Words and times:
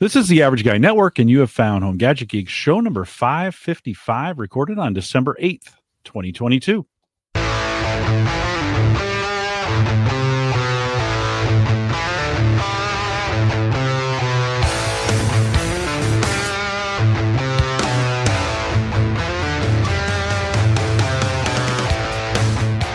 This 0.00 0.14
is 0.14 0.28
the 0.28 0.44
Average 0.44 0.62
Guy 0.62 0.78
Network, 0.78 1.18
and 1.18 1.28
you 1.28 1.40
have 1.40 1.50
found 1.50 1.82
Home 1.82 1.96
Gadget 1.96 2.28
Geeks 2.28 2.52
show 2.52 2.78
number 2.78 3.04
555, 3.04 4.38
recorded 4.38 4.78
on 4.78 4.92
December 4.92 5.36
8th, 5.42 5.72
2022. 6.04 6.86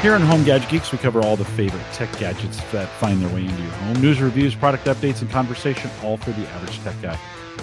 Here 0.03 0.15
on 0.15 0.21
Home 0.23 0.43
Gadget 0.43 0.69
Geeks, 0.69 0.91
we 0.91 0.97
cover 0.97 1.21
all 1.21 1.37
the 1.37 1.45
favorite 1.45 1.81
tech 1.93 2.11
gadgets 2.19 2.61
that 2.73 2.89
find 2.99 3.21
their 3.21 3.33
way 3.33 3.45
into 3.45 3.61
your 3.61 3.71
home. 3.71 4.01
News, 4.01 4.21
reviews, 4.21 4.53
product 4.53 4.83
updates, 4.83 5.21
and 5.21 5.31
conversation, 5.31 5.89
all 6.03 6.17
for 6.17 6.31
the 6.31 6.45
average 6.49 6.77
tech 6.79 7.01
guy. 7.01 7.17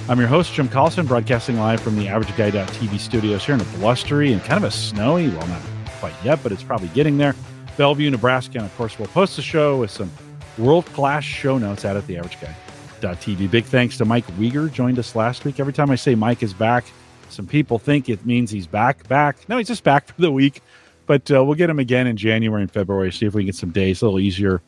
I'm 0.09 0.19
your 0.19 0.27
host, 0.27 0.55
Jim 0.55 0.67
Collison, 0.67 1.07
broadcasting 1.07 1.59
live 1.59 1.83
from 1.83 1.97
the 1.97 2.07
AverageGuy.tv 2.07 2.99
studios 2.99 3.45
here 3.45 3.57
in 3.57 3.61
a 3.61 3.65
blustery 3.65 4.33
and 4.33 4.43
kind 4.43 4.65
of 4.65 4.65
a 4.65 4.75
snowy, 4.75 5.29
well, 5.29 5.47
not 5.49 5.61
quite 5.99 6.15
yet, 6.25 6.43
but 6.43 6.51
it's 6.51 6.63
probably 6.63 6.89
getting 6.89 7.19
there, 7.19 7.35
Bellevue, 7.77 8.09
Nebraska. 8.09 8.57
And 8.57 8.67
of 8.67 8.75
course, 8.75 8.99
we'll 8.99 9.09
post 9.09 9.37
the 9.37 9.43
show 9.43 9.79
with 9.81 9.91
some 9.91 10.11
world 10.57 10.87
class 10.87 11.25
show 11.25 11.59
notes 11.59 11.85
out 11.85 11.99
at 11.99 12.07
the 12.07 12.15
AverageGuy.tv. 12.15 13.51
Big 13.51 13.67
thanks 13.67 13.99
to 13.99 14.07
Mike 14.07 14.27
Wieger, 14.39 14.73
joined 14.73 14.99
us 14.99 15.15
last 15.15 15.45
week. 15.45 15.61
Every 15.61 15.75
time 15.75 15.91
I 15.91 15.97
say 15.97 16.15
Mike 16.15 16.43
is 16.43 16.55
back, 16.55 16.87
some 17.29 17.47
people 17.47 17.79
think 17.79 18.09
it 18.09 18.25
means 18.25 18.51
he's 18.51 18.67
back, 18.67 19.07
back. 19.09 19.47
No, 19.47 19.59
he's 19.59 19.69
just 19.69 19.85
back 19.85 20.07
for 20.07 20.19
the 20.19 20.33
week 20.33 20.63
but 21.07 21.31
uh, 21.31 21.45
we'll 21.45 21.55
get 21.55 21.71
him 21.71 21.79
again 21.79 22.07
in 22.07 22.17
January 22.17 22.63
and 22.63 22.71
February. 22.71 23.13
See 23.13 23.27
if 23.27 23.35
we 23.35 23.43
can 23.43 23.47
get 23.47 23.57
some 23.57 23.71
days 23.71 24.03
a 24.03 24.07
little 24.07 24.21
easier. 24.21 24.63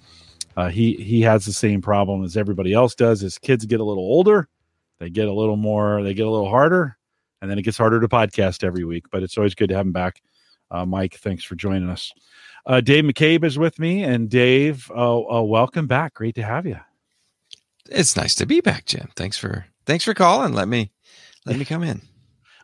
Uh, 0.57 0.69
he 0.69 0.95
he 0.95 1.23
has 1.23 1.47
the 1.47 1.53
same 1.53 1.81
problem 1.81 2.25
as 2.25 2.37
everybody 2.37 2.73
else 2.73 2.95
does. 2.95 3.21
His 3.21 3.39
kids 3.39 3.65
get 3.65 3.81
a 3.81 3.85
little 3.85 4.05
older, 4.05 4.49
they 4.99 5.11
get 5.11 5.29
a 5.29 5.33
little 5.33 5.57
more, 5.57 6.03
they 6.03 6.15
get 6.15 6.27
a 6.27 6.31
little 6.31 6.51
harder, 6.51 6.97
and 7.41 7.51
then 7.51 7.59
it 7.59 7.63
gets 7.63 7.79
harder 7.79 8.01
to 8.01 8.09
podcast 8.09 8.63
every 8.63 8.85
week. 8.85 9.05
But 9.11 9.23
it's 9.23 9.39
always 9.39 9.55
good 9.55 9.69
to 9.71 9.77
have 9.77 9.87
him 9.87 9.93
back. 9.93 10.23
Uh, 10.71 10.87
Mike, 10.87 11.15
thanks 11.17 11.45
for 11.45 11.55
joining 11.55 11.89
us. 11.89 12.13
Uh, 12.65 12.81
Dave 12.81 13.05
McCabe 13.05 13.45
is 13.45 13.59
with 13.59 13.79
me, 13.79 14.05
and 14.05 14.29
Dave, 14.29 14.91
uh, 14.95 15.21
uh, 15.21 15.43
welcome 15.43 15.87
back. 15.87 16.15
Great 16.15 16.35
to 16.37 16.43
have 16.43 16.67
you. 16.67 16.79
It's 17.91 18.17
nice 18.17 18.35
to 18.37 18.47
be 18.47 18.61
back, 18.61 18.87
Jim. 18.87 19.09
Thanks 19.17 19.37
for 19.37 19.67
thanks 19.87 20.05
for 20.05 20.15
calling. 20.15 20.53
Let 20.53 20.69
me 20.69 20.91
let 21.47 21.59
me 21.59 21.65
come 21.65 21.83
in. 21.83 22.12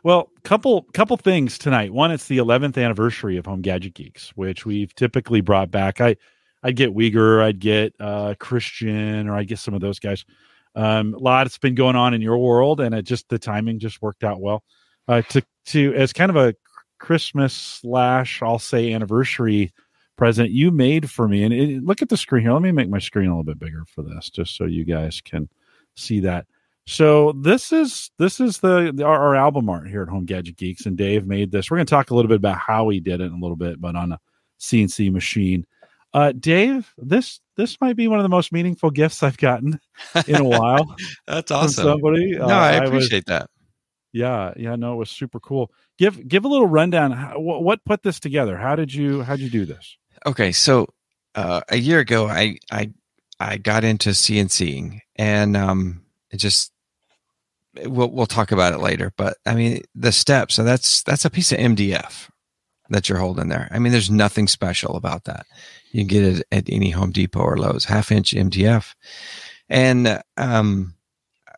Well, 0.03 0.31
couple 0.43 0.83
couple 0.93 1.17
things 1.17 1.57
tonight. 1.57 1.93
One, 1.93 2.11
it's 2.11 2.27
the 2.27 2.37
11th 2.37 2.81
anniversary 2.81 3.37
of 3.37 3.45
Home 3.45 3.61
Gadget 3.61 3.93
Geeks, 3.93 4.29
which 4.35 4.65
we've 4.65 4.93
typically 4.95 5.41
brought 5.41 5.71
back. 5.71 5.99
I 5.99 6.15
I'd 6.63 6.75
get 6.75 6.95
Wieger, 6.95 7.43
I'd 7.43 7.59
get 7.59 7.93
uh, 7.99 8.35
Christian, 8.39 9.27
or 9.27 9.35
I'd 9.35 9.47
get 9.47 9.59
some 9.59 9.73
of 9.73 9.81
those 9.81 9.99
guys. 9.99 10.25
Um, 10.75 11.13
a 11.13 11.17
lot 11.17 11.45
has 11.45 11.57
been 11.57 11.75
going 11.75 11.95
on 11.95 12.13
in 12.13 12.21
your 12.21 12.37
world, 12.37 12.79
and 12.79 12.93
it 12.93 13.03
just 13.03 13.27
the 13.29 13.39
timing 13.39 13.79
just 13.79 14.01
worked 14.01 14.23
out 14.23 14.39
well. 14.41 14.63
Uh, 15.07 15.21
to 15.23 15.41
to 15.67 15.93
as 15.95 16.13
kind 16.13 16.29
of 16.29 16.37
a 16.37 16.55
Christmas 16.99 17.53
slash 17.53 18.41
I'll 18.41 18.59
say 18.59 18.93
anniversary 18.93 19.73
present 20.17 20.51
you 20.51 20.69
made 20.69 21.09
for 21.09 21.27
me. 21.27 21.43
And 21.43 21.53
it, 21.53 21.83
look 21.83 22.01
at 22.01 22.09
the 22.09 22.17
screen 22.17 22.43
here. 22.43 22.53
Let 22.53 22.61
me 22.61 22.73
make 22.73 22.89
my 22.89 22.99
screen 22.99 23.27
a 23.27 23.29
little 23.29 23.43
bit 23.43 23.57
bigger 23.57 23.85
for 23.87 24.03
this, 24.03 24.29
just 24.29 24.55
so 24.55 24.65
you 24.65 24.83
guys 24.83 25.21
can 25.21 25.49
see 25.95 26.19
that. 26.21 26.45
So 26.89 27.33
this 27.33 27.71
is 27.71 28.09
this 28.17 28.39
is 28.39 28.57
the, 28.57 28.91
the 28.91 29.03
our, 29.03 29.19
our, 29.19 29.35
album 29.35 29.69
art 29.69 29.87
here 29.87 30.01
at 30.01 30.09
Home 30.09 30.25
Gadget 30.25 30.57
Geeks, 30.57 30.87
and 30.87 30.97
Dave 30.97 31.27
made 31.27 31.51
this. 31.51 31.69
We're 31.69 31.77
going 31.77 31.85
to 31.85 31.91
talk 31.91 32.09
a 32.09 32.15
little 32.15 32.27
bit 32.27 32.37
about 32.37 32.57
how 32.57 32.89
he 32.89 32.99
did 32.99 33.21
it 33.21 33.25
in 33.25 33.33
a 33.33 33.39
little 33.39 33.55
bit, 33.55 33.79
but 33.79 33.95
on 33.95 34.11
a 34.11 34.19
CNC 34.59 35.11
machine. 35.11 35.67
Uh, 36.15 36.31
Dave, 36.31 36.91
this 36.97 37.41
this 37.55 37.79
might 37.79 37.95
be 37.95 38.07
one 38.07 38.17
of 38.17 38.23
the 38.23 38.29
most 38.29 38.51
meaningful 38.51 38.89
gifts 38.89 39.21
I've 39.21 39.37
gotten 39.37 39.79
in 40.25 40.37
a 40.37 40.43
while. 40.43 40.95
That's 41.27 41.51
awesome. 41.51 41.83
somebody, 41.83 42.31
no, 42.31 42.45
uh, 42.45 42.47
I 42.47 42.71
appreciate 42.77 43.29
I 43.29 43.33
was, 43.33 43.41
that. 43.41 43.49
Yeah, 44.11 44.53
yeah, 44.57 44.75
no, 44.75 44.93
it 44.93 44.97
was 44.97 45.11
super 45.11 45.39
cool. 45.39 45.71
Give 45.99 46.27
give 46.27 46.43
a 46.43 46.47
little 46.47 46.65
rundown. 46.65 47.11
How, 47.11 47.39
what, 47.39 47.61
what 47.61 47.85
put 47.85 48.01
this 48.01 48.19
together? 48.19 48.57
How 48.57 48.75
did 48.75 48.91
you 48.91 49.21
how 49.21 49.35
did 49.35 49.43
you 49.43 49.51
do 49.51 49.65
this? 49.65 49.95
Okay, 50.25 50.51
so 50.51 50.87
uh, 51.35 51.61
a 51.69 51.77
year 51.77 51.99
ago, 51.99 52.27
I 52.27 52.57
I 52.71 52.89
I 53.39 53.57
got 53.57 53.83
into 53.83 54.09
CNCing, 54.09 55.01
and 55.17 55.55
um, 55.55 56.01
it 56.31 56.37
just 56.37 56.71
we'll 57.85 58.11
we'll 58.11 58.25
talk 58.25 58.51
about 58.51 58.73
it 58.73 58.79
later. 58.79 59.13
But 59.17 59.37
I 59.45 59.55
mean, 59.55 59.81
the 59.95 60.11
steps. 60.11 60.55
So 60.55 60.63
that's 60.63 61.03
that's 61.03 61.25
a 61.25 61.29
piece 61.29 61.51
of 61.51 61.59
MDF 61.59 62.29
that 62.89 63.07
you're 63.07 63.19
holding 63.19 63.49
there. 63.49 63.67
I 63.71 63.79
mean, 63.79 63.91
there's 63.91 64.09
nothing 64.09 64.47
special 64.47 64.95
about 64.95 65.25
that. 65.25 65.45
You 65.91 66.01
can 66.01 66.07
get 66.07 66.23
it 66.23 66.47
at 66.51 66.69
any 66.69 66.91
Home 66.91 67.11
Depot 67.11 67.39
or 67.39 67.57
Lowe's, 67.57 67.85
half 67.85 68.11
inch 68.11 68.31
MDF, 68.31 68.93
and 69.69 70.21
um, 70.37 70.95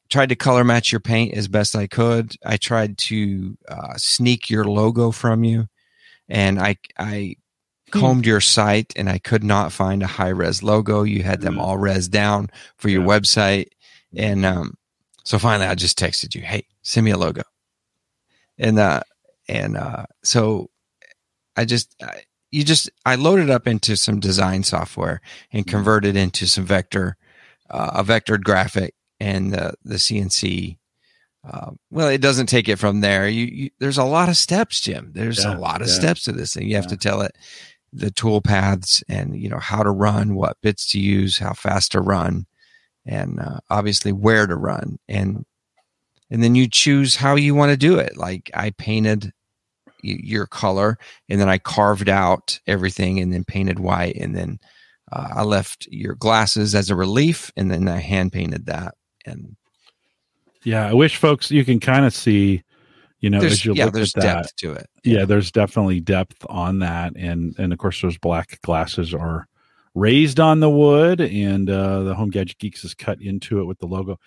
tried 0.10 0.30
to 0.30 0.36
color 0.36 0.64
match 0.64 0.92
your 0.92 1.00
paint 1.00 1.34
as 1.34 1.48
best 1.48 1.76
I 1.76 1.88
could. 1.88 2.36
I 2.46 2.58
tried 2.58 2.98
to 3.00 3.58
uh, 3.68 3.94
sneak 3.98 4.50
your 4.50 4.66
logo 4.66 5.12
from 5.12 5.44
you, 5.44 5.68
and 6.30 6.60
I 6.60 6.78
I 6.98 7.36
hmm. 7.92 8.00
combed 8.00 8.26
your 8.26 8.42
site 8.42 8.94
and 8.96 9.10
I 9.10 9.18
could 9.18 9.44
not 9.44 9.72
find 9.72 10.04
a 10.04 10.08
high 10.08 10.30
res 10.30 10.62
logo. 10.62 11.04
You 11.04 11.24
had 11.24 11.42
them 11.42 11.56
hmm. 11.56 11.62
all 11.62 11.78
res 11.78 12.08
down 12.08 12.50
for 12.78 12.90
your 12.90 13.02
yeah. 13.02 13.08
website, 13.08 13.68
and 14.16 14.46
um, 14.46 14.78
so 15.24 15.38
finally, 15.40 15.68
I 15.68 15.76
just 15.76 16.00
texted 16.00 16.36
you, 16.36 16.42
"Hey, 16.42 16.66
send 16.82 17.06
me 17.06 17.12
a 17.12 17.18
logo," 17.18 17.44
and 18.58 18.80
uh, 18.80 19.02
and 19.48 19.78
uh, 19.78 20.06
so 20.24 20.70
I 21.56 21.66
just 21.66 21.96
I, 22.02 22.22
you 22.52 22.64
just 22.64 22.90
I 23.06 23.16
loaded 23.16 23.50
up 23.50 23.68
into 23.68 23.96
some 23.96 24.20
design 24.20 24.64
software 24.64 25.22
and 25.52 25.66
mm-hmm. 25.66 25.76
converted 25.76 26.16
into 26.16 26.48
some 26.48 26.66
vector, 26.66 27.18
uh, 27.70 27.92
a 27.96 28.04
vectored 28.04 28.44
graphic 28.44 28.94
and 29.20 29.54
the 29.54 29.74
the 29.84 29.96
CNC. 29.96 30.78
Uh, 31.44 31.72
well, 31.90 32.08
it 32.08 32.22
doesn't 32.22 32.46
take 32.46 32.70
it 32.70 32.78
from 32.78 33.02
there. 33.02 33.28
You, 33.28 33.46
you 33.46 33.70
there's 33.80 33.98
a 33.98 34.04
lot 34.04 34.30
of 34.30 34.38
steps, 34.38 34.80
Jim. 34.80 35.12
There's 35.14 35.44
yeah, 35.44 35.56
a 35.56 35.60
lot 35.60 35.82
of 35.82 35.88
yeah. 35.88 35.94
steps 35.94 36.24
to 36.24 36.32
this 36.32 36.54
thing. 36.54 36.68
You 36.68 36.76
have 36.76 36.86
yeah. 36.86 36.90
to 36.90 36.98
tell 36.98 37.22
it 37.22 37.36
the 37.94 38.12
tool 38.12 38.42
paths 38.42 39.04
and 39.10 39.36
you 39.36 39.50
know 39.50 39.60
how 39.60 39.84
to 39.84 39.92
run, 39.92 40.36
what 40.36 40.62
bits 40.62 40.92
to 40.92 41.00
use, 41.00 41.38
how 41.40 41.54
fast 41.54 41.92
to 41.94 42.02
run, 42.02 42.46
and 43.06 43.40
uh, 43.40 43.60
obviously 43.70 44.12
where 44.12 44.48
to 44.48 44.56
run. 44.56 45.00
And 45.08 45.46
and 46.30 46.42
then 46.42 46.56
you 46.56 46.68
choose 46.68 47.18
how 47.18 47.36
you 47.36 47.54
want 47.54 47.72
to 47.72 47.78
do 47.78 48.00
it. 48.00 48.18
Like 48.18 48.50
i 48.54 48.72
painted 48.72 49.32
your 50.04 50.48
color 50.48 50.98
and 51.30 51.40
then 51.40 51.48
i 51.48 51.60
carved 51.60 52.10
out 52.10 52.60
everything 52.66 53.20
and 53.20 53.32
then 53.32 53.44
painted 53.44 53.78
white 53.78 54.16
and 54.16 54.36
then 54.36 54.60
uh, 55.12 55.28
i 55.36 55.44
left 55.44 55.88
your 55.92 56.16
glasses 56.16 56.74
as 56.74 56.90
a 56.90 56.96
relief 56.96 57.52
and 57.56 57.70
then 57.70 57.88
i 57.88 57.98
hand 57.98 58.32
painted 58.32 58.66
that. 58.66 58.96
And 59.26 59.56
yeah 60.64 60.88
i 60.88 60.94
wish 60.94 61.18
folks 61.18 61.52
you 61.52 61.64
can 61.66 61.80
kind 61.80 62.06
of 62.06 62.16
see 62.16 62.64
you 63.20 63.30
know 63.30 63.40
there's, 63.40 63.54
as 63.54 63.66
you 63.66 63.74
yeah, 63.76 63.86
look 63.86 63.94
there's 63.94 64.16
at 64.16 64.24
depth 64.24 64.48
that, 64.48 64.58
to 64.58 64.74
it. 64.74 64.90
Yeah. 65.04 65.20
yeah. 65.20 65.26
there's 65.26 65.52
definitely 65.52 66.00
depth 66.00 66.44
on 66.50 66.80
that 66.80 67.14
and 67.16 67.54
and 67.60 67.72
of 67.72 67.78
course 67.78 68.02
those 68.02 68.18
black 68.18 68.60
glasses 68.62 69.14
are 69.14 69.48
raised 69.94 70.40
on 70.40 70.60
the 70.60 70.70
wood, 70.70 71.22
and 71.22 71.70
uh, 71.70 72.04
the 72.04 72.16
Home 72.16 72.30
Gadget 72.30 72.58
Geeks 72.60 72.84
is 72.84 72.94
cut 72.94 73.22
into 73.22 73.60
it 73.60 73.66
with 73.66 73.80
the 73.80 73.88
logo. 73.88 74.20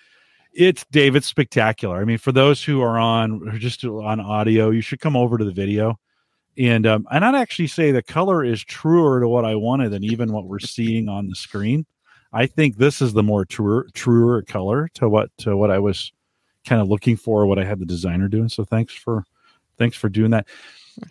It's 0.52 0.84
David 0.90 1.24
spectacular. 1.24 2.00
I 2.00 2.04
mean, 2.04 2.18
for 2.18 2.32
those 2.32 2.62
who 2.62 2.80
are 2.80 2.98
on 2.98 3.58
just 3.58 3.84
on 3.84 4.20
audio, 4.20 4.70
you 4.70 4.80
should 4.80 5.00
come 5.00 5.16
over 5.16 5.36
to 5.36 5.44
the 5.44 5.52
video. 5.52 5.98
And 6.56 6.86
um, 6.86 7.06
and 7.10 7.24
I'd 7.24 7.34
actually 7.34 7.66
say 7.66 7.90
the 7.90 8.02
color 8.02 8.44
is 8.44 8.62
truer 8.62 9.20
to 9.20 9.28
what 9.28 9.44
I 9.44 9.56
wanted 9.56 9.90
than 9.90 10.04
even 10.04 10.32
what 10.32 10.46
we're 10.46 10.60
seeing 10.60 11.08
on 11.08 11.28
the 11.28 11.34
screen. 11.34 11.84
I 12.32 12.46
think 12.46 12.76
this 12.76 13.02
is 13.02 13.12
the 13.12 13.22
more 13.22 13.44
truer 13.44 13.88
truer 13.92 14.42
color 14.42 14.88
to 14.94 15.08
what 15.08 15.30
to 15.38 15.56
what 15.56 15.72
I 15.72 15.80
was 15.80 16.12
kind 16.64 16.80
of 16.80 16.88
looking 16.88 17.16
for, 17.16 17.46
what 17.46 17.58
I 17.58 17.64
had 17.64 17.80
the 17.80 17.86
designer 17.86 18.28
doing. 18.28 18.48
So 18.48 18.64
thanks 18.64 18.94
for 18.94 19.24
thanks 19.78 19.96
for 19.96 20.08
doing 20.08 20.30
that. 20.30 20.46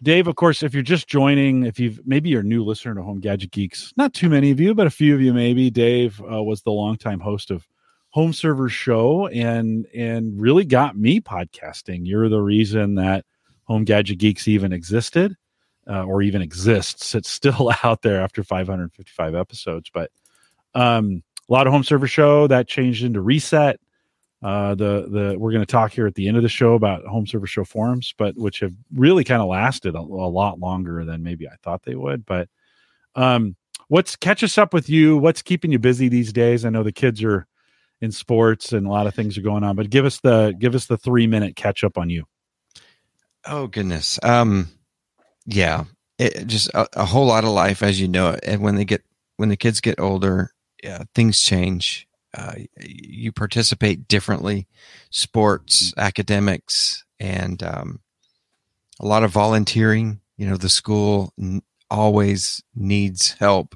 Dave, 0.01 0.27
of 0.27 0.35
course, 0.35 0.63
if 0.63 0.73
you're 0.73 0.83
just 0.83 1.07
joining, 1.07 1.63
if 1.63 1.79
you've 1.79 1.99
maybe 2.05 2.29
you're 2.29 2.41
a 2.41 2.45
new 2.45 2.63
listener 2.63 2.95
to 2.95 3.03
Home 3.03 3.19
Gadget 3.19 3.51
Geeks, 3.51 3.93
not 3.97 4.13
too 4.13 4.29
many 4.29 4.51
of 4.51 4.59
you, 4.59 4.73
but 4.73 4.87
a 4.87 4.91
few 4.91 5.13
of 5.13 5.21
you 5.21 5.33
maybe. 5.33 5.69
Dave 5.69 6.21
uh, 6.21 6.43
was 6.43 6.61
the 6.61 6.71
longtime 6.71 7.19
host 7.19 7.51
of 7.51 7.67
Home 8.09 8.33
Server 8.33 8.69
Show 8.69 9.27
and 9.27 9.85
and 9.95 10.39
really 10.39 10.65
got 10.65 10.97
me 10.97 11.19
podcasting. 11.19 12.01
You're 12.03 12.29
the 12.29 12.41
reason 12.41 12.95
that 12.95 13.25
Home 13.65 13.83
Gadget 13.83 14.19
Geeks 14.19 14.47
even 14.47 14.71
existed 14.71 15.35
uh, 15.89 16.03
or 16.03 16.21
even 16.21 16.41
exists. 16.41 17.15
It's 17.15 17.29
still 17.29 17.71
out 17.83 18.01
there 18.01 18.21
after 18.21 18.43
555 18.43 19.35
episodes, 19.35 19.89
but 19.93 20.11
um, 20.75 21.23
a 21.49 21.53
lot 21.53 21.67
of 21.67 21.73
Home 21.73 21.83
Server 21.83 22.07
Show 22.07 22.47
that 22.47 22.67
changed 22.67 23.03
into 23.03 23.21
Reset 23.21 23.79
uh, 24.43 24.75
the 24.75 25.07
the 25.09 25.35
we're 25.39 25.51
going 25.51 25.65
to 25.65 25.71
talk 25.71 25.93
here 25.93 26.05
at 26.05 26.15
the 26.15 26.27
end 26.27 26.35
of 26.35 26.43
the 26.43 26.49
show 26.49 26.73
about 26.73 27.05
home 27.05 27.25
server 27.25 27.47
show 27.47 27.63
forums, 27.63 28.13
but 28.17 28.35
which 28.35 28.59
have 28.59 28.73
really 28.93 29.23
kind 29.23 29.41
of 29.41 29.47
lasted 29.47 29.95
a, 29.95 29.99
a, 29.99 30.01
lot 30.01 30.59
longer 30.59 31.05
than 31.05 31.23
maybe 31.23 31.47
I 31.47 31.55
thought 31.63 31.83
they 31.83 31.95
would. 31.95 32.25
But 32.25 32.49
um, 33.15 33.55
what's 33.87 34.17
catch 34.17 34.43
us 34.43 34.57
up 34.57 34.73
with 34.73 34.89
you? 34.89 35.15
What's 35.17 35.41
keeping 35.41 35.71
you 35.71 35.79
busy 35.79 36.09
these 36.09 36.33
days? 36.33 36.65
I 36.65 36.69
know 36.69 36.83
the 36.83 36.91
kids 36.91 37.23
are 37.23 37.47
in 38.01 38.11
sports 38.11 38.73
and 38.73 38.85
a 38.85 38.89
lot 38.89 39.07
of 39.07 39.15
things 39.15 39.37
are 39.37 39.41
going 39.41 39.63
on, 39.63 39.77
but 39.77 39.89
give 39.89 40.03
us 40.03 40.19
the 40.19 40.53
give 40.59 40.75
us 40.75 40.87
the 40.87 40.97
three 40.97 41.25
minute 41.25 41.55
catch 41.55 41.85
up 41.85 41.97
on 41.97 42.09
you. 42.09 42.25
Oh 43.45 43.67
goodness, 43.67 44.19
um, 44.23 44.67
yeah, 45.45 45.85
it, 46.19 46.47
just 46.47 46.69
a, 46.73 46.85
a 46.93 47.05
whole 47.05 47.27
lot 47.27 47.45
of 47.45 47.51
life 47.51 47.81
as 47.81 48.01
you 48.01 48.09
know 48.09 48.31
it, 48.31 48.41
and 48.43 48.61
when 48.61 48.75
they 48.75 48.83
get 48.83 49.03
when 49.37 49.47
the 49.47 49.57
kids 49.57 49.79
get 49.79 50.01
older, 50.01 50.51
yeah, 50.83 51.03
things 51.15 51.39
change 51.39 52.07
uh, 52.37 52.55
you 52.79 53.31
participate 53.31 54.07
differently, 54.07 54.67
sports, 55.09 55.91
Mm-hmm. 55.91 55.99
academics, 55.99 57.03
and 57.19 57.61
um, 57.63 57.99
a 58.99 59.05
lot 59.05 59.23
of 59.23 59.31
volunteering. 59.31 60.19
You 60.37 60.49
know, 60.49 60.57
the 60.57 60.69
school 60.69 61.33
n- 61.39 61.61
always 61.91 62.63
needs 62.75 63.33
help 63.33 63.75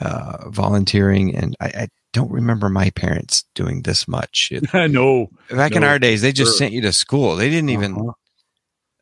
uh, 0.00 0.48
volunteering, 0.48 1.34
and 1.36 1.54
I, 1.60 1.66
I 1.66 1.88
don't 2.12 2.30
remember 2.30 2.68
my 2.68 2.90
parents 2.90 3.44
doing 3.54 3.82
this 3.82 4.06
much. 4.08 4.50
It- 4.74 4.90
no. 4.92 5.28
back 5.50 5.72
in 5.72 5.84
our 5.84 5.98
days, 5.98 6.22
they 6.22 6.32
just 6.32 6.52
sure. 6.52 6.58
sent 6.58 6.72
you 6.72 6.80
to 6.82 6.92
school. 6.92 7.36
They 7.36 7.50
didn't 7.50 7.70
even 7.70 7.92
Uh-huh. 7.94 8.12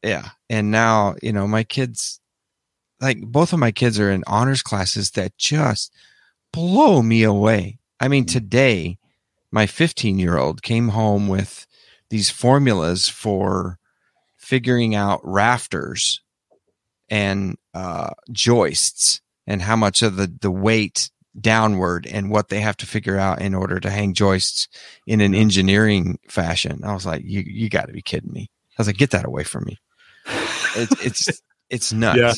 yeah. 0.03 0.29
And 0.49 0.71
now, 0.71 1.15
you 1.23 1.33
know, 1.33 1.47
my 1.47 1.63
kids, 1.65 2.21
like 3.01 3.21
both 3.21 3.53
of 3.53 3.59
my 3.59 3.71
kids 3.73 3.99
are 4.01 4.11
in 4.11 4.25
honors 4.27 4.63
classes 4.63 5.13
that 5.13 5.37
just 5.39 5.93
blow 6.53 7.03
me 7.03 7.23
away. 7.25 7.79
I 8.01 8.09
mean, 8.09 8.27
today, 8.27 8.99
my 9.51 9.67
15 9.67 10.19
year 10.19 10.39
old 10.39 10.63
came 10.63 10.89
home 10.89 11.29
with 11.29 11.67
these 12.09 12.31
formulas 12.31 13.09
for 13.09 13.79
figuring 14.37 14.95
out 14.95 15.21
rafters 15.23 16.21
and 17.09 17.57
uh, 17.75 18.11
joists 18.33 19.21
and 19.47 19.63
how 19.63 19.77
much 19.77 20.03
of 20.03 20.17
the, 20.17 20.33
the 20.41 20.51
weight 20.51 21.11
downward 21.41 22.07
and 22.07 22.31
what 22.31 22.49
they 22.49 22.61
have 22.61 22.77
to 22.79 22.87
figure 22.87 23.17
out 23.17 23.41
in 23.41 23.55
order 23.55 23.79
to 23.79 23.91
hang 23.91 24.15
joists 24.15 24.69
in 25.07 25.21
an 25.21 25.35
engineering 25.35 26.19
fashion. 26.29 26.81
I 26.85 26.95
was 26.95 27.07
like, 27.07 27.23
you, 27.25 27.43
you 27.47 27.69
got 27.69 27.87
to 27.87 27.93
be 27.93 28.03
kidding 28.03 28.33
me. 28.33 28.51
I 28.79 28.81
was 28.81 28.87
like, 28.87 28.97
get 28.97 29.11
that 29.11 29.27
away 29.27 29.45
from 29.45 29.65
me 29.65 29.79
it's 30.77 31.05
it's 31.05 31.43
it's 31.71 31.93
nuts. 31.93 32.19
Yeah. 32.19 32.33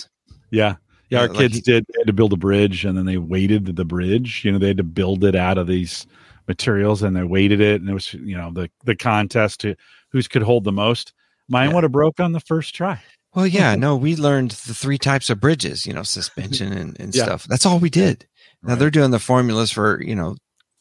Yeah. 0.50 0.74
Yeah, 1.12 1.20
our 1.20 1.28
like 1.28 1.36
kids 1.38 1.60
did 1.60 1.84
they 1.88 2.00
had 2.00 2.06
to 2.06 2.12
build 2.12 2.32
a 2.32 2.36
bridge 2.36 2.84
and 2.84 2.96
then 2.96 3.06
they 3.06 3.18
weighted 3.18 3.76
the 3.76 3.84
bridge. 3.84 4.44
You 4.44 4.52
know, 4.52 4.58
they 4.58 4.68
had 4.68 4.76
to 4.78 4.82
build 4.84 5.24
it 5.24 5.34
out 5.34 5.58
of 5.58 5.66
these 5.66 6.06
materials 6.48 7.02
and 7.02 7.14
they 7.16 7.22
weighted 7.22 7.60
it 7.60 7.80
and 7.80 7.88
it 7.90 7.94
was, 7.94 8.12
you 8.14 8.36
know, 8.36 8.50
the 8.52 8.70
the 8.84 8.96
contest 8.96 9.60
to 9.60 9.74
who's 10.10 10.28
could 10.28 10.42
hold 10.42 10.64
the 10.64 10.72
most. 10.72 11.12
Mine 11.48 11.68
Yeah. 11.68 11.74
would 11.74 11.82
have 11.84 11.92
broke 11.92 12.18
on 12.20 12.32
the 12.32 12.40
first 12.40 12.74
try. 12.74 13.00
Well, 13.34 13.46
yeah, 13.46 13.74
no, 13.86 13.96
we 13.96 14.16
learned 14.16 14.52
the 14.52 14.74
three 14.74 14.98
types 14.98 15.28
of 15.30 15.40
bridges, 15.40 15.86
you 15.86 15.92
know, 15.92 16.02
suspension 16.02 16.72
and, 16.72 16.98
and 17.00 17.14
Yeah. 17.14 17.24
stuff. 17.24 17.44
That's 17.44 17.66
all 17.66 17.78
we 17.78 17.90
did. 17.90 18.26
Now 18.62 18.70
Right. 18.70 18.78
they're 18.78 18.90
doing 18.90 19.10
the 19.10 19.18
formulas 19.18 19.70
for, 19.70 20.02
you 20.02 20.14
know, 20.14 20.36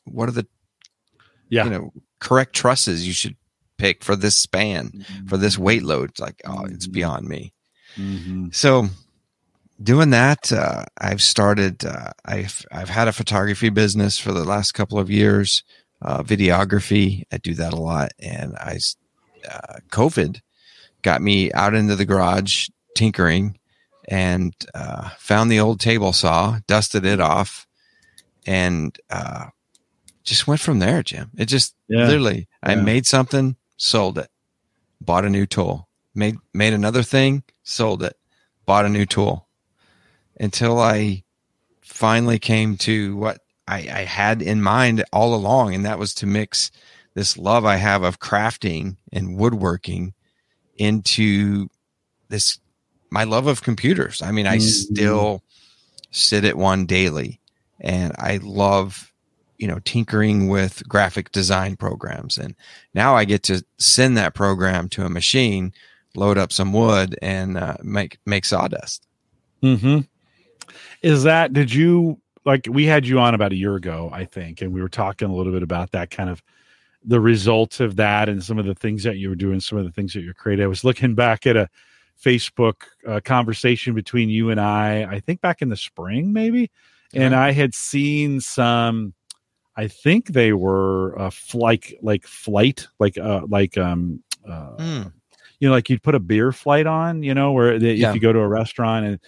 what 0.05 0.29
are 0.29 0.33
the 0.33 0.47
Yeah. 1.49 1.65
you 1.65 1.69
know 1.69 1.93
correct 2.19 2.53
trusses 2.55 3.05
you 3.05 3.13
should 3.13 3.35
pick 3.77 4.03
for 4.03 4.15
this 4.15 4.35
span, 4.35 5.05
for 5.27 5.37
this 5.37 5.57
weight 5.57 5.81
load. 5.83 6.11
It's 6.11 6.19
like, 6.19 6.39
oh, 6.45 6.65
it's 6.65 6.87
Mhm. 6.87 6.91
beyond 6.93 7.27
me. 7.27 7.51
Mhm. 7.97 8.53
So 8.53 8.89
doing 9.81 10.11
that, 10.11 10.51
uh, 10.51 10.85
I've 10.97 11.21
started. 11.21 11.85
Uh, 11.85 12.11
I've 12.25 12.65
I've 12.71 12.89
had 12.89 13.07
a 13.07 13.13
photography 13.13 13.69
business 13.69 14.17
for 14.17 14.31
the 14.31 14.43
last 14.43 14.73
couple 14.73 14.99
of 14.99 15.09
years, 15.09 15.63
uh, 16.01 16.23
videography. 16.23 17.23
I 17.31 17.37
do 17.37 17.53
that 17.55 17.73
a 17.73 17.77
lot, 17.81 18.11
and 18.19 18.55
I, 18.57 18.79
uh, 19.49 19.79
COVID 19.91 20.41
got 21.01 21.21
me 21.21 21.51
out 21.53 21.73
into 21.73 21.95
the 21.95 22.05
garage 22.05 22.69
tinkering, 22.95 23.57
and 24.07 24.53
uh, 24.73 25.09
found 25.17 25.51
the 25.51 25.59
old 25.59 25.79
table 25.79 26.13
saw, 26.13 26.59
dusted 26.67 27.05
it 27.05 27.19
off, 27.19 27.67
and 28.45 28.97
uh, 29.09 29.45
just 30.23 30.47
went 30.47 30.61
from 30.61 30.79
there, 30.79 31.01
Jim. 31.03 31.31
It 31.37 31.45
just 31.45 31.75
Yeah. 31.87 32.07
literally, 32.07 32.47
I 32.61 32.75
made 32.75 33.05
something, 33.05 33.55
sold 33.77 34.17
it, 34.17 34.29
bought 34.99 35.25
a 35.25 35.29
new 35.29 35.45
tool, 35.45 35.87
made 36.13 36.37
made 36.53 36.73
another 36.73 37.03
thing, 37.03 37.43
sold 37.63 38.03
it, 38.03 38.15
bought 38.65 38.85
a 38.85 38.89
new 38.89 39.05
tool, 39.05 39.47
until 40.41 40.79
I 40.79 41.23
finally 41.81 42.39
came 42.39 42.75
to 42.77 43.15
what 43.15 43.39
I, 43.67 43.77
I 43.77 44.03
had 44.05 44.41
in 44.41 44.61
mind 44.61 45.05
all 45.13 45.33
along, 45.33 45.73
and 45.73 45.85
that 45.85 45.99
was 45.99 46.13
to 46.15 46.25
mix 46.25 46.71
this 47.13 47.37
love 47.37 47.63
I 47.63 47.75
have 47.77 48.03
of 48.03 48.19
crafting 48.19 48.97
and 49.13 49.37
woodworking 49.37 50.13
into 50.77 51.69
this 52.29 52.59
my 53.09 53.23
love 53.25 53.45
of 53.47 53.61
computers. 53.61 54.21
I 54.21 54.31
mean, 54.31 54.47
I 54.47 54.57
Mhm. 54.57 54.61
still 54.61 55.43
sit 56.11 56.43
at 56.43 56.57
one 56.57 56.85
daily, 56.85 57.39
and 57.79 58.13
I 58.17 58.39
love 58.41 59.11
you 59.57 59.67
know 59.67 59.79
tinkering 59.85 60.47
with 60.47 60.81
graphic 60.89 61.31
design 61.31 61.75
programs 61.75 62.35
and 62.35 62.55
now 62.95 63.15
i 63.15 63.23
get 63.23 63.43
to 63.43 63.63
send 63.77 64.17
that 64.17 64.33
program 64.33 64.89
to 64.89 65.05
a 65.05 65.09
machine 65.09 65.71
load 66.15 66.35
up 66.35 66.51
some 66.51 66.73
wood 66.73 67.15
and 67.21 67.57
uh, 67.59 67.75
make 67.83 68.17
make 68.25 68.43
sawdust 68.43 69.05
hmm 69.61 69.99
Is 71.01 71.23
that 71.23 71.53
did 71.53 71.73
you 71.73 72.19
like 72.45 72.67
we 72.69 72.85
had 72.85 73.05
you 73.07 73.19
on 73.19 73.33
about 73.33 73.51
a 73.51 73.55
year 73.55 73.75
ago, 73.75 74.09
I 74.13 74.25
think, 74.25 74.61
and 74.61 74.73
we 74.73 74.81
were 74.81 74.89
talking 74.89 75.29
a 75.29 75.33
little 75.33 75.51
bit 75.53 75.63
about 75.63 75.91
that 75.91 76.11
kind 76.11 76.29
of 76.29 76.41
the 77.03 77.19
results 77.19 77.79
of 77.79 77.95
that 77.95 78.29
and 78.29 78.43
some 78.43 78.59
of 78.59 78.65
the 78.65 78.75
things 78.75 79.03
that 79.03 79.17
you 79.17 79.29
were 79.29 79.35
doing, 79.35 79.59
some 79.59 79.77
of 79.77 79.85
the 79.85 79.91
things 79.91 80.13
that 80.13 80.21
you're 80.21 80.33
creating. 80.35 80.63
I 80.63 80.67
was 80.67 80.83
looking 80.83 81.15
back 81.15 81.47
at 81.47 81.57
a 81.57 81.67
Facebook 82.23 82.83
uh, 83.07 83.19
conversation 83.25 83.95
between 83.95 84.29
you 84.29 84.51
and 84.51 84.61
I, 84.61 85.03
I 85.09 85.19
think 85.19 85.41
back 85.41 85.63
in 85.63 85.69
the 85.69 85.75
spring, 85.77 86.31
maybe, 86.31 86.69
and 87.15 87.33
I 87.35 87.51
had 87.51 87.73
seen 87.73 88.39
some. 88.41 89.13
I 89.75 89.87
think 89.87 90.27
they 90.27 90.53
were 90.53 91.17
uh, 91.19 91.31
like 91.53 91.97
like 92.03 92.27
flight, 92.27 92.87
like 92.99 93.17
uh, 93.17 93.41
like 93.47 93.77
um 93.77 94.21
uh, 94.47 94.75
Hmm. 94.77 95.07
you 95.59 95.67
know, 95.67 95.71
like 95.73 95.89
you'd 95.89 96.03
put 96.03 96.13
a 96.15 96.19
beer 96.19 96.51
flight 96.51 96.85
on, 96.87 97.23
you 97.23 97.33
know, 97.33 97.51
where 97.53 97.79
the, 97.79 97.93
Yeah. 97.93 98.09
if 98.09 98.15
you 98.15 98.21
go 98.21 98.33
to 98.33 98.39
a 98.39 98.47
restaurant 98.47 99.05
and 99.05 99.19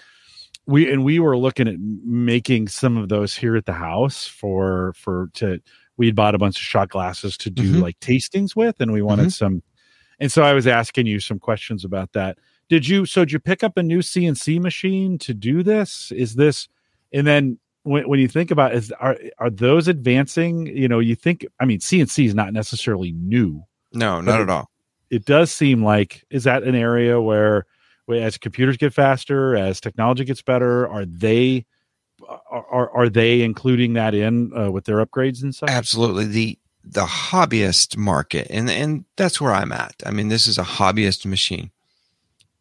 we 0.65 0.92
and 0.92 1.04
we 1.04 1.19
were 1.19 1.38
looking 1.38 1.68
at 1.68 1.80
making 1.80 2.68
some 2.69 2.98
of 2.98 3.10
those 3.10 3.36
here 3.36 3.56
at 3.56 3.65
the 3.65 3.74
house 3.74 4.25
for 4.27 4.94
for 4.95 5.30
to 5.36 5.60
we 5.98 6.06
had 6.07 6.15
bought 6.15 6.36
a 6.36 6.38
bunch 6.39 6.57
of 6.57 6.63
shot 6.63 6.89
glasses 6.89 7.38
to 7.38 7.50
do 7.50 7.75
Mhm. 7.75 7.81
like 7.81 8.00
tastings 8.00 8.56
with, 8.56 8.80
and 8.80 8.92
we 8.92 9.01
wanted 9.01 9.31
some. 9.31 9.62
And 10.19 10.31
so 10.31 10.42
I 10.44 10.54
was 10.54 10.65
asking 10.68 11.06
you 11.07 11.19
some 11.19 11.38
questions 11.39 11.83
about 11.86 12.13
that. 12.13 12.38
Did 12.69 12.88
you 12.88 13.06
so 13.06 13.21
did 13.25 13.33
you 13.33 13.39
pick 13.39 13.63
up 13.63 13.77
a 13.77 13.83
new 13.83 14.00
CNC 14.01 14.60
machine 14.60 15.18
to 15.19 15.33
do 15.33 15.63
this? 15.63 16.12
Is 16.12 16.36
this 16.36 16.68
and 17.12 17.27
then 17.27 17.60
when, 17.83 18.07
when 18.07 18.19
you 18.19 18.27
think 18.30 18.50
about 18.50 18.74
is 18.74 18.92
are 19.00 19.18
are 19.39 19.50
those 19.50 19.88
advancing? 19.88 20.68
You 20.68 20.88
know, 20.88 21.00
you 21.00 21.15
think 21.15 21.45
I 21.60 21.65
mean 21.65 21.80
CNC 21.80 22.25
is 22.25 22.33
not 22.33 22.54
necessarily 22.54 23.12
new 23.12 23.63
no 23.92 24.21
not 24.21 24.42
at 24.42 24.50
all 24.50 24.69
it 25.12 25.25
does 25.25 25.51
seem 25.51 25.83
like 25.83 26.24
is 26.31 26.45
that 26.45 26.63
an 26.63 26.74
area 26.74 27.21
where 27.21 27.68
as 28.12 28.38
computers 28.38 28.78
get 28.78 28.94
faster 28.94 29.56
as 29.56 29.80
technology 29.80 30.24
gets 30.26 30.42
better 30.42 30.88
are 30.88 31.06
they 31.06 31.66
are, 32.28 32.66
are, 32.70 32.90
are 32.92 33.10
they 33.10 33.42
including 33.42 33.94
that 33.94 34.14
in 34.14 34.52
uh, 34.58 34.72
with 34.72 34.86
their 34.86 35.04
upgrades 35.06 35.42
and 35.44 35.54
stuff 35.56 35.70
absolutely. 35.70 36.26
The 36.26 36.60
the 36.86 37.06
hobbyist 37.06 37.96
market 37.96 38.48
and 38.50 38.70
and 38.70 39.06
that's 39.16 39.40
where 39.40 39.54
i'm 39.54 39.72
at. 39.72 39.96
I 40.06 40.12
mean 40.12 40.28
this 40.28 40.48
is 40.48 40.58
a 40.58 40.64
hobbyist 40.64 41.25
machine 41.25 41.72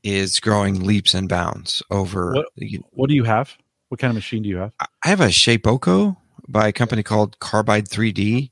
is 0.05 0.41
growing 0.41 0.81
leaps 0.81 1.15
and 1.15 1.29
bounds 1.29 1.83
over 1.91 2.33
What- 2.35 2.47
what 2.93 3.09
do 3.09 3.15
you 3.15 3.25
have? 3.25 3.57
What 3.89 4.01
kind 4.01 4.11
of 4.11 4.15
machine 4.15 4.43
do 4.43 4.49
you 4.49 4.57
have? 4.57 4.73
I 4.81 5.09
have 5.09 5.21
a 5.21 5.27
Shapeoko 5.27 6.17
by 6.49 6.69
a 6.69 6.73
company 6.73 7.03
called 7.03 7.39
Carbide 7.41 7.89
3D, 7.89 8.51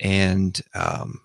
and 0.00 0.58
um, 0.74 1.20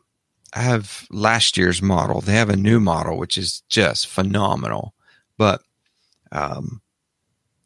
I 0.54 0.62
have 0.62 1.08
last 1.12 1.58
year's 1.58 1.82
model. 1.82 2.20
They 2.22 2.34
have 2.34 2.50
a 2.50 2.58
new 2.58 2.80
model 2.82 3.18
which 3.18 3.38
is 3.38 3.62
just 3.70 4.08
phenomenal, 4.08 4.94
but 5.38 5.62
um, 6.32 6.82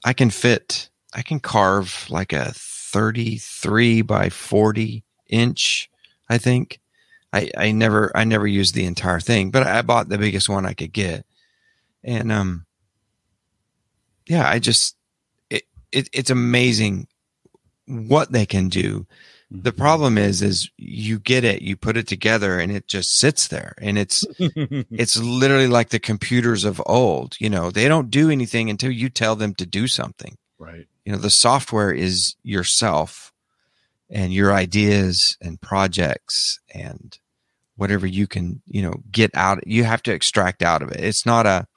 I 0.03 0.13
can 0.13 0.29
fit. 0.29 0.89
I 1.13 1.21
can 1.21 1.39
carve 1.39 2.07
like 2.09 2.33
a 2.33 2.51
33 2.53 4.01
by 4.01 4.29
40 4.29 5.03
inch. 5.29 5.89
I 6.29 6.37
think. 6.37 6.79
I, 7.33 7.49
I 7.57 7.71
never 7.71 8.11
I 8.15 8.25
never 8.25 8.45
used 8.45 8.75
the 8.75 8.85
entire 8.85 9.19
thing, 9.19 9.51
but 9.51 9.65
I 9.65 9.81
bought 9.83 10.09
the 10.09 10.17
biggest 10.17 10.49
one 10.49 10.65
I 10.65 10.73
could 10.73 10.91
get, 10.91 11.25
and 12.03 12.29
um, 12.31 12.65
yeah, 14.27 14.49
I 14.49 14.59
just 14.59 14.97
it, 15.49 15.63
it 15.91 16.09
it's 16.11 16.29
amazing 16.29 17.07
what 17.85 18.31
they 18.31 18.45
can 18.45 18.67
do. 18.67 19.07
The 19.53 19.73
problem 19.73 20.17
is, 20.17 20.41
is 20.41 20.69
you 20.77 21.19
get 21.19 21.43
it, 21.43 21.61
you 21.61 21.75
put 21.75 21.97
it 21.97 22.07
together, 22.07 22.57
and 22.57 22.71
it 22.71 22.87
just 22.87 23.17
sits 23.17 23.49
there, 23.49 23.75
and 23.79 23.97
it's 23.97 24.25
it's 24.39 25.17
literally 25.17 25.67
like 25.67 25.89
the 25.89 25.99
computers 25.99 26.63
of 26.63 26.81
old. 26.85 27.35
You 27.37 27.49
know, 27.49 27.69
they 27.69 27.89
don't 27.89 28.09
do 28.09 28.29
anything 28.29 28.69
until 28.69 28.91
you 28.91 29.09
tell 29.09 29.35
them 29.35 29.53
to 29.55 29.65
do 29.65 29.87
something. 29.87 30.37
right 30.57 30.87
You 31.03 31.11
know, 31.11 31.17
the 31.17 31.29
software 31.29 31.91
is 31.91 32.35
yourself 32.43 33.33
and 34.09 34.31
your 34.31 34.53
ideas 34.53 35.37
and 35.41 35.59
projects 35.59 36.61
and 36.73 37.19
whatever 37.75 38.07
you 38.07 38.27
can, 38.27 38.61
you 38.67 38.81
know, 38.81 39.03
get 39.11 39.31
out. 39.33 39.67
You 39.67 39.83
have 39.83 40.03
to 40.03 40.13
extract 40.13 40.63
out 40.63 40.81
of 40.81 40.91
it. 40.91 41.01
It's 41.01 41.25
not 41.25 41.45
a, 41.45 41.67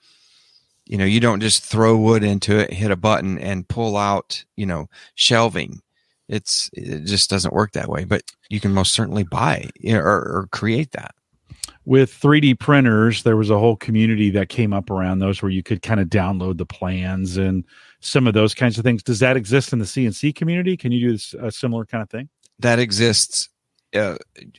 you 0.86 0.96
know, 0.96 1.04
you 1.04 1.18
don't 1.18 1.40
just 1.40 1.64
throw 1.64 1.96
wood 1.96 2.22
into 2.22 2.56
it, 2.56 2.72
hit 2.72 2.92
a 2.92 2.96
button, 2.96 3.36
and 3.36 3.66
pull 3.66 3.96
out, 3.96 4.44
you 4.54 4.66
know, 4.66 4.88
shelving 5.16 5.80
it's 6.28 6.70
it 6.72 7.04
just 7.04 7.30
doesn't 7.30 7.54
work 7.54 7.72
that 7.72 7.88
way 7.88 8.04
but 8.04 8.22
you 8.48 8.60
can 8.60 8.72
most 8.72 8.94
certainly 8.94 9.24
buy 9.24 9.68
or, 9.88 10.00
or 10.00 10.48
create 10.52 10.92
that. 10.92 11.14
With 11.84 12.10
3d 12.10 12.58
printers 12.58 13.22
there 13.22 13.36
was 13.36 13.50
a 13.50 13.58
whole 13.58 13.76
community 13.76 14.30
that 14.30 14.48
came 14.48 14.72
up 14.72 14.90
around 14.90 15.18
those 15.18 15.42
where 15.42 15.50
you 15.50 15.62
could 15.62 15.82
kind 15.82 16.00
of 16.00 16.08
download 16.08 16.58
the 16.58 16.66
plans 16.66 17.36
and 17.36 17.64
some 18.00 18.26
of 18.26 18.34
those 18.34 18.54
kinds 18.54 18.78
of 18.78 18.84
things. 18.84 19.02
Does 19.02 19.20
that 19.20 19.36
exist 19.36 19.72
in 19.72 19.78
the 19.78 19.84
cnc 19.84 20.34
community? 20.34 20.76
Can 20.76 20.92
you 20.92 21.00
do 21.08 21.12
this, 21.12 21.34
a 21.34 21.50
similar 21.50 21.84
kind 21.84 22.02
of 22.02 22.10
thing? 22.10 22.28
That 22.58 22.78
exists 22.78 23.48
uh, 23.94 24.16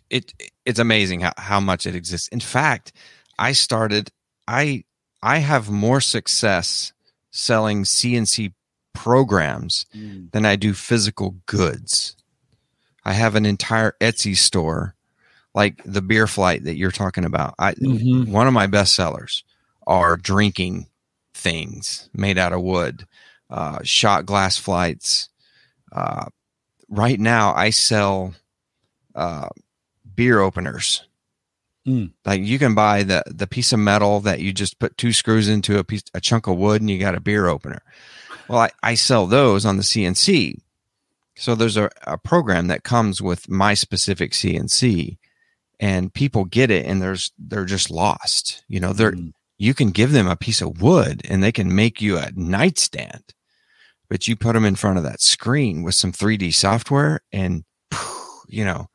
it 0.10 0.34
it's 0.66 0.80
amazing 0.80 1.22
how, 1.22 1.34
how 1.38 1.60
much 1.60 1.86
it 1.86 1.96
exists. 1.96 2.28
In 2.30 2.40
fact, 2.40 2.94
I 3.38 3.52
started 3.52 4.12
I 4.48 4.84
I 5.22 5.40
have 5.40 5.70
more 5.70 6.02
success 6.02 6.94
selling 7.32 7.84
CNC 7.84 8.54
programs 8.96 9.86
Mm. 9.96 10.32
than 10.32 10.46
I 10.46 10.56
do 10.56 10.74
physical 10.74 11.36
goods. 11.46 12.16
I 13.04 13.14
have 13.14 13.36
an 13.36 13.46
entire 13.46 13.96
Etsy 14.02 14.36
store, 14.36 14.96
like 15.54 15.82
the 15.86 16.02
beer 16.02 16.26
flight 16.28 16.64
that 16.64 16.76
you're 16.76 16.92
talking 16.92 17.26
about. 17.26 17.54
I 17.60 17.74
Mhm. 17.76 18.28
one 18.30 18.48
of 18.48 18.54
my 18.54 18.68
best 18.68 18.96
sellers 18.96 19.44
are 19.86 20.18
drinking 20.18 20.88
things 21.34 22.10
made 22.14 22.38
out 22.38 22.54
of 22.54 22.62
wood, 22.62 23.06
uh, 23.50 23.80
shot 23.84 24.26
glass 24.26 24.58
flights. 24.58 25.30
Uh, 25.92 26.26
right 26.90 27.20
now, 27.20 27.54
I 27.54 27.70
sell 27.70 28.34
uh, 29.14 29.48
beer 30.16 30.40
openers. 30.42 31.08
Mm. 31.88 32.12
Like 32.26 32.42
you 32.42 32.58
can 32.60 32.74
buy 32.76 33.04
the 33.04 33.24
the 33.28 33.48
piece 33.48 33.72
of 33.72 33.80
metal 33.80 34.20
that 34.22 34.40
you 34.42 34.52
just 34.52 34.78
put 34.80 34.98
two 34.98 35.14
screws 35.14 35.48
into 35.48 35.78
a 35.78 35.84
piece 35.86 36.04
a 36.14 36.20
chunk 36.20 36.48
of 36.48 36.58
wood 36.58 36.82
and 36.82 36.90
you 36.90 37.00
got 37.00 37.16
a 37.16 37.22
beer 37.22 37.48
opener. 37.48 37.82
Well, 38.48 38.60
I, 38.60 38.72
I 38.84 38.96
sell 38.96 39.26
those 39.28 39.66
on 39.66 39.78
the 39.78 39.84
CNC. 39.84 40.60
So 41.38 41.56
there's 41.56 41.78
a, 41.78 41.90
a 42.04 42.18
program 42.18 42.68
that 42.68 42.84
comes 42.84 43.22
with 43.22 43.50
my 43.50 43.74
specific 43.74 44.32
CNC 44.32 45.18
and 45.80 46.14
people 46.14 46.46
get 46.46 46.72
it 46.72 46.86
and 46.86 47.02
there's 47.02 47.32
they're 47.38 47.66
just 47.66 47.92
lost. 47.92 48.64
You 48.68 48.80
know, 48.80 48.94
they're 48.94 49.12
Mm. 49.12 49.34
you 49.58 49.74
can 49.74 49.92
give 49.92 50.12
them 50.12 50.28
a 50.28 50.36
piece 50.38 50.62
of 50.62 50.82
wood 50.82 51.22
and 51.30 51.44
they 51.44 51.52
can 51.52 51.76
make 51.76 52.02
you 52.02 52.18
a 52.18 52.32
nightstand. 52.36 53.24
But 54.10 54.28
you 54.28 54.36
put 54.36 54.54
them 54.54 54.64
in 54.66 54.76
front 54.76 54.98
of 54.98 55.04
that 55.04 55.22
screen 55.22 55.84
with 55.84 55.96
some 55.96 56.12
3D 56.14 56.54
software 56.54 57.22
and 57.34 57.64
you 58.48 58.64
know, 58.64 58.88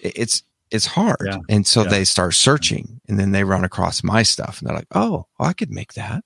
it- 0.00 0.12
it's 0.16 0.42
it's 0.70 0.86
hard. 0.86 1.18
Yeah. 1.26 1.36
And 1.50 1.66
so 1.66 1.82
Yeah. 1.84 1.88
they 1.90 2.04
start 2.04 2.34
searching 2.34 3.00
and 3.08 3.18
then 3.18 3.30
they 3.32 3.44
run 3.44 3.62
across 3.64 4.02
my 4.02 4.22
stuff 4.22 4.58
and 4.58 4.68
they're 4.68 4.76
like, 4.76 4.86
"Oh, 4.94 5.26
I 5.38 5.52
could 5.52 5.70
make 5.70 5.92
that. 5.94 6.24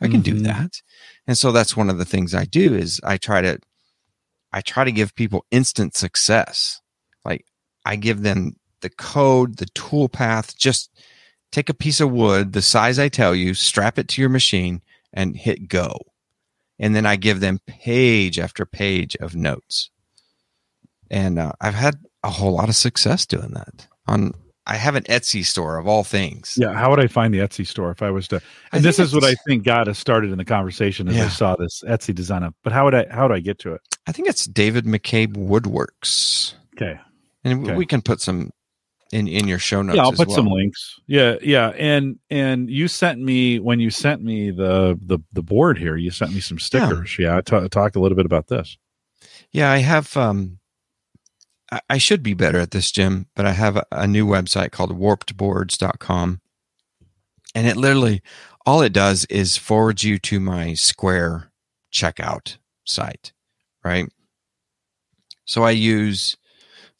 I 0.00 0.06
can 0.08 0.20
do 0.22 0.34
Mhm. 0.34 0.44
that." 0.44 0.80
And 1.28 1.36
so 1.36 1.52
that's 1.52 1.76
one 1.76 1.90
of 1.90 1.98
the 1.98 2.06
things 2.06 2.34
I 2.34 2.46
do 2.46 2.74
is 2.74 3.00
I 3.04 3.18
try 3.18 3.42
to 3.42 3.58
I 4.50 4.62
try 4.62 4.84
to 4.84 4.92
give 4.92 5.14
people 5.14 5.44
instant 5.50 5.94
success. 5.94 6.80
Like 7.22 7.44
I 7.84 7.96
give 7.96 8.22
them 8.22 8.56
the 8.80 8.88
code, 8.88 9.58
the 9.58 9.66
tool 9.66 10.08
path, 10.08 10.56
just 10.56 10.90
take 11.52 11.68
a 11.68 11.74
piece 11.74 12.00
of 12.00 12.10
wood, 12.10 12.54
the 12.54 12.62
size 12.62 12.98
I 12.98 13.08
tell 13.08 13.34
you, 13.34 13.52
strap 13.52 13.98
it 13.98 14.08
to 14.08 14.22
your 14.22 14.30
machine 14.30 14.80
and 15.12 15.36
hit 15.36 15.68
go. 15.68 15.98
And 16.78 16.96
then 16.96 17.04
I 17.04 17.16
give 17.16 17.40
them 17.40 17.60
page 17.66 18.38
after 18.38 18.64
page 18.64 19.14
of 19.16 19.36
notes. 19.36 19.90
And 21.10 21.38
uh, 21.38 21.52
I've 21.60 21.74
had 21.74 21.96
a 22.22 22.30
whole 22.30 22.52
lot 22.52 22.70
of 22.70 22.76
success 22.76 23.26
doing 23.26 23.50
that. 23.52 23.86
On 24.06 24.32
I 24.70 24.76
have 24.76 24.94
an 24.96 25.04
Etsy 25.04 25.44
store 25.44 25.78
of 25.78 25.88
all 25.88 26.04
things. 26.04 26.56
Yeah, 26.60 26.74
how 26.74 26.90
would 26.90 27.00
I 27.00 27.06
find 27.06 27.32
the 27.32 27.38
Etsy 27.38 27.66
store 27.66 27.90
if 27.90 28.02
I 28.02 28.10
was 28.10 28.28
to? 28.28 28.36
I 28.70 28.76
And 28.76 28.84
this 28.84 28.98
is 28.98 29.14
what 29.14 29.24
I 29.24 29.34
think 29.46 29.64
got 29.64 29.88
us 29.88 29.98
started 29.98 30.30
in 30.30 30.36
the 30.38 30.44
conversation 30.44 31.08
as 31.08 31.16
I 31.16 31.28
saw 31.28 31.56
this 31.56 31.82
Etsy 31.88 32.14
design 32.14 32.42
up. 32.42 32.54
But 32.62 32.72
how 32.74 32.84
would 32.84 32.94
I? 32.94 33.06
How 33.10 33.26
do 33.26 33.34
I 33.34 33.40
get 33.40 33.58
to 33.60 33.72
it? 33.72 33.80
I 34.06 34.12
think 34.12 34.28
it's 34.28 34.44
David 34.44 34.84
McCabe 34.84 35.34
Woodworks. 35.34 36.54
Okay. 36.76 37.00
And 37.44 37.64
Okay. 37.64 37.74
we 37.76 37.86
can 37.86 38.02
put 38.02 38.20
some 38.20 38.50
in 39.10 39.26
in 39.26 39.48
your 39.48 39.58
show 39.58 39.80
notes. 39.80 39.96
yeah, 39.96 40.02
I'll 40.02 40.12
put 40.12 40.28
well. 40.28 40.36
some 40.36 40.48
links. 40.48 41.00
Yeah, 41.06 41.36
yeah, 41.42 41.68
and 41.70 42.18
and 42.28 42.68
you 42.68 42.88
sent 42.88 43.20
me 43.22 43.58
when 43.58 43.80
you 43.80 43.88
sent 43.88 44.22
me 44.22 44.50
the 44.50 44.98
the 45.00 45.18
the 45.32 45.42
board 45.42 45.78
here. 45.78 45.96
You 45.96 46.10
sent 46.10 46.34
me 46.34 46.40
some 46.40 46.58
stickers. 46.58 47.18
Yeah, 47.18 47.38
I 47.38 47.40
ta- 47.40 47.68
talked 47.68 47.96
a 47.96 48.00
little 48.00 48.16
bit 48.16 48.26
about 48.26 48.48
this. 48.48 48.76
Yeah, 49.50 49.70
I 49.72 49.78
have. 49.78 50.14
Um, 50.14 50.57
I, 51.90 51.98
should 51.98 52.22
be 52.22 52.34
better 52.34 52.58
at 52.58 52.70
this, 52.70 52.90
Jim, 52.90 53.26
but 53.36 53.46
I 53.46 53.52
have 53.52 53.82
a, 53.92 54.06
new 54.06 54.26
website 54.26 54.70
called 54.72 54.98
warpedboards.com. 54.98 56.40
And 57.54 57.66
it 57.66 57.76
literally, 57.76 58.22
all 58.66 58.82
it 58.82 58.92
does 58.92 59.24
is 59.26 59.56
forward 59.56 60.02
you 60.02 60.18
to 60.20 60.40
my 60.40 60.74
Square 60.74 61.50
checkout 61.92 62.56
site, 62.84 63.32
right? 63.84 64.06
So 65.44 65.62
I 65.64 65.70
use, 65.70 66.36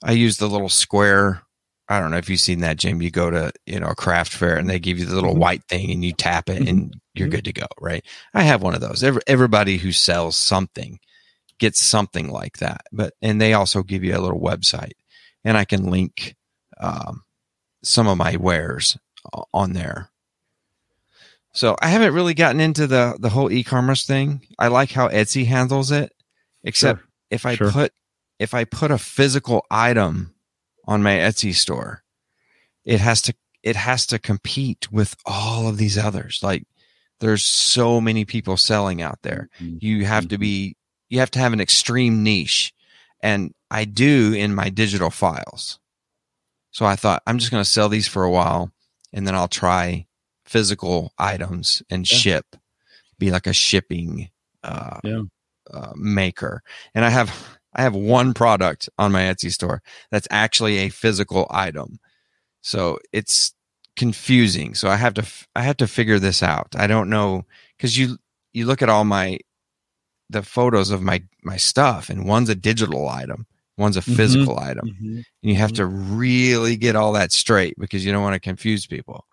I 0.03 0.13
use 0.13 0.39
the 0.39 0.49
little 0.49 0.69
Square. 0.69 1.43
I 1.89 2.01
don't 2.01 2.11
know 2.11 2.19
if 2.19 2.29
you've 2.29 2.41
seen 2.41 2.61
that, 2.61 2.77
Jim. 2.77 3.01
You 3.01 3.11
go 3.11 3.31
to, 3.31 3.53
you 3.67 3.81
know, 3.81 3.89
a 3.89 3.95
craft 3.95 4.33
fair 4.33 4.57
and 4.57 4.69
they 4.69 4.79
give 4.79 4.99
you 4.99 5.07
the 5.07 5.15
little 5.15 5.35
Mhm. 5.35 5.39
white 5.39 5.65
thing 5.69 5.91
and 5.91 6.05
you 6.05 6.13
tap 6.13 6.51
it 6.51 6.63
Mhm. 6.63 6.69
and 6.69 7.01
you're 7.15 7.29
Mhm. 7.29 7.33
good 7.33 7.45
to 7.47 7.53
go, 7.53 7.67
right? 7.81 8.05
I 8.35 8.43
have 8.43 8.63
one 8.63 8.75
of 8.75 8.81
those. 8.83 9.03
Every, 9.03 9.23
everybody 9.27 9.79
who 9.79 9.93
sells 9.93 10.37
something 10.37 10.99
gets 11.59 11.81
something 11.83 12.31
like 12.31 12.59
that. 12.59 12.83
But 12.93 13.15
and 13.23 13.41
they 13.41 13.53
also 13.55 13.83
give 13.83 14.05
you 14.05 14.17
a 14.17 14.21
little 14.21 14.41
website, 14.41 14.93
and 15.45 15.57
I 15.57 15.65
can 15.65 15.91
link 15.91 16.37
um, 16.81 17.25
some 17.83 18.07
of 18.07 18.17
my 18.19 18.37
wares 18.37 18.97
on 19.53 19.73
there. 19.73 20.11
So 21.53 21.77
I 21.81 21.89
haven't 21.89 22.15
really 22.15 22.35
gotten 22.35 22.61
into 22.61 22.87
the 22.87 23.17
the 23.19 23.31
whole 23.31 23.51
e-commerce 23.51 24.07
thing. 24.07 24.47
I 24.59 24.69
like 24.69 24.93
how 24.93 25.09
Etsy 25.09 25.47
handles 25.47 25.91
it, 25.91 26.13
except 26.63 27.01
Sure. 27.01 27.09
if 27.31 27.47
I 27.47 27.57
Sure. 27.57 27.71
put 27.73 27.93
if 28.39 28.55
I 28.55 28.65
put 28.65 28.91
a 28.91 28.99
physical 28.99 29.65
item 29.71 30.35
on 30.87 31.03
my 31.03 31.15
Etsy 31.17 31.55
store, 31.55 32.05
it 32.85 33.01
has 33.01 33.21
to 33.23 33.35
it 33.63 33.75
has 33.77 34.07
to 34.07 34.19
compete 34.21 34.93
with 34.93 35.17
all 35.27 35.69
of 35.69 35.79
these 35.79 35.99
others. 35.99 36.41
Like 36.43 36.65
there's 37.21 37.45
so 37.45 38.01
many 38.01 38.25
people 38.25 38.57
selling 38.57 39.03
out 39.03 39.19
there 39.23 39.49
Mhm. 39.61 39.83
you 39.83 40.05
have 40.07 40.29
to 40.29 40.39
be 40.39 40.77
you 41.09 41.19
have 41.21 41.31
to 41.33 41.39
have 41.39 41.53
an 41.53 41.61
extreme 41.61 42.23
niche. 42.23 42.73
And 43.21 43.53
i 43.71 43.85
do 43.85 44.33
in 44.33 44.55
my 44.55 44.69
digital 44.71 45.11
files. 45.11 45.79
So 46.71 46.87
i 46.87 46.97
thought 46.97 47.23
i'm 47.27 47.39
just 47.39 47.51
going 47.51 47.63
to 47.65 47.69
sell 47.71 47.89
these 47.89 48.07
for 48.09 48.23
a 48.25 48.31
while 48.31 48.71
and 49.13 49.27
then 49.27 49.35
i'll 49.35 49.49
try 49.49 50.07
physical 50.47 51.13
items 51.19 51.83
and 51.91 52.11
Yeah. 52.11 52.17
ship 52.19 52.57
be 53.19 53.31
like 53.31 53.47
a 53.47 53.53
shipping 53.53 54.31
uh, 54.63 55.01
Yeah. 55.05 55.23
uh, 55.71 55.93
maker. 55.97 56.63
And 56.95 57.05
i 57.05 57.11
have 57.11 57.31
i 57.75 57.83
have 57.83 57.95
one 57.95 58.33
product 58.35 58.89
on 58.99 59.13
my 59.13 59.23
etsy 59.23 59.53
store 59.53 59.83
that's 60.11 60.29
actually 60.31 60.79
a 60.79 60.89
physical 60.89 61.47
item. 61.51 61.99
So 62.63 62.99
it's 63.13 63.53
confusing. 63.97 64.75
So 64.75 64.89
i 64.89 64.97
have 64.97 65.15
to 65.15 65.23
f- 65.23 65.49
i 65.57 65.63
have 65.63 65.77
to 65.79 65.87
figure 65.89 66.19
this 66.21 66.43
out. 66.43 66.75
I 66.77 66.87
don't 66.87 67.11
know 67.11 67.45
because 67.77 67.99
you 67.99 68.19
you 68.53 68.65
look 68.67 68.83
at 68.83 68.89
all 68.89 69.05
my 69.05 69.39
the 70.31 70.43
photos 70.43 70.91
of 70.91 71.03
my 71.03 71.23
my 71.43 71.57
stuff 71.57 72.09
and 72.11 72.27
one's 72.27 72.49
a 72.49 72.55
digital 72.55 73.09
item 73.09 73.47
one's 73.77 73.97
a 73.97 74.01
Mhm. 74.03 74.17
physical 74.17 74.59
item 74.59 74.89
Mhm. 74.89 75.17
and 75.17 75.25
you 75.43 75.55
have 75.55 75.73
to 75.75 75.87
really 75.87 76.77
get 76.77 76.97
all 76.97 77.13
that 77.13 77.33
straight 77.33 77.75
because 77.79 78.05
you 78.05 78.13
don't 78.13 78.23
want 78.23 78.35
to 78.35 78.41
confuse 78.41 78.87
people 78.87 79.25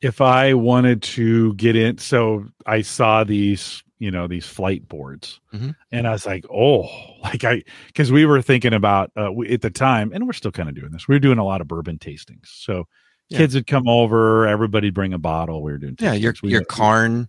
If 0.00 0.20
I 0.20 0.54
wanted 0.54 1.02
to 1.02 1.54
get 1.54 1.74
in, 1.74 1.98
so 1.98 2.46
I 2.66 2.82
saw 2.82 3.24
these, 3.24 3.82
you 3.98 4.12
know, 4.12 4.28
these 4.28 4.46
flight 4.46 4.86
boards, 4.88 5.40
Mhm. 5.52 5.74
and 5.90 6.06
I 6.06 6.12
was 6.12 6.24
like, 6.24 6.44
oh, 6.54 6.86
like 7.24 7.42
I, 7.42 7.64
because 7.88 8.12
we 8.12 8.24
were 8.24 8.40
thinking 8.40 8.72
about 8.74 9.10
uh, 9.20 9.32
we, 9.32 9.48
at 9.50 9.60
the 9.62 9.70
time, 9.70 10.12
and 10.14 10.24
we're 10.26 10.34
still 10.34 10.52
kind 10.52 10.68
of 10.68 10.76
doing 10.76 10.92
this. 10.92 11.08
we 11.08 11.16
are 11.16 11.20
doing 11.20 11.38
a 11.38 11.44
lot 11.44 11.60
of 11.60 11.66
bourbon 11.66 11.98
tastings, 11.98 12.46
so 12.46 12.84
Yeah. 13.28 13.38
kids 13.38 13.54
would 13.56 13.66
come 13.66 13.88
over, 13.88 14.46
everybody'd 14.46 14.94
bring 14.94 15.12
a 15.12 15.18
bottle. 15.18 15.62
We 15.64 15.72
were 15.72 15.78
doing 15.78 15.96
yeah 15.98 16.12
your 16.14 16.32
tastings. 16.32 16.42
We 16.42 16.50
your 16.52 16.64
carn 16.64 17.28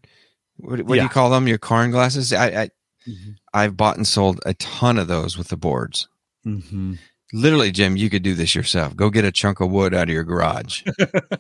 what, 0.60 0.82
what 0.84 0.96
do 0.96 1.02
you 1.02 1.10
call 1.10 1.30
them 1.30 1.48
your 1.48 1.58
carn 1.58 1.92
glasses 1.92 2.32
i, 2.34 2.64
I 2.64 2.70
Mhm. 3.08 3.36
i've 3.54 3.78
bought 3.78 3.96
and 3.96 4.06
sold 4.06 4.42
a 4.46 4.54
ton 4.56 4.98
of 5.00 5.08
those 5.08 5.38
with 5.38 5.48
the 5.48 5.58
boards 5.58 6.08
Mhm. 6.46 7.00
literally 7.32 7.72
jim 7.72 7.96
you 7.96 8.10
could 8.10 8.24
do 8.24 8.36
this 8.36 8.54
yourself 8.54 8.94
go 8.96 9.10
get 9.10 9.24
a 9.26 9.32
chunk 9.32 9.62
of 9.62 9.72
wood 9.72 9.94
out 9.94 10.10
of 10.10 10.14
your 10.14 10.26
garage 10.26 10.84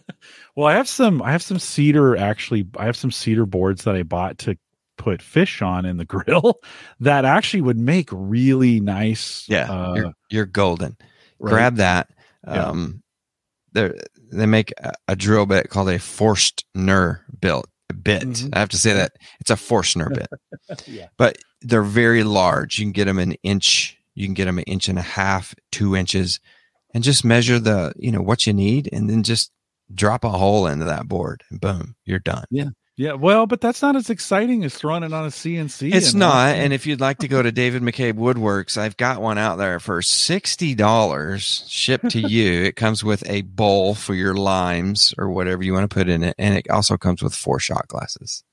well, 0.56 0.68
I 0.68 0.74
have 0.76 0.88
some. 0.88 1.22
I 1.22 1.32
have 1.32 1.42
some 1.44 1.60
cedar. 1.60 2.16
Actually, 2.18 2.68
I 2.78 2.86
have 2.86 2.96
some 2.98 3.12
cedar 3.12 3.46
boards 3.46 3.84
that 3.86 3.96
I 3.96 4.04
bought 4.04 4.38
to 4.40 4.58
put 4.98 5.22
fish 5.22 5.62
on 5.62 5.86
in 5.86 5.98
the 5.98 6.06
grill 6.14 6.60
that 7.00 7.24
actually 7.26 7.62
would 7.62 7.78
make 7.78 8.10
really 8.12 8.80
nice. 8.80 9.46
yeah 9.48 9.72
uh, 9.72 9.94
you're, 9.96 10.14
you're 10.30 10.46
golden 10.46 10.98
right? 11.40 11.52
grab 11.52 11.76
that 11.78 12.10
Yeah. 12.48 12.66
um 12.66 13.02
they 13.74 13.92
they 14.32 14.46
make 14.46 14.74
a, 14.78 14.94
a 15.08 15.16
drill 15.16 15.46
bit 15.46 15.70
called 15.70 15.90
a 15.90 16.00
forced 16.00 16.66
forstner 16.74 17.26
bit 17.40 17.64
bit. 17.93 18.24
Mhm. 18.24 18.55
i 18.55 18.60
have 18.60 18.69
to 18.69 18.77
say 18.77 18.93
that 18.93 19.13
it's 19.39 19.50
a 19.51 19.58
forstner 19.58 20.10
bit. 20.10 20.27
Yeah. 20.88 21.08
but 21.17 21.38
they're 21.62 21.84
very 21.84 22.24
large. 22.24 22.77
You 22.79 22.86
can 22.86 22.91
get 22.93 23.05
them 23.05 23.19
an 23.19 23.34
inch 23.43 23.98
you 24.15 24.25
can 24.27 24.34
get 24.34 24.46
them 24.46 24.58
an 24.58 24.63
inch 24.65 24.89
and 24.89 25.00
a 25.00 25.03
half 25.03 25.55
two 25.72 25.96
inches 25.96 26.39
and 26.93 27.03
just 27.03 27.24
measure 27.24 27.60
the 27.60 27.93
you 27.98 28.12
know 28.12 28.22
what 28.22 28.46
you 28.48 28.53
need 28.53 28.89
and 28.91 29.10
then 29.10 29.24
just 29.24 29.51
drop 29.93 30.24
a 30.24 30.29
hole 30.29 30.67
into 30.67 30.86
that 30.86 31.08
board 31.08 31.43
and 31.50 31.60
boom 31.62 31.96
you're 32.05 32.19
done. 32.19 32.46
Yeah, 32.51 32.69
well, 33.00 33.48
but 33.48 33.62
that's 33.62 33.82
not 33.82 33.96
as 33.96 34.10
exciting 34.10 34.65
as 34.65 34.75
throwing 34.75 35.03
it 35.03 35.13
on 35.13 35.24
a 35.24 35.29
CNC. 35.29 35.94
It's 35.94 36.12
and 36.12 36.20
not. 36.20 36.56
And 36.56 36.74
if 36.74 36.86
you'd 36.86 37.00
like 37.00 37.20
to 37.20 37.29
go 37.29 37.41
to 37.41 37.50
David 37.50 37.82
McCabe 37.82 38.15
Woodworks, 38.15 38.77
I've 38.77 38.98
got 38.98 39.22
one 39.22 39.38
out 39.38 39.58
there 39.58 39.79
for 39.79 40.01
$60 40.01 41.70
shipped 41.70 42.10
to 42.12 42.20
you. 42.27 42.63
it 42.63 42.75
comes 42.75 43.01
with 43.01 43.24
a 43.29 43.44
bowl 43.44 43.96
for 43.96 44.13
your 44.13 44.34
limes 44.34 45.13
or 45.18 45.29
whatever 45.29 45.63
you 45.63 45.72
want 45.72 45.89
to 45.89 45.94
put 45.94 46.10
in 46.10 46.24
it. 46.24 46.36
And 46.38 46.58
it 46.58 46.70
also 46.70 46.98
comes 46.98 47.24
with 47.24 47.34
four 47.34 47.58
shot 47.58 47.88
glasses. 47.88 48.44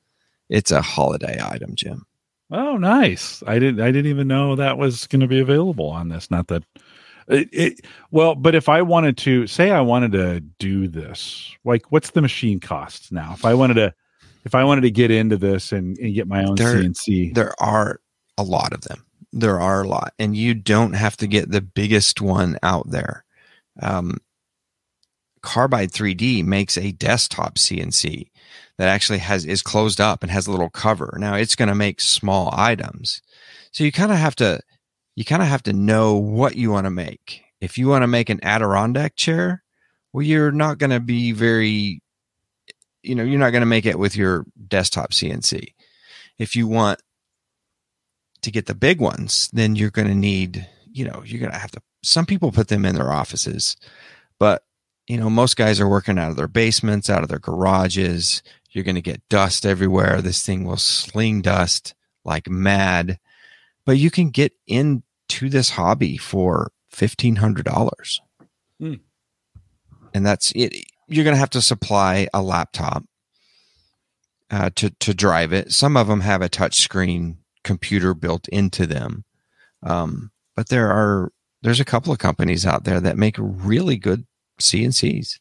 It's 0.48 0.70
a 0.70 0.80
holiday 0.80 1.40
item, 1.42 1.74
Jim. 1.74 2.06
oh, 2.52 2.76
nice. 2.76 3.42
I 3.48 3.58
didn't. 3.58 3.80
I 3.80 3.90
didn't 3.90 4.10
even 4.10 4.28
know 4.28 4.54
that 4.54 4.78
was 4.78 5.08
going 5.08 5.22
to 5.22 5.26
be 5.26 5.40
available 5.40 5.88
on 5.88 6.08
this. 6.08 6.30
Not 6.30 6.46
that 6.46 6.62
It, 7.26 7.48
it, 7.52 7.80
well, 8.12 8.36
but 8.36 8.54
if 8.54 8.68
I 8.68 8.82
wanted 8.82 9.16
to 9.18 9.48
say 9.48 9.72
I 9.72 9.80
wanted 9.80 10.12
to 10.12 10.38
do 10.60 10.86
this, 10.86 11.52
like 11.64 11.90
what's 11.90 12.10
the 12.10 12.22
machine 12.22 12.60
costs 12.60 13.10
now? 13.10 13.32
If 13.32 13.44
I 13.44 13.54
wanted 13.54 13.74
to, 13.74 13.94
if 14.46 14.54
I 14.54 14.64
wanted 14.64 14.82
to 14.82 14.90
get 14.90 15.10
into 15.10 15.36
this 15.36 15.72
and, 15.72 15.98
and 15.98 16.14
get 16.14 16.28
my 16.28 16.44
own 16.44 16.54
There- 16.54 16.76
CNC, 16.76 17.34
There 17.34 17.52
are 17.60 18.00
a 18.38 18.42
lot 18.44 18.72
of 18.72 18.82
them. 18.82 19.04
There 19.32 19.60
are 19.60 19.82
a 19.82 19.88
lot, 19.88 20.14
and 20.18 20.34
you 20.36 20.54
don't 20.54 20.94
have 20.94 21.16
to 21.18 21.26
get 21.26 21.50
the 21.50 21.60
biggest 21.60 22.22
one 22.22 22.56
out 22.62 22.88
there. 22.90 23.24
Um, 23.82 24.18
Carbide 25.42 25.92
3D 25.92 26.44
makes 26.44 26.78
a 26.78 26.92
desktop 26.92 27.56
CNC 27.56 28.30
that 28.78 28.88
actually 28.88 29.18
has 29.18 29.44
is 29.44 29.62
closed 29.62 30.00
up 30.00 30.22
and 30.22 30.30
has 30.30 30.46
a 30.46 30.50
little 30.50 30.70
cover. 30.70 31.16
Now 31.20 31.34
it's 31.34 31.56
going 31.56 31.68
to 31.68 31.74
make 31.74 32.00
small 32.00 32.50
items, 32.56 33.20
so 33.72 33.84
you 33.84 33.92
kind 33.92 34.12
of 34.12 34.18
have 34.18 34.36
to 34.36 34.60
you 35.16 35.24
kind 35.24 35.42
of 35.42 35.48
have 35.48 35.62
to 35.64 35.72
know 35.72 36.14
what 36.14 36.56
you 36.56 36.70
want 36.70 36.86
to 36.86 36.90
make. 36.90 37.42
If 37.60 37.78
you 37.78 37.88
want 37.88 38.02
to 38.02 38.06
make 38.08 38.30
an 38.30 38.40
Adirondack 38.42 39.16
chair, 39.16 39.62
well, 40.12 40.24
you're 40.24 40.52
not 40.52 40.78
going 40.78 40.90
to 40.90 41.00
be 41.00 41.32
very, 41.32 42.00
you 43.06 43.14
know, 43.14 43.22
you're 43.22 43.38
not 43.38 43.50
going 43.50 43.62
to 43.62 43.66
make 43.66 43.86
it 43.86 43.98
with 43.98 44.16
your 44.16 44.44
desktop 44.68 45.12
CNC. 45.12 45.74
If 46.38 46.56
you 46.56 46.66
want 46.66 47.00
to 48.42 48.50
get 48.50 48.66
the 48.66 48.74
big 48.74 49.00
ones, 49.00 49.48
then 49.52 49.76
you're 49.76 49.90
going 49.90 50.08
to 50.08 50.14
need, 50.14 50.66
you 50.92 51.04
know, 51.04 51.22
you're 51.24 51.40
going 51.40 51.52
to 51.52 51.58
have 51.58 51.70
to. 51.72 51.82
Some 52.02 52.26
people 52.26 52.52
put 52.52 52.68
them 52.68 52.84
in 52.84 52.94
their 52.94 53.12
offices, 53.12 53.76
but 54.38 54.62
you 55.06 55.16
know, 55.16 55.30
most 55.30 55.56
guys 55.56 55.80
are 55.80 55.88
working 55.88 56.18
out 56.18 56.30
of 56.30 56.36
their 56.36 56.48
basements, 56.48 57.08
out 57.08 57.22
of 57.22 57.28
their 57.28 57.38
garages. 57.38 58.42
You're 58.70 58.84
going 58.84 58.96
to 58.96 59.00
get 59.02 59.26
dust 59.28 59.64
everywhere. 59.64 60.20
This 60.20 60.42
thing 60.42 60.64
will 60.64 60.76
sling 60.76 61.42
dust 61.42 61.94
like 62.24 62.50
mad, 62.50 63.18
but 63.84 63.98
you 63.98 64.10
can 64.10 64.30
get 64.30 64.52
into 64.66 65.48
this 65.48 65.70
hobby 65.70 66.16
for 66.16 66.72
fifteen 66.90 67.36
hundred 67.36 67.64
dollars, 67.66 68.20
Hmm. 68.80 68.94
and 70.12 70.26
that's 70.26 70.52
it. 70.56 70.74
You're 71.08 71.24
going 71.24 71.34
to 71.34 71.40
have 71.40 71.50
to 71.50 71.62
supply 71.62 72.28
a 72.34 72.42
laptop 72.42 73.04
uh, 74.50 74.70
to 74.76 74.90
to 74.90 75.14
drive 75.14 75.52
it. 75.52 75.72
Some 75.72 75.96
of 75.96 76.08
them 76.08 76.20
have 76.20 76.42
a 76.42 76.48
touch 76.48 76.78
screen 76.80 77.38
computer 77.64 78.14
built 78.14 78.48
into 78.48 78.86
them, 78.86 79.24
um, 79.82 80.30
but 80.54 80.68
there 80.68 80.90
are 80.90 81.32
there's 81.62 81.80
a 81.80 81.84
couple 81.84 82.12
of 82.12 82.18
companies 82.18 82.64
out 82.66 82.84
there 82.84 83.00
that 83.00 83.16
make 83.16 83.36
really 83.38 83.96
good 83.96 84.24
CNCs. 84.60 85.38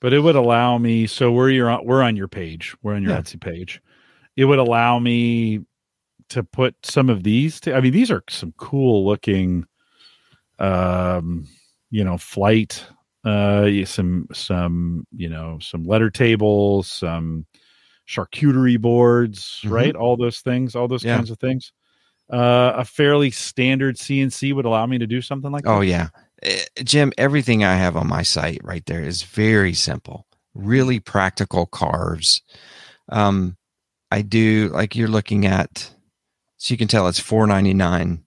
but 0.00 0.12
it 0.12 0.20
would 0.20 0.36
allow 0.36 0.78
me. 0.78 1.06
So 1.06 1.32
we're 1.32 1.50
your 1.50 1.68
on, 1.70 1.84
we're 1.84 2.02
on 2.02 2.16
your 2.16 2.28
page. 2.28 2.74
We're 2.82 2.94
on 2.94 3.02
your 3.02 3.12
Yeah. 3.12 3.20
Etsy 3.20 3.40
page. 3.40 3.80
It 4.36 4.44
would 4.44 4.58
allow 4.60 4.98
me 5.00 5.60
to 6.28 6.44
put 6.44 6.74
some 6.84 7.08
of 7.10 7.24
these. 7.24 7.58
To, 7.60 7.74
I 7.74 7.80
mean, 7.80 7.92
these 7.92 8.10
are 8.10 8.22
some 8.28 8.52
cool 8.56 9.04
looking, 9.06 9.64
um, 10.58 11.48
you 11.90 12.04
know, 12.04 12.18
flight. 12.18 12.84
Uh, 13.24 13.84
some 13.84 14.26
some 14.32 15.06
you 15.16 15.28
know 15.28 15.58
some 15.60 15.84
letter 15.84 16.08
tables, 16.10 16.86
some 16.90 17.44
charcuterie 18.08 18.80
boards, 18.80 19.60
Mhm. 19.64 19.70
right? 19.70 19.96
All 19.96 20.16
those 20.16 20.40
things, 20.40 20.74
all 20.74 20.88
those 20.88 21.04
Yeah. 21.04 21.16
kinds 21.16 21.30
of 21.30 21.38
things. 21.38 21.72
Uh, 22.32 22.72
a 22.76 22.84
fairly 22.84 23.30
standard 23.30 23.96
CNC 23.98 24.52
would 24.52 24.64
allow 24.64 24.86
me 24.86 24.98
to 24.98 25.06
do 25.06 25.20
something 25.20 25.50
like 25.50 25.66
Oh 25.66 25.80
that. 25.80 25.86
yeah, 25.86 26.08
Eh, 26.42 26.60
Jim. 26.84 27.12
Everything 27.18 27.64
I 27.64 27.74
have 27.76 27.96
on 27.96 28.06
my 28.06 28.22
site 28.22 28.60
right 28.62 28.84
there 28.86 29.02
is 29.02 29.22
very 29.22 29.74
simple, 29.74 30.26
really 30.54 31.00
practical 31.00 31.66
carves. 31.66 32.42
Um, 33.08 33.56
I 34.10 34.22
do 34.22 34.68
like 34.72 34.94
you're 34.94 35.08
looking 35.08 35.44
at, 35.46 35.90
so 36.58 36.72
you 36.72 36.78
can 36.78 36.88
tell 36.88 37.08
it's 37.08 37.18
four 37.18 37.46
ninety 37.46 37.74
nine. 37.74 38.24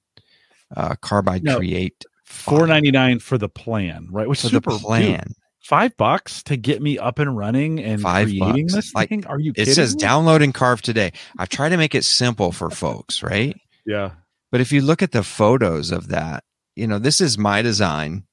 Uh, 0.76 0.96
Carbide 1.02 1.44
No, 1.44 1.58
Create 1.58 2.04
Four 2.42 2.68
ninety 2.68 2.92
nine 2.92 3.20
for 3.20 3.38
the 3.38 3.50
plan, 3.50 4.08
right? 4.12 4.28
Which 4.28 4.40
is 4.40 4.52
the 4.52 4.58
super 4.58 4.72
dude, 4.72 4.82
plan. 4.82 5.34
five 5.64 5.96
bucks 5.98 6.44
to 6.44 6.58
get 6.58 6.82
me 6.82 6.98
up 6.98 7.20
and 7.20 7.36
running 7.38 7.80
and 7.80 8.02
Five 8.02 8.28
creating 8.30 8.68
bucks. 8.68 8.74
this 8.76 8.96
Like, 8.96 9.10
thing? 9.10 9.26
Are 9.28 9.40
you 9.40 9.54
It 9.56 9.68
says 9.68 9.96
me? 9.96 10.02
download 10.02 10.44
and 10.44 10.54
carve 10.54 10.82
today. 10.82 11.12
I 11.38 11.46
try 11.46 11.70
to 11.70 11.78
make 11.78 11.96
it 11.96 12.04
simple 12.04 12.52
for 12.52 12.70
folks, 12.70 13.22
right? 13.24 13.56
Yeah. 13.86 14.12
But 14.52 14.62
if 14.62 14.72
you 14.72 14.82
look 14.82 15.02
at 15.02 15.12
the 15.12 15.24
photos 15.24 15.92
of 15.92 16.10
that, 16.10 16.44
you 16.76 16.88
know, 16.88 17.00
this 17.00 17.22
is 17.22 17.38
my 17.38 17.62
design. 17.62 18.24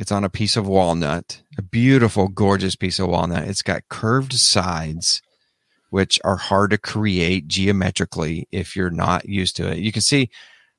It's 0.00 0.10
on 0.12 0.24
a 0.24 0.30
piece 0.30 0.56
of 0.56 0.66
walnut, 0.66 1.42
a 1.58 1.62
beautiful, 1.62 2.28
gorgeous 2.28 2.76
piece 2.76 2.98
of 2.98 3.08
walnut. 3.08 3.46
It's 3.46 3.62
got 3.62 3.82
curved 3.90 4.32
sides, 4.32 5.20
which 5.90 6.18
are 6.24 6.36
hard 6.36 6.70
to 6.70 6.78
create 6.78 7.46
geometrically 7.46 8.48
if 8.50 8.74
you're 8.74 8.90
not 8.90 9.28
used 9.28 9.54
to 9.56 9.70
it. 9.70 9.78
You 9.78 9.92
can 9.92 10.00
see, 10.00 10.30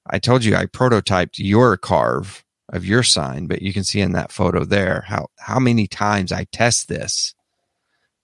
I 0.08 0.20
told 0.20 0.44
you 0.44 0.56
I 0.56 0.66
prototyped 0.66 1.36
your 1.38 1.78
carve 1.78 2.44
of 2.70 2.86
your 2.86 3.04
sign, 3.04 3.48
but 3.48 3.62
you 3.62 3.72
can 3.74 3.84
see 3.84 4.02
in 4.02 4.12
that 4.14 4.32
photo 4.32 4.64
there 4.66 5.06
how, 5.08 5.28
how 5.40 5.60
many 5.60 5.88
times 5.88 6.32
I 6.32 6.46
test 6.46 6.88
this 6.88 7.34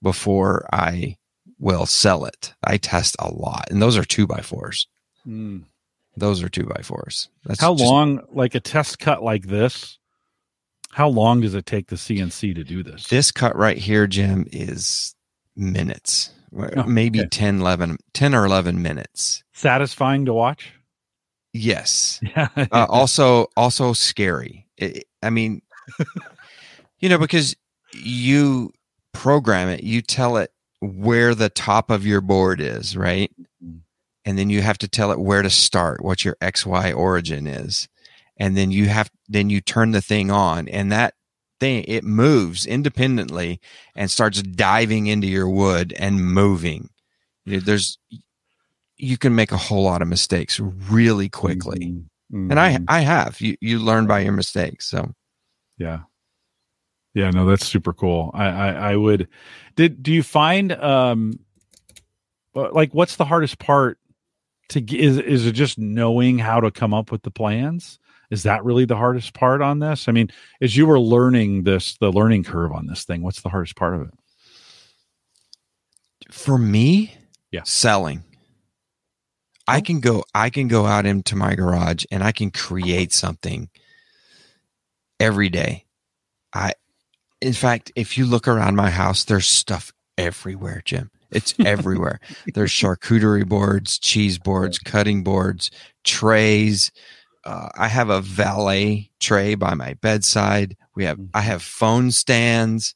before 0.01 0.67
I 0.73 1.17
will 1.59 1.85
sell 1.85 2.25
it. 2.25 2.53
I 2.63 2.77
test 2.77 3.15
a 3.19 3.31
lot, 3.33 3.67
and 3.69 3.81
those 3.81 3.97
are 3.97 4.03
two 4.05 4.25
by 4.27 4.41
fours. 4.41 4.87
Mm. 5.27 5.63
Those 6.17 6.41
are 6.43 6.49
two 6.49 6.65
by 6.65 6.81
fours. 6.81 7.29
That's 7.45 7.61
How 7.61 7.75
just- 7.75 7.85
long, 7.89 8.21
like 8.31 8.55
a 8.55 8.59
test 8.59 8.99
cut 8.99 9.23
like 9.23 9.47
this? 9.47 9.97
How 10.91 11.07
long 11.07 11.41
does 11.41 11.53
it 11.53 11.65
take 11.67 11.87
the 11.87 11.95
CNC 11.97 12.55
to 12.55 12.63
do 12.63 12.81
this? 12.81 13.07
This 13.07 13.31
cut 13.31 13.55
right 13.55 13.77
here, 13.77 14.07
Jim, 14.07 14.47
is 14.51 15.15
minutes, 15.55 16.31
Oh, 16.51 16.83
maybe 16.83 17.19
okay. 17.19 17.29
10, 17.29 17.59
11, 17.61 17.97
10 18.13 18.33
or 18.33 18.43
11 18.45 18.81
minutes. 18.81 19.43
Satisfying 19.53 20.25
to 20.25 20.33
watch? 20.33 20.73
Yes. 21.53 22.19
Yeah. 22.21 22.47
Uh, 22.71 22.85
also, 22.89 23.47
also 23.57 23.93
scary. 23.93 24.67
I- 24.81 25.01
I 25.21 25.29
mean, 25.29 25.61
you 26.99 27.09
know, 27.09 27.17
because 27.17 27.55
you 27.93 28.71
program 29.13 29.67
it, 29.69 29.83
you 29.83 30.01
tell 30.01 30.37
it 30.37 30.51
where 30.81 31.35
the 31.35 31.49
top 31.49 31.89
of 31.89 32.05
your 32.05 32.21
board 32.21 32.61
is, 32.61 32.95
right? 32.95 33.31
Mhm. 33.63 33.79
And 34.25 34.37
then 34.37 34.49
you 34.49 34.61
have 34.61 34.77
to 34.79 34.87
tell 34.87 35.11
it 35.11 35.19
where 35.19 35.41
to 35.41 35.49
start, 35.49 36.01
what 36.03 36.23
your 36.23 36.37
XY 36.41 36.93
origin 36.95 37.47
is. 37.47 37.89
And 38.37 38.55
then 38.55 38.71
you 38.71 38.85
have, 38.87 39.09
then 39.27 39.49
you 39.49 39.59
turn 39.59 39.91
the 39.91 40.01
thing 40.01 40.31
on 40.31 40.69
and 40.69 40.91
that 40.91 41.15
thing, 41.59 41.83
it 41.87 42.05
moves 42.05 42.65
independently 42.65 43.59
and 43.95 44.09
starts 44.09 44.41
diving 44.41 45.07
into 45.07 45.27
your 45.27 45.49
wood 45.49 45.93
and 45.99 46.23
moving. 46.23 46.89
There's, 47.45 47.97
you 48.99 49.17
can 49.17 49.33
make 49.33 49.51
a 49.51 49.57
whole 49.57 49.83
lot 49.83 50.01
of 50.01 50.07
mistakes 50.07 50.59
really 50.59 51.29
quickly 51.29 51.95
Mhm. 52.31 52.51
and 52.51 52.59
I 52.59 52.73
Mhm. 52.77 52.85
I 52.89 52.99
have 53.01 53.39
you 53.41 53.57
you 53.61 53.79
learn 53.79 54.05
by 54.05 54.19
your 54.19 54.33
mistakes. 54.33 54.85
So 54.87 55.13
yeah. 55.77 56.01
Yeah, 57.15 57.31
no, 57.31 57.45
that's 57.47 57.65
super 57.65 57.91
cool. 57.93 58.29
I, 58.35 58.45
I, 58.45 58.91
I 58.91 58.95
would 58.95 59.27
did 59.75 60.03
do 60.03 60.11
you 60.13 60.21
find 60.21 60.71
um 60.73 61.39
uh, 62.55 62.71
like 62.71 62.93
what's 62.93 63.15
the 63.15 63.25
hardest 63.25 63.57
part 63.57 63.97
to 64.69 64.79
is 64.95 65.17
is 65.17 65.45
it 65.47 65.53
just 65.53 65.79
knowing 65.79 66.37
how 66.37 66.59
to 66.59 66.69
come 66.69 66.93
up 66.93 67.11
with 67.11 67.23
the 67.23 67.31
plans? 67.31 67.97
Is 68.29 68.43
that 68.43 68.63
really 68.63 68.85
the 68.85 68.95
hardest 68.97 69.33
part 69.33 69.61
on 69.61 69.79
this? 69.79 70.07
I 70.07 70.11
mean, 70.11 70.29
as 70.61 70.77
you 70.77 70.85
were 70.85 70.99
learning 70.99 71.63
this, 71.63 71.97
the 71.97 72.11
learning 72.11 72.43
curve 72.43 72.71
on 72.71 72.85
this 72.85 73.03
thing, 73.03 73.23
what's 73.23 73.41
the 73.41 73.49
hardest 73.49 73.75
part 73.75 73.95
of 73.95 74.01
it? 74.01 74.13
for 76.31 76.59
me, 76.59 77.15
Yeah. 77.51 77.63
selling. 77.63 78.23
I 79.69 79.81
can 79.81 79.99
go 79.99 80.23
I 80.33 80.49
can 80.49 80.67
go 80.67 80.85
out 80.85 81.05
into 81.05 81.35
my 81.35 81.55
garage 81.55 82.05
and 82.11 82.23
I 82.23 82.31
can 82.31 82.51
create 82.51 83.13
something 83.13 83.69
every 85.19 85.49
day. 85.49 85.85
I 86.53 86.73
in 87.41 87.53
fact, 87.53 87.91
if 87.95 88.17
you 88.17 88.25
look 88.25 88.47
around 88.47 88.75
my 88.75 88.89
house, 88.89 89.23
there's 89.23 89.47
stuff 89.47 89.93
everywhere, 90.17 90.81
Jim. 90.83 91.11
It's 91.31 91.53
everywhere. 91.63 92.19
there's 92.53 92.71
charcuterie 92.71 93.47
boards, 93.47 93.99
cheese 93.99 94.39
boards, 94.39 94.79
cutting 94.79 95.23
boards, 95.23 95.71
trays. 96.03 96.91
Uh, 97.45 97.69
I 97.77 97.87
have 97.87 98.09
a 98.09 98.21
valet 98.21 99.11
tray 99.19 99.55
by 99.55 99.75
my 99.75 99.93
bedside. 99.95 100.75
We 100.95 101.05
have 101.05 101.19
I 101.33 101.41
have 101.41 101.61
phone 101.61 102.11
stands. 102.11 102.95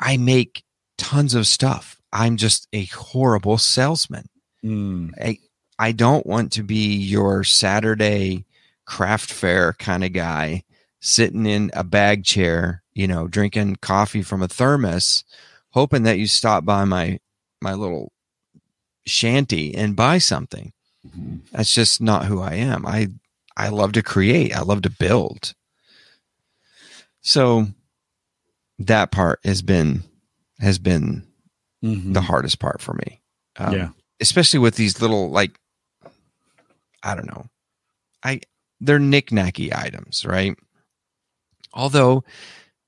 I 0.00 0.16
make 0.16 0.64
tons 0.96 1.34
of 1.34 1.46
stuff. 1.46 2.00
I'm 2.12 2.36
just 2.36 2.66
a 2.72 2.84
horrible 2.86 3.58
salesman. 3.58 4.26
Mm, 4.64 5.12
I 5.20 5.38
I 5.78 5.92
don't 5.92 6.26
want 6.26 6.52
to 6.52 6.62
be 6.62 6.94
your 6.96 7.44
Saturday 7.44 8.44
craft 8.86 9.32
fair 9.32 9.72
kind 9.74 10.04
of 10.04 10.12
guy 10.12 10.64
sitting 11.00 11.46
in 11.46 11.70
a 11.74 11.84
bag 11.84 12.24
chair, 12.24 12.82
you 12.94 13.06
know, 13.06 13.28
drinking 13.28 13.76
coffee 13.76 14.22
from 14.22 14.42
a 14.42 14.48
thermos, 14.48 15.24
hoping 15.70 16.04
that 16.04 16.18
you 16.18 16.26
stop 16.26 16.64
by 16.64 16.84
my 16.84 17.18
my 17.60 17.74
little 17.74 18.12
shanty 19.06 19.74
and 19.74 19.96
buy 19.96 20.18
something. 20.18 20.72
That's 21.52 21.74
just 21.74 22.00
not 22.00 22.26
who 22.26 22.40
I 22.40 22.54
am. 22.54 22.86
I 22.86 23.08
I 23.56 23.68
love 23.68 23.92
to 23.92 24.02
create. 24.02 24.56
I 24.56 24.62
love 24.62 24.82
to 24.82 24.90
build. 24.90 25.54
So 27.20 27.66
that 28.78 29.10
part 29.10 29.40
has 29.44 29.62
been 29.62 30.02
has 30.60 30.78
been 30.78 31.26
mhm. 31.82 32.14
the 32.14 32.22
hardest 32.22 32.58
part 32.58 32.80
for 32.80 32.94
me. 32.94 33.20
Um, 33.56 33.74
Yeah. 33.74 33.88
Especially 34.20 34.58
with 34.58 34.76
these 34.76 35.00
little 35.00 35.30
like 35.30 35.58
I 37.02 37.14
don't 37.14 37.26
know. 37.26 37.46
I 38.22 38.40
they're 38.80 38.98
knick-knacky 38.98 39.74
items, 39.74 40.24
right? 40.24 40.56
Although 41.72 42.24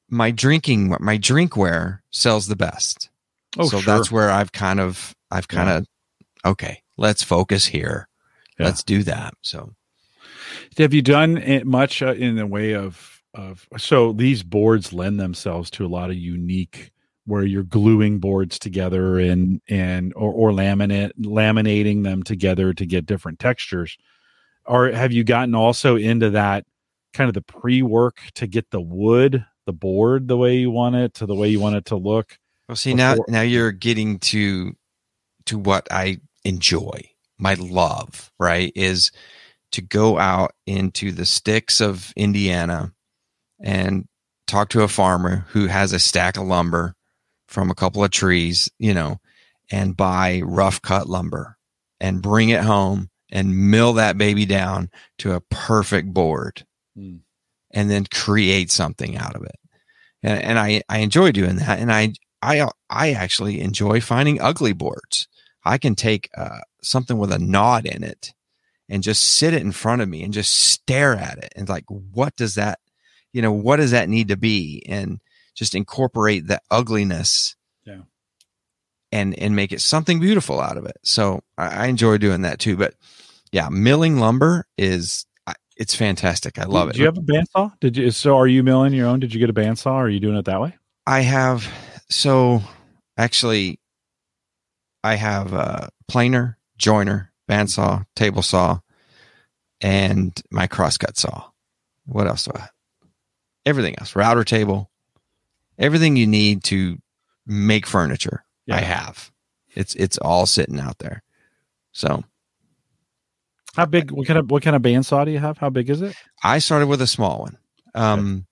my 0.08 0.30
drinking 0.30 0.94
my 1.00 1.18
drinkware 1.18 2.00
sells 2.10 2.46
the 2.46 2.56
best. 2.56 3.10
Oh, 3.58 3.68
so 3.68 3.80
sure. 3.80 3.94
that's 3.94 4.10
where 4.10 4.30
I've 4.30 4.52
kind 4.52 4.80
of 4.80 5.14
I've 5.30 5.48
kind 5.48 5.70
of 5.70 5.86
okay, 6.44 6.82
let's 6.96 7.22
focus 7.22 7.66
here. 7.66 8.08
Yeah. 8.58 8.66
Let's 8.66 8.82
do 8.82 9.02
that. 9.02 9.34
So 9.42 9.74
Have 10.78 10.94
you 10.94 11.02
done 11.02 11.36
it 11.36 11.66
much 11.66 12.02
uh, 12.02 12.14
in 12.14 12.36
the 12.36 12.46
way 12.46 12.74
of 12.74 13.22
of 13.34 13.68
so 13.76 14.12
these 14.12 14.42
boards 14.42 14.92
lend 14.92 15.20
themselves 15.20 15.70
to 15.72 15.84
a 15.84 15.88
lot 15.88 16.10
of 16.10 16.16
unique 16.16 16.90
where 17.26 17.44
you're 17.44 17.62
gluing 17.62 18.18
boards 18.18 18.58
together 18.58 19.18
and 19.18 19.60
and 19.68 20.12
or, 20.14 20.32
or 20.32 20.50
laminate 20.50 21.12
laminating 21.20 22.04
them 22.04 22.22
together 22.22 22.72
to 22.72 22.86
get 22.86 23.06
different 23.06 23.38
textures 23.38 23.96
or 24.64 24.90
have 24.90 25.12
you 25.12 25.24
gotten 25.24 25.54
also 25.54 25.96
into 25.96 26.30
that 26.30 26.64
kind 27.12 27.28
of 27.28 27.34
the 27.34 27.42
pre-work 27.42 28.20
to 28.34 28.46
get 28.46 28.70
the 28.70 28.80
wood 28.80 29.44
the 29.66 29.72
board 29.72 30.28
the 30.28 30.36
way 30.36 30.56
you 30.56 30.70
want 30.70 30.94
it 30.94 31.14
to 31.14 31.26
the 31.26 31.34
way 31.34 31.48
you 31.48 31.60
want 31.60 31.76
it 31.76 31.84
to 31.84 31.96
look 31.96 32.38
Well, 32.68 32.76
see 32.76 32.94
now 32.94 33.16
now 33.28 33.42
you're 33.42 33.72
getting 33.72 34.18
to 34.20 34.74
to 35.46 35.58
what 35.58 35.86
I 35.90 36.18
enjoy, 36.44 37.10
my 37.38 37.54
love, 37.54 38.30
right? 38.38 38.72
Is 38.76 39.10
to 39.72 39.82
go 39.82 40.18
out 40.18 40.52
into 40.66 41.12
the 41.12 41.26
sticks 41.26 41.80
of 41.80 42.12
Indiana 42.16 42.92
and 43.60 44.06
talk 44.46 44.68
to 44.70 44.82
a 44.82 44.88
farmer 44.88 45.46
who 45.48 45.66
has 45.66 45.92
a 45.92 45.98
stack 45.98 46.36
of 46.36 46.44
lumber 46.44 46.94
from 47.56 47.70
a 47.70 47.74
couple 47.74 48.04
of 48.04 48.10
trees, 48.10 48.70
you 48.78 48.92
know, 48.92 49.18
and 49.70 49.96
buy 49.96 50.42
rough 50.44 50.82
cut 50.82 51.08
lumber 51.08 51.56
and 51.98 52.20
bring 52.20 52.50
it 52.50 52.60
home 52.60 53.08
and 53.32 53.70
mill 53.70 53.94
that 53.94 54.18
baby 54.18 54.44
down 54.44 54.90
to 55.16 55.32
a 55.32 55.40
perfect 55.40 56.12
board 56.12 56.66
Hmm. 56.94 57.16
and 57.72 57.90
then 57.90 58.04
create 58.12 58.70
something 58.70 59.16
out 59.16 59.34
of 59.34 59.42
it. 59.44 59.58
And, 60.22 60.42
and 60.42 60.58
I, 60.58 60.82
I 60.90 60.98
enjoy 60.98 61.32
doing 61.32 61.56
that. 61.56 61.78
And 61.78 61.90
I, 61.90 62.12
I, 62.42 62.68
I 62.90 63.12
actually 63.12 63.62
enjoy 63.62 64.02
finding 64.02 64.38
ugly 64.38 64.74
boards. 64.74 65.26
I 65.64 65.78
can 65.78 65.94
take 65.94 66.28
uh, 66.36 66.60
something 66.82 67.16
with 67.16 67.32
a 67.32 67.38
knot 67.38 67.86
in 67.86 68.04
it 68.04 68.34
and 68.90 69.02
just 69.02 69.22
sit 69.22 69.54
it 69.54 69.62
in 69.62 69.72
front 69.72 70.02
of 70.02 70.10
me 70.10 70.22
and 70.22 70.34
just 70.34 70.54
stare 70.54 71.14
at 71.14 71.38
it 71.38 71.54
and 71.56 71.70
like, 71.70 71.84
what 71.88 72.36
does 72.36 72.56
that, 72.56 72.80
you 73.32 73.40
know, 73.40 73.52
what 73.52 73.76
does 73.76 73.92
that 73.92 74.10
need 74.10 74.28
to 74.28 74.36
be? 74.36 74.82
And 74.86 75.20
just 75.56 75.74
incorporate 75.74 76.46
the 76.46 76.60
ugliness 76.70 77.56
Yeah. 77.84 78.02
and, 79.10 79.36
and 79.38 79.56
make 79.56 79.72
it 79.72 79.80
something 79.80 80.20
beautiful 80.20 80.60
out 80.60 80.76
of 80.76 80.86
it. 80.86 80.96
So 81.02 81.42
I, 81.58 81.84
I 81.84 81.86
enjoy 81.86 82.18
doing 82.18 82.42
that 82.42 82.60
too. 82.60 82.76
But 82.76 82.94
yeah, 83.50 83.68
milling 83.70 84.18
lumber 84.18 84.66
is, 84.78 85.26
it's 85.76 85.94
fantastic. 85.94 86.58
I 86.58 86.64
love 86.64 86.88
it. 86.88 86.92
Do 86.94 87.00
you 87.00 87.04
have 87.06 87.18
a 87.18 87.20
bandsaw? 87.20 87.72
Did 87.80 87.96
you? 87.98 88.10
So 88.10 88.36
are 88.38 88.46
you 88.46 88.62
milling 88.62 88.92
your 88.94 89.08
own? 89.08 89.20
Did 89.20 89.34
you 89.34 89.40
get 89.40 89.50
a 89.50 89.52
bandsaw? 89.52 89.92
Or 89.92 90.04
are 90.04 90.08
you 90.08 90.20
doing 90.20 90.36
it 90.36 90.46
that 90.46 90.60
way? 90.60 90.74
I 91.06 91.20
have 91.20 91.68
so 92.08 92.62
actually 93.18 93.78
I 95.04 95.16
have 95.16 95.52
a 95.52 95.90
planer, 96.08 96.58
joiner, 96.78 97.30
bandsaw, 97.48 98.06
table 98.16 98.40
saw, 98.42 98.78
and 99.82 100.40
my 100.50 100.66
crosscut 100.66 101.16
saw. 101.18 101.44
What 102.06 102.26
else 102.26 102.44
do 102.46 102.52
I 102.54 102.60
have? 102.60 102.70
Everything 103.66 103.96
else. 103.98 104.16
Router 104.16 104.44
table. 104.44 104.90
Everything 105.78 106.16
you 106.16 106.26
need 106.26 106.64
to 106.64 106.98
make 107.46 107.86
furniture. 107.86 108.44
I 108.70 108.80
have. 108.80 109.30
It's 109.74 109.94
it's 109.94 110.18
all 110.18 110.46
sitting 110.46 110.80
out 110.80 110.98
there. 110.98 111.22
So 111.92 112.24
How 113.74 113.86
big? 113.86 114.10
What 114.10 114.26
kind 114.26 114.38
of 114.38 114.50
what 114.50 114.62
kind 114.62 114.74
of 114.76 114.82
bandsaw 114.82 115.24
do 115.24 115.30
you 115.30 115.38
have? 115.38 115.58
How 115.58 115.70
big 115.70 115.90
is 115.90 116.00
it? 116.02 116.16
I 116.42 116.58
started 116.58 116.86
with 116.86 117.00
a 117.02 117.06
small 117.06 117.40
one. 117.40 117.58
Um, 117.94 118.46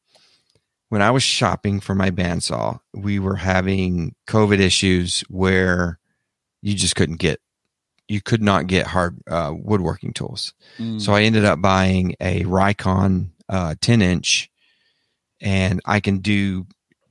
when 0.90 1.02
I 1.02 1.10
was 1.10 1.22
shopping 1.22 1.80
for 1.80 1.94
my 1.94 2.10
bandsaw, 2.10 2.78
we 2.94 3.18
were 3.18 3.36
having 3.36 4.14
COVID 4.28 4.60
issues 4.60 5.20
where 5.28 5.98
you 6.62 6.74
just 6.74 6.94
couldn't 6.96 7.16
get, 7.18 7.40
you 8.08 8.20
could 8.22 8.42
not 8.42 8.68
get 8.68 8.86
hard 8.86 9.18
uh, 9.28 9.52
woodworking 9.54 10.12
tools. 10.12 10.54
So 10.98 11.12
I 11.12 11.22
ended 11.22 11.44
up 11.44 11.60
buying 11.60 12.14
a 12.20 12.44
Rikon 12.44 13.30
uh, 13.48 13.74
10 13.80 14.00
inch, 14.02 14.50
and 15.40 15.80
I 15.84 16.00
can 16.00 16.18
do 16.18 16.66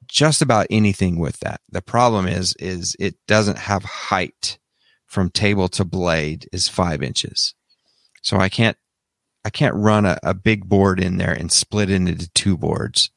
just 0.08 0.42
about 0.42 0.68
anything 0.70 1.20
with 1.20 1.40
that. 1.40 1.62
The 1.70 1.82
problem 1.82 2.28
is, 2.28 2.56
is 2.60 2.96
it 3.00 3.16
doesn't 3.28 3.58
have 3.58 3.84
height 3.84 4.58
from 5.06 5.30
table 5.30 5.68
to 5.70 5.86
blade 5.86 6.48
is 6.52 6.68
five 6.68 7.04
inches. 7.04 7.54
So 8.22 8.38
I 8.38 8.50
can't, 8.50 8.78
I 9.46 9.50
can't 9.50 9.76
run 9.76 10.06
a, 10.06 10.18
a 10.24 10.34
big 10.34 10.68
board 10.68 11.00
in 11.00 11.18
there 11.18 11.34
and 11.34 11.52
split 11.52 11.90
it 11.90 11.96
into 11.96 12.30
two 12.34 12.58
boards 12.58 13.12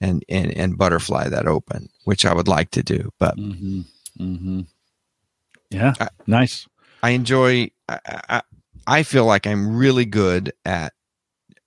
and, 0.00 0.24
and, 0.28 0.50
and 0.56 0.78
butterfly 0.78 1.28
that 1.28 1.46
open, 1.46 1.88
which 2.04 2.24
I 2.24 2.32
would 2.34 2.48
like 2.48 2.70
to 2.72 2.82
do. 2.82 3.10
But 3.18 3.36
Mm-hmm. 3.36 3.80
Mm-hmm. 4.20 4.60
Yeah. 5.70 5.94
I- 6.00 6.08
nice. 6.26 6.66
I 7.02 7.10
enjoy. 7.10 7.70
I, 7.88 7.98
I, 8.28 8.42
I 8.86 9.02
feel 9.02 9.24
like 9.24 9.46
I'm 9.46 9.76
really 9.76 10.04
good 10.04 10.52
at 10.64 10.92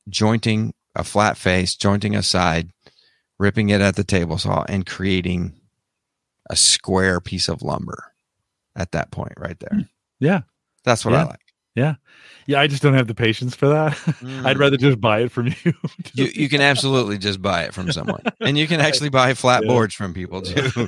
jointing 0.08 0.74
a 0.96 1.04
flat 1.04 1.36
face, 1.38 1.76
jointing 1.76 2.16
a 2.16 2.24
side, 2.24 2.70
ripping 3.39 3.69
it 3.69 3.82
at 3.82 3.95
the 3.95 4.04
table 4.04 4.38
saw, 4.38 4.63
and 4.67 4.86
creating 4.86 5.54
a 6.50 6.56
square 6.56 7.19
piece 7.19 7.48
of 7.50 7.62
lumber. 7.62 8.12
At 8.78 8.91
that 8.91 9.10
point, 9.10 9.32
right 9.38 9.58
there. 9.60 9.88
Yeah. 10.19 10.41
That's 10.84 11.06
what 11.06 11.13
I 11.13 11.24
like. 11.24 11.39
Yeah. 11.76 11.95
Yeah, 12.45 12.60
I 12.60 12.67
just 12.67 12.82
don't 12.84 12.93
have 12.93 13.08
the 13.08 13.15
patience 13.15 13.56
for 13.56 13.67
that. 13.69 13.98
I'd 14.45 14.58
rather 14.58 14.76
just 14.76 15.00
buy 15.00 15.21
it 15.21 15.32
from 15.32 15.48
you. 15.48 15.54
Mm. 15.54 16.12
You, 16.13 16.26
you 16.34 16.50
can 16.50 16.60
absolutely 16.62 17.17
just 17.17 17.41
buy 17.41 17.63
it 17.63 17.74
from 17.74 17.89
someone, 17.91 18.21
and 18.41 18.58
you 18.58 18.67
can 18.67 18.80
actually 18.82 19.10
buy 19.10 19.34
flat 19.34 19.63
Yeah. 19.63 19.69
boards 19.69 19.95
from 19.95 20.13
people 20.13 20.41
too. 20.41 20.88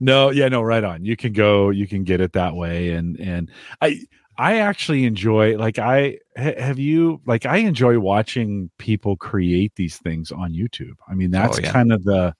no, 0.00 0.30
yeah, 0.30 0.48
no, 0.48 0.62
right 0.62 0.84
on. 0.84 1.04
You 1.04 1.16
can 1.16 1.32
go, 1.32 1.70
you 1.70 1.86
can 1.86 2.04
get 2.04 2.20
it 2.20 2.32
that 2.34 2.54
way, 2.54 2.90
and 2.90 3.18
and 3.18 3.50
I 3.80 4.00
I 4.38 4.58
actually 4.58 5.04
enjoy 5.04 5.56
like 5.58 5.78
I 5.78 6.18
have 6.36 6.78
you 6.78 7.20
like 7.26 7.46
I 7.46 7.58
enjoy 7.58 7.98
watching 7.98 8.70
people 8.78 9.16
create 9.16 9.74
these 9.76 9.98
things 9.98 10.32
on 10.32 10.52
YouTube. 10.52 10.96
I 11.08 11.14
mean, 11.14 11.30
that's 11.30 11.60
yeah. 11.60 11.70
kind 11.70 11.92
of 11.92 12.02
the 12.04 12.34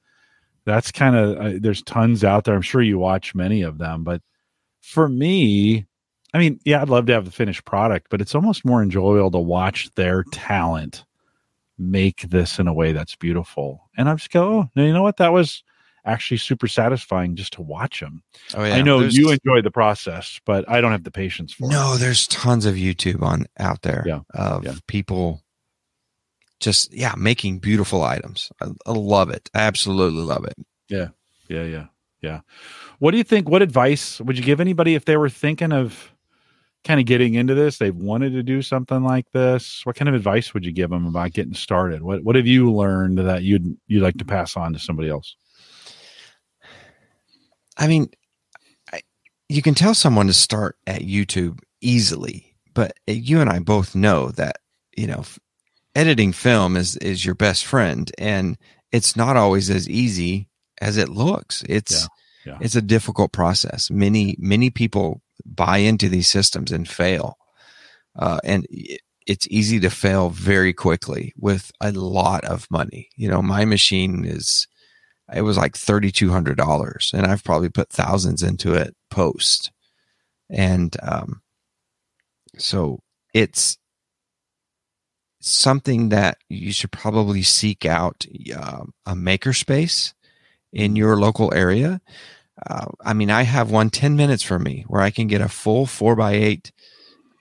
that's 0.64 0.92
kind 0.92 1.16
of 1.16 1.36
uh, 1.36 1.58
there's 1.60 1.82
tons 1.82 2.24
out 2.24 2.44
there. 2.44 2.54
I'm 2.54 2.62
sure 2.62 2.82
you 2.82 2.98
watch 2.98 3.34
many 3.34 3.62
of 3.62 3.78
them, 3.78 4.04
but 4.04 4.22
for 4.80 5.08
me, 5.08 5.86
I 6.34 6.38
mean, 6.38 6.60
yeah, 6.64 6.80
I'd 6.80 6.88
love 6.88 7.06
to 7.06 7.12
have 7.12 7.24
the 7.24 7.30
finished 7.30 7.64
product, 7.64 8.06
but 8.10 8.20
it's 8.20 8.34
almost 8.34 8.64
more 8.64 8.82
enjoyable 8.82 9.30
to 9.32 9.38
watch 9.38 9.90
their 9.94 10.24
talent 10.32 11.04
make 11.78 12.22
this 12.22 12.58
in 12.58 12.68
a 12.68 12.74
way 12.74 12.92
that's 12.92 13.16
beautiful. 13.16 13.90
And 13.96 14.08
I 14.08 14.12
am 14.12 14.18
just 14.18 14.30
go, 14.30 14.44
oh, 14.44 14.80
you 14.80 14.92
know 14.92 15.02
what? 15.02 15.18
That 15.18 15.32
was 15.32 15.62
actually 16.04 16.36
super 16.38 16.66
satisfying 16.66 17.36
just 17.36 17.52
to 17.54 17.62
watch 17.62 18.00
them. 18.00 18.22
Oh 18.54 18.64
yeah, 18.64 18.74
I 18.74 18.82
know 18.82 19.00
There's- 19.00 19.16
you 19.16 19.30
enjoy 19.30 19.62
the 19.62 19.70
process, 19.70 20.40
but 20.44 20.68
I 20.68 20.80
don't 20.80 20.92
have 20.92 21.04
the 21.04 21.10
patience 21.10 21.52
for 21.52 21.66
it. 21.66 21.70
No, 21.72 21.96
there's 21.96 22.26
tons 22.26 22.66
of 22.66 22.74
YouTube 22.74 23.22
on 23.22 23.46
out 23.58 23.82
there 23.82 24.02
Yeah, 24.06 24.20
of 24.34 24.64
yeah. 24.64 24.74
people 24.88 25.42
just 26.60 26.92
yeah 26.92 27.14
making 27.16 27.58
beautiful 27.58 28.02
items. 28.04 28.50
I, 28.60 28.66
I 28.86 28.92
love 28.92 29.30
it. 29.30 29.50
I 29.54 29.60
absolutely 29.60 30.22
love 30.22 30.44
it. 30.44 30.54
Yeah, 30.88 31.08
yeah, 31.48 31.64
yeah. 31.64 31.86
Yeah. 32.20 32.40
What 33.00 33.10
do 33.10 33.16
you 33.16 33.24
think? 33.24 33.48
What 33.48 33.62
advice 33.62 34.20
would 34.20 34.38
you 34.38 34.44
give 34.44 34.60
anybody 34.60 34.94
if 34.94 35.06
they 35.06 35.16
were 35.16 35.28
thinking 35.28 35.72
of 35.72 36.12
kind 36.84 37.00
of 37.00 37.06
getting 37.06 37.34
into 37.34 37.54
this? 37.56 37.78
They've 37.78 37.94
wanted 37.94 38.30
to 38.34 38.44
do 38.44 38.62
something 38.62 39.02
like 39.02 39.26
this. 39.32 39.84
What 39.84 39.96
kind 39.96 40.08
of 40.08 40.14
advice 40.14 40.54
would 40.54 40.64
you 40.64 40.70
give 40.70 40.90
them 40.90 41.06
about 41.08 41.32
getting 41.32 41.54
started? 41.54 42.02
What 42.02 42.22
What 42.22 42.36
have 42.36 42.46
you 42.46 42.72
learned 42.72 43.18
that 43.18 43.42
you'd 43.42 43.76
you'd 43.88 44.04
like 44.04 44.18
to 44.18 44.24
pass 44.24 44.56
on 44.56 44.72
to 44.72 44.78
somebody 44.78 45.08
else? 45.08 45.34
I 47.76 47.86
mean, 47.86 48.10
I, 48.92 49.00
you 49.48 49.62
can 49.62 49.74
tell 49.74 49.94
someone 49.94 50.26
to 50.26 50.32
start 50.32 50.76
at 50.86 51.02
YouTube 51.02 51.60
easily, 51.80 52.54
but 52.74 52.92
you 53.06 53.40
and 53.40 53.50
I 53.50 53.58
both 53.58 53.94
know 53.94 54.30
that 54.32 54.56
you 54.96 55.06
know 55.06 55.24
editing 55.94 56.32
film 56.32 56.76
is 56.76 56.96
is 56.96 57.24
your 57.24 57.34
best 57.34 57.64
friend, 57.64 58.10
and 58.18 58.56
it's 58.90 59.16
not 59.16 59.36
always 59.36 59.70
as 59.70 59.88
easy 59.88 60.48
as 60.80 60.96
it 60.96 61.08
looks. 61.08 61.62
It's 61.68 62.08
Yeah, 62.44 62.52
yeah. 62.52 62.58
it's 62.60 62.76
a 62.76 62.82
difficult 62.82 63.32
process. 63.32 63.90
Many 63.90 64.36
many 64.38 64.70
people 64.70 65.22
buy 65.44 65.78
into 65.78 66.08
these 66.08 66.28
systems 66.30 66.70
and 66.72 66.88
fail, 66.88 67.36
uh, 68.16 68.40
and 68.44 68.66
it, 68.70 69.00
it's 69.26 69.46
easy 69.50 69.78
to 69.80 69.90
fail 69.90 70.30
very 70.30 70.72
quickly 70.72 71.32
with 71.36 71.70
a 71.80 71.92
lot 71.92 72.44
of 72.44 72.66
money. 72.70 73.08
You 73.16 73.28
know, 73.28 73.42
my 73.42 73.64
machine 73.64 74.24
is 74.24 74.66
it 75.34 75.42
was 75.42 75.56
like 75.56 75.76
thirty 75.76 76.10
two 76.10 76.30
hundred 76.30 76.56
dollars, 76.56 77.10
and 77.14 77.26
I've 77.26 77.44
probably 77.44 77.68
put 77.68 77.90
thousands 77.90 78.42
into 78.42 78.74
it 78.74 78.94
post, 79.10 79.70
and 80.50 80.96
um, 81.02 81.42
so 82.58 83.00
it's 83.34 83.78
something 85.40 86.10
that 86.10 86.38
you 86.48 86.72
should 86.72 86.92
probably 86.92 87.42
seek 87.42 87.84
out 87.84 88.24
um, 88.56 88.92
a 89.06 89.14
makerspace 89.14 90.14
in 90.72 90.96
your 90.96 91.16
local 91.16 91.52
area. 91.52 92.00
Uh, 92.68 92.86
I 93.04 93.12
mean, 93.12 93.30
I 93.30 93.42
have 93.42 93.70
one 93.70 93.90
10 93.90 94.14
minutes 94.14 94.42
from 94.42 94.62
me 94.62 94.84
where 94.86 95.02
I 95.02 95.10
can 95.10 95.26
get 95.26 95.40
a 95.40 95.48
full 95.48 95.86
four 95.86 96.14
by 96.14 96.32
eight 96.32 96.70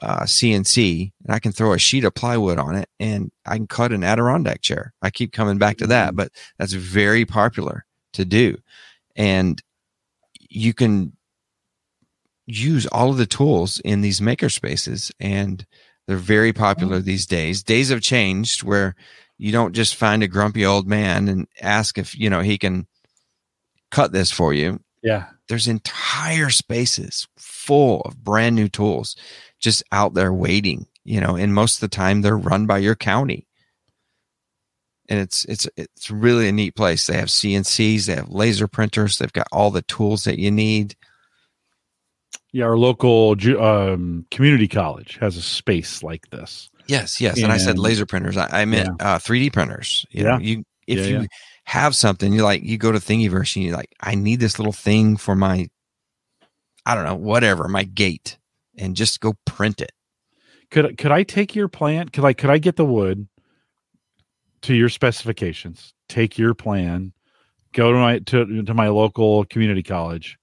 uh, 0.02 0.24
CNC 0.24 1.12
and 1.24 1.36
I 1.36 1.40
can 1.40 1.52
throw 1.52 1.74
a 1.74 1.80
sheet 1.80 2.04
of 2.04 2.16
plywood 2.16 2.58
on 2.58 2.76
it 2.76 2.90
and 3.00 3.32
I 3.46 3.58
can 3.58 3.68
cut 3.68 3.92
an 3.92 4.04
Adirondack 4.04 4.62
chair. 4.62 4.94
I 5.02 5.10
keep 5.10 5.32
coming 5.32 5.58
back 5.58 5.78
to 5.78 5.88
that, 5.88 6.16
but 6.16 6.32
that's 6.58 6.74
very 6.74 7.26
popular 7.26 7.86
to 8.14 8.26
do. 8.26 8.58
And 9.16 9.62
you 10.50 10.74
can 10.74 11.14
use 12.48 12.88
all 12.88 13.12
of 13.12 13.18
the 13.18 13.26
tools 13.26 13.80
in 13.82 14.02
these 14.02 14.22
maker 14.22 14.50
spaces 14.50 15.12
and 15.20 15.66
they're 16.08 16.18
very 16.18 16.52
popular 16.52 17.00
these 17.00 17.28
days. 17.28 17.64
Days 17.64 17.90
have 17.90 18.02
changed 18.02 18.64
where 18.64 18.96
you 19.38 19.52
don't 19.52 19.74
just 19.74 19.96
find 19.96 20.24
a 20.24 20.28
grumpy 20.28 20.66
old 20.66 20.88
man 20.88 21.28
and 21.28 21.48
ask 21.62 21.98
if, 21.98 22.18
you 22.18 22.30
know, 22.30 22.42
he 22.42 22.58
can 22.58 22.88
cut 23.92 24.12
this 24.12 24.32
for 24.32 24.54
you. 24.54 24.80
Yeah. 25.04 25.28
There's 25.48 25.68
entire 25.68 26.50
spaces 26.50 27.28
full 27.38 28.02
of 28.02 28.24
brand 28.24 28.56
new 28.56 28.68
tools 28.68 29.16
just 29.62 29.84
out 29.92 30.14
there 30.14 30.34
waiting, 30.34 30.88
you 31.04 31.22
know, 31.22 31.36
and 31.36 31.54
most 31.54 31.76
of 31.76 31.82
the 31.82 31.96
time 31.96 32.22
they're 32.22 32.38
run 32.38 32.66
by 32.66 32.80
your 32.80 32.96
county. 32.96 33.48
And 35.08 35.20
it's 35.20 35.46
it's 35.46 35.68
it's 35.76 36.10
really 36.10 36.48
a 36.48 36.52
neat 36.52 36.76
place. 36.76 37.08
They 37.08 37.18
have 37.18 37.28
CNCs, 37.28 38.06
they 38.06 38.16
have 38.16 38.30
laser 38.30 38.68
printers, 38.68 39.18
they've 39.18 39.32
got 39.34 39.48
all 39.52 39.72
the 39.72 39.82
tools 39.84 40.24
that 40.24 40.40
you 40.40 40.52
need. 40.52 40.96
Yeah, 42.54 42.66
our 42.66 42.78
local 42.78 43.36
um, 43.62 44.26
community 44.30 44.68
college 44.68 45.18
has 45.22 45.38
a 45.38 45.42
space 45.42 46.04
like 46.04 46.30
this. 46.32 46.70
Yes, 46.88 47.22
yes. 47.22 47.42
And, 47.42 47.52
I 47.52 47.58
said 47.58 47.80
laser 47.80 48.06
printers. 48.06 48.36
I, 48.36 48.62
I 48.62 48.66
meant 48.66 49.02
uh, 49.02 49.20
3D 49.20 49.54
printers. 49.54 50.06
You 50.12 50.24
Yeah. 50.24 50.32
know, 50.32 50.40
you 50.40 50.64
if 50.88 51.00
Yeah, 51.00 51.06
you 51.06 51.20
yeah. 51.22 51.26
have 51.66 51.96
something, 51.96 52.34
you 52.34 52.44
like 52.44 52.64
you 52.64 52.78
go 52.78 52.92
to 52.92 53.00
Thingiverse 53.00 53.56
and 53.56 53.66
you're 53.66 53.76
like, 53.76 53.94
I 54.02 54.16
need 54.16 54.40
this 54.40 54.60
little 54.60 54.74
thing 54.74 55.16
for 55.16 55.36
my, 55.36 55.70
I 56.86 56.96
don't 56.96 57.06
know, 57.06 57.16
whatever, 57.16 57.68
my 57.68 57.84
gate, 57.84 58.38
and 58.78 58.96
just 58.96 59.20
go 59.20 59.34
print 59.46 59.82
it. 59.82 59.92
Could 60.70 60.98
could 60.98 61.12
I 61.12 61.24
take 61.24 61.56
your 61.56 61.68
plan? 61.68 62.10
Could 62.10 62.24
I 62.26 62.34
could 62.34 62.50
I 62.50 62.58
get 62.58 62.76
the 62.78 62.86
wood 62.86 63.28
to 64.64 64.74
your 64.74 64.90
specifications? 64.90 65.94
Take 66.08 66.38
your 66.38 66.54
plan, 66.54 67.14
go 67.74 67.92
to 67.92 67.98
my 67.98 68.20
to, 68.20 68.64
to 68.64 68.74
my 68.74 68.88
local 68.90 69.46
community 69.46 69.84
college, 69.84 70.38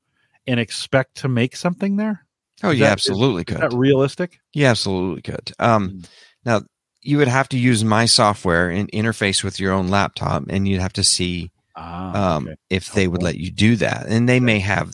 and 0.47 0.59
expect 0.61 1.17
to 1.19 1.29
make 1.29 1.57
something 1.57 1.97
there. 1.97 2.27
Oh, 2.63 2.71
Is 2.71 2.79
you 2.79 2.85
that- 2.85 2.93
absolutely 2.93 3.43
Is 3.43 3.45
could. 3.47 3.59
that 3.71 3.73
realistic? 3.77 4.39
You 4.53 4.67
absolutely 4.67 5.23
could. 5.23 5.53
Um, 5.59 5.91
Mm. 5.91 6.07
now 6.45 6.61
you 7.01 7.17
would 7.19 7.29
have 7.29 7.49
to 7.51 7.59
use 7.59 7.85
my 7.85 8.07
software 8.07 8.69
and 8.71 8.91
interface 8.93 9.45
with 9.45 9.61
your 9.61 9.73
own 9.73 9.89
laptop, 9.89 10.45
and 10.51 10.67
you'd 10.67 10.81
have 10.81 10.93
to 10.95 11.05
see 11.05 11.51
Ah, 11.77 12.35
um, 12.37 12.49
okay. 12.49 12.57
if 12.71 12.93
they 12.93 13.07
would 13.07 13.23
let 13.23 13.37
you 13.39 13.53
do 13.53 13.77
that. 13.77 14.07
And 14.09 14.29
they 14.29 14.41
may 14.41 14.59
have, 14.59 14.93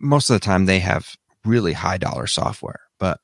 most 0.00 0.28
of 0.28 0.34
the 0.34 0.40
time, 0.44 0.66
they 0.66 0.80
have 0.80 1.14
really 1.46 1.72
high 1.72 1.98
dollar 1.98 2.26
software, 2.26 2.80
but. 2.98 3.20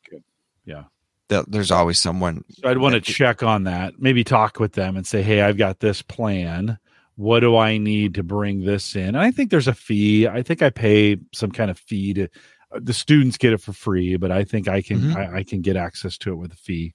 Yeah. 0.64 0.84
th- 1.28 1.46
there's 1.48 1.70
always 1.72 2.00
someone. 2.00 2.44
So 2.50 2.68
I'd 2.68 2.78
want 2.78 2.94
to 2.94 3.00
check 3.00 3.42
on 3.42 3.64
that. 3.64 3.94
Maybe 3.98 4.22
talk 4.22 4.60
with 4.60 4.72
them 4.74 4.96
and 4.96 5.04
say, 5.06 5.22
"Hey, 5.22 5.40
I've 5.42 5.56
got 5.56 5.80
this 5.80 6.02
plan. 6.02 6.78
What 7.16 7.40
do 7.40 7.56
I 7.56 7.78
need 7.78 8.14
to 8.14 8.22
bring 8.22 8.64
this 8.64 8.94
in?" 8.94 9.08
And 9.08 9.18
I 9.18 9.30
think 9.32 9.50
there's 9.50 9.66
a 9.68 9.74
fee. 9.74 10.28
I 10.28 10.42
think 10.42 10.62
I 10.62 10.70
pay 10.70 11.16
some 11.34 11.50
kind 11.50 11.70
of 11.70 11.78
fee 11.78 12.14
to 12.14 12.24
uh, 12.70 12.80
the 12.80 12.92
students 12.92 13.36
get 13.38 13.52
it 13.52 13.60
for 13.60 13.72
free, 13.72 14.16
but 14.16 14.30
I 14.30 14.44
think 14.44 14.68
I 14.68 14.82
can 14.82 15.00
Mhm. 15.00 15.16
I, 15.16 15.38
I 15.38 15.42
can 15.42 15.62
get 15.62 15.76
access 15.76 16.16
to 16.18 16.32
it 16.32 16.36
with 16.36 16.52
a 16.52 16.56
fee 16.56 16.92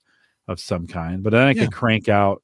of 0.47 0.59
some 0.61 0.87
kind. 0.87 1.23
But 1.23 1.31
then 1.31 1.41
I 1.47 1.51
Yeah. 1.51 1.63
could 1.65 1.73
crank 1.73 2.07
out. 2.07 2.41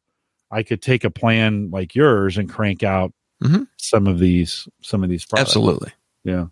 I 0.51 0.63
could 0.63 0.81
take 0.81 1.03
a 1.05 1.09
plan 1.11 1.69
like 1.71 1.95
yours 1.95 2.37
and 2.37 2.49
crank 2.49 2.83
out 2.83 3.13
Mhm. 3.41 3.67
some 3.77 4.07
of 4.07 4.19
these 4.19 4.67
some 4.81 5.03
of 5.03 5.09
these 5.09 5.25
products. 5.25 5.49
Absolutely. 5.51 5.91
Yeah. 6.25 6.47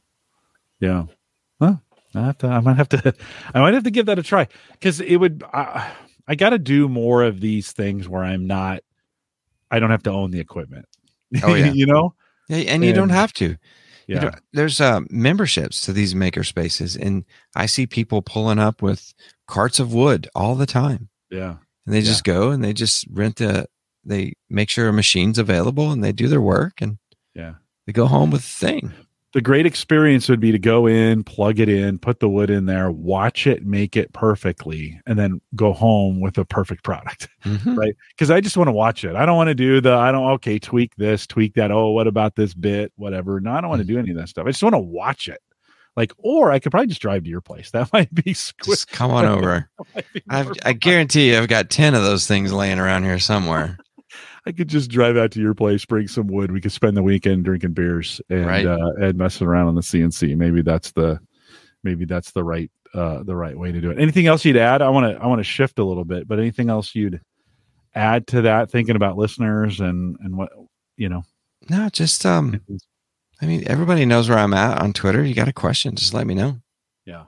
Yeah. 0.79 1.05
I 2.15 2.21
have 2.25 2.37
to. 2.39 2.47
I 2.47 2.59
might 2.59 2.77
have 2.77 2.89
to. 2.89 3.13
I 3.53 3.59
might 3.61 3.73
have 3.73 3.83
to 3.83 3.91
give 3.91 4.05
that 4.07 4.19
a 4.19 4.23
try 4.23 4.47
because 4.73 4.99
it 4.99 5.15
would. 5.17 5.43
I, 5.53 5.91
I 6.27 6.35
got 6.35 6.51
to 6.51 6.59
do 6.59 6.87
more 6.87 7.23
of 7.23 7.39
these 7.41 7.71
things 7.71 8.07
where 8.07 8.23
I'm 8.23 8.45
not. 8.47 8.81
I 9.69 9.79
don't 9.79 9.89
have 9.91 10.03
to 10.03 10.11
own 10.11 10.31
the 10.31 10.39
equipment. 10.39 10.85
Oh, 11.43 11.55
yeah. 11.55 11.71
you 11.73 11.85
know. 11.85 12.13
Yeah, 12.49 12.57
and 12.73 12.83
you 12.83 12.91
don't 12.93 13.09
have 13.09 13.31
to. 13.33 13.45
You 13.45 13.57
Yeah. 14.07 14.19
know, 14.23 14.31
there's 14.51 14.81
uh, 14.81 14.99
memberships 15.09 15.81
to 15.81 15.93
these 15.93 16.13
maker 16.13 16.43
spaces, 16.43 16.97
and 16.97 17.23
I 17.55 17.65
see 17.65 17.87
people 17.87 18.21
pulling 18.21 18.59
up 18.59 18.81
with 18.81 19.13
carts 19.47 19.79
of 19.79 19.93
wood 19.93 20.27
all 20.35 20.55
the 20.55 20.65
time. 20.65 21.07
yeah. 21.29 21.55
And 21.85 21.95
they 21.95 21.99
Yeah. 21.99 22.05
just 22.05 22.23
go 22.25 22.51
and 22.51 22.61
they 22.63 22.73
just 22.73 23.05
rent 23.09 23.37
the, 23.37 23.67
they 24.03 24.33
make 24.49 24.69
sure 24.69 24.87
a 24.89 24.93
machine's 24.93 25.39
available 25.39 25.91
and 25.91 26.03
they 26.03 26.11
do 26.11 26.27
their 26.27 26.41
work 26.41 26.81
and 26.81 26.97
Yeah. 27.33 27.53
they 27.87 27.93
go 27.93 28.05
home 28.07 28.29
with 28.31 28.41
the 28.41 28.65
thing. 28.67 28.93
The 29.33 29.41
great 29.41 29.65
experience 29.65 30.27
would 30.27 30.41
be 30.41 30.51
to 30.51 30.59
go 30.59 30.87
in, 30.87 31.23
plug 31.23 31.59
it 31.61 31.69
in, 31.69 31.99
put 31.99 32.19
the 32.19 32.27
wood 32.27 32.49
in 32.49 32.65
there, 32.65 32.91
watch 32.91 33.47
it 33.47 33.65
make 33.65 33.95
it 33.95 34.11
perfectly, 34.11 34.99
and 35.07 35.17
then 35.17 35.39
go 35.55 35.71
home 35.71 36.19
with 36.19 36.37
a 36.37 36.43
perfect 36.45 36.83
product. 36.83 37.29
Mhm. 37.45 37.75
right? 37.75 37.95
Because 38.09 38.29
I 38.29 38.39
just 38.39 38.55
want 38.57 38.67
to 38.67 38.71
watch 38.73 39.03
it. 39.03 39.15
I 39.15 39.25
don't 39.25 39.35
want 39.37 39.47
to 39.47 39.55
do 39.55 39.81
the 39.81 39.93
I 39.93 40.11
don't 40.11 40.31
okay 40.33 40.59
tweak 40.59 40.95
this, 40.97 41.25
tweak 41.25 41.55
that. 41.55 41.71
Oh, 41.71 41.91
what 41.91 42.05
about 42.07 42.35
this 42.35 42.53
bit? 42.53 42.91
Whatever. 42.97 43.39
No, 43.39 43.51
I 43.51 43.61
don't 43.61 43.69
want 43.69 43.81
to 43.81 43.87
do 43.87 43.97
any 43.97 44.11
of 44.11 44.17
that 44.17 44.29
stuff. 44.29 44.45
I 44.45 44.51
just 44.51 44.61
want 44.63 44.75
to 44.75 44.79
watch 44.79 45.27
it. 45.27 45.39
Like, 45.97 46.13
or 46.19 46.51
I 46.51 46.59
could 46.59 46.71
probably 46.71 46.87
just 46.87 47.01
drive 47.01 47.23
to 47.23 47.29
your 47.29 47.41
place. 47.41 47.71
That 47.71 47.89
might 47.93 48.13
be 48.13 48.33
squish. 48.33 48.67
Just 48.79 48.91
come 48.91 49.11
on 49.11 49.25
over. 49.25 49.69
I've, 50.29 50.51
I 50.63 50.73
guarantee 50.73 51.31
you, 51.31 51.37
I've 51.39 51.47
got 51.47 51.69
10 51.69 51.95
of 51.95 52.03
those 52.03 52.27
things 52.27 52.53
laying 52.53 52.79
around 52.79 53.03
here 53.05 53.19
somewhere. 53.19 53.77
I 54.45 54.51
could 54.51 54.67
just 54.67 54.89
drive 54.89 55.17
out 55.17 55.31
to 55.31 55.39
your 55.41 55.53
place, 55.53 55.85
bring 55.85 56.07
some 56.07 56.27
wood. 56.27 56.51
We 56.51 56.61
could 56.61 56.71
spend 56.71 56.97
the 56.97 57.03
weekend 57.03 57.45
drinking 57.45 57.73
beers 57.73 58.19
and 58.29 58.45
Right. 58.45 58.65
uh, 58.65 58.91
and 58.99 59.15
messing 59.17 59.45
around 59.47 59.67
on 59.67 59.75
the 59.75 59.81
CNC. 59.81 60.35
Maybe 60.35 60.61
that's 60.61 60.91
the 60.93 61.19
maybe 61.83 62.05
that's 62.05 62.31
the 62.31 62.43
right 62.43 62.71
uh, 62.93 63.23
the 63.23 63.35
right 63.35 63.57
way 63.57 63.71
to 63.71 63.79
do 63.79 63.91
it. 63.91 63.99
Anything 63.99 64.27
else 64.27 64.43
you'd 64.43 64.57
add? 64.57 64.81
I 64.81 64.89
want 64.89 65.15
to 65.15 65.21
I 65.23 65.27
want 65.27 65.39
to 65.39 65.43
shift 65.43 65.79
a 65.79 65.83
little 65.83 66.05
bit, 66.05 66.27
but 66.27 66.39
anything 66.39 66.69
else 66.69 66.93
you'd 66.95 67.21
add 67.93 68.27
to 68.27 68.41
that? 68.43 68.71
Thinking 68.71 68.95
about 68.95 69.17
listeners 69.17 69.79
and 69.79 70.17
and 70.21 70.35
what 70.37 70.51
you 70.97 71.07
know. 71.09 71.23
No, 71.69 71.89
just, 71.89 72.25
um, 72.25 72.59
I 73.39 73.45
mean, 73.45 73.63
everybody 73.67 74.03
knows 74.05 74.27
where 74.27 74.39
I'm 74.39 74.53
at 74.55 74.81
on 74.81 74.93
Twitter. 74.93 75.23
You 75.23 75.35
got 75.35 75.47
a 75.47 75.53
question, 75.53 75.95
just 75.95 76.11
let 76.15 76.25
me 76.25 76.33
know. 76.33 76.59
Yeah. 77.05 77.25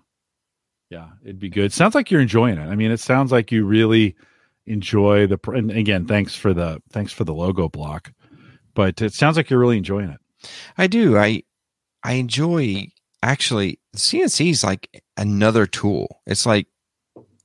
Yeah, 0.89 1.09
it'd 1.23 1.39
be 1.39 1.49
good. 1.49 1.71
Sounds 1.71 1.93
like 1.93 2.09
you're 2.09 2.19
enjoying 2.21 2.57
it. 2.57 2.65
I 2.67 2.75
mean, 2.75 2.89
it 2.89 2.99
sounds 2.99 3.31
like 3.31 3.51
you 3.51 3.63
really 3.63 4.15
enjoy 4.65 5.27
the 5.27 5.39
and 5.51 5.71
again, 5.71 6.05
thanks 6.05 6.35
for 6.35 6.53
the 6.53 6.81
thanks 6.91 7.11
for 7.11 7.23
the 7.23 7.33
logo 7.33 7.69
block. 7.69 8.11
But 8.73 9.01
it 9.01 9.13
sounds 9.13 9.37
like 9.37 9.49
you're 9.49 9.59
really 9.59 9.77
enjoying 9.77 10.09
it. 10.09 10.19
I 10.77 10.87
do. 10.87 11.17
I, 11.17 11.43
I 12.03 12.13
enjoy 12.13 12.87
actually 13.21 13.79
CNC 13.95 14.49
is 14.49 14.63
like 14.63 15.03
another 15.15 15.65
tool. 15.65 16.21
It's 16.25 16.45
like, 16.45 16.67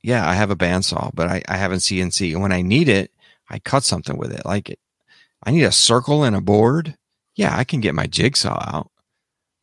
yeah, 0.02 0.28
I 0.28 0.34
have 0.34 0.50
a 0.50 0.56
bandsaw, 0.56 1.10
but 1.14 1.28
I, 1.28 1.42
I 1.48 1.56
have 1.56 1.72
a 1.72 1.76
CNC. 1.76 2.32
And 2.32 2.42
when 2.42 2.52
I 2.52 2.62
need 2.62 2.88
it, 2.88 3.12
I 3.50 3.58
cut 3.58 3.84
something 3.84 4.16
with 4.16 4.32
it. 4.32 4.44
Like 4.44 4.70
it, 4.70 4.78
I 5.44 5.50
need 5.50 5.64
a 5.64 5.72
circle 5.72 6.24
and 6.24 6.34
a 6.34 6.40
board. 6.40 6.96
Yeah, 7.36 7.56
I 7.56 7.64
can 7.64 7.80
get 7.80 7.94
my 7.94 8.06
jigsaw 8.06 8.58
out. 8.66 8.90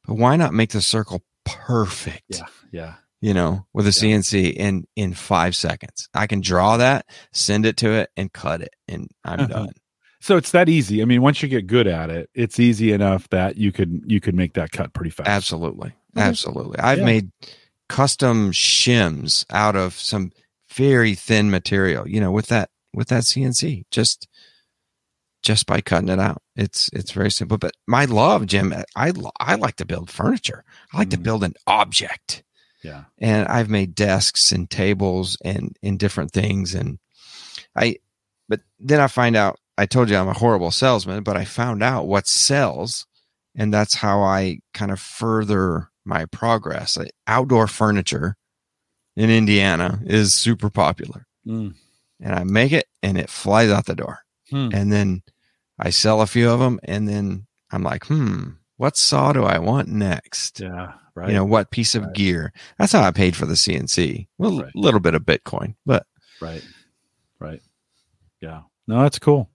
But 0.06 0.16
why 0.16 0.36
not 0.36 0.54
make 0.54 0.70
the 0.70 0.82
circle 0.82 1.24
perfect? 1.46 2.24
Yeah. 2.30 2.46
Yeah. 2.72 2.94
You 3.26 3.34
know, 3.34 3.66
with 3.74 3.86
a 3.88 3.90
Yeah. 3.90 4.18
CNC 4.18 4.50
in 4.56 4.86
in 4.96 5.14
five 5.16 5.56
seconds. 5.56 6.08
I 6.14 6.28
can 6.28 6.42
draw 6.42 6.78
that, 6.78 7.08
send 7.34 7.66
it 7.66 7.76
to 7.78 7.90
it, 7.92 8.12
and 8.16 8.32
cut 8.32 8.62
it, 8.62 8.76
and 8.88 9.08
I'm 9.24 9.40
Uh-huh. 9.40 9.48
done. 9.66 9.74
So 10.20 10.38
it's 10.38 10.52
that 10.52 10.70
easy. 10.70 11.02
I 11.02 11.06
mean, 11.06 11.22
once 11.24 11.42
you 11.42 11.50
get 11.50 11.66
good 11.66 11.88
at 11.88 12.10
it, 12.12 12.30
it's 12.36 12.60
easy 12.60 12.92
enough 12.92 13.28
that 13.30 13.58
you 13.58 13.72
could 13.72 14.02
you 14.06 14.20
could 14.22 14.36
make 14.36 14.54
that 14.54 14.72
cut 14.72 14.94
pretty 14.94 15.10
fast. 15.10 15.28
Absolutely. 15.30 15.88
Okay. 16.16 16.28
Absolutely. 16.28 16.78
I've 16.78 17.00
Yeah. 17.00 17.06
made 17.06 17.32
custom 17.90 18.52
shims 18.52 19.44
out 19.50 19.76
of 19.76 19.94
some 19.98 20.32
very 20.76 21.16
thin 21.16 21.50
material, 21.50 22.08
you 22.08 22.20
know, 22.20 22.32
with 22.32 22.48
that 22.48 22.70
with 22.94 23.08
that 23.08 23.24
CNC. 23.24 23.86
Just 23.90 24.28
just 25.42 25.66
by 25.66 25.82
cutting 25.82 26.10
it 26.10 26.20
out. 26.20 26.44
It's 26.56 26.90
it's 26.94 27.12
very 27.12 27.32
simple. 27.32 27.58
But 27.58 27.72
my 27.88 28.06
love, 28.06 28.46
Jim, 28.46 28.72
I 28.96 29.12
I 29.40 29.56
like 29.56 29.78
to 29.78 29.86
build 29.86 30.12
furniture. 30.12 30.64
I 30.94 31.00
like 31.00 31.10
to 31.10 31.18
Mhm. 31.18 31.24
build 31.24 31.44
an 31.44 31.56
object. 31.66 32.44
Yeah. 32.86 33.04
And 33.18 33.48
I've 33.48 33.70
made 33.70 33.96
desks 33.96 34.52
and 34.52 34.70
tables 34.70 35.38
and 35.44 35.76
in 35.82 35.98
different 35.98 36.32
things 36.32 36.76
and 36.76 37.00
I 37.76 37.98
but 38.48 38.60
then 38.80 39.00
I 39.00 39.08
find 39.08 39.36
out 39.36 39.60
I 39.78 39.86
told 39.86 40.10
you 40.10 40.18
I'm 40.18 40.28
a 40.30 40.34
horrible 40.34 40.72
salesman, 40.72 41.24
but 41.24 41.36
I 41.36 41.46
found 41.46 41.84
out 41.84 42.08
what 42.08 42.28
sells 42.28 43.06
and 43.56 43.74
that's 43.74 43.96
how 43.96 44.22
I 44.22 44.60
kind 44.74 44.92
of 44.92 45.00
further 45.00 45.90
my 46.06 46.26
progress. 46.26 46.98
Like, 46.98 47.12
Outdoor 47.28 47.68
furniture 47.68 48.36
in 49.16 49.30
Indiana 49.30 50.00
is 50.06 50.34
super 50.36 50.70
popular, 50.70 51.26
Mm. 51.48 51.74
and 52.22 52.36
I 52.36 52.44
make 52.44 52.72
it 52.72 52.86
and 53.02 53.18
it 53.18 53.30
flies 53.30 53.70
out 53.72 53.86
the 53.86 53.96
door. 53.96 54.20
Hmm. 54.50 54.70
And 54.74 54.92
then 54.92 55.24
I 55.80 55.90
sell 55.90 56.22
a 56.22 56.28
few 56.28 56.50
of 56.52 56.60
them, 56.60 56.80
and 56.84 57.08
then 57.08 57.48
I'm 57.72 57.82
like, 57.84 58.06
hmm, 58.06 58.50
what 58.78 58.98
saw 58.98 59.34
do 59.34 59.44
I 59.44 59.60
want 59.60 59.88
next? 59.88 60.60
Yeah. 60.60 60.94
Right. 61.16 61.30
You 61.30 61.36
know, 61.36 61.46
what 61.46 61.72
piece 61.72 61.96
of 61.96 62.04
Right. 62.04 62.14
gear? 62.14 62.54
That's 62.78 62.92
how 62.92 63.02
I 63.04 63.12
paid 63.12 63.36
for 63.36 63.46
the 63.46 63.56
CNC. 63.56 64.28
Well, 64.38 64.60
a 64.60 64.64
Right. 64.64 64.76
little 64.76 65.00
bit 65.00 65.16
of 65.16 65.24
Bitcoin, 65.24 65.76
but 65.86 66.06
Right. 66.42 66.64
Right. 67.40 67.62
Yeah. 68.42 68.62
No, 68.88 69.02
that's 69.02 69.20
cool. 69.20 69.50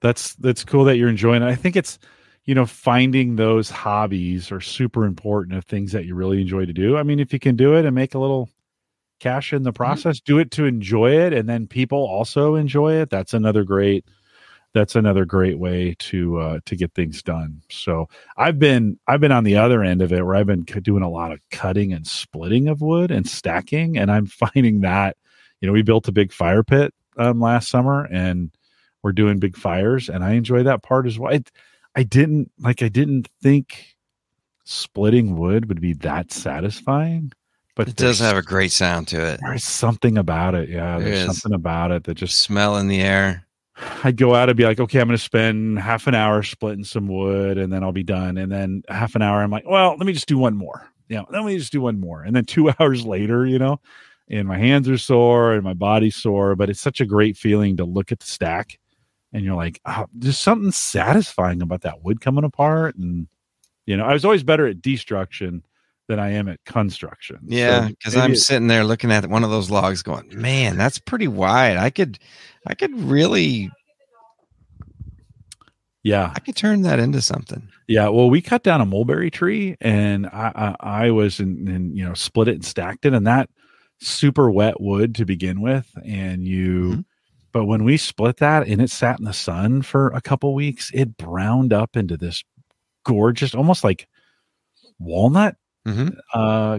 That's 0.00 0.34
that's 0.36 0.64
cool 0.64 0.84
that 0.84 0.96
you're 0.96 1.08
enjoying 1.08 1.42
it. 1.42 1.46
I 1.46 1.54
think 1.56 1.76
it's 1.76 1.98
you 2.44 2.54
know 2.54 2.66
finding 2.66 3.36
those 3.36 3.70
hobbies 3.70 4.50
are 4.52 4.60
super 4.60 5.04
important 5.04 5.56
of 5.56 5.64
things 5.64 5.92
that 5.92 6.06
you 6.06 6.14
really 6.14 6.40
enjoy 6.40 6.64
to 6.66 6.72
do. 6.72 6.96
I 6.96 7.02
mean, 7.02 7.20
if 7.20 7.32
you 7.32 7.38
can 7.38 7.56
do 7.56 7.76
it 7.76 7.84
and 7.84 7.94
make 7.94 8.14
a 8.14 8.18
little 8.18 8.48
cash 9.20 9.52
in 9.52 9.62
the 9.62 9.72
process. 9.72 10.18
Mm-hmm. 10.18 10.32
Do 10.32 10.38
it 10.40 10.50
to 10.52 10.64
enjoy 10.64 11.12
it, 11.12 11.32
and 11.32 11.48
then 11.48 11.68
people 11.68 11.98
also 11.98 12.56
enjoy 12.56 12.94
it. 12.94 13.08
That's 13.08 13.32
another 13.34 13.62
great. 13.64 14.04
That's 14.74 14.96
another 14.96 15.24
great 15.24 15.58
way 15.58 15.94
to 15.98 16.38
uh, 16.38 16.60
to 16.64 16.76
get 16.76 16.94
things 16.94 17.22
done. 17.22 17.62
So 17.70 18.08
I've 18.36 18.58
been 18.58 18.98
I've 19.06 19.20
been 19.20 19.32
on 19.32 19.44
the 19.44 19.56
other 19.56 19.82
end 19.82 20.00
of 20.00 20.12
it 20.12 20.24
where 20.24 20.34
I've 20.34 20.46
been 20.46 20.62
doing 20.62 21.02
a 21.02 21.10
lot 21.10 21.32
of 21.32 21.40
cutting 21.50 21.92
and 21.92 22.06
splitting 22.06 22.68
of 22.68 22.80
wood 22.80 23.10
and 23.10 23.28
stacking, 23.28 23.98
and 23.98 24.10
I'm 24.10 24.26
finding 24.54 24.80
that 24.80 25.16
you 25.60 25.66
know 25.66 25.72
we 25.72 25.82
built 25.82 26.08
a 26.08 26.12
big 26.12 26.32
fire 26.32 26.62
pit 26.62 26.94
um, 27.18 27.40
last 27.40 27.68
summer 27.68 28.06
and 28.10 28.50
we're 29.02 29.12
doing 29.12 29.38
big 29.38 29.56
fires, 29.56 30.08
and 30.08 30.24
I 30.24 30.32
enjoy 30.32 30.62
that 30.62 30.82
part 30.82 31.06
as 31.06 31.18
well. 31.18 31.34
I, 31.34 31.42
I 31.94 32.02
didn't 32.04 32.50
like 32.58 32.82
I 32.82 32.88
didn't 32.88 33.28
think 33.42 33.96
splitting 34.64 35.36
wood 35.36 35.68
would 35.68 35.80
be 35.80 35.92
that 35.92 36.32
satisfying 36.32 37.32
but 37.74 37.88
it 37.88 37.96
does 37.96 38.18
have 38.18 38.36
a 38.36 38.42
great 38.42 38.70
sound 38.70 39.08
to 39.08 39.24
it. 39.24 39.40
There's 39.42 39.64
something 39.64 40.18
about 40.18 40.54
it. 40.54 40.68
Yeah, 40.68 40.98
there 40.98 41.08
there's 41.08 41.20
is. 41.20 41.26
something 41.26 41.54
about 41.54 41.90
it 41.90 42.04
that 42.04 42.14
just 42.14 42.42
smell 42.42 42.76
in 42.76 42.88
the 42.88 43.00
air. 43.00 43.46
I'd 44.04 44.16
go 44.16 44.34
out 44.34 44.48
and 44.48 44.56
be 44.56 44.64
like, 44.64 44.80
okay, 44.80 45.00
I'm 45.00 45.06
going 45.06 45.16
to 45.16 45.22
spend 45.22 45.78
half 45.78 46.06
an 46.06 46.14
hour 46.14 46.42
splitting 46.42 46.84
some 46.84 47.06
wood, 47.06 47.58
and 47.58 47.72
then 47.72 47.82
I'll 47.82 47.92
be 47.92 48.02
done. 48.02 48.36
And 48.36 48.50
then 48.50 48.82
half 48.88 49.14
an 49.14 49.22
hour, 49.22 49.42
I'm 49.42 49.50
like, 49.50 49.68
well, 49.68 49.96
let 49.96 50.06
me 50.06 50.12
just 50.12 50.28
do 50.28 50.38
one 50.38 50.56
more. 50.56 50.88
Know, 51.08 51.26
let 51.30 51.44
me 51.44 51.58
just 51.58 51.72
do 51.72 51.82
one 51.82 52.00
more. 52.00 52.22
And 52.22 52.34
then 52.34 52.44
two 52.44 52.72
hours 52.80 53.04
later, 53.04 53.44
you 53.44 53.58
know, 53.58 53.80
and 54.28 54.48
my 54.48 54.58
hands 54.58 54.88
are 54.88 54.98
sore 54.98 55.52
and 55.52 55.62
my 55.62 55.74
body's 55.74 56.16
sore, 56.16 56.56
but 56.56 56.70
it's 56.70 56.80
such 56.80 57.00
a 57.00 57.06
great 57.06 57.36
feeling 57.36 57.76
to 57.76 57.84
look 57.84 58.12
at 58.12 58.20
the 58.20 58.26
stack, 58.26 58.78
and 59.32 59.44
you're 59.44 59.56
like, 59.56 59.80
oh, 59.84 60.06
there's 60.12 60.38
something 60.38 60.72
satisfying 60.72 61.62
about 61.62 61.82
that 61.82 62.02
wood 62.02 62.20
coming 62.20 62.44
apart. 62.44 62.96
And 62.96 63.28
you 63.86 63.96
know, 63.96 64.04
I 64.04 64.12
was 64.12 64.24
always 64.24 64.42
better 64.42 64.66
at 64.66 64.82
destruction 64.82 65.64
than 66.12 66.20
I 66.20 66.32
am 66.32 66.46
at 66.46 66.62
construction. 66.66 67.38
Yeah, 67.46 67.88
because 67.88 68.12
so 68.12 68.20
I'm 68.20 68.36
sitting 68.36 68.68
there 68.68 68.84
looking 68.84 69.10
at 69.10 69.26
one 69.26 69.44
of 69.44 69.50
those 69.50 69.70
logs, 69.70 70.02
going, 70.02 70.28
"Man, 70.34 70.76
that's 70.76 70.98
pretty 70.98 71.26
wide. 71.26 71.78
I 71.78 71.88
could, 71.88 72.18
I 72.66 72.74
could 72.74 72.94
really." 73.00 73.70
Yeah, 76.02 76.30
I 76.34 76.40
could 76.40 76.54
turn 76.56 76.82
that 76.82 76.98
into 76.98 77.22
something. 77.22 77.68
Yeah, 77.88 78.08
well, 78.08 78.28
we 78.28 78.42
cut 78.42 78.62
down 78.62 78.82
a 78.82 78.86
mulberry 78.86 79.30
tree, 79.30 79.76
and 79.80 80.26
I, 80.26 80.74
I, 80.80 81.04
I 81.04 81.10
was 81.12 81.40
in, 81.40 81.68
in, 81.68 81.96
you 81.96 82.04
know, 82.04 82.12
split 82.12 82.48
it 82.48 82.56
and 82.56 82.64
stacked 82.64 83.06
it, 83.06 83.14
and 83.14 83.26
that 83.26 83.48
super 84.00 84.50
wet 84.50 84.80
wood 84.80 85.14
to 85.14 85.24
begin 85.24 85.62
with, 85.62 85.88
and 86.04 86.46
you. 86.46 86.82
Mm-hmm. 86.82 87.00
But 87.52 87.66
when 87.66 87.84
we 87.84 87.98
split 87.98 88.38
that 88.38 88.66
and 88.66 88.80
it 88.80 88.90
sat 88.90 89.18
in 89.18 89.26
the 89.26 89.32
sun 89.32 89.82
for 89.82 90.08
a 90.08 90.22
couple 90.22 90.54
weeks, 90.54 90.90
it 90.92 91.16
browned 91.16 91.72
up 91.72 91.96
into 91.96 92.16
this 92.16 92.42
gorgeous, 93.04 93.54
almost 93.54 93.84
like 93.84 94.08
walnut 94.98 95.56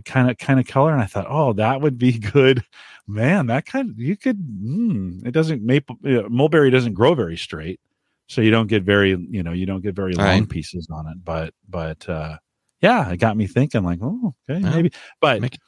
kind 0.06 0.30
of 0.30 0.38
kind 0.38 0.60
of 0.60 0.68
color, 0.68 0.94
and 0.94 1.02
I 1.02 1.06
thought, 1.06 1.28
oh, 1.30 1.54
that 1.54 1.82
would 1.82 1.98
be 1.98 2.18
good, 2.34 2.64
man. 3.08 3.48
That 3.48 3.66
kind 3.66 3.90
of 3.90 4.00
you 4.00 4.16
could. 4.16 4.38
Mm, 4.38 5.26
it 5.26 5.32
doesn't 5.32 5.64
maple 5.64 5.98
uh, 6.06 6.30
mulberry 6.30 6.72
doesn't 6.72 6.94
grow 6.94 7.14
very 7.14 7.38
straight, 7.38 7.80
so 8.28 8.42
you 8.42 8.52
don't 8.52 8.68
get 8.68 8.84
very 8.84 9.10
you 9.30 9.44
know 9.44 9.52
you 9.52 9.66
don't 9.66 9.82
get 9.82 9.96
very 9.96 10.14
long 10.14 10.26
right. 10.26 10.50
pieces 10.50 10.88
on 10.92 11.08
it. 11.08 11.18
But 11.24 11.54
but 11.68 12.08
uh, 12.08 12.38
yeah, 12.82 13.10
it 13.10 13.18
got 13.18 13.38
me 13.38 13.48
thinking 13.48 13.84
like, 13.84 14.00
oh, 14.02 14.34
okay, 14.50 14.62
yeah. 14.62 14.70
maybe. 14.70 14.92
But 15.20 15.42
Make- 15.42 15.60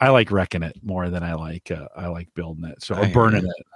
I 0.00 0.08
like 0.08 0.30
wrecking 0.30 0.62
it 0.62 0.76
more 0.82 1.10
than 1.10 1.22
I 1.22 1.34
like 1.34 1.70
uh, 1.70 1.88
I 1.96 2.08
like 2.08 2.28
building 2.34 2.64
it. 2.64 2.82
So 2.82 2.96
or 2.96 3.06
burning 3.08 3.44
it. 3.44 3.66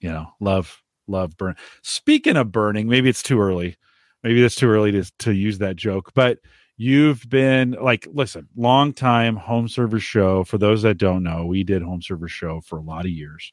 You 0.00 0.10
know, 0.10 0.26
love 0.40 0.82
love 1.06 1.36
burn. 1.36 1.56
Speaking 1.82 2.36
of 2.36 2.50
burning, 2.50 2.88
maybe 2.88 3.08
it's 3.08 3.22
too 3.22 3.40
early. 3.40 3.76
Maybe 4.22 4.42
it's 4.42 4.54
too 4.54 4.68
early 4.68 4.92
to 4.92 5.04
to 5.18 5.32
use 5.32 5.58
that 5.58 5.76
joke, 5.76 6.12
but 6.14 6.38
you've 6.80 7.28
been 7.28 7.76
like 7.82 8.08
listen 8.10 8.48
long 8.56 8.90
time 8.94 9.36
home 9.36 9.68
server 9.68 10.00
show. 10.00 10.44
For 10.44 10.56
those 10.56 10.80
that 10.80 10.96
don't 10.96 11.22
know 11.22 11.44
we 11.44 11.62
did 11.62 11.82
home 11.82 12.00
server 12.00 12.26
show 12.26 12.62
for 12.62 12.78
a 12.78 12.82
lot 12.82 13.04
of 13.04 13.10
years. 13.10 13.52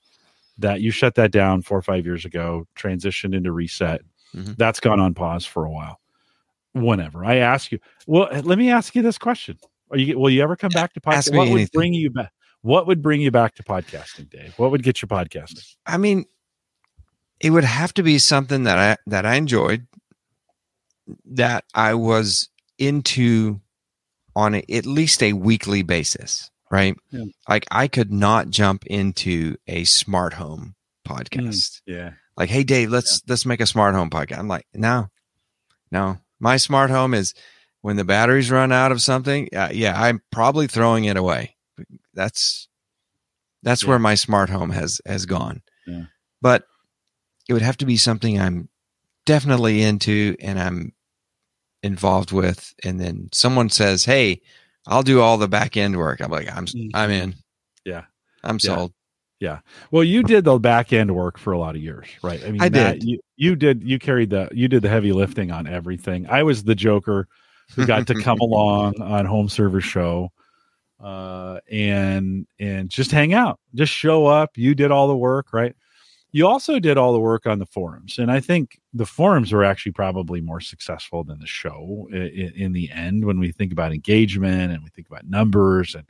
That 0.58 0.80
you 0.80 0.92
shut 0.92 1.16
that 1.16 1.32
down 1.32 1.62
four 1.62 1.78
or 1.78 1.82
five 1.82 2.06
years 2.06 2.24
ago 2.24 2.66
transitioned 2.78 3.36
into 3.36 3.52
reset. 3.52 4.02
Mm-hmm. 4.36 4.54
that's 4.58 4.82
gone 4.82 5.00
on 5.00 5.14
pause 5.14 5.46
for 5.46 5.64
a 5.64 5.72
while. 5.72 6.02
Whenever. 6.74 7.24
I 7.26 7.36
ask 7.38 7.72
you 7.72 7.80
well 8.08 8.30
let 8.32 8.58
me 8.58 8.72
ask 8.72 8.96
you 8.96 9.02
this 9.02 9.18
question. 9.18 9.58
Are 9.92 9.98
you 9.98 10.18
will 10.18 10.30
you 10.30 10.42
ever 10.42 10.56
come 10.56 10.72
back 10.72 10.94
to 10.94 11.02
podcasting 11.02 11.36
what 11.36 11.50
would 11.50 11.72
bring 11.74 11.94
you 11.94 12.10
back 12.10 12.32
what 12.62 12.88
would 12.88 13.02
bring 13.02 13.20
you 13.20 13.30
back 13.30 13.56
to 13.56 13.64
podcasting 13.64 14.30
dave? 14.30 14.54
What 14.56 14.72
would 14.72 14.84
get 14.84 15.02
you 15.02 15.08
podcasting? 15.10 15.76
I 15.86 15.98
mean 15.98 16.26
it 17.42 17.50
would 17.50 17.66
have 17.66 17.94
to 17.96 18.04
be 18.04 18.20
something 18.20 18.64
that 18.64 18.78
i 18.78 18.98
that 19.06 19.26
i 19.26 19.36
enjoyed 19.36 19.86
that 21.26 21.66
i 21.76 21.94
was 21.94 22.50
into 22.78 23.62
on 24.36 24.56
a, 24.56 24.64
at 24.70 24.86
least 24.86 25.24
a 25.24 25.34
weekly 25.34 25.82
basis, 25.82 26.52
right? 26.70 26.96
Yeah. 27.12 27.26
Like 27.50 27.66
I 27.72 27.88
could 27.88 28.12
not 28.12 28.50
jump 28.50 28.86
into 28.86 29.58
a 29.68 29.84
smart 29.84 30.34
home 30.34 30.76
podcast. 31.08 31.82
Mm, 31.82 31.82
yeah. 31.88 32.12
Like, 32.36 32.50
hey 32.50 32.64
Dave, 32.64 32.92
let's 32.92 33.22
yeah. 33.26 33.32
let's 33.32 33.46
make 33.46 33.62
a 33.62 33.66
smart 33.66 33.96
home 33.96 34.10
podcast. 34.10 34.38
I'm 34.38 34.48
like, 34.48 34.68
no, 34.74 35.08
no. 35.92 36.18
My 36.40 36.58
smart 36.58 36.92
home 36.92 37.16
is 37.16 37.34
when 37.82 37.96
the 37.96 38.04
batteries 38.04 38.52
run 38.52 38.72
out 38.72 38.92
of 38.92 39.02
something. 39.02 39.50
Uh, 39.56 39.70
yeah, 39.72 40.00
I'm 40.00 40.22
probably 40.32 40.68
throwing 40.68 41.06
it 41.06 41.18
away. 41.18 41.56
That's 42.14 42.68
that's 43.64 43.84
yeah. 43.84 43.90
where 43.90 44.00
my 44.00 44.16
smart 44.16 44.50
home 44.50 44.70
has 44.70 45.02
has 45.06 45.26
gone. 45.26 45.62
Yeah. 45.88 46.06
But 46.42 46.66
it 47.50 47.54
would 47.54 47.62
have 47.62 47.78
to 47.78 47.86
be 47.86 47.98
something 47.98 48.40
I'm 48.40 48.70
definitely 49.26 49.82
into 49.82 50.36
and 50.40 50.60
I'm 50.60 50.94
involved 51.88 52.32
with 52.32 52.74
and 52.84 53.00
then 53.00 53.30
someone 53.32 53.70
says 53.70 54.06
hey 54.06 54.40
i'll 54.86 55.04
do 55.04 55.22
all 55.22 55.38
the 55.38 55.48
back 55.48 55.76
end 55.76 55.98
work 55.98 56.22
i'm 56.22 56.30
like 56.30 56.50
i'm 56.56 56.66
mm-hmm. 56.66 56.96
i'm 56.96 57.10
in 57.10 57.36
yeah 57.86 58.04
i'm 58.44 58.60
sold 58.60 58.94
yeah. 59.40 59.60
Well, 59.92 60.04
you 60.04 60.24
did 60.24 60.46
the 60.46 60.58
back 60.58 60.92
end 60.92 61.14
work 61.16 61.38
for 61.38 61.54
a 61.54 61.60
lot 61.60 61.76
of 61.76 61.82
years, 61.82 62.08
right? 62.24 62.44
I 62.44 62.52
mean, 62.52 62.62
I 62.62 62.70
Matt, 62.70 63.00
did. 63.00 63.04
You, 63.04 63.20
you 63.36 63.56
did. 63.56 63.84
You 63.84 64.00
carried 64.00 64.32
the. 64.32 64.50
You 64.52 64.68
did 64.68 64.82
the 64.82 64.90
heavy 64.90 65.12
lifting 65.12 65.52
on 65.52 65.68
everything. 65.68 66.28
I 66.28 66.44
was 66.44 66.64
the 66.64 66.74
joker 66.74 67.28
who 67.76 67.86
got 67.86 68.08
to 68.08 68.16
come 68.16 68.40
along 68.42 69.00
on 69.02 69.26
Home 69.26 69.48
Server 69.48 69.82
Show, 69.82 70.32
uh, 71.00 71.60
and 71.72 72.48
and 72.60 72.90
just 72.90 73.12
hang 73.12 73.34
out, 73.34 73.60
just 73.76 73.94
show 73.94 74.26
up. 74.26 74.58
You 74.58 74.74
did 74.74 74.90
all 74.90 75.08
the 75.08 75.18
work, 75.18 75.54
right? 75.54 75.76
You 76.32 76.48
also 76.48 76.80
did 76.80 76.98
all 76.98 77.14
the 77.14 77.20
work 77.20 77.46
on 77.46 77.60
the 77.60 77.66
forums 77.66 78.18
and 78.20 78.32
i 78.32 78.40
think 78.40 78.80
the 78.94 79.06
forums 79.06 79.52
were 79.52 79.64
actually 79.64 79.92
probably 79.92 80.42
more 80.42 80.62
successful 80.62 81.24
than 81.24 81.40
the 81.40 81.48
show 81.48 82.08
in, 82.12 82.54
in, 82.56 82.74
the 82.74 82.92
end 82.92 83.26
when 83.26 83.40
we 83.40 83.52
think 83.52 83.72
about 83.72 83.94
engagement 83.94 84.72
and 84.72 84.84
we 84.84 84.90
think 84.90 85.08
about 85.08 85.26
numbers 85.28 85.96
and 85.96 86.06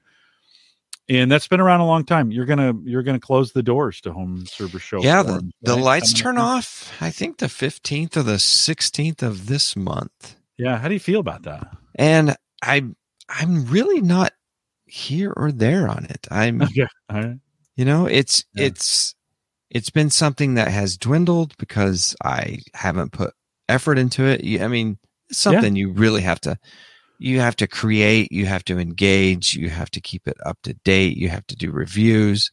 and 1.09 1.31
that's 1.31 1.47
been 1.47 1.61
around 1.61 1.79
a 1.79 1.85
long 1.85 2.03
time 2.03 2.31
you're 2.31 2.45
gonna 2.45 2.73
you're 2.83 3.03
gonna 3.03 3.19
close 3.19 3.51
the 3.51 3.63
doors 3.63 4.01
to 4.01 4.11
home 4.11 4.45
server 4.45 4.79
show 4.79 5.01
yeah 5.01 5.23
forums, 5.23 5.53
the, 5.61 5.71
the 5.71 5.75
right? 5.75 5.83
lights 5.83 6.13
turn 6.13 6.37
off 6.37 6.91
i 7.01 7.09
think 7.09 7.37
the 7.37 7.47
15th 7.47 8.17
or 8.17 8.23
the 8.23 8.33
16th 8.33 9.21
of 9.21 9.47
this 9.47 9.75
month 9.75 10.35
yeah 10.57 10.77
how 10.77 10.87
do 10.87 10.93
you 10.93 10.99
feel 10.99 11.19
about 11.19 11.43
that 11.43 11.67
and 11.95 12.35
i 12.63 12.83
i'm 13.29 13.65
really 13.65 14.01
not 14.01 14.33
here 14.85 15.33
or 15.35 15.51
there 15.51 15.87
on 15.87 16.05
it 16.05 16.27
i'm 16.31 16.61
okay. 17.11 17.35
you 17.75 17.85
know 17.85 18.05
it's 18.05 18.45
yeah. 18.55 18.65
it's 18.65 19.15
it's 19.69 19.89
been 19.89 20.09
something 20.09 20.53
that 20.55 20.69
has 20.69 20.97
dwindled 20.97 21.57
because 21.57 22.15
I 22.23 22.59
haven't 22.73 23.11
put 23.11 23.33
effort 23.67 23.97
into 23.97 24.25
it. 24.25 24.61
I 24.61 24.67
mean, 24.67 24.97
it's 25.29 25.39
something 25.39 25.75
yeah. 25.75 25.81
you 25.81 25.91
really 25.91 26.21
have 26.21 26.41
to 26.41 26.57
you 27.19 27.39
have 27.39 27.55
to 27.55 27.67
create, 27.67 28.31
you 28.31 28.45
have 28.45 28.63
to 28.65 28.77
engage, 28.77 29.55
you 29.55 29.69
have 29.69 29.89
to 29.91 29.99
keep 29.99 30.27
it 30.27 30.37
up 30.45 30.59
to 30.61 30.73
date, 30.73 31.17
you 31.17 31.29
have 31.29 31.47
to 31.47 31.55
do 31.55 31.71
reviews 31.71 32.51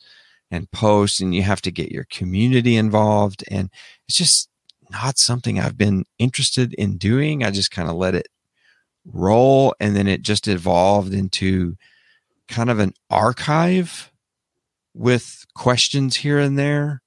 and 0.50 0.70
posts 0.70 1.20
and 1.20 1.34
you 1.34 1.42
have 1.42 1.60
to 1.62 1.70
get 1.70 1.92
your 1.92 2.06
community 2.10 2.76
involved 2.76 3.44
and 3.48 3.70
it's 4.08 4.16
just 4.16 4.48
not 4.90 5.18
something 5.18 5.58
I've 5.58 5.76
been 5.76 6.04
interested 6.18 6.72
in 6.74 6.96
doing. 6.96 7.42
I 7.42 7.50
just 7.50 7.70
kind 7.70 7.88
of 7.88 7.96
let 7.96 8.14
it 8.14 8.28
roll 9.04 9.74
and 9.80 9.94
then 9.94 10.08
it 10.08 10.22
just 10.22 10.48
evolved 10.48 11.12
into 11.12 11.76
kind 12.48 12.70
of 12.70 12.78
an 12.78 12.94
archive 13.10 14.10
with 14.94 15.44
questions 15.54 16.16
here 16.16 16.38
and 16.38 16.58
there 16.58 17.02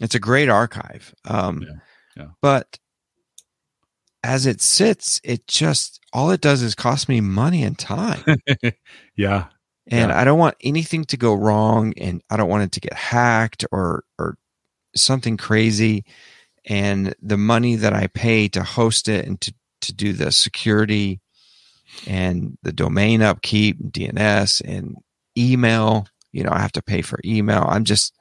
it's 0.00 0.14
a 0.14 0.20
great 0.20 0.48
archive. 0.48 1.14
Um, 1.24 1.62
yeah, 1.62 1.74
yeah. 2.16 2.28
But 2.40 2.78
as 4.22 4.46
it 4.46 4.60
sits, 4.60 5.20
it 5.22 5.46
just 5.46 6.00
all 6.12 6.30
it 6.30 6.40
does 6.40 6.62
is 6.62 6.74
cost 6.74 7.08
me 7.08 7.20
money 7.20 7.62
and 7.62 7.78
time. 7.78 8.24
yeah. 9.16 9.46
And 9.90 10.10
yeah. 10.10 10.18
I 10.18 10.24
don't 10.24 10.38
want 10.38 10.56
anything 10.62 11.04
to 11.06 11.16
go 11.16 11.34
wrong 11.34 11.92
and 11.98 12.22
I 12.30 12.36
don't 12.36 12.48
want 12.48 12.62
it 12.64 12.72
to 12.72 12.80
get 12.80 12.94
hacked 12.94 13.66
or 13.70 14.04
or 14.18 14.36
something 14.96 15.36
crazy. 15.36 16.04
And 16.64 17.14
the 17.20 17.36
money 17.36 17.76
that 17.76 17.92
I 17.92 18.06
pay 18.06 18.48
to 18.48 18.62
host 18.62 19.08
it 19.08 19.26
and 19.26 19.38
to, 19.42 19.54
to 19.82 19.92
do 19.92 20.14
the 20.14 20.32
security 20.32 21.20
and 22.06 22.56
the 22.62 22.72
domain 22.72 23.20
upkeep, 23.20 23.78
DNS 23.92 24.62
and 24.64 24.96
email, 25.36 26.06
you 26.32 26.42
know, 26.42 26.50
I 26.50 26.60
have 26.60 26.72
to 26.72 26.82
pay 26.82 27.02
for 27.02 27.20
email. 27.24 27.66
I'm 27.68 27.84
just 27.84 28.14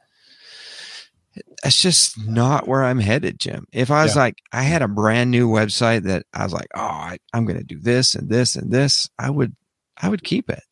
that's 1.61 1.81
just 1.81 2.19
not 2.27 2.67
where 2.67 2.83
I'm 2.83 2.99
headed, 2.99 3.39
Jim. 3.39 3.65
If 3.71 3.91
I 3.91 4.03
was 4.03 4.15
yeah. 4.15 4.23
like, 4.23 4.37
I 4.51 4.63
had 4.63 4.81
a 4.81 4.87
brand 4.87 5.31
new 5.31 5.49
website 5.49 6.03
that 6.03 6.25
I 6.33 6.43
was 6.43 6.53
like, 6.53 6.67
oh, 6.75 6.81
I, 6.81 7.17
I'm 7.33 7.45
going 7.45 7.57
to 7.57 7.63
do 7.63 7.79
this 7.79 8.15
and 8.15 8.29
this 8.29 8.55
and 8.55 8.71
this, 8.71 9.09
I 9.17 9.29
would, 9.29 9.55
I 10.01 10.09
would 10.09 10.23
keep 10.23 10.49
it, 10.49 10.63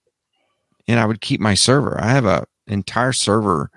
and 0.88 0.99
I 0.99 1.05
would 1.05 1.22
keep 1.22 1.39
my 1.39 1.53
server. 1.53 1.99
I 1.99 2.09
have 2.09 2.26
a 2.26 2.45
entire 2.68 3.14
server 3.14 3.70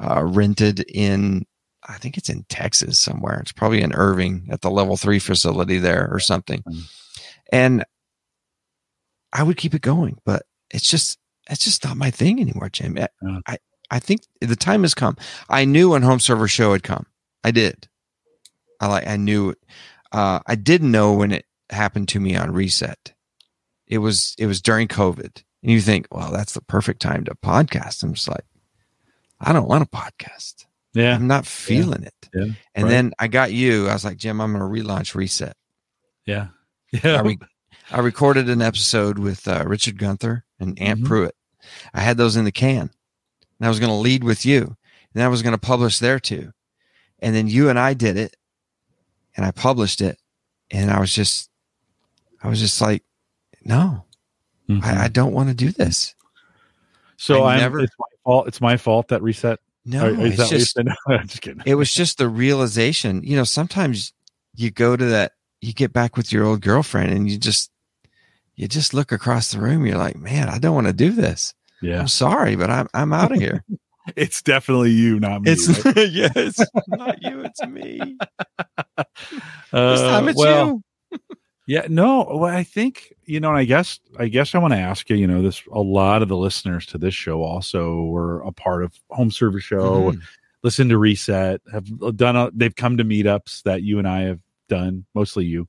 uh, 0.00 0.22
rented 0.24 0.80
in 0.88 1.46
I 1.88 1.94
think 1.94 2.16
it's 2.16 2.28
in 2.28 2.44
Texas 2.48 2.98
somewhere. 2.98 3.40
It's 3.40 3.52
probably 3.52 3.80
in 3.80 3.94
Irving 3.94 4.48
at 4.50 4.60
the 4.60 4.70
level 4.70 4.96
three 4.96 5.18
facility 5.18 5.78
there 5.78 6.08
or 6.10 6.20
something. 6.20 6.62
Mm. 6.62 6.82
And 7.52 7.84
I 9.32 9.42
would 9.42 9.56
keep 9.56 9.74
it 9.74 9.82
going, 9.82 10.18
but 10.24 10.44
it's 10.70 10.88
just 10.88 11.18
it's 11.48 11.64
just 11.64 11.84
not 11.84 11.96
my 11.96 12.10
thing 12.10 12.40
anymore, 12.40 12.68
Jim. 12.68 12.96
I, 12.98 13.08
Yeah. 13.22 13.38
I, 13.46 13.58
I 13.90 13.98
think 13.98 14.22
the 14.40 14.56
time 14.56 14.82
has 14.82 14.94
come. 14.94 15.16
I 15.48 15.64
knew 15.64 15.90
when 15.90 16.02
home 16.02 16.20
server 16.20 16.48
show 16.48 16.72
had 16.72 16.82
come. 16.82 17.06
I 17.44 17.50
did. 17.50 17.88
I 18.80 18.86
like 18.86 19.06
I 19.06 19.16
knew. 19.16 19.54
Uh, 20.12 20.40
I 20.46 20.54
didn't 20.54 20.90
know 20.90 21.12
when 21.14 21.32
it 21.32 21.46
happened 21.70 22.08
to 22.10 22.20
me 22.20 22.36
on 22.36 22.52
reset. 22.52 23.12
It 23.86 23.98
was 23.98 24.34
it 24.38 24.46
was 24.46 24.60
during 24.62 24.88
COVID. 24.88 25.42
And 25.62 25.72
you 25.72 25.80
think, 25.80 26.06
well, 26.10 26.30
that's 26.32 26.54
the 26.54 26.62
perfect 26.62 27.02
time 27.02 27.24
to 27.24 27.34
podcast. 27.34 28.02
I'm 28.02 28.14
just 28.14 28.28
like, 28.28 28.44
I 29.40 29.52
don't 29.52 29.68
want 29.68 29.82
a 29.84 29.86
podcast. 29.86 30.64
Yeah. 30.94 31.14
I'm 31.14 31.26
not 31.26 31.46
feeling 31.46 32.02
it. 32.04 32.14
Yeah, 32.34 32.44
And 32.74 32.84
right. 32.84 32.90
then 32.90 33.12
I 33.18 33.28
got 33.28 33.52
you. 33.52 33.86
I 33.88 33.92
was 33.92 34.04
like, 34.04 34.16
Jim, 34.16 34.40
I'm 34.40 34.54
going 34.56 34.60
to 34.62 34.82
relaunch 34.88 35.14
Reset. 35.14 35.56
Yeah. 36.26 36.48
Yeah. 37.04 37.18
I, 37.18 37.20
re- 37.20 37.38
I 37.92 38.00
recorded 38.00 38.48
an 38.48 38.60
episode 38.62 39.18
with 39.18 39.46
uh, 39.46 39.62
Richard 39.66 39.96
Gunther 39.98 40.44
and 40.58 40.76
Ant 40.80 41.02
Mhm. 41.02 41.06
Pruitt. 41.06 41.36
I 41.94 42.00
had 42.00 42.16
those 42.16 42.34
in 42.36 42.44
the 42.44 42.50
can. 42.50 42.90
And 43.60 43.66
I 43.66 43.68
was 43.68 43.78
going 43.78 43.90
to 43.90 43.94
lead 43.96 44.24
with 44.24 44.44
you. 44.46 44.76
And 45.14 45.22
I 45.22 45.28
was 45.28 45.42
going 45.42 45.52
to 45.52 45.58
publish 45.58 45.98
there 46.00 46.18
too. 46.18 46.50
And 47.20 47.34
then 47.36 47.46
you 47.46 47.68
and 47.68 47.78
I 47.78 47.94
did 47.94 48.16
it. 48.16 48.36
And 49.36 49.44
I 49.46 49.50
published 49.52 50.00
it. 50.00 50.18
And 50.70 50.90
I 50.90 50.98
was 50.98 51.14
just, 51.14 51.50
I 52.42 52.48
was 52.48 52.58
just 52.58 52.80
like, 52.80 53.04
no, 53.64 54.04
Mhm. 54.68 54.82
I, 54.84 55.04
I 55.04 55.08
don't 55.08 55.32
want 55.34 55.48
to 55.50 55.54
do 55.54 55.70
this. 55.72 56.14
so 57.16 57.42
I 57.42 57.54
I'm, 57.54 57.60
never- 57.60 57.80
it's 57.80 57.94
my 57.98 58.06
fault. 58.24 58.48
It's 58.48 58.60
my 58.60 58.76
fault 58.76 59.08
that 59.08 59.20
reset. 59.22 59.58
No, 59.84 60.06
Or 60.06 60.26
it's 60.26 60.48
just. 60.48 60.76
No, 60.82 60.94
I'm 61.08 61.26
just 61.26 61.42
kidding. 61.42 61.62
it 61.66 61.74
was 61.74 61.92
just 61.92 62.18
the 62.18 62.28
realization 62.28 63.22
you 63.24 63.34
know 63.36 63.44
sometimes 63.44 64.12
you 64.54 64.70
go 64.70 64.94
to 64.96 65.04
that 65.06 65.32
you 65.60 65.72
get 65.72 65.92
back 65.92 66.16
with 66.16 66.32
your 66.32 66.44
old 66.44 66.60
girlfriend 66.60 67.10
and 67.12 67.28
you 67.30 67.38
just 67.38 67.70
you 68.56 68.68
just 68.68 68.92
look 68.94 69.10
across 69.10 69.50
the 69.50 69.58
room 69.58 69.86
you're 69.86 69.96
like 69.98 70.16
man 70.16 70.48
i 70.50 70.58
don't 70.58 70.74
want 70.74 70.86
to 70.86 70.92
do 70.92 71.10
this 71.10 71.54
yeah. 71.82 72.00
i'm 72.00 72.08
sorry 72.08 72.56
but 72.56 72.70
i'm 72.70 72.88
i'm 72.94 73.12
out 73.12 73.32
of 73.32 73.38
here 73.38 73.64
It's 74.16 74.42
definitely 74.42 74.90
you, 74.92 75.20
not 75.20 75.42
me. 75.42 75.52
it's 75.52 75.68
right? 75.84 75.96
yeah 76.10 76.30
it's 76.34 76.58
not 76.88 77.22
you 77.22 77.42
it's 77.42 77.62
me 77.66 78.16
this 78.98 79.06
Uh, 79.72 80.10
time 80.10 80.28
it's 80.28 80.38
well, 80.38 80.82
you 81.12 81.18
Yeah, 81.66 81.86
no. 81.88 82.24
Well, 82.24 82.52
I 82.52 82.64
think 82.64 83.12
you 83.26 83.38
know, 83.38 83.50
and 83.50 83.58
I 83.58 83.64
guess 83.64 84.00
I 84.18 84.26
guess 84.26 84.54
I 84.56 84.58
want 84.58 84.72
to 84.72 84.78
ask 84.80 85.08
you. 85.08 85.14
You 85.14 85.28
know, 85.28 85.40
this 85.40 85.62
a 85.70 85.78
lot 85.80 86.20
of 86.22 86.28
the 86.28 86.36
listeners 86.36 86.84
to 86.86 86.98
this 86.98 87.14
show 87.14 87.44
also 87.44 88.02
were 88.06 88.40
a 88.42 88.50
part 88.50 88.82
of 88.82 88.92
Home 89.10 89.30
Server 89.30 89.60
Show. 89.60 90.10
Mhm. 90.12 90.20
Listen 90.64 90.88
to 90.88 90.98
Reset. 90.98 91.60
Have 91.72 92.16
done. 92.16 92.34
A, 92.34 92.50
they've 92.52 92.74
come 92.74 92.96
to 92.96 93.04
meetups 93.04 93.62
that 93.64 93.82
you 93.84 93.98
and 94.00 94.08
I 94.08 94.22
have 94.22 94.40
done. 94.68 95.04
Mostly 95.14 95.44
you. 95.44 95.68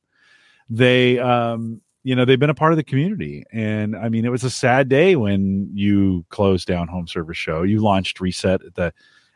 They, 0.71 1.19
um, 1.19 1.81
you 2.03 2.15
know, 2.15 2.25
they've 2.25 2.39
been 2.39 2.49
a 2.49 2.55
part 2.55 2.73
of 2.73 2.77
the 2.77 2.83
community, 2.83 3.43
and 3.51 3.95
I 3.95 4.09
mean, 4.09 4.25
it 4.25 4.31
was 4.31 4.43
a 4.43 4.49
sad 4.49 4.89
day 4.89 5.15
when 5.15 5.69
you 5.73 6.25
closed 6.29 6.67
down 6.67 6.87
Home 6.87 7.07
Server 7.07 7.33
Show. 7.33 7.63
You 7.63 7.79
launched 7.79 8.19
Reset 8.19 8.63
at 8.63 8.75
the 8.75 8.93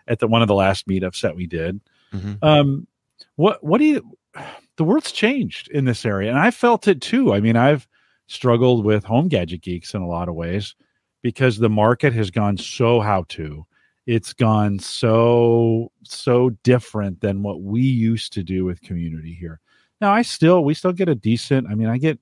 at 0.07 0.19
the 0.19 0.27
one 0.27 0.41
of 0.41 0.47
the 0.47 0.55
last 0.55 0.87
meetups 0.87 1.21
that 1.21 1.35
we 1.35 1.47
did. 1.47 1.79
Mhm. 2.13 2.37
Um, 2.43 2.87
what 3.35 3.63
what 3.63 3.79
do 3.79 3.85
you? 3.85 4.17
The 4.77 4.83
world's 4.83 5.13
changed 5.13 5.69
in 5.69 5.85
this 5.85 6.05
area, 6.05 6.29
and 6.29 6.37
I 6.37 6.51
felt 6.51 6.85
it 6.89 6.99
too. 6.99 7.33
I 7.33 7.39
mean, 7.39 7.55
I've 7.55 7.87
struggled 8.27 8.83
with 8.83 9.05
home 9.05 9.29
gadget 9.29 9.61
geeks 9.61 9.93
in 9.93 10.01
a 10.01 10.07
lot 10.07 10.27
of 10.27 10.35
ways 10.35 10.75
because 11.21 11.57
the 11.57 11.69
market 11.69 12.11
has 12.11 12.29
gone 12.29 12.57
so 12.57 12.99
how 12.99 13.23
to. 13.29 13.65
It's 14.05 14.33
gone 14.33 14.79
so 14.79 15.93
so 16.03 16.49
different 16.63 17.21
than 17.21 17.41
what 17.41 17.61
we 17.61 17.83
used 17.83 18.33
to 18.33 18.43
do 18.43 18.65
with 18.65 18.81
community 18.81 19.33
here. 19.33 19.61
Now, 20.01 20.11
I 20.11 20.23
still 20.23 20.65
we 20.65 20.73
still 20.73 20.91
get 20.91 21.07
a 21.07 21.15
decent. 21.15 21.67
I 21.69 21.75
mean, 21.75 21.87
I 21.87 21.97
get 21.97 22.19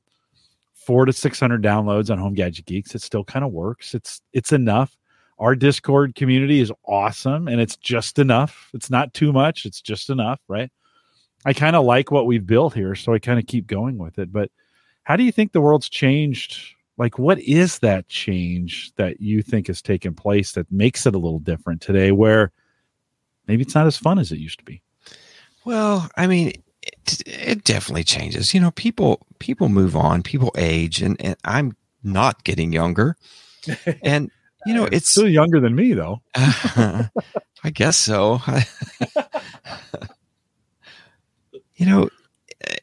four 0.85 1.05
to 1.05 1.13
six 1.13 1.39
hundred 1.39 1.63
downloads 1.63 2.09
on 2.09 2.17
Home 2.17 2.33
Gadget 2.33 2.65
Geeks. 2.65 2.95
It 2.95 3.01
still 3.01 3.23
kind 3.23 3.45
of 3.45 3.51
works. 3.51 3.93
It's 3.93 4.21
it's 4.33 4.51
enough. 4.51 4.97
Our 5.39 5.55
Discord 5.55 6.15
community 6.15 6.59
is 6.59 6.71
awesome, 6.87 7.47
and 7.47 7.59
it's 7.59 7.75
just 7.77 8.19
enough. 8.19 8.69
It's 8.73 8.89
not 8.89 9.13
too 9.13 9.33
much. 9.33 9.65
It's 9.65 9.81
just 9.81 10.09
enough, 10.09 10.39
right? 10.47 10.71
I 11.45 11.53
kind 11.53 11.75
of 11.75 11.85
like 11.85 12.11
what 12.11 12.25
we've 12.27 12.45
built 12.45 12.73
here, 12.73 12.95
so 12.95 13.13
I 13.13 13.19
kind 13.19 13.39
of 13.39 13.47
keep 13.47 13.67
going 13.67 13.97
with 13.97 14.19
it. 14.19 14.31
But 14.31 14.51
how 15.03 15.15
do 15.15 15.23
you 15.23 15.31
think 15.31 15.51
the 15.51 15.61
world's 15.61 15.89
changed? 15.89 16.75
Like, 16.97 17.17
what 17.17 17.39
is 17.39 17.79
that 17.79 18.07
change 18.07 18.93
that 18.95 19.19
you 19.19 19.41
think 19.41 19.67
has 19.67 19.81
taken 19.81 20.13
place 20.13 20.51
that 20.53 20.71
makes 20.71 21.05
it 21.05 21.15
a 21.15 21.19
little 21.19 21.39
different 21.39 21.81
today? 21.81 22.11
Where 22.11 22.51
maybe 23.47 23.63
it's 23.63 23.75
not 23.75 23.87
as 23.87 23.97
fun 23.97 24.19
as 24.19 24.31
it 24.31 24.39
used 24.39 24.59
to 24.59 24.65
be. 24.65 24.81
well 25.65 26.09
i 26.17 26.27
mean 26.27 26.49
it, 26.81 27.21
it 27.25 27.63
definitely 27.63 28.03
changes 28.03 28.53
you 28.53 28.59
know 28.59 28.71
people 28.71 29.25
people 29.43 29.69
move 29.69 29.95
on 29.95 30.23
people 30.23 30.51
age 30.57 31.01
and, 31.01 31.17
and 31.19 31.35
i'm 31.43 31.75
not 32.03 32.43
getting 32.43 32.71
younger 32.71 33.17
and 34.03 34.31
you 34.65 34.73
know 34.73 34.85
it's 34.85 35.09
still 35.09 35.27
younger 35.27 35.59
than 35.59 35.75
me, 35.75 35.93
though. 35.93 36.21
I 36.35 37.09
guess 37.73 37.97
so. 37.97 38.41
you 41.75 41.85
know, 41.85 42.09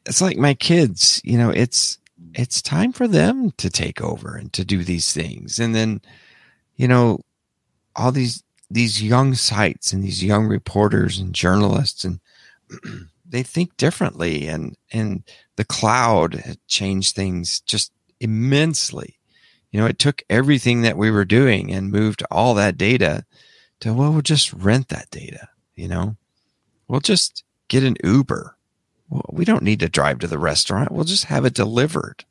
it's 0.07 0.21
like 0.21 0.37
my 0.37 0.55
kids, 0.55 1.21
you 1.25 1.39
know, 1.39 1.51
it's 1.51 1.99
it's 2.35 2.63
time 2.63 2.93
for 2.93 3.09
them 3.09 3.51
to 3.53 3.71
take 3.71 4.01
over 4.01 4.37
and 4.37 4.53
to 4.53 4.65
do 4.65 4.85
these 4.85 5.13
things. 5.13 5.59
And 5.59 5.75
then, 5.75 6.01
you 6.77 6.89
know, 6.89 7.21
all 7.97 8.13
these 8.13 8.43
these 8.71 9.03
young 9.03 9.35
sites 9.35 9.93
and 9.93 10.05
these 10.05 10.23
young 10.23 10.47
reporters 10.47 11.19
and 11.19 11.35
journalists 11.35 12.05
and 12.05 12.21
they 13.31 13.43
think 13.43 13.77
differently 13.77 14.47
and 14.47 14.77
and 14.93 15.23
the 15.57 15.65
cloud 15.65 16.57
changed 16.67 17.15
things 17.15 17.61
just 17.61 17.93
immensely. 18.21 19.19
You 19.71 19.81
know, 19.81 19.87
it 19.87 19.99
took 19.99 20.23
everything 20.29 20.83
that 20.83 20.97
we 20.97 21.11
were 21.11 21.25
doing 21.25 21.73
and 21.73 21.93
moved 21.93 22.23
all 22.31 22.55
that 22.55 22.77
data 22.77 23.25
to 23.81 23.95
well, 23.95 24.13
we'll 24.13 24.23
just 24.23 24.53
rent 24.53 24.89
that 24.89 25.11
data. 25.11 25.49
You 25.75 25.89
know, 25.89 26.17
we'll 26.89 27.01
just 27.01 27.45
get 27.69 27.85
an 27.85 27.97
Uber. 28.03 28.57
Well, 29.09 29.25
we 29.31 29.45
don't 29.45 29.63
need 29.63 29.81
to 29.81 29.89
drive 29.89 30.19
to 30.21 30.27
the 30.27 30.39
restaurant. 30.39 30.93
We'll 30.93 31.05
just 31.05 31.25
have 31.25 31.45
it 31.45 31.55
delivered. 31.55 32.25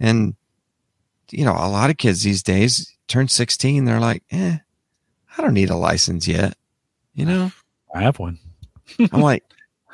And 0.00 0.36
you 1.30 1.44
know, 1.44 1.52
a 1.52 1.68
lot 1.68 1.90
of 1.90 1.96
kids 1.96 2.22
these 2.22 2.42
days 2.42 2.94
turn 3.08 3.28
16, 3.28 3.84
they're 3.84 4.00
like, 4.00 4.22
eh, 4.30 4.58
I 5.36 5.42
don't 5.42 5.54
need 5.54 5.70
a 5.70 5.76
license 5.76 6.28
yet. 6.28 6.56
You 7.14 7.26
know, 7.26 7.52
I 7.94 8.02
have 8.02 8.18
one. 8.18 8.38
I'm 9.12 9.20
like, 9.20 9.44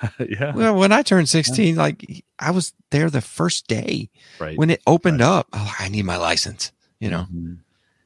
yeah, 0.29 0.55
well, 0.55 0.77
when 0.77 0.93
I 0.93 1.03
turned 1.03 1.29
16, 1.29 1.77
like 1.77 2.25
I 2.39 2.51
was 2.51 2.73
there 2.91 3.11
the 3.11 3.21
first 3.21 3.67
day 3.67 4.09
right. 4.39 4.57
when 4.57 4.71
it 4.71 4.81
opened 4.87 5.21
up. 5.21 5.49
Oh, 5.53 5.75
I 5.79 5.89
need 5.89 6.05
my 6.05 6.17
license, 6.17 6.73
you 6.99 7.11
know? 7.11 7.27
Mhm. 7.33 7.59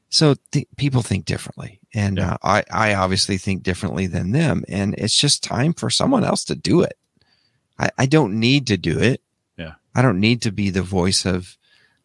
so 0.09 0.35
th- 0.51 0.67
people 0.77 1.01
think 1.01 1.25
differently 1.25 1.79
and 1.93 2.17
Yeah. 2.17 2.33
uh, 2.33 2.37
I, 2.43 2.63
I 2.71 2.93
obviously 2.95 3.37
think 3.37 3.63
differently 3.63 4.07
than 4.07 4.31
them 4.31 4.63
and 4.67 4.93
it's 4.97 5.17
just 5.19 5.43
time 5.43 5.73
for 5.73 5.89
someone 5.89 6.23
else 6.23 6.43
to 6.45 6.55
do 6.55 6.81
it 6.81 6.97
I, 7.79 7.89
I 7.97 8.05
don't 8.05 8.39
need 8.39 8.67
to 8.67 8.77
do 8.77 8.99
it 8.99 9.21
Yeah. 9.57 9.73
i 9.95 10.01
don't 10.01 10.19
need 10.19 10.41
to 10.43 10.51
be 10.51 10.69
the 10.69 10.83
voice 10.83 11.25
of 11.25 11.57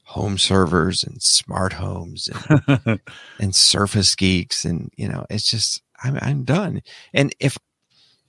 home 0.04 0.38
servers 0.38 1.04
and 1.04 1.22
smart 1.22 1.74
homes 1.74 2.28
and, 2.28 3.00
and 3.38 3.54
surface 3.54 4.14
geeks 4.16 4.64
and 4.64 4.90
you 4.96 5.06
know 5.08 5.24
it's 5.30 5.48
just 5.48 5.82
I'm, 6.02 6.18
I'm 6.22 6.42
done 6.44 6.82
and 7.12 7.32
if 7.38 7.58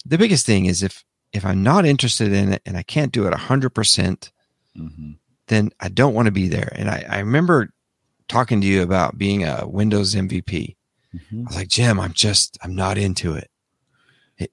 the 0.05 0.17
biggest 0.17 0.45
thing 0.45 0.65
is 0.65 0.83
if 0.83 1.03
if 1.33 1.45
i'm 1.45 1.63
not 1.63 1.85
interested 1.85 2.31
in 2.33 2.53
it 2.53 2.61
and 2.65 2.77
i 2.77 2.83
can't 2.83 3.11
do 3.11 3.25
it 3.25 3.33
100% 3.33 4.31
Mhm. 4.77 5.17
then 5.47 5.69
I 5.81 5.89
don't 5.89 6.13
want 6.13 6.27
to 6.27 6.31
be 6.31 6.47
there. 6.47 6.71
And 6.77 6.89
I, 6.89 7.03
I 7.09 7.19
remember 7.19 7.73
talking 8.29 8.61
to 8.61 8.67
you 8.67 8.83
about 8.83 9.17
being 9.17 9.43
a 9.43 9.67
Windows 9.67 10.15
MVP. 10.15 10.77
Mhm. 11.13 11.41
I 11.41 11.43
was 11.47 11.55
like, 11.57 11.67
Jim, 11.67 11.99
I'm 11.99 12.13
just, 12.13 12.57
I'm 12.63 12.73
not 12.73 12.97
into 12.97 13.33
it. 13.35 13.49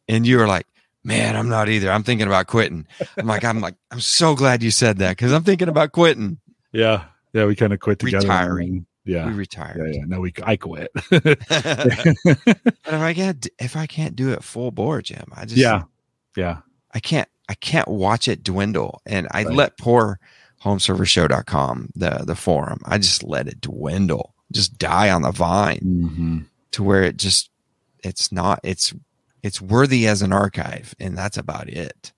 And 0.08 0.26
you 0.26 0.38
were 0.38 0.48
like, 0.48 0.66
man, 1.04 1.36
I'm 1.36 1.48
not 1.48 1.68
either. 1.68 1.88
I'm 1.92 2.02
thinking 2.02 2.26
about 2.26 2.48
quitting. 2.48 2.84
I'm 3.16 3.26
like, 3.28 3.44
I'm 3.44 3.60
like, 3.60 3.76
I'm 3.92 4.00
so 4.00 4.34
glad 4.34 4.60
you 4.64 4.72
said 4.72 4.98
that 4.98 5.10
because 5.12 5.32
I'm 5.32 5.44
thinking 5.44 5.68
about 5.68 5.92
quitting. 5.92 6.38
Yeah, 6.72 7.04
yeah, 7.32 7.44
we 7.44 7.54
kind 7.54 7.72
of 7.72 7.78
quit 7.78 8.00
together. 8.00 8.26
Retiring. 8.26 8.84
Yeah, 9.04 9.26
We 9.26 9.30
yeah, 9.32 9.38
retired. 9.38 9.94
yeah. 9.94 10.02
No, 10.04 10.18
we 10.20 10.34
I 10.42 10.56
quit. 10.56 10.90
but 11.10 11.38
if 11.38 12.76
I 12.86 13.14
can't, 13.14 13.46
if 13.60 13.76
I 13.76 13.86
can't 13.86 14.16
do 14.16 14.32
it 14.32 14.42
full 14.42 14.72
bore, 14.72 15.00
Jim, 15.00 15.32
I 15.34 15.44
just, 15.44 15.56
yeah, 15.58 15.82
yeah, 16.36 16.58
I 16.98 17.00
can't, 17.00 17.28
I 17.48 17.54
can't 17.54 17.86
watch 17.86 18.26
it 18.26 18.42
dwindle. 18.42 19.00
And 19.06 19.28
I 19.30 19.44
Right. 19.44 19.54
let 19.54 19.78
poor 19.78 20.18
homeservershow.com, 20.64 21.90
the, 21.94 22.24
the 22.26 22.34
forum, 22.34 22.80
I 22.84 22.98
just 22.98 23.22
let 23.22 23.46
it 23.46 23.60
dwindle, 23.60 24.34
just 24.50 24.78
die 24.78 25.08
on 25.08 25.22
the 25.22 25.30
vine. 25.30 25.78
hmm 25.78 26.38
to 26.72 26.82
where 26.82 27.02
it 27.02 27.16
just 27.16 27.50
it's 28.04 28.30
not 28.30 28.60
it's 28.62 28.92
it's 29.42 29.58
worthy 29.58 30.06
as 30.06 30.20
an 30.20 30.34
archive 30.34 30.94
and 31.00 31.16
that's 31.16 31.38
about 31.38 31.66
it 31.68 32.12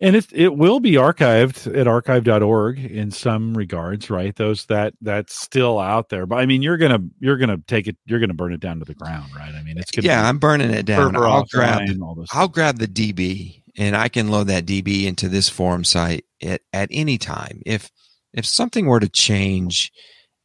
and 0.00 0.14
it 0.14 0.26
it 0.32 0.56
will 0.56 0.78
be 0.78 0.92
archived 0.92 1.66
at 1.76 1.88
archive.org 1.88 2.78
in 2.78 3.10
some 3.10 3.52
regards 3.56 4.10
right 4.10 4.36
those 4.36 4.64
that 4.66 4.94
that's 5.00 5.34
still 5.34 5.80
out 5.80 6.08
there 6.08 6.24
but 6.24 6.36
i 6.36 6.46
mean 6.46 6.62
you're 6.62 6.76
gonna 6.76 7.00
you're 7.18 7.36
gonna 7.36 7.58
take 7.66 7.88
it 7.88 7.96
you're 8.06 8.20
gonna 8.20 8.32
burn 8.32 8.52
it 8.52 8.60
down 8.60 8.78
to 8.78 8.84
the 8.84 8.94
ground 8.94 9.32
right 9.34 9.54
i 9.56 9.62
mean 9.62 9.76
it's 9.76 9.90
gonna 9.90 10.06
yeah 10.06 10.28
i'm 10.28 10.38
burning 10.38 10.70
it 10.70 10.86
down 10.86 11.16
i'll 11.16 11.44
grab 11.46 11.82
those 11.98 12.28
i'll 12.32 12.48
grab 12.48 12.78
the 12.78 12.86
db 12.86 13.60
and 13.76 13.96
i 13.96 14.08
can 14.08 14.28
load 14.28 14.46
that 14.48 14.66
db 14.66 15.04
into 15.04 15.28
this 15.28 15.48
forum 15.48 15.84
site 15.84 16.24
at, 16.42 16.60
at 16.72 16.88
any 16.92 17.18
time. 17.18 17.62
If 17.66 17.90
if 18.32 18.44
something 18.46 18.86
were 18.86 19.00
to 19.00 19.08
change 19.08 19.92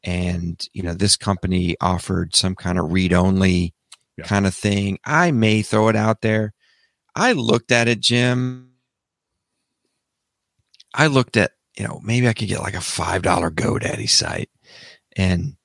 and 0.03 0.63
you 0.73 0.81
know 0.83 0.93
this 0.93 1.17
company 1.17 1.75
offered 1.81 2.35
some 2.35 2.55
kind 2.55 2.79
of 2.79 2.91
read 2.91 3.13
only 3.13 3.73
Yeah. 4.17 4.25
kind 4.25 4.47
of 4.47 4.55
thing 4.55 4.97
i 5.05 5.31
may 5.31 5.61
throw 5.61 5.89
it 5.89 5.95
out 5.95 6.21
there. 6.21 6.53
I 7.15 7.33
looked 7.33 7.71
at 7.71 7.87
it 7.87 7.99
jim. 7.99 8.71
I 10.93 11.07
looked 11.07 11.37
at 11.37 11.51
you 11.77 11.87
know 11.87 11.99
maybe 12.03 12.27
i 12.27 12.33
could 12.33 12.47
get 12.47 12.61
like 12.61 12.75
a 12.75 12.81
five 12.81 13.21
dollar 13.21 13.51
godaddy 13.51 14.09
site 14.09 14.49
and 15.15 15.55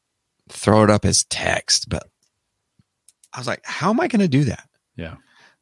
throw 0.49 0.83
it 0.85 0.91
up 0.91 1.05
as 1.05 1.25
text 1.25 1.89
but 1.89 2.05
i 3.33 3.39
was 3.39 3.47
like 3.47 3.61
how 3.65 3.91
am 3.91 4.01
i 4.01 4.09
going 4.09 4.21
to 4.21 4.29
do 4.29 4.45
that? 4.45 4.69
Yeah 4.97 5.17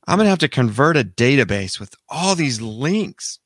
i'm 0.06 0.16
going 0.18 0.26
to 0.26 0.30
have 0.30 0.38
to 0.40 0.48
convert 0.48 0.96
a 0.96 1.04
database 1.04 1.78
with 1.80 1.94
all 2.08 2.34
these 2.34 2.60
links. 2.60 3.38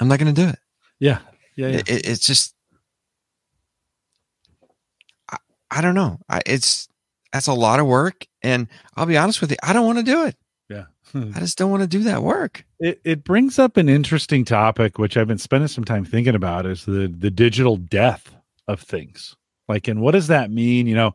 I'm 0.00 0.08
not 0.08 0.18
going 0.18 0.34
to 0.34 0.42
do 0.42 0.48
it. 0.48 0.58
Yeah. 0.98 1.18
Yeah, 1.56 1.68
yeah. 1.68 1.76
it, 1.78 1.88
it- 1.90 2.06
it's 2.08 2.26
just 2.26 2.54
I, 5.30 5.36
I 5.70 5.80
don't 5.80 5.94
know. 5.94 6.18
I, 6.28 6.40
it's 6.46 6.88
that's 7.32 7.46
a 7.46 7.52
lot 7.52 7.78
of 7.80 7.86
work 7.86 8.26
and 8.42 8.66
i'll 8.96 9.06
be 9.06 9.16
honest 9.16 9.40
with 9.40 9.50
you 9.52 9.56
i 9.62 9.72
don't 9.72 9.86
want 9.86 9.98
to 9.98 10.04
do 10.04 10.24
it. 10.24 10.36
Yeah. 10.68 10.84
I 11.14 11.40
just 11.40 11.58
don't 11.58 11.70
want 11.72 11.82
to 11.82 11.88
do 11.88 12.04
that 12.04 12.22
work. 12.22 12.64
It, 12.78 13.00
it 13.04 13.24
brings 13.24 13.58
up 13.58 13.76
an 13.76 13.88
interesting 13.88 14.44
topic 14.44 14.98
which 14.98 15.16
i've 15.16 15.28
been 15.28 15.38
spending 15.38 15.68
some 15.68 15.84
time 15.84 16.04
thinking 16.04 16.34
about 16.34 16.66
is 16.66 16.84
the 16.86 17.12
the 17.16 17.30
digital 17.30 17.76
death 17.76 18.34
of 18.68 18.80
things. 18.80 19.36
Like 19.68 19.86
and 19.88 20.00
what 20.00 20.12
does 20.12 20.28
that 20.28 20.50
mean? 20.50 20.86
You 20.86 20.94
know 20.94 21.14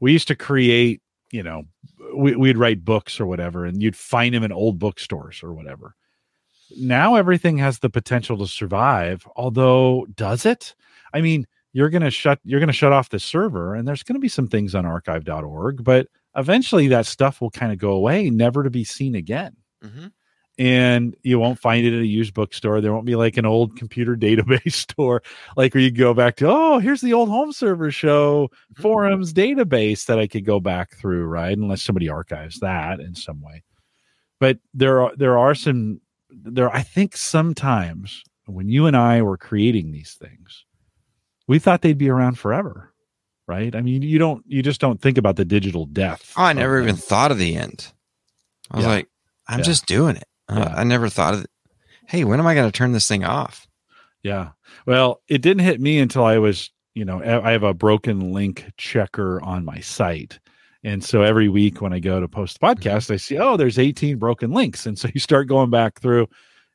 we 0.00 0.12
used 0.12 0.28
to 0.28 0.36
create 0.36 1.02
you 1.32 1.42
know 1.42 1.64
we, 2.14 2.36
we'd 2.36 2.58
write 2.58 2.84
books 2.84 3.20
or 3.20 3.26
whatever 3.26 3.64
and 3.64 3.82
you'd 3.82 3.96
find 3.96 4.34
them 4.34 4.44
in 4.44 4.52
old 4.52 4.78
bookstores 4.78 5.42
or 5.42 5.52
whatever. 5.52 5.94
Now 6.78 7.16
everything 7.16 7.58
has 7.58 7.80
the 7.80 7.90
potential 7.90 8.38
to 8.38 8.46
survive 8.46 9.26
although 9.36 10.06
does 10.14 10.46
it? 10.46 10.74
I 11.12 11.20
mean 11.20 11.46
you're 11.72 11.90
to 12.02 12.10
shut 12.10 12.40
you're 12.44 12.60
to 12.68 12.72
shut 12.72 12.92
off 12.92 13.10
the 13.10 13.18
server 13.18 13.74
and 13.74 13.86
there's 13.86 14.02
to 14.16 14.20
be 14.20 14.28
some 14.28 14.46
things 14.46 14.74
on 14.74 14.86
archive.org 14.86 15.84
but 15.84 16.08
eventually 16.36 16.88
that 16.88 17.06
stuff 17.06 17.40
will 17.40 17.50
kind 17.50 17.72
of 17.72 17.78
go 17.78 17.92
away 17.92 18.30
never 18.30 18.62
to 18.62 18.70
be 18.70 18.84
seen 18.84 19.14
again 19.14 19.56
mm-hmm. 19.82 20.06
And 20.60 21.16
you 21.22 21.38
won't 21.38 21.58
find 21.58 21.86
it 21.86 21.94
at 21.96 22.02
a 22.02 22.06
used 22.06 22.34
bookstore. 22.34 22.82
There 22.82 22.92
won't 22.92 23.06
be 23.06 23.16
like 23.16 23.38
an 23.38 23.46
old 23.46 23.76
computer 23.78 24.14
database 24.26 24.74
store, 24.74 25.22
like 25.56 25.72
where 25.72 25.82
you 25.82 25.90
go 25.90 26.12
back 26.12 26.36
to, 26.36 26.48
oh, 26.48 26.78
here's 26.80 27.00
the 27.00 27.14
old 27.14 27.30
home 27.30 27.50
server 27.52 27.90
show 27.90 28.50
forums 28.76 29.32
database 29.32 30.04
that 30.04 30.18
I 30.18 30.26
could 30.26 30.44
go 30.44 30.60
back 30.60 30.94
through, 30.96 31.24
right? 31.24 31.56
Unless 31.56 31.80
somebody 31.82 32.10
archives 32.10 32.60
that 32.60 33.00
in 33.00 33.14
some 33.14 33.40
way. 33.40 33.62
But 34.38 34.58
there 34.74 35.00
are 35.02 35.16
there 35.16 35.38
are 35.38 35.54
some 35.54 36.00
there 36.30 36.70
I 36.70 36.82
think 36.82 37.16
sometimes 37.16 38.22
when 38.46 38.68
you 38.68 38.84
and 38.86 38.96
I 38.96 39.22
were 39.22 39.38
creating 39.38 39.92
these 39.92 40.14
things, 40.20 40.66
we 41.48 41.58
thought 41.58 41.80
they'd 41.80 41.96
be 41.96 42.10
around 42.10 42.38
forever. 42.38 42.92
Right. 43.46 43.74
I 43.74 43.80
mean, 43.80 44.02
you 44.02 44.18
don't 44.18 44.44
you 44.46 44.62
just 44.62 44.80
don't 44.80 45.00
think 45.00 45.16
about 45.18 45.36
the 45.36 45.44
digital 45.46 45.86
death. 45.86 46.34
oh 46.36 46.42
i 46.42 46.52
never 46.52 46.80
even 46.82 46.96
thought 46.96 47.30
of 47.32 47.38
the 47.38 47.56
end 47.56 47.92
i 48.70 48.76
was 48.76 48.84
Yeah. 48.84 48.90
like 48.92 49.08
i'm 49.48 49.58
Yeah. 49.60 49.64
just 49.64 49.86
doing 49.86 50.16
it 50.16 50.28
Uh, 50.50 50.74
i 50.76 50.84
never 50.84 51.08
thought 51.08 51.34
of 51.34 51.44
it 51.44 51.50
hey 52.08 52.24
when 52.24 52.40
am 52.40 52.46
i 52.46 52.54
going 52.54 52.70
to 52.70 52.76
turn 52.76 52.92
this 52.92 53.06
thing 53.08 53.24
off 53.24 53.66
Yeah. 54.22 54.50
Well, 54.86 55.22
it 55.28 55.40
didn't 55.42 55.64
hit 55.64 55.80
me 55.80 55.98
until 55.98 56.24
I 56.24 56.36
was, 56.38 56.70
you 56.94 57.04
know, 57.06 57.22
I 57.22 57.52
have 57.52 57.62
a 57.62 57.72
broken 57.74 58.32
link 58.32 58.70
checker 58.76 59.40
on 59.42 59.64
my 59.64 59.80
site. 59.80 60.38
And 60.84 61.02
so 61.02 61.22
every 61.22 61.48
week 61.48 61.80
when 61.80 61.92
I 61.94 62.00
go 62.00 62.20
to 62.20 62.28
post 62.28 62.60
the 62.60 62.66
podcast, 62.66 63.10
I 63.10 63.16
see, 63.16 63.38
oh, 63.38 63.56
there's 63.56 63.78
18 63.78 64.18
broken 64.18 64.50
links. 64.52 64.84
And 64.86 64.98
so 64.98 65.08
you 65.14 65.20
start 65.20 65.48
going 65.48 65.70
back 65.70 66.00
through 66.00 66.28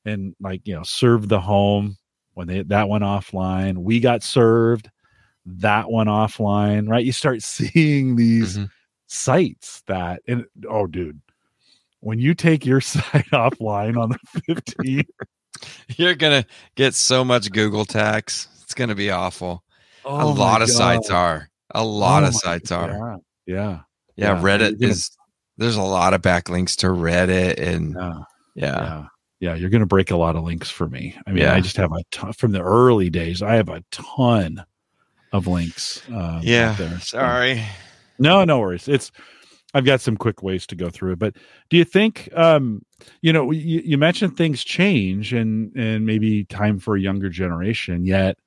and 0.05 0.35
like, 0.39 0.61
you 0.65 0.73
know, 0.75 0.81
serve 0.83 1.27
the 1.29 1.39
home 1.39 1.97
when 2.33 2.47
they 2.47 2.63
that 2.63 2.89
went 2.89 3.03
offline. 3.03 3.77
We 3.77 3.99
got 3.99 4.23
served, 4.23 4.89
that 5.45 5.89
one 5.91 6.07
offline, 6.07 6.89
right? 6.89 7.05
You 7.05 7.11
start 7.13 7.43
seeing 7.55 8.15
these 8.15 8.57
Mhm. 8.57 8.69
sites 9.07 9.83
that 9.87 10.21
and 10.27 10.45
oh 10.69 10.87
dude, 10.87 11.21
when 12.05 12.19
you 12.19 12.33
take 12.33 12.65
your 12.65 12.79
site 12.93 13.25
offline 13.31 14.01
on 14.01 14.09
the 14.09 14.53
15th, 14.53 15.05
you're 15.97 16.15
going 16.15 16.41
to 16.43 16.47
get 16.75 16.93
so 16.93 17.23
much 17.25 17.51
google 17.51 17.85
tax 17.85 18.47
it's 18.63 18.73
going 18.73 18.89
to 18.89 18.95
be 18.95 19.09
awful 19.09 19.63
oh 20.05 20.23
a 20.23 20.29
lot 20.31 20.61
of 20.61 20.69
sites 20.69 21.09
are 21.09 21.49
a 21.71 21.83
lot 21.83 22.23
Oh 22.23 22.27
of 22.27 22.35
sites 22.35 22.71
are 22.71 22.89
Yeah. 22.91 23.17
Yeah. 23.47 23.79
Yeah, 24.17 24.41
Reddit 24.41 24.79
gonna- 24.79 24.91
is. 24.91 25.11
There's 25.57 25.75
a 25.77 25.81
lot 25.81 26.13
of 26.13 26.21
backlinks 26.21 26.75
to 26.77 26.87
Reddit, 26.87 27.59
and 27.59 27.95
Yeah. 27.97 28.13
yeah, 28.55 28.65
Yeah. 28.65 29.05
Yeah. 29.39 29.55
You're 29.55 29.69
going 29.69 29.81
to 29.81 29.85
break 29.87 30.11
a 30.11 30.15
lot 30.17 30.35
of 30.35 30.43
links 30.43 30.69
for 30.69 30.87
me. 30.87 31.15
I 31.27 31.31
mean. 31.31 31.45
I 31.45 31.59
just 31.59 31.75
have 31.77 31.91
a 31.91 32.03
ton 32.11 32.33
from 32.33 32.51
the 32.51 32.61
early 32.61 33.09
days. 33.09 33.41
I 33.41 33.55
have 33.55 33.67
a 33.69 33.83
ton 33.91 34.63
of 35.33 35.47
links. 35.47 36.01
Um, 36.09 36.39
yeah. 36.43 36.73
there. 36.73 36.99
Sorry. 36.99 37.63
No, 38.19 38.43
no 38.45 38.59
worries. 38.59 38.87
It's, 38.87 39.11
I've 39.75 39.83
got 39.83 39.99
some 39.99 40.15
quick 40.15 40.41
ways 40.41 40.65
to 40.67 40.75
go 40.75 40.89
through 40.89 41.11
it. 41.11 41.19
But 41.19 41.35
do 41.69 41.75
you 41.75 41.83
think, 41.83 42.29
um, 42.33 42.81
you 43.21 43.33
know, 43.33 43.51
you, 43.51 43.81
you 43.83 43.97
mentioned 43.97 44.37
things 44.37 44.63
change 44.63 45.33
and, 45.33 45.75
and 45.75 46.05
maybe 46.05 46.45
time 46.45 46.79
for 46.79 46.95
a 46.95 47.01
younger 47.01 47.29
generation, 47.29 48.05
yet 48.05 48.37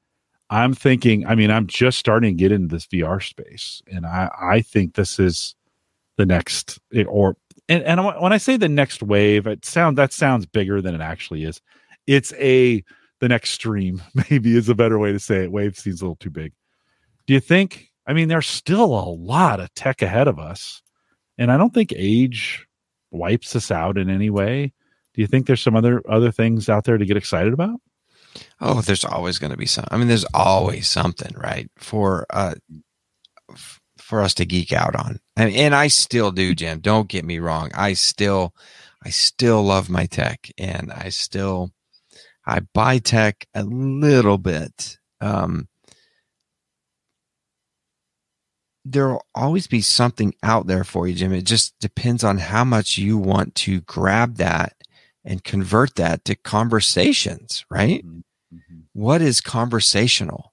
I'm 0.48 0.72
thinking, 0.72 1.26
I 1.26 1.34
mean, 1.34 1.50
I'm 1.50 1.66
just 1.66 1.98
starting 1.98 2.34
to 2.34 2.40
get 2.40 2.50
into 2.50 2.74
this 2.74 2.86
VR 2.86 3.22
space 3.22 3.82
and 3.86 4.06
I, 4.06 4.30
I 4.40 4.60
think 4.62 4.94
this 4.94 5.18
is 5.18 5.54
the 6.16 6.24
next 6.24 6.78
eh, 6.94 7.04
or, 7.04 7.36
and, 7.68 7.84
and 7.84 8.02
when 8.02 8.32
I 8.32 8.38
say 8.38 8.56
the 8.56 8.66
next 8.66 9.02
wave, 9.02 9.46
it 9.46 9.66
sound 9.66 9.98
that 9.98 10.14
sounds 10.14 10.46
bigger 10.46 10.80
than 10.80 10.94
it 10.94 11.02
actually 11.02 11.44
is. 11.44 11.60
It's 12.06 12.32
a, 12.38 12.82
the 13.20 13.28
next 13.28 13.50
stream 13.50 14.00
maybe 14.30 14.56
is 14.56 14.70
a 14.70 14.74
better 14.74 14.98
way 14.98 15.12
to 15.12 15.18
say 15.18 15.44
it. 15.44 15.52
Wave 15.52 15.76
seems 15.76 16.00
a 16.00 16.06
little 16.06 16.16
too 16.16 16.30
big. 16.30 16.54
Do 17.26 17.34
you 17.34 17.40
think, 17.40 17.90
I 18.06 18.14
mean, 18.14 18.28
there's 18.28 18.46
still 18.46 18.98
a 18.98 19.10
lot 19.10 19.60
of 19.60 19.74
tech 19.74 20.00
ahead 20.00 20.26
of 20.26 20.38
us. 20.38 20.80
And 21.39 21.53
I 21.53 21.57
don't 21.57 21.72
think 21.72 21.93
age 21.97 22.66
wipes 23.11 23.55
us 23.57 23.70
out 23.70 23.97
in 23.97 24.11
any 24.11 24.28
way. 24.28 24.72
Do 25.14 25.22
you 25.22 25.26
think 25.26 25.47
there's 25.47 25.62
some 25.62 25.76
other 25.76 26.03
other 26.09 26.30
things 26.30 26.68
out 26.68 26.84
there 26.84 26.99
to 26.99 27.07
get 27.07 27.16
excited 27.16 27.53
about? 27.53 27.80
Oh, 28.61 28.80
there's 28.82 29.05
always 29.05 29.39
going 29.39 29.51
to 29.51 29.57
be 29.57 29.66
some. 29.66 29.86
I 29.91 29.97
mean, 29.97 30.09
there's 30.09 30.26
always 30.34 30.89
something, 30.89 31.34
right? 31.36 31.70
For 31.76 32.26
uh, 32.30 32.55
for 33.99 34.20
us 34.20 34.34
to 34.34 34.47
geek 34.47 34.72
out 34.72 34.95
on, 34.95 35.20
and, 35.36 35.53
and 35.55 35.74
I 35.74 35.89
still 35.89 36.30
do, 36.30 36.55
Jim. 36.55 36.80
Don't 36.80 37.09
get 37.09 37.24
me 37.24 37.39
wrong. 37.39 37.70
I 37.74 37.95
still, 37.95 38.55
I 39.05 39.11
still 39.11 39.62
love 39.62 39.89
my 39.91 40.07
tech, 40.07 40.51
and 40.59 40.93
I 40.93 41.09
still, 41.09 41.72
I 42.47 42.61
buy 42.61 42.99
tech 42.99 43.47
a 43.55 43.64
little 43.64 44.39
bit. 44.39 44.99
Um, 45.20 45.68
there 48.91 49.09
will 49.09 49.26
always 49.34 49.66
be 49.66 49.80
something 49.80 50.34
out 50.43 50.66
there 50.66 50.84
for 50.84 51.07
you, 51.07 51.14
Jim. 51.14 51.32
It 51.32 51.45
just 51.45 51.78
depends 51.78 52.24
on 52.24 52.39
how 52.39 52.64
much 52.64 52.99
you 52.99 53.18
want 53.18 53.55
to 53.57 53.80
grab 53.82 54.36
that 54.36 54.74
and 55.24 55.45
convert 55.45 55.97
that 55.97 56.24
to 56.24 56.34
conversations, 56.34 57.64
right? 57.70 58.05
Mm-hmm. 58.05 58.20
Mm-hmm. 58.57 58.78
What 58.95 59.20
is 59.20 59.41
conversational? 59.41 60.53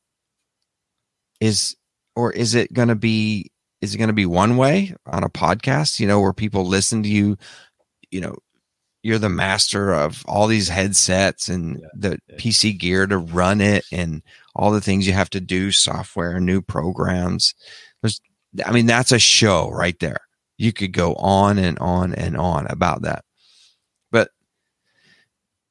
Is 1.39 1.75
or 2.15 2.31
is 2.31 2.55
it 2.55 2.73
going 2.73 2.87
to 2.87 2.95
be 2.95 3.51
is 3.81 3.93
it 3.93 3.97
going 3.97 4.07
to 4.09 4.13
be 4.13 4.25
one 4.25 4.57
way 4.57 4.93
on 5.05 5.23
a 5.23 5.29
podcast, 5.29 5.99
you 5.99 6.07
know, 6.07 6.19
where 6.19 6.33
people 6.33 6.65
listen 6.65 7.03
to 7.03 7.09
you, 7.09 7.37
you 8.11 8.21
know, 8.21 8.35
you're 9.03 9.19
the 9.19 9.29
master 9.29 9.93
of 9.93 10.23
all 10.27 10.47
these 10.47 10.69
headsets 10.69 11.47
and 11.49 11.79
Yeah, 11.81 11.87
the 11.95 12.19
yeah. 12.27 12.37
PC 12.37 12.77
gear 12.77 13.05
to 13.05 13.17
run 13.17 13.61
it 13.61 13.85
and 13.91 14.23
all 14.55 14.71
the 14.71 14.81
things 14.81 15.05
you 15.05 15.13
have 15.13 15.29
to 15.31 15.41
do, 15.41 15.71
software, 15.71 16.39
new 16.39 16.61
programs. 16.61 17.53
I 18.63 18.71
mean, 18.71 18.85
that's 18.85 19.11
a 19.11 19.19
show 19.19 19.69
right 19.69 19.99
there. 19.99 20.21
You 20.57 20.71
could 20.71 20.93
go 20.93 21.15
on 21.15 21.57
and 21.57 21.77
on 21.79 22.13
and 22.13 22.37
on 22.37 22.67
about 22.67 23.01
that. 23.01 23.25
But 24.11 24.29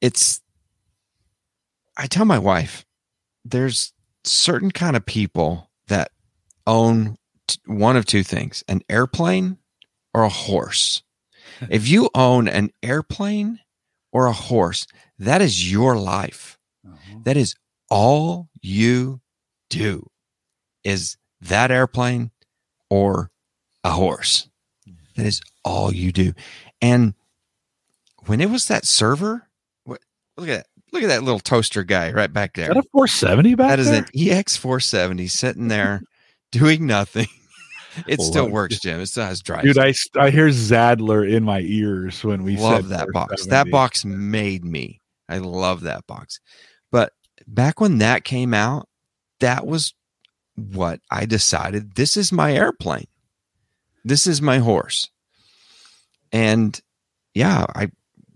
it's, 0.01 0.41
I 1.97 2.07
tell 2.07 2.25
my 2.25 2.39
wife, 2.39 2.85
there's 3.45 3.93
certain 4.25 4.71
kind 4.71 4.97
of 4.97 5.07
people 5.07 5.71
that 5.89 6.11
own 6.67 7.17
t- 7.47 7.59
one 7.67 7.97
of 7.97 8.07
two 8.07 8.23
things 8.23 8.65
an 8.69 8.83
airplane 8.89 9.59
or 10.13 10.25
a 10.25 10.29
horse. 10.29 11.03
if 11.71 11.89
you 11.89 12.11
own 12.15 12.49
an 12.49 12.71
airplane 12.83 13.61
or 14.13 14.27
a 14.27 14.33
horse, 14.33 14.87
that 15.19 15.41
is 15.41 15.71
your 15.71 15.97
life. 15.97 16.59
Uh-huh. 16.87 17.19
That 17.25 17.37
is 17.37 17.55
all 17.91 18.49
you 18.61 19.21
do 19.71 20.09
is 20.83 21.17
that 21.41 21.71
airplane 21.71 22.31
or 22.95 23.31
a 23.83 23.91
horse. 23.91 24.49
That 25.17 25.27
is 25.27 25.41
all 25.65 25.93
you 25.93 26.13
do. 26.13 26.33
And 26.81 27.15
when 28.27 28.41
it 28.41 28.51
was 28.51 28.69
that 28.69 28.85
server, 28.85 29.49
what 29.85 30.01
Look 30.37 30.49
at 30.49 30.59
that. 30.59 30.67
Look 30.93 31.03
at 31.03 31.09
that 31.09 31.25
little 31.25 31.41
toaster 31.41 31.83
guy 31.83 32.13
right 32.13 32.33
back 32.33 32.55
there. 32.55 32.71
Is 32.71 32.75
that 32.75 32.85
a 32.85 32.89
470 32.93 33.55
back 33.57 33.71
That 33.71 33.79
is 33.81 33.91
there? 33.91 34.03
an 34.03 34.05
EX470 34.15 35.29
sitting 35.29 35.67
there 35.67 36.03
doing 36.53 36.87
nothing. 36.87 37.27
It 38.09 38.21
still 38.21 38.51
works, 38.51 38.81
Jim. 38.81 38.99
It 38.99 39.07
still 39.07 39.25
has 39.25 39.41
drive. 39.41 39.63
Dude, 39.63 39.79
I, 39.79 39.95
I 40.19 40.31
hear 40.31 40.49
Zadler 40.49 41.31
in 41.33 41.45
my 41.45 41.61
ears 41.61 42.25
when 42.25 42.43
we 42.43 42.57
love 42.57 42.89
said 42.89 42.91
that 42.91 43.09
box. 43.13 43.47
That 43.47 43.71
box 43.71 44.05
made 44.05 44.65
me. 44.65 45.01
I 45.29 45.39
love 45.39 45.83
that 45.83 46.05
box. 46.09 46.41
But 46.91 47.13
back 47.47 47.81
when 47.81 47.99
that 47.99 48.25
came 48.25 48.53
out, 48.53 48.89
that 49.39 49.65
was 49.65 49.95
what 50.57 51.01
I 51.11 51.27
decided 51.27 51.95
this 51.95 52.17
is 52.17 52.33
my 52.33 52.55
airplane. 52.55 53.07
This 54.05 54.27
is 54.27 54.41
my 54.43 54.59
horse. 54.59 55.11
And 56.33 56.81
yeah, 57.33 57.65
I 57.75 57.91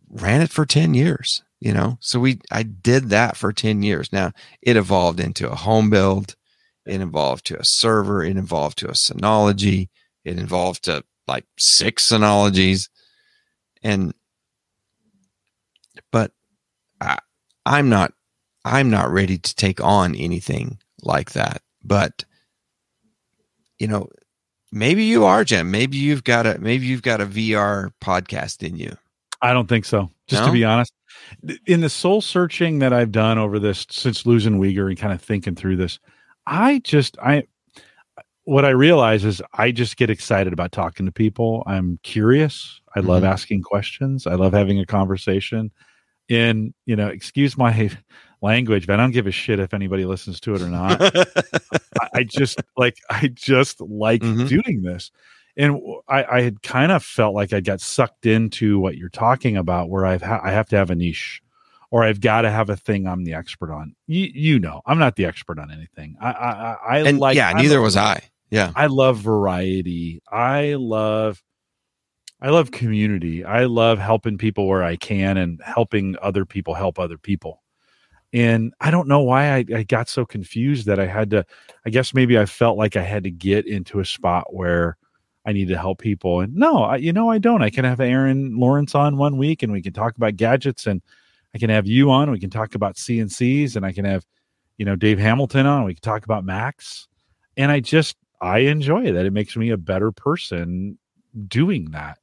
ran 0.08 0.40
it 0.40 0.50
for 0.50 0.64
10 0.66 0.94
years, 0.94 1.42
you 1.60 1.72
know. 1.72 1.98
So 2.00 2.20
we 2.20 2.40
I 2.50 2.62
did 2.62 3.10
that 3.10 3.36
for 3.36 3.52
10 3.52 3.82
years. 3.82 4.12
Now, 4.12 4.32
it 4.62 4.76
evolved 4.76 5.20
into 5.20 5.50
a 5.50 5.54
home 5.56 5.90
build, 5.90 6.34
it 6.86 7.00
evolved 7.00 7.46
to 7.46 7.58
a 7.58 7.64
server, 7.64 8.22
it 8.22 8.36
evolved 8.36 8.78
to 8.78 8.88
a 8.88 8.92
Synology, 8.92 9.88
it 10.24 10.38
evolved 10.38 10.84
to 10.84 11.04
like 11.26 11.44
six 11.58 12.08
Synologies. 12.08 12.88
And 13.82 14.14
but 16.10 16.32
I, 17.00 17.18
I'm 17.66 17.88
not 17.88 18.12
I'm 18.64 18.90
not 18.90 19.10
ready 19.10 19.38
to 19.38 19.54
take 19.54 19.80
on 19.80 20.14
anything 20.14 20.78
like 21.02 21.32
that. 21.32 21.62
But 21.88 22.24
you 23.78 23.88
know, 23.88 24.08
maybe 24.72 25.04
you 25.04 25.24
are, 25.24 25.44
Jim. 25.44 25.70
Maybe 25.70 25.96
you've 25.96 26.24
got 26.24 26.46
a 26.46 26.58
maybe 26.58 26.86
you've 26.86 27.02
got 27.02 27.20
a 27.20 27.26
VR 27.26 27.90
podcast 28.02 28.66
in 28.66 28.76
you. 28.76 28.96
I 29.40 29.52
don't 29.52 29.68
think 29.68 29.84
so. 29.84 30.10
Just 30.26 30.42
No? 30.42 30.46
to 30.48 30.52
be 30.52 30.64
honest, 30.64 30.92
in 31.66 31.80
the 31.80 31.88
soul 31.88 32.20
searching 32.20 32.80
that 32.80 32.92
I've 32.92 33.12
done 33.12 33.38
over 33.38 33.58
this 33.58 33.86
since 33.90 34.26
losing 34.26 34.58
Wieger 34.58 34.88
and 34.88 34.98
kind 34.98 35.12
of 35.12 35.22
thinking 35.22 35.54
through 35.54 35.76
this, 35.76 35.98
I 36.46 36.80
just 36.84 37.16
I 37.22 37.44
what 38.44 38.64
I 38.64 38.70
realize 38.70 39.24
is 39.24 39.42
I 39.54 39.70
just 39.72 39.96
get 39.96 40.08
excited 40.10 40.52
about 40.52 40.72
talking 40.72 41.04
to 41.06 41.12
people. 41.12 41.62
I'm 41.66 41.98
curious. 42.02 42.80
I 42.96 43.00
love 43.00 43.22
Mhm. 43.22 43.28
asking 43.30 43.62
questions. 43.62 44.26
I 44.26 44.34
love 44.34 44.54
having 44.54 44.80
a 44.80 44.86
conversation. 44.86 45.70
And 46.30 46.74
you 46.86 46.96
know, 46.96 47.08
excuse 47.08 47.56
my 47.56 47.72
language, 48.40 48.86
but 48.86 48.94
I 48.94 49.02
don't 49.02 49.10
give 49.12 49.26
a 49.26 49.30
shit 49.30 49.58
if 49.58 49.74
anybody 49.74 50.04
listens 50.04 50.40
to 50.40 50.54
it 50.54 50.62
or 50.62 50.68
not. 50.68 51.00
I, 52.00 52.08
I 52.14 52.22
just 52.24 52.60
like 52.76 52.98
I 53.10 53.28
just 53.28 53.80
like 53.80 54.22
Mhm. 54.22 54.48
doing 54.48 54.82
this. 54.82 55.10
And 55.56 55.80
I, 56.08 56.24
I 56.24 56.40
had 56.42 56.62
kind 56.62 56.92
of 56.92 57.02
felt 57.02 57.34
like 57.34 57.52
I 57.52 57.60
got 57.60 57.80
sucked 57.80 58.26
into 58.26 58.78
what 58.78 58.96
you're 58.96 59.08
talking 59.08 59.56
about, 59.56 59.90
where 59.90 60.06
I've 60.06 60.22
ha- 60.22 60.40
I 60.42 60.52
have 60.52 60.68
to 60.68 60.76
have 60.76 60.90
a 60.90 60.94
niche, 60.94 61.42
or 61.90 62.04
I've 62.04 62.20
got 62.20 62.42
to 62.42 62.50
have 62.50 62.70
a 62.70 62.76
thing 62.76 63.08
I'm 63.08 63.24
the 63.24 63.34
expert 63.34 63.72
on. 63.72 63.96
You 64.06 64.30
you 64.32 64.58
know, 64.60 64.82
I'm 64.86 64.98
not 65.00 65.16
the 65.16 65.24
expert 65.24 65.58
on 65.58 65.72
anything. 65.72 66.16
I 66.20 66.30
I, 66.30 66.76
I 66.88 66.98
and 67.08 67.18
like 67.18 67.34
yeah, 67.36 67.52
neither 67.54 67.80
was 67.80 67.96
I. 67.96 68.22
Yeah. 68.50 68.72
I 68.76 68.86
love 68.86 69.18
variety. 69.18 70.22
I 70.30 70.74
love 70.78 71.42
I 72.40 72.50
love 72.50 72.70
community. 72.70 73.44
I 73.44 73.64
love 73.64 73.98
helping 73.98 74.38
people 74.38 74.68
where 74.68 74.84
I 74.84 74.94
can 74.94 75.36
and 75.36 75.60
helping 75.64 76.14
other 76.22 76.44
people 76.44 76.74
help 76.74 77.00
other 77.00 77.18
people. 77.18 77.62
And 78.32 78.74
I 78.80 78.90
don't 78.90 79.08
know 79.08 79.20
why 79.20 79.54
I, 79.54 79.64
I 79.74 79.82
got 79.84 80.08
so 80.08 80.26
confused 80.26 80.86
that 80.86 81.00
I 81.00 81.06
had 81.06 81.30
to 81.30 81.46
I 81.86 81.90
guess 81.90 82.12
maybe 82.12 82.38
I 82.38 82.44
felt 82.46 82.76
like 82.76 82.96
I 82.96 83.02
had 83.02 83.24
to 83.24 83.30
get 83.30 83.66
into 83.66 84.00
a 84.00 84.04
spot 84.04 84.52
where 84.52 84.96
I 85.46 85.52
need 85.52 85.68
to 85.68 85.78
help 85.78 86.00
people. 86.00 86.40
And 86.40 86.54
no, 86.54 86.82
I, 86.82 86.96
you 86.96 87.12
know, 87.12 87.30
I 87.30 87.38
don't. 87.38 87.62
I 87.62 87.70
can 87.70 87.86
have 87.86 88.00
Aaron 88.00 88.58
Lawrence 88.58 88.94
on 88.94 89.16
one 89.16 89.38
week 89.38 89.62
and 89.62 89.72
we 89.72 89.80
can 89.80 89.94
talk 89.94 90.16
about 90.16 90.36
gadgets 90.36 90.86
and 90.86 91.00
I 91.54 91.58
can 91.58 91.70
have 91.70 91.86
you 91.86 92.10
on. 92.10 92.30
We 92.30 92.38
can 92.38 92.50
talk 92.50 92.74
about 92.74 92.96
CNCs 92.96 93.74
and 93.74 93.86
I 93.86 93.92
can 93.92 94.04
have, 94.04 94.26
you 94.76 94.84
know, 94.84 94.94
Dave 94.94 95.18
Hamilton 95.18 95.64
on. 95.64 95.84
We 95.84 95.94
can 95.94 96.02
talk 96.02 96.24
about 96.24 96.44
Macs. 96.44 97.08
And 97.56 97.72
I 97.72 97.80
just, 97.80 98.16
I 98.42 98.58
enjoy 98.58 99.10
that. 99.12 99.24
It 99.24 99.32
makes 99.32 99.56
me 99.56 99.70
a 99.70 99.78
better 99.78 100.12
person 100.12 100.98
doing 101.46 101.92
that. 101.92 102.18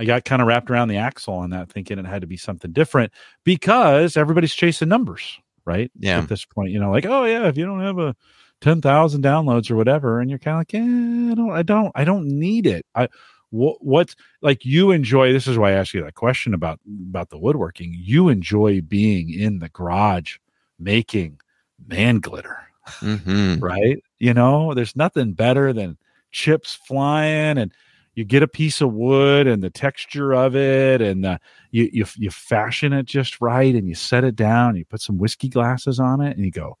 I 0.00 0.04
got 0.04 0.24
kind 0.24 0.40
of 0.40 0.48
wrapped 0.48 0.70
around 0.70 0.88
the 0.88 0.96
axle 0.96 1.34
on 1.34 1.50
that, 1.50 1.70
thinking 1.70 1.98
it 1.98 2.06
had 2.06 2.22
to 2.22 2.26
be 2.26 2.38
something 2.38 2.72
different 2.72 3.12
because 3.44 4.16
everybody's 4.16 4.54
chasing 4.54 4.88
numbers, 4.88 5.38
right? 5.66 5.90
Yeah. 5.98 6.18
At 6.18 6.28
this 6.28 6.44
point, 6.46 6.70
you 6.70 6.80
know, 6.80 6.90
like, 6.90 7.04
oh 7.04 7.24
yeah, 7.24 7.48
if 7.48 7.58
you 7.58 7.66
don't 7.66 7.82
have 7.82 7.98
a 7.98 8.16
ten 8.62 8.80
thousand 8.80 9.22
downloads 9.22 9.70
or 9.70 9.76
whatever, 9.76 10.18
and 10.18 10.30
you're 10.30 10.38
kind 10.38 10.54
of 10.54 10.60
like, 10.60 10.74
eh, 10.74 11.32
I 11.32 11.34
don't, 11.34 11.50
I 11.52 11.62
don't, 11.62 11.92
I 11.94 12.04
don't 12.04 12.26
need 12.26 12.66
it. 12.66 12.86
I 12.94 13.08
what 13.50 13.84
what 13.84 14.14
like 14.40 14.64
you 14.64 14.90
enjoy. 14.90 15.32
This 15.32 15.46
is 15.46 15.58
why 15.58 15.70
I 15.70 15.74
asked 15.74 15.92
you 15.92 16.02
that 16.02 16.14
question 16.14 16.54
about 16.54 16.80
about 17.10 17.28
the 17.28 17.38
woodworking. 17.38 17.94
You 17.94 18.30
enjoy 18.30 18.80
being 18.80 19.30
in 19.30 19.58
the 19.58 19.68
garage 19.68 20.38
making 20.78 21.40
man 21.86 22.20
glitter 22.20 22.56
hmm 22.98 23.58
right? 23.60 24.02
You 24.18 24.34
know, 24.34 24.74
there's 24.74 24.96
nothing 24.96 25.32
better 25.32 25.72
than 25.72 25.98
chips 26.30 26.74
flying 26.74 27.58
and 27.58 27.72
you 28.14 28.24
get 28.24 28.42
a 28.42 28.48
piece 28.48 28.80
of 28.80 28.92
wood 28.92 29.46
and 29.46 29.62
the 29.62 29.70
texture 29.70 30.32
of 30.34 30.54
it 30.56 31.00
and 31.00 31.24
the, 31.24 31.40
you, 31.70 31.88
you 31.92 32.04
you 32.16 32.30
fashion 32.30 32.92
it 32.92 33.06
just 33.06 33.40
right 33.40 33.74
and 33.74 33.88
you 33.88 33.94
set 33.94 34.24
it 34.24 34.36
down 34.36 34.70
and 34.70 34.78
you 34.78 34.84
put 34.84 35.00
some 35.00 35.16
whiskey 35.18 35.48
glasses 35.48 35.98
on 36.00 36.20
it 36.20 36.36
and 36.36 36.44
you 36.44 36.50
go 36.50 36.76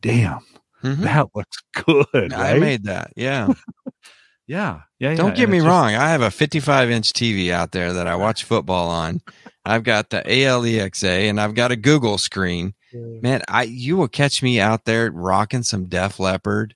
damn 0.00 0.40
Mhm. 0.82 0.98
that 0.98 1.28
looks 1.34 1.58
good 1.74 2.32
I 2.32 2.58
made 2.58 2.84
that. 2.84 3.12
Yeah. 3.16 3.48
yeah 4.46 4.82
yeah 4.98 5.14
Don't 5.14 5.30
yeah. 5.30 5.34
get 5.34 5.42
And 5.44 5.52
me 5.52 5.58
it's 5.58 5.64
just- 5.64 5.70
wrong. 5.70 5.94
I 5.94 6.10
have 6.10 6.22
a 6.22 6.30
55 6.30 6.90
inch 6.90 7.12
TV 7.12 7.50
out 7.50 7.72
there 7.72 7.92
that 7.92 8.06
I 8.06 8.14
watch 8.16 8.44
football 8.44 8.88
on. 8.88 9.20
I've 9.64 9.82
got 9.84 10.10
the 10.10 10.22
ALEXA 10.22 11.28
and 11.28 11.40
I've 11.40 11.54
got 11.54 11.72
a 11.72 11.76
Google 11.76 12.16
screen. 12.18 12.74
Man, 12.94 13.42
I 13.48 13.64
you 13.64 13.96
will 13.98 14.08
catch 14.08 14.42
me 14.42 14.58
out 14.60 14.86
there 14.86 15.10
rocking 15.10 15.62
some 15.62 15.86
Def 15.86 16.18
Leppard. 16.18 16.74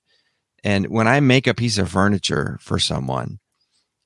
And 0.63 0.87
when 0.87 1.07
I 1.07 1.19
make 1.19 1.47
a 1.47 1.53
piece 1.55 1.77
of 1.79 1.89
furniture 1.89 2.57
for 2.61 2.77
someone 2.77 3.39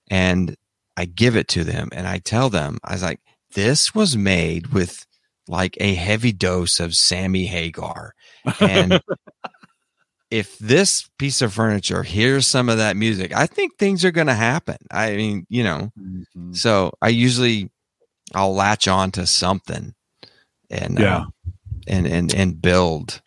and 0.09 0.55
I 0.95 1.05
give 1.05 1.35
it 1.35 1.47
to 1.49 1.63
them 1.63 1.89
and 1.91 2.07
I 2.07 2.17
tell 2.19 2.49
them, 2.49 2.77
I 2.83 2.93
was 2.93 3.03
like, 3.03 3.19
this 3.53 3.93
was 3.93 4.17
made 4.17 4.67
with 4.67 5.05
like 5.47 5.77
a 5.79 5.93
heavy 5.93 6.31
dose 6.31 6.79
of 6.79 6.95
Sammy 6.95 7.45
Hagar. 7.45 8.13
And 8.59 8.99
if 10.31 10.57
this 10.59 11.07
piece 11.17 11.41
of 11.41 11.53
furniture 11.53 12.03
hears 12.03 12.45
some 12.47 12.67
of 12.69 12.77
that 12.77 12.97
music, 12.97 13.33
I 13.33 13.45
think 13.45 13.77
things 13.77 14.03
are 14.03 14.11
going 14.11 14.27
to 14.27 14.33
happen. 14.33 14.77
I 14.91 15.15
mean, 15.15 15.45
you 15.49 15.63
know, 15.63 15.91
Mhm. 15.97 16.55
so 16.55 16.91
I 17.01 17.09
usually 17.09 17.71
I'll 18.35 18.53
latch 18.53 18.87
on 18.89 19.11
to 19.11 19.25
something 19.25 19.93
and 20.69 20.99
Yeah. 20.99 21.17
uh, 21.19 21.25
and 21.87 22.05
and 22.07 22.33
and 22.33 22.61
build. 22.61 23.21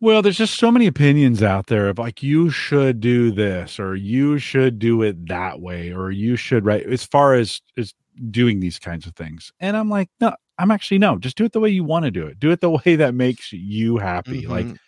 Well, 0.00 0.22
there's 0.22 0.38
just 0.38 0.54
so 0.58 0.70
many 0.70 0.86
opinions 0.86 1.42
out 1.42 1.66
there 1.66 1.88
of 1.88 1.98
like 1.98 2.22
you 2.22 2.48
should 2.50 3.00
do 3.00 3.30
this 3.30 3.78
or 3.78 3.94
you 3.94 4.38
should 4.38 4.78
do 4.78 5.02
it 5.02 5.26
that 5.28 5.60
way 5.60 5.92
or 5.92 6.10
you 6.10 6.36
should 6.36 6.64
right 6.64 6.84
as 6.86 7.04
far 7.04 7.34
as 7.34 7.60
as 7.76 7.92
doing 8.30 8.60
these 8.60 8.78
kinds 8.78 9.06
of 9.06 9.14
things. 9.14 9.52
And 9.60 9.76
I'm 9.76 9.90
like, 9.90 10.08
no, 10.20 10.34
I'm 10.58 10.70
actually 10.70 10.98
no, 10.98 11.18
just 11.18 11.36
do 11.36 11.44
it 11.44 11.52
the 11.52 11.60
way 11.60 11.68
you 11.70 11.84
want 11.84 12.06
to 12.06 12.10
do 12.10 12.26
it. 12.26 12.38
Do 12.40 12.50
it 12.50 12.60
the 12.60 12.70
way 12.84 12.96
that 12.96 13.14
makes 13.14 13.52
you 13.52 13.98
happy. 13.98 14.46
Like 14.46 14.68
Mhm. 14.68 14.78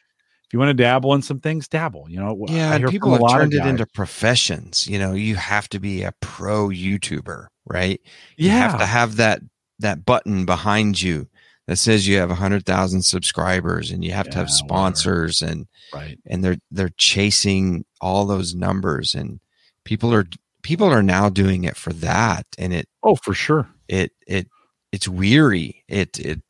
if 0.48 0.52
you 0.54 0.58
want 0.60 0.70
to 0.70 0.74
dabble 0.74 1.14
in 1.14 1.22
some 1.22 1.40
things, 1.40 1.68
dabble. 1.68 2.06
You 2.10 2.20
know, 2.20 2.46
yeah, 2.46 2.78
people 2.78 3.12
have 3.14 3.24
a 3.24 3.24
lot 3.24 3.42
of 3.42 3.50
turned 3.50 3.54
it 3.54 3.64
into 3.64 3.86
professions. 3.86 4.86
You 4.88 4.98
know, 4.98 5.12
you 5.12 5.36
have 5.36 5.68
to 5.70 5.78
be 5.80 6.02
a 6.02 6.12
pro 6.20 6.68
YouTuber, 6.68 7.46
right? 7.66 8.00
You 8.40 8.50
yeah, 8.50 8.52
have 8.52 8.76
to 8.76 8.86
have 8.86 9.16
that 9.16 9.40
that 9.78 10.04
button 10.04 10.44
behind 10.44 11.00
you 11.00 11.28
that 11.68 11.76
says 11.76 12.08
you 12.08 12.18
have 12.18 12.28
100,000 12.30 13.02
subscribers 13.02 13.90
and 13.90 14.04
you 14.04 14.12
have 14.12 14.26
to 14.26 14.30
Yeah, 14.32 14.36
have 14.38 14.48
whatever. 14.48 14.66
sponsors 14.68 15.42
and 15.42 15.66
right. 15.94 16.18
and 16.26 16.44
they're 16.44 16.56
they're 16.70 16.92
chasing 16.98 17.84
all 18.00 18.26
those 18.26 18.54
numbers 18.54 19.14
and 19.14 19.40
people 19.84 20.12
are 20.12 20.26
people 20.62 20.88
are 20.88 21.02
now 21.02 21.28
doing 21.28 21.64
it 21.64 21.76
for 21.76 21.92
that 21.92 22.46
and 22.58 22.72
it 22.72 22.88
Oh, 23.02 23.14
for 23.16 23.34
sure. 23.34 23.68
it 23.88 24.12
it 24.26 24.48
it's 24.92 25.08
weary 25.08 25.84
it 25.88 26.18
it 26.18 26.40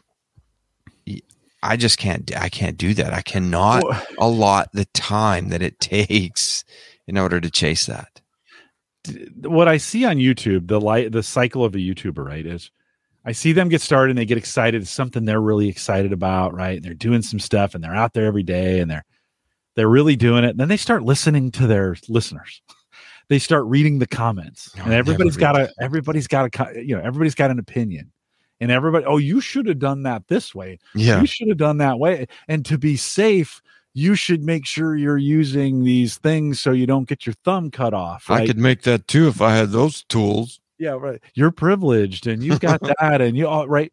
i 1.63 1.77
just 1.77 1.99
can't 1.99 2.35
i 2.37 2.49
can't 2.49 2.77
do 2.77 2.93
that 2.95 3.13
i 3.13 3.23
cannot 3.23 3.85
Well, 3.85 4.03
allot 4.19 4.69
the 4.73 4.87
time 4.87 5.49
that 5.51 5.63
it 5.63 5.79
takes 5.81 6.65
in 7.07 7.17
order 7.19 7.41
to 7.41 7.51
chase 7.51 7.87
that 7.87 8.21
what 9.43 9.67
I 9.67 9.79
see 9.79 10.05
on 10.05 10.19
YouTube, 10.19 10.69
the 10.69 10.81
light, 10.81 11.11
the 11.11 11.25
cycle 11.25 11.65
of 11.65 11.75
a 11.75 11.79
YouTuber, 11.79 12.25
right, 12.25 12.47
is 12.47 12.71
I 13.25 13.33
see 13.33 13.53
them 13.53 13.69
get 13.69 13.81
started 13.81 14.11
and 14.11 14.19
they 14.19 14.25
get 14.25 14.39
excited. 14.39 14.83
It's 14.83 14.91
something 14.91 15.25
they're 15.25 15.41
really 15.41 15.69
excited 15.69 16.13
about, 16.13 16.55
right? 16.55 16.77
And 16.77 16.85
they're 16.85 16.95
doing 16.95 17.23
some 17.23 17.39
stuff 17.39 17.75
and 17.75 17.83
they're 17.83 17.95
out 17.95 18.15
there 18.15 18.27
every 18.27 18.43
day 18.43 18.81
and 18.81 18.91
they're 18.91 19.05
they're 19.75 19.89
really 19.89 20.17
doing 20.17 20.45
it. 20.45 20.51
And 20.51 20.61
then 20.61 20.69
they 20.69 20.77
start 20.77 21.03
listening 21.03 21.51
to 21.53 21.67
their 21.67 21.97
listeners. 22.09 22.63
They 23.29 23.39
start 23.39 23.65
reading 23.65 23.99
the 23.99 24.07
comments, 24.07 24.77
No, 24.77 24.83
and 24.83 24.93
I 24.93 24.97
everybody's 24.97 25.39
got 25.39 25.57
a 25.57 25.73
everybody's 25.81 26.27
got 26.27 26.55
a 26.55 26.85
you 26.85 26.95
know 26.95 27.01
everybody's 27.01 27.37
got 27.37 27.51
an 27.51 27.59
opinion, 27.59 28.13
and 28.61 28.71
everybody 28.71 29.07
oh 29.07 29.17
you 29.17 29.41
should 29.41 29.67
have 29.69 29.79
done 29.79 30.03
that 30.03 30.27
this 30.27 30.55
way 30.55 30.81
yeah 30.95 31.21
you 31.21 31.27
should 31.27 31.49
have 31.49 31.57
done 31.57 31.79
that 31.79 31.99
way. 31.99 32.27
And 32.49 32.67
to 32.67 32.77
be 32.77 32.97
safe, 32.97 33.63
you 33.95 34.17
should 34.17 34.43
make 34.43 34.67
sure 34.67 34.97
you're 34.97 35.17
using 35.17 35.85
these 35.85 36.19
things 36.19 36.61
so 36.61 36.73
you 36.73 36.87
don't 36.87 37.09
get 37.09 37.25
your 37.25 37.35
thumb 37.45 37.71
cut 37.71 37.95
off. 37.95 38.29
i 38.29 38.47
could 38.47 38.59
make 38.59 38.83
that 38.83 39.07
too 39.07 39.29
if 39.29 39.41
i 39.41 39.55
had 39.55 39.71
those 39.71 40.03
tools 40.05 40.61
yeah, 40.79 40.91
right. 40.91 41.21
You're 41.35 41.51
privileged 41.51 42.27
and 42.27 42.43
you've 42.43 42.61
got 42.61 42.81
that, 43.01 43.21
and 43.21 43.37
you 43.37 43.49
all 43.49 43.69
right. 43.69 43.93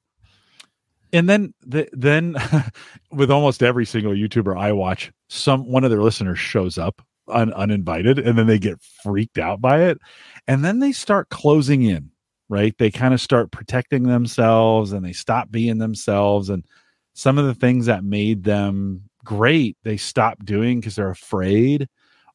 and 1.13 1.29
then 1.29 1.53
the, 1.65 1.89
then 1.93 2.35
with 3.11 3.31
almost 3.31 3.63
every 3.63 3.85
single 3.85 4.13
YouTuber 4.13 4.57
I 4.57 4.71
watch, 4.71 5.11
some 5.27 5.69
one 5.69 5.83
of 5.83 5.91
their 5.91 6.01
listeners 6.01 6.39
shows 6.39 6.77
up 6.77 7.01
un, 7.27 7.53
uninvited, 7.53 8.19
and 8.19 8.37
then 8.37 8.47
they 8.47 8.59
get 8.59 8.81
freaked 9.03 9.37
out 9.37 9.61
by 9.61 9.83
it, 9.83 9.99
and 10.47 10.63
then 10.63 10.79
they 10.79 10.91
start 10.91 11.29
closing 11.29 11.83
in. 11.83 12.11
Right? 12.51 12.75
They 12.79 12.89
kind 12.89 13.13
of 13.13 13.21
start 13.21 13.51
protecting 13.51 14.03
themselves, 14.03 14.91
and 14.91 15.05
they 15.05 15.13
stop 15.13 15.51
being 15.51 15.77
themselves, 15.77 16.49
and 16.49 16.65
some 17.13 17.37
of 17.37 17.45
the 17.45 17.53
things 17.53 17.85
that 17.85 18.03
made 18.03 18.43
them 18.43 19.03
great 19.23 19.77
they 19.83 19.97
stop 19.97 20.43
doing 20.45 20.79
because 20.79 20.95
they're 20.95 21.09
afraid 21.09 21.87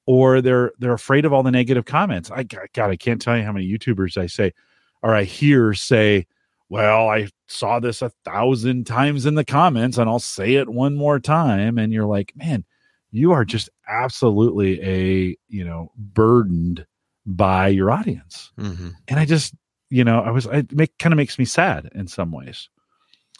or 0.06 0.40
they're 0.40 0.72
they're 0.78 0.92
afraid 0.92 1.24
of 1.24 1.32
all 1.32 1.42
the 1.42 1.50
negative 1.50 1.84
comments 1.84 2.30
i 2.30 2.42
god 2.42 2.90
i 2.90 2.96
can't 2.96 3.20
tell 3.20 3.36
you 3.36 3.44
how 3.44 3.52
many 3.52 3.66
youtubers 3.66 4.16
i 4.16 4.26
say 4.26 4.52
or 5.02 5.14
i 5.14 5.24
hear 5.24 5.74
say 5.74 6.26
well, 6.68 7.08
I 7.08 7.28
saw 7.46 7.78
this 7.78 8.02
a 8.02 8.10
thousand 8.24 8.84
times 8.84 9.26
in 9.26 9.34
the 9.34 9.44
comments 9.44 9.98
and 9.98 10.08
I'll 10.08 10.18
say 10.18 10.54
it 10.54 10.68
one 10.68 10.96
more 10.96 11.20
time. 11.20 11.78
And 11.78 11.92
you're 11.92 12.06
like, 12.06 12.32
man, 12.34 12.64
you 13.10 13.32
are 13.32 13.44
just 13.44 13.68
absolutely 13.86 14.82
a, 14.82 15.36
you 15.48 15.64
know, 15.64 15.92
burdened 15.96 16.86
by 17.26 17.68
your 17.68 17.90
audience. 17.90 18.50
Mm-hmm. 18.58 18.88
And 19.08 19.20
I 19.20 19.24
just, 19.24 19.54
you 19.90 20.04
know, 20.04 20.20
I 20.20 20.30
was, 20.30 20.46
it 20.46 20.72
make, 20.72 20.96
kind 20.98 21.12
of 21.12 21.16
makes 21.16 21.38
me 21.38 21.44
sad 21.44 21.90
in 21.94 22.08
some 22.08 22.32
ways 22.32 22.68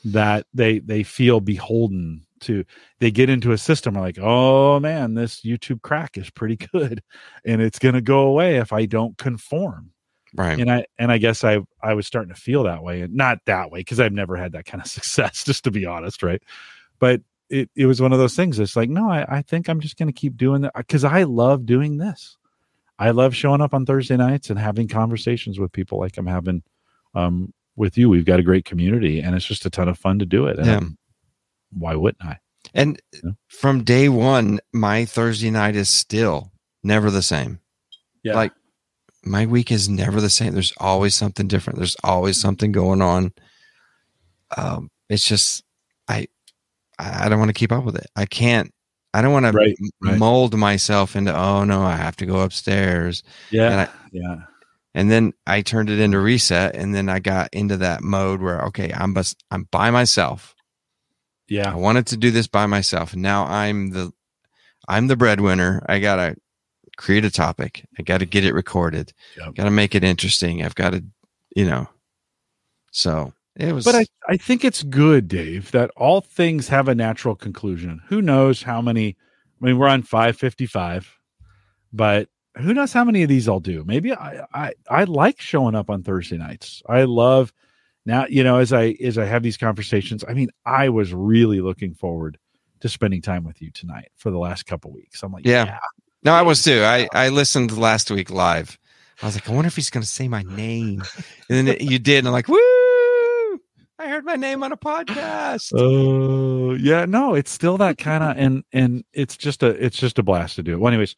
that 0.04 0.46
they, 0.52 0.78
they 0.80 1.02
feel 1.02 1.40
beholden 1.40 2.23
to, 2.40 2.64
they 3.00 3.10
get 3.10 3.30
into 3.30 3.52
a 3.52 3.58
system 3.58 3.94
like, 3.94 4.18
oh 4.18 4.80
man, 4.80 5.14
this 5.14 5.40
YouTube 5.42 5.82
crack 5.82 6.16
is 6.16 6.30
pretty 6.30 6.56
good 6.56 7.02
and 7.44 7.62
it's 7.62 7.78
going 7.78 7.94
to 7.94 8.00
go 8.00 8.20
away 8.20 8.56
if 8.56 8.72
I 8.72 8.86
don't 8.86 9.16
conform. 9.18 9.90
Right. 10.36 10.58
And 10.58 10.68
i 10.68 10.84
and 10.98 11.12
i 11.12 11.18
guess 11.18 11.44
i 11.44 11.60
i 11.80 11.94
was 11.94 12.08
starting 12.08 12.34
to 12.34 12.40
feel 12.40 12.64
that 12.64 12.82
way 12.82 13.02
and 13.02 13.14
not 13.14 13.38
that 13.46 13.70
way 13.70 13.78
because 13.78 14.00
i've 14.00 14.12
never 14.12 14.34
had 14.36 14.50
that 14.50 14.64
kind 14.64 14.82
of 14.82 14.88
success 14.90 15.44
just 15.44 15.62
to 15.62 15.70
be 15.70 15.86
honest 15.86 16.24
right? 16.24 16.42
But 16.98 17.20
it, 17.50 17.70
it 17.76 17.86
was 17.86 18.02
one 18.02 18.12
of 18.12 18.18
those 18.18 18.34
things 18.34 18.58
it's 18.58 18.74
like 18.74 18.90
no 18.90 19.08
i, 19.08 19.24
I 19.28 19.42
think 19.42 19.68
i'm 19.68 19.78
just 19.78 19.96
going 19.96 20.08
to 20.08 20.12
keep 20.12 20.36
doing 20.36 20.62
that 20.62 20.72
because 20.76 21.04
i 21.04 21.22
love 21.22 21.66
doing 21.66 21.98
this. 21.98 22.36
I 22.98 23.10
love 23.10 23.36
showing 23.36 23.60
up 23.60 23.74
on 23.74 23.86
thursday 23.86 24.16
nights 24.16 24.50
and 24.50 24.58
having 24.58 24.88
conversations 24.88 25.60
with 25.60 25.70
people 25.70 26.00
like 26.00 26.18
i'm 26.18 26.26
having 26.26 26.64
um, 27.14 27.52
with 27.76 27.98
you. 27.98 28.08
We've 28.08 28.24
got 28.24 28.40
a 28.40 28.42
great 28.42 28.64
community 28.64 29.20
and 29.20 29.34
it's 29.34 29.44
just 29.44 29.66
a 29.66 29.70
ton 29.70 29.88
of 29.88 29.98
fun 29.98 30.18
to 30.18 30.26
do 30.26 30.46
it 30.46 30.58
and 30.58 30.66
yeah. 30.66 30.80
Why 31.76 31.94
wouldn't 31.94 32.24
i 32.24 32.38
and 32.74 33.00
from 33.48 33.84
day 33.84 34.08
one 34.08 34.60
my 34.72 35.04
thursday 35.04 35.50
night 35.50 35.76
is 35.76 35.88
still 35.88 36.52
never 36.82 37.10
the 37.10 37.22
same 37.22 37.58
yeah. 38.22 38.34
like 38.34 38.52
my 39.24 39.46
week 39.46 39.70
is 39.70 39.88
never 39.88 40.20
the 40.20 40.30
same. 40.30 40.52
There's 40.52 40.74
always 40.78 41.14
something 41.14 41.48
different. 41.48 41.78
There's 41.78 41.96
always 42.04 42.40
something 42.40 42.72
going 42.72 43.02
on. 43.02 43.32
Um, 44.56 44.90
it's 45.08 45.26
just 45.26 45.64
I 46.08 46.28
I 46.98 47.28
don't 47.28 47.38
want 47.38 47.48
to 47.48 47.54
keep 47.54 47.72
up 47.72 47.84
with 47.84 47.96
it. 47.96 48.06
I 48.16 48.26
can't. 48.26 48.72
I 49.12 49.22
don't 49.22 49.32
want 49.32 49.54
right, 49.54 49.76
to 49.76 49.90
right. 50.02 50.18
mold 50.18 50.56
myself 50.56 51.16
into 51.16 51.36
oh 51.36 51.64
no, 51.64 51.82
I 51.82 51.96
have 51.96 52.16
to 52.16 52.26
go 52.26 52.40
upstairs. 52.40 53.22
Yeah, 53.50 53.88
I, 53.88 54.08
yeah. 54.12 54.36
And 54.96 55.10
then 55.10 55.32
I 55.46 55.62
turned 55.62 55.90
it 55.90 55.98
into 55.98 56.20
reset, 56.20 56.76
and 56.76 56.94
then 56.94 57.08
I 57.08 57.18
got 57.18 57.48
into 57.52 57.76
that 57.78 58.02
mode 58.02 58.40
where 58.40 58.62
okay, 58.66 58.92
I'm 58.92 59.14
bus- 59.14 59.36
I'm 59.50 59.68
by 59.70 59.90
myself. 59.90 60.53
Yeah, 61.48 61.72
I 61.72 61.76
wanted 61.76 62.06
to 62.08 62.16
do 62.16 62.30
this 62.30 62.46
by 62.46 62.66
myself, 62.66 63.12
and 63.12 63.22
now 63.22 63.44
I'm 63.44 63.90
the 63.90 64.12
I'm 64.88 65.06
the 65.06 65.16
breadwinner. 65.16 65.84
I 65.88 65.98
gotta 65.98 66.36
create 66.96 67.24
a 67.24 67.30
topic. 67.30 67.86
I 67.98 68.02
got 68.02 68.18
to 68.18 68.26
get 68.26 68.44
it 68.44 68.54
recorded. 68.54 69.12
Yep. 69.36 69.54
Got 69.54 69.64
to 69.64 69.70
make 69.70 69.94
it 69.94 70.04
interesting. 70.04 70.62
I've 70.62 70.74
got 70.74 70.90
to, 70.90 71.04
you 71.54 71.64
know. 71.64 71.88
So 72.92 73.32
it 73.56 73.72
was. 73.72 73.84
But 73.84 73.94
I, 73.94 74.06
I 74.28 74.36
think 74.36 74.64
it's 74.64 74.82
good, 74.82 75.28
Dave, 75.28 75.70
that 75.72 75.90
all 75.96 76.20
things 76.20 76.68
have 76.68 76.88
a 76.88 76.94
natural 76.94 77.34
conclusion. 77.34 78.00
Who 78.08 78.22
knows 78.22 78.62
how 78.62 78.80
many? 78.80 79.16
I 79.60 79.66
mean, 79.66 79.78
we're 79.78 79.88
on 79.88 80.02
555, 80.02 81.18
but 81.92 82.28
who 82.56 82.74
knows 82.74 82.92
how 82.92 83.04
many 83.04 83.22
of 83.22 83.28
these 83.28 83.48
I'll 83.48 83.60
do? 83.60 83.82
Maybe 83.86 84.12
I, 84.12 84.44
I, 84.52 84.72
I 84.88 85.04
like 85.04 85.40
showing 85.40 85.74
up 85.74 85.90
on 85.90 86.02
Thursday 86.02 86.36
nights. 86.36 86.82
I 86.88 87.04
love 87.04 87.52
now, 88.06 88.26
you 88.28 88.44
know, 88.44 88.58
as 88.58 88.72
I, 88.72 88.96
as 89.02 89.18
I 89.18 89.24
have 89.24 89.42
these 89.42 89.56
conversations, 89.56 90.24
I 90.28 90.34
mean, 90.34 90.50
I 90.66 90.88
was 90.88 91.12
really 91.12 91.60
looking 91.60 91.94
forward 91.94 92.38
to 92.80 92.88
spending 92.88 93.22
time 93.22 93.44
with 93.44 93.62
you 93.62 93.70
tonight 93.70 94.10
for 94.16 94.30
the 94.30 94.38
last 94.38 94.66
couple 94.66 94.92
weeks. 94.92 95.22
I'm 95.22 95.32
like, 95.32 95.46
yeah, 95.46 95.64
yeah 95.64 95.78
no, 96.24 96.32
I 96.32 96.42
was 96.42 96.62
too. 96.62 96.82
I, 96.82 97.06
I 97.12 97.28
listened 97.28 97.76
last 97.76 98.10
week 98.10 98.30
live. 98.30 98.78
I 99.22 99.26
was 99.26 99.36
like, 99.36 99.48
I 99.48 99.52
wonder 99.52 99.68
if 99.68 99.76
he's 99.76 99.90
going 99.90 100.02
to 100.02 100.08
say 100.08 100.26
my 100.26 100.42
name. 100.42 101.02
And 101.50 101.68
then 101.68 101.76
you 101.80 101.98
did. 101.98 102.18
And 102.18 102.28
I'm 102.28 102.32
like, 102.32 102.48
woo! 102.48 102.58
I 103.98 104.08
heard 104.08 104.24
my 104.24 104.34
name 104.34 104.62
on 104.62 104.72
a 104.72 104.76
podcast. 104.76 105.72
Oh 105.76 106.70
uh, 106.70 106.74
yeah, 106.74 107.04
no, 107.04 107.34
it's 107.34 107.50
still 107.50 107.78
that 107.78 107.96
kind 107.96 108.24
of, 108.24 108.36
and 108.36 108.64
and 108.72 109.04
it's 109.12 109.36
just 109.36 109.62
a 109.62 109.68
it's 109.68 109.96
just 109.96 110.18
a 110.18 110.22
blast 110.22 110.56
to 110.56 110.62
do 110.62 110.72
it. 110.72 110.80
Well, 110.80 110.88
anyways, 110.88 111.14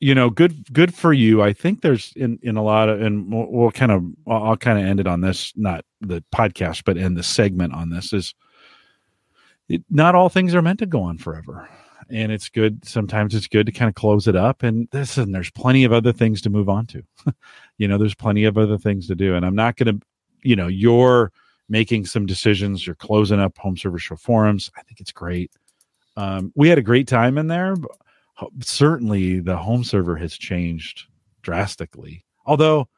you 0.00 0.14
know, 0.14 0.30
good 0.30 0.72
good 0.72 0.94
for 0.94 1.12
you. 1.12 1.42
I 1.42 1.52
think 1.52 1.82
there's 1.82 2.12
in 2.16 2.38
in 2.42 2.56
a 2.56 2.62
lot 2.62 2.88
of, 2.88 3.00
and 3.00 3.32
we'll, 3.32 3.46
we'll 3.50 3.70
kind 3.70 3.92
of 3.92 4.04
I'll, 4.26 4.56
kind 4.56 4.78
of 4.78 4.84
end 4.84 5.00
it 5.00 5.06
on 5.06 5.20
this, 5.20 5.52
not 5.56 5.84
the 6.00 6.22
podcast, 6.34 6.82
but 6.84 6.96
end 6.96 7.16
the 7.16 7.22
segment 7.22 7.74
on 7.74 7.90
this 7.90 8.12
is. 8.12 8.34
It, 9.68 9.84
not 9.90 10.14
all 10.14 10.30
things 10.30 10.54
are 10.54 10.62
meant 10.62 10.78
to 10.78 10.86
go 10.86 11.02
on 11.02 11.18
forever 11.18 11.68
and 12.10 12.32
it's 12.32 12.48
good. 12.48 12.84
Sometimes 12.86 13.34
it's 13.34 13.46
good 13.46 13.66
to 13.66 13.72
kind 13.72 13.88
of 13.88 13.94
close 13.94 14.26
it 14.26 14.36
up. 14.36 14.62
And 14.62 14.88
this, 14.92 15.18
and 15.18 15.34
there's 15.34 15.50
plenty 15.50 15.84
of 15.84 15.92
other 15.92 16.12
things 16.12 16.40
to 16.42 16.50
move 16.50 16.68
on 16.68 16.86
to. 16.86 17.02
you 17.78 17.86
know, 17.88 17.98
there's 17.98 18.14
plenty 18.14 18.44
of 18.44 18.56
other 18.56 18.78
things 18.78 19.06
to 19.08 19.14
do. 19.14 19.34
And 19.34 19.44
I'm 19.44 19.54
not 19.54 19.76
going 19.76 19.98
to, 19.98 20.06
you 20.42 20.56
know, 20.56 20.68
you're 20.68 21.32
making 21.68 22.06
some 22.06 22.24
decisions. 22.24 22.86
You're 22.86 22.96
closing 22.96 23.40
up 23.40 23.58
home 23.58 23.76
server 23.76 23.98
show 23.98 24.16
forums. 24.16 24.70
I 24.76 24.82
think 24.82 25.00
it's 25.00 25.12
great. 25.12 25.52
Um, 26.16 26.52
we 26.56 26.68
had 26.68 26.78
a 26.78 26.82
great 26.82 27.08
time 27.08 27.36
in 27.36 27.46
there. 27.46 27.76
Certainly, 28.60 29.40
the 29.40 29.56
home 29.56 29.84
server 29.84 30.16
has 30.16 30.36
changed 30.36 31.06
drastically. 31.42 32.24
Although 32.46 32.88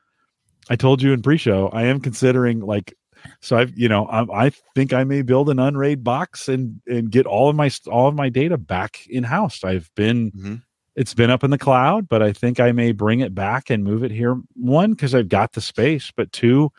I 0.69 0.77
told 0.77 1.03
you 1.03 1.13
in 1.13 1.23
pre-show, 1.23 1.69
I 1.69 1.85
am 1.85 2.01
considering 2.01 2.61
like 2.61 2.95
so 3.41 3.57
I've, 3.57 3.77
you 3.79 3.89
know, 3.89 4.07
I, 4.07 4.47
I, 4.47 4.51
think 4.75 4.93
I 4.93 5.05
may 5.05 5.23
build 5.23 5.51
an 5.51 5.59
unraid 5.59 6.03
box 6.03 6.49
and 6.49 6.81
and 6.87 7.11
get 7.11 7.27
all 7.27 7.49
of 7.49 7.57
my 7.57 7.71
all 7.87 8.09
of 8.09 8.15
my 8.15 8.29
data 8.29 8.59
back 8.59 9.07
in 9.09 9.25
house. 9.25 9.65
I've 9.65 9.91
been, 9.95 10.31
mm-hmm. 10.31 10.55
it's 10.97 11.15
been 11.15 11.31
up 11.31 11.45
in 11.45 11.51
the 11.51 11.59
cloud, 11.59 12.09
but 12.09 12.23
I 12.23 12.33
think 12.33 12.61
I 12.61 12.73
may 12.73 12.93
bring 12.93 13.21
it 13.21 13.35
back 13.35 13.71
and 13.71 13.85
move 13.85 14.05
it 14.05 14.11
here. 14.11 14.41
One 14.55 14.93
because 14.93 15.15
I've 15.15 15.29
got 15.29 15.53
the 15.53 15.61
space, 15.61 16.11
but 16.15 16.33
two 16.33 16.73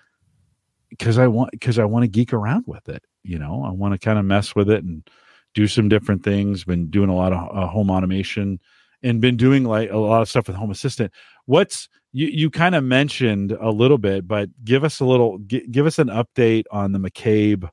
because 0.90 1.18
I 1.18 1.28
want 1.28 1.52
because 1.52 1.80
I 1.80 1.86
want 1.86 2.04
to 2.04 2.10
geek 2.10 2.34
around 2.34 2.66
with 2.68 2.90
it. 2.90 3.04
You 3.24 3.40
know, 3.40 3.64
I 3.64 3.72
want 3.72 3.94
to 3.94 4.00
kind 4.00 4.18
of 4.18 4.26
mess 4.26 4.56
with 4.56 4.70
it 4.70 4.84
and 4.84 5.08
do 5.54 5.68
some 5.68 5.90
different 5.90 6.24
things. 6.24 6.64
Been 6.64 6.90
doing 6.90 7.10
a 7.10 7.16
lot 7.16 7.34
of 7.34 7.56
uh, 7.56 7.68
home 7.68 7.90
automation 7.90 8.60
and 9.04 9.22
been 9.22 9.38
doing 9.38 9.64
like 9.64 9.92
a 9.92 9.98
lot 9.98 10.22
of 10.22 10.30
stuff 10.30 10.48
with 10.48 10.56
Home 10.56 10.72
Assistant. 10.72 11.12
What's 11.46 11.90
you 12.14 12.28
you 12.28 12.50
kind 12.50 12.76
of 12.76 12.84
mentioned 12.84 13.52
a 13.52 13.70
little 13.70 13.98
bit, 13.98 14.28
but 14.28 14.50
give 14.64 14.84
us 14.84 15.00
a 15.00 15.06
little 15.06 15.40
g- 15.40 15.68
give 15.70 15.86
us 15.86 16.00
an 16.00 16.08
update 16.08 16.64
on 16.72 16.92
the 16.92 17.00
McCabe 17.00 17.70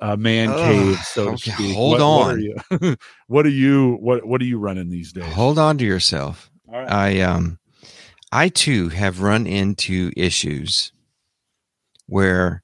uh, 0.00 0.16
man 0.16 0.54
cave, 0.56 0.98
so 1.04 1.28
okay, 1.28 1.36
to 1.36 1.38
speak. 1.38 1.76
Hold 1.76 1.92
what, 1.92 2.00
on. 2.00 2.18
What 2.18 2.34
are, 2.34 2.38
you, 2.38 2.96
what 3.28 3.46
are 3.46 3.50
you 3.50 3.94
what 4.00 4.26
what 4.26 4.40
are 4.40 4.46
you 4.46 4.58
running 4.58 4.90
these 4.90 5.12
days? 5.12 5.24
Hold 5.24 5.58
on 5.58 5.78
to 5.78 5.84
yourself. 5.84 6.50
I 6.72 7.20
um 7.20 7.58
I 8.32 8.48
too 8.48 8.88
have 8.90 9.20
run 9.20 9.46
into 9.46 10.12
issues 10.16 10.92
where 12.06 12.62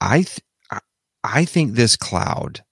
I 0.00 0.22
th- 0.22 0.40
I 1.24 1.44
think 1.44 1.74
this 1.74 1.96
cloud 1.96 2.62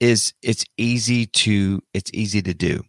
is 0.00 0.34
it's 0.42 0.64
easy 0.76 1.26
to 1.26 1.80
it's 1.92 2.10
easy 2.12 2.42
to 2.42 2.54
do. 2.54 2.82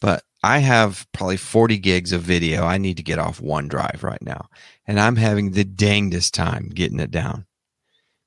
But 0.00 0.22
I 0.42 0.58
have 0.58 1.06
probably 1.12 1.36
40 1.36 1.78
gigs 1.78 2.12
of 2.12 2.22
video 2.22 2.64
I 2.64 2.78
need 2.78 2.96
to 2.96 3.02
get 3.02 3.18
off 3.18 3.40
OneDrive 3.40 4.02
right 4.02 4.22
now. 4.22 4.48
And 4.86 4.98
I'm 4.98 5.16
having 5.16 5.50
the 5.50 5.64
dangest 5.64 6.32
time 6.34 6.70
getting 6.70 7.00
it 7.00 7.10
down 7.10 7.46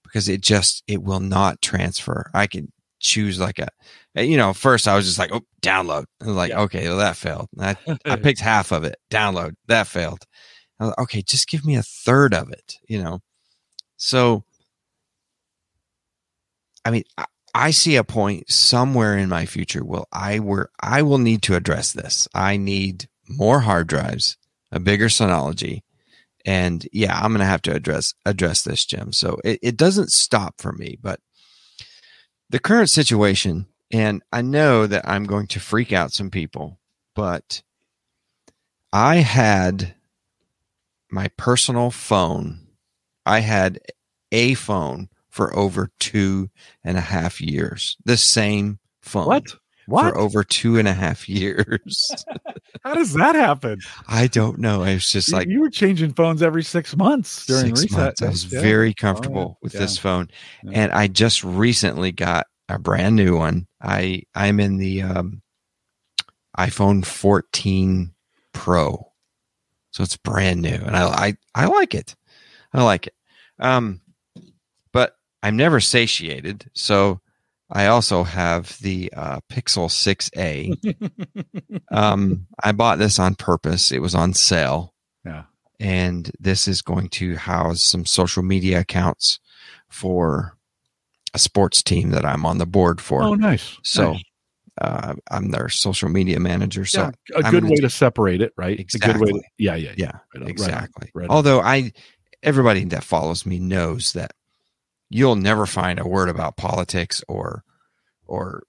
because 0.03 0.29
it 0.29 0.41
just, 0.41 0.83
it 0.87 1.01
will 1.01 1.19
not 1.19 1.61
transfer. 1.61 2.29
I 2.33 2.45
can 2.45 2.71
choose 2.99 3.39
like 3.39 3.57
a, 3.57 3.67
you 4.23 4.37
know, 4.37 4.53
first 4.53 4.87
I 4.87 4.95
was 4.95 5.05
just 5.05 5.17
like, 5.17 5.31
oh, 5.33 5.41
download. 5.61 6.05
I 6.21 6.27
was 6.27 6.35
like, 6.35 6.51
yeah. 6.51 6.61
okay, 6.61 6.87
well, 6.87 6.97
that 6.97 7.17
failed. 7.17 7.49
I, 7.59 7.75
I 8.05 8.15
picked 8.17 8.39
half 8.39 8.71
of 8.71 8.83
it, 8.83 8.97
download, 9.09 9.55
that 9.67 9.87
failed. 9.87 10.23
Like, 10.79 10.97
okay, 10.99 11.21
just 11.23 11.47
give 11.47 11.65
me 11.65 11.77
a 11.77 11.83
third 11.83 12.33
of 12.33 12.51
it, 12.51 12.77
you 12.87 13.01
know? 13.01 13.21
So, 13.97 14.43
I 16.85 16.91
mean, 16.91 17.03
I 17.17 17.25
see 17.71 17.95
a 17.95 18.03
point 18.03 18.49
somewhere 18.49 19.17
in 19.17 19.29
my 19.29 19.45
future 19.45 19.83
will 19.85 20.07
I 20.11 20.39
where 20.39 20.69
I 20.81 21.03
will 21.03 21.19
need 21.19 21.43
to 21.43 21.55
address 21.55 21.91
this. 21.91 22.27
I 22.33 22.57
need 22.57 23.07
more 23.29 23.59
hard 23.61 23.87
drives, 23.87 24.37
a 24.71 24.79
bigger 24.79 25.07
Synology, 25.07 25.81
and 26.45 26.87
yeah, 26.91 27.17
I'm 27.17 27.31
gonna 27.31 27.45
have 27.45 27.61
to 27.63 27.73
address 27.75 28.13
address 28.25 28.63
this, 28.63 28.85
Jim. 28.85 29.13
So 29.13 29.39
it, 29.43 29.59
it 29.61 29.77
doesn't 29.77 30.09
stop 30.09 30.59
for 30.59 30.71
me, 30.71 30.97
but 31.01 31.19
the 32.49 32.59
current 32.59 32.89
situation, 32.89 33.67
and 33.91 34.21
I 34.31 34.41
know 34.41 34.87
that 34.87 35.07
I'm 35.07 35.25
going 35.25 35.47
to 35.47 35.59
freak 35.59 35.93
out 35.93 36.11
some 36.11 36.29
people, 36.29 36.79
but 37.15 37.61
I 38.91 39.17
had 39.17 39.95
my 41.09 41.29
personal 41.37 41.91
phone. 41.91 42.67
I 43.25 43.39
had 43.39 43.79
a 44.31 44.55
phone 44.55 45.09
for 45.33 45.55
over 45.57 45.89
two 45.99 46.47
and 46.83 46.95
a 46.95 47.01
half 47.01 47.41
years. 47.41 47.97
The 48.05 48.17
same 48.17 48.77
phone. 49.01 49.25
What? 49.25 49.43
What? 49.87 50.13
For 50.13 50.17
over 50.19 50.43
two 50.43 50.77
and 50.77 50.87
a 50.87 50.93
half 50.93 51.27
years. 51.27 52.09
How 52.83 52.93
does 52.93 53.13
that 53.13 53.33
happen? 53.35 53.79
I 54.07 54.27
don't 54.27 54.59
know. 54.59 54.83
I 54.83 54.93
was 54.93 55.09
just 55.09 55.29
You- 55.29 55.33
like 55.33 55.47
you 55.49 55.59
were 55.59 55.71
changing 55.71 56.13
phones 56.13 56.43
every 56.43 56.63
six 56.63 56.95
months 56.95 57.47
during 57.47 57.75
six 57.75 57.91
reset. 57.91 57.97
months. 57.99 58.21
I 58.21 58.27
was 58.29 58.53
Yeah. 58.53 58.61
very 58.61 58.93
comfortable 58.93 59.57
with 59.63 59.73
yeah. 59.73 59.79
this 59.81 59.97
phone, 59.97 60.29
Yeah. 60.63 60.83
and 60.83 60.91
I 60.93 61.07
just 61.07 61.43
recently 61.43 62.11
got 62.11 62.45
a 62.69 62.77
brand 62.77 63.15
new 63.15 63.35
one. 63.37 63.65
I 63.81 64.21
I'm 64.35 64.59
in 64.59 64.77
the 64.77 65.01
um, 65.01 65.41
iPhone 66.57 67.03
14 67.05 68.13
Pro, 68.53 69.11
so 69.91 70.03
it's 70.03 70.15
brand 70.15 70.61
new, 70.61 70.69
and 70.75 70.95
I 70.95 71.07
I 71.07 71.37
I 71.55 71.65
like 71.65 71.95
it. 71.95 72.15
I 72.71 72.83
like 72.83 73.07
it. 73.07 73.15
Um, 73.59 73.99
I'm 75.43 75.57
never 75.57 75.79
satiated, 75.79 76.71
so 76.73 77.19
I 77.69 77.87
also 77.87 78.23
have 78.23 78.77
the 78.79 79.11
uh, 79.15 79.39
Pixel 79.51 79.89
6a. 79.89 81.75
um, 81.91 82.47
I 82.63 82.71
bought 82.71 82.97
this 82.99 83.19
on 83.19 83.35
purpose. 83.35 83.91
It 83.91 83.99
was 83.99 84.15
on 84.15 84.33
sale 84.33 84.93
yeah. 85.25 85.43
and 85.79 86.31
this 86.39 86.67
is 86.67 86.81
going 86.81 87.09
to 87.09 87.35
house 87.35 87.81
some 87.81 88.05
social 88.05 88.43
media 88.43 88.81
accounts 88.81 89.39
for 89.89 90.57
a 91.33 91.39
sports 91.39 91.81
team 91.81 92.11
that 92.11 92.25
I'm 92.25 92.45
on 92.45 92.57
the 92.57 92.65
board 92.65 93.01
for. 93.01 93.23
Oh, 93.23 93.33
nice. 93.33 93.77
so 93.83 94.13
Nice. 94.13 94.23
uh, 94.81 95.13
I'm 95.31 95.49
their 95.49 95.69
social 95.69 96.09
media 96.09 96.39
manager. 96.39 96.85
So 96.85 97.11
yeah, 97.31 97.47
a 97.47 97.51
good 97.51 97.63
way 97.63 97.77
to 97.77 97.89
separate 97.89 98.41
it, 98.41 98.53
right? 98.55 98.79
A 98.79 98.97
good 98.97 99.19
way. 99.19 99.31
To, 99.31 99.37
Exactly. 99.37 99.43
yeah, 99.57 99.75
yeah, 99.75 99.93
yeah, 99.97 100.05
Right 100.05 100.21
on, 100.35 100.41
right 100.41 100.49
exactly. 100.49 101.11
right. 101.15 101.29
Although 101.29 101.61
I, 101.61 101.91
everybody 102.43 102.83
that 102.85 103.03
follows 103.03 103.45
me 103.45 103.59
knows 103.59 104.13
that 104.13 104.33
you'll 105.13 105.35
never 105.35 105.65
find 105.65 105.99
a 105.99 106.07
word 106.07 106.27
about 106.27 106.57
politics 106.57 107.23
or, 107.27 107.63
or 108.25 108.63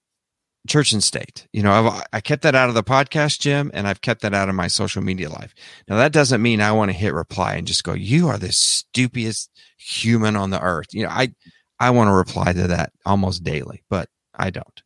church 0.67 0.91
and 0.91 1.03
state. 1.03 1.47
You 1.51 1.63
know, 1.63 1.71
I've, 1.71 2.03
I 2.13 2.21
kept 2.21 2.43
that 2.43 2.55
out 2.55 2.69
of 2.69 2.75
the 2.75 2.83
podcast, 2.83 3.39
Jim, 3.39 3.71
and 3.73 3.87
I've 3.87 4.01
kept 4.01 4.21
that 4.21 4.33
out 4.33 4.47
of 4.47 4.55
my 4.55 4.67
social 4.67 5.01
media 5.01 5.29
life. 5.29 5.53
Now 5.87 5.97
that 5.97 6.11
doesn't 6.11 6.41
mean 6.41 6.61
I 6.61 6.71
want 6.71 6.91
to 6.91 6.97
hit 6.97 7.13
reply 7.13 7.55
and 7.55 7.67
just 7.67 7.83
go, 7.83 7.93
"You 7.93 8.27
are 8.27 8.37
the 8.37 8.51
stupidest 8.51 9.49
human 9.77 10.35
on 10.35 10.51
the 10.51 10.61
earth." 10.61 10.93
You 10.93 11.03
know, 11.03 11.09
I 11.09 11.33
I 11.79 11.89
want 11.89 12.09
to 12.09 12.13
reply 12.13 12.53
to 12.53 12.67
that 12.67 12.91
almost 13.05 13.43
daily, 13.43 13.83
but 13.89 14.09
I 14.33 14.49
don't. 14.49 14.83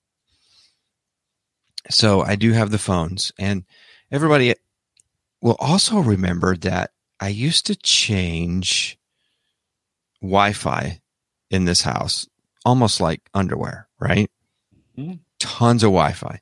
So 1.89 2.21
I 2.21 2.35
do 2.35 2.53
have 2.53 2.71
the 2.71 2.77
phones, 2.77 3.31
and 3.37 3.65
everybody 4.11 4.53
will 5.41 5.57
also 5.59 5.99
remember 5.99 6.55
that 6.57 6.91
I 7.19 7.29
used 7.29 7.65
to 7.67 7.75
change 7.75 8.97
Wi-Fi 10.21 11.01
in 11.49 11.65
this 11.65 11.81
house 11.81 12.27
almost 12.65 12.99
like 13.01 13.21
underwear, 13.33 13.87
right? 13.99 14.29
Mhm. 14.97 15.19
Tons 15.39 15.83
of 15.83 15.87
Wi-Fi. 15.87 16.39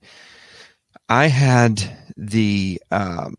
I 1.10 1.28
had 1.28 1.98
the 2.18 2.82
um, 2.92 3.36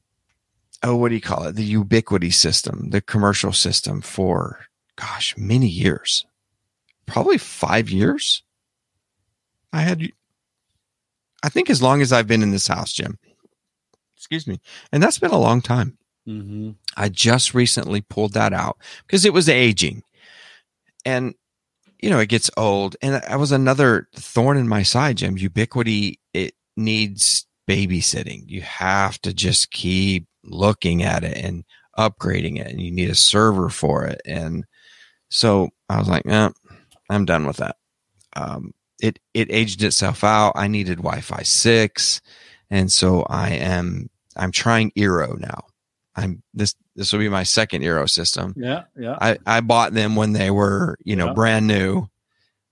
oh, 0.83 0.97
what 0.97 1.09
do 1.09 1.15
you 1.15 1.21
call 1.21 1.45
it? 1.45 1.57
The 1.57 1.75
Ubiquiti 1.75 2.33
system, 2.33 2.91
the 2.91 3.01
commercial 3.01 3.53
system 3.53 4.01
for 4.01 4.61
gosh, 4.97 5.35
many 5.37 5.69
years, 5.69 6.27
probably 7.07 7.39
five 7.39 7.91
years. 7.91 8.43
I 9.73 9.83
had, 9.83 10.11
I 11.43 11.49
think, 11.51 11.69
as 11.71 11.83
long 11.83 12.01
as 12.01 12.13
I've 12.13 12.27
been 12.27 12.43
in 12.43 12.53
this 12.53 12.67
house, 12.67 12.93
Jim. 12.93 13.19
Excuse 14.17 14.47
me, 14.47 14.61
and 14.93 15.03
that's 15.03 15.19
been 15.19 15.31
a 15.31 15.39
long 15.39 15.61
time. 15.61 15.97
Mm-hmm. 16.27 16.71
I 16.97 17.09
just 17.09 17.55
recently 17.55 18.01
pulled 18.03 18.35
that 18.35 18.53
out 18.53 18.79
because 19.07 19.25
it 19.25 19.33
was 19.33 19.49
aging. 19.49 20.03
And, 21.05 21.35
you 21.99 22.11
know, 22.11 22.19
it 22.19 22.29
gets 22.29 22.51
old. 22.57 22.97
And 23.03 23.15
that 23.15 23.39
was 23.39 23.53
another 23.53 24.09
thorn 24.15 24.57
in 24.57 24.69
my 24.69 24.83
side, 24.83 25.17
Jim. 25.17 25.37
Ubiquiti, 25.37 26.19
it 26.33 26.55
needs 26.77 27.47
babysitting. 27.69 28.45
You 28.47 28.63
have 28.63 29.21
to 29.23 29.35
just 29.35 29.71
keep 29.71 30.27
looking 30.45 31.03
at 31.03 31.25
it 31.25 31.37
and 31.37 31.65
upgrading 31.99 32.61
it. 32.61 32.69
And 32.69 32.81
you 32.81 32.91
need 32.91 33.11
a 33.11 33.15
server 33.15 33.69
for 33.69 34.05
it. 34.05 34.21
And 34.25 34.65
so 35.29 35.71
I 35.89 35.99
was 35.99 36.09
like, 36.09 36.27
eh, 36.27 36.51
I'm 37.11 37.25
done 37.25 37.47
with 37.47 37.59
that. 37.59 37.77
Um, 38.37 38.73
it, 39.01 39.19
it 39.35 39.51
aged 39.51 39.83
itself 39.83 40.25
out. 40.25 40.53
I 40.55 40.69
needed 40.69 40.99
Wi 40.99 41.21
Fi 41.21 41.43
6. 41.43 42.21
And 42.71 42.93
so 42.93 43.23
I 43.29 43.51
am, 43.51 44.11
I'm 44.37 44.53
trying 44.53 44.93
Eero 44.93 45.39
now. 45.39 45.65
I'm 46.19 46.43
this 46.53 46.75
this 46.97 47.13
will 47.13 47.21
be 47.21 47.29
my 47.29 47.45
second 47.45 47.83
Eero 47.83 48.09
system. 48.11 48.55
Yeah, 48.57 48.85
yeah. 48.99 49.17
I, 49.21 49.39
I 49.47 49.61
bought 49.61 49.93
them 49.95 50.17
when 50.17 50.33
they 50.33 50.51
were, 50.51 50.99
you 51.05 51.15
know, 51.17 51.27
Yeah. 51.29 51.33
brand 51.35 51.67
new. 51.67 52.09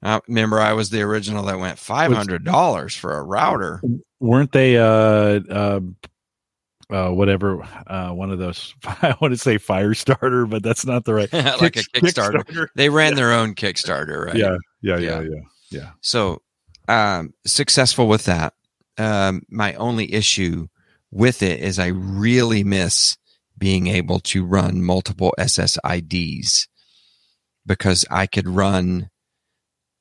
I 0.03 0.21
remember 0.29 0.61
I 0.61 0.73
was 0.73 0.91
the 0.91 1.03
original 1.03 1.45
that 1.47 1.59
went 1.59 1.79
five 1.79 2.13
hundred 2.13 2.45
dollars 2.45 2.95
for 2.95 3.17
a 3.17 3.23
router. 3.23 3.81
Weren't 4.21 4.53
they? 4.53 4.77
Uh, 4.77 5.41
uh, 5.51 5.81
uh, 6.91 7.11
whatever. 7.11 7.63
Uh, 7.87 8.11
one 8.11 8.31
of 8.31 8.39
those. 8.39 8.75
I 8.85 9.15
want 9.21 9.33
to 9.33 9.39
say 9.39 9.59
fire 9.59 9.95
starter, 9.95 10.47
but 10.47 10.63
that's 10.63 10.85
not 10.87 11.05
the 11.05 11.15
right. 11.15 11.33
like 11.33 11.77
a 11.77 11.83
Kick- 11.83 11.93
Kickstarter. 11.95 12.69
They 12.75 12.89
ran 12.89 13.15
their 13.15 13.33
own 13.33 13.55
Kickstarter, 13.55 14.27
right? 14.27 14.37
Yeah, 14.37 14.57
yeah, 14.83 14.99
Yeah. 14.99 15.21
yeah, 15.21 15.41
yeah. 15.71 15.91
So 16.01 16.43
um 16.89 17.33
successful 17.45 18.07
with 18.09 18.25
that. 18.27 18.55
Um 18.99 19.43
my 19.51 19.75
only 19.75 20.13
issue 20.13 20.67
with 21.11 21.43
it 21.43 21.61
is 21.61 21.79
I 21.79 21.87
really 21.89 22.63
miss 22.65 23.17
being 23.59 23.87
able 23.87 24.21
to 24.21 24.45
run 24.45 24.83
multiple 24.83 25.35
SSIDs 25.39 26.69
because 27.65 28.05
I 28.11 28.27
could 28.27 28.49
run 28.49 29.11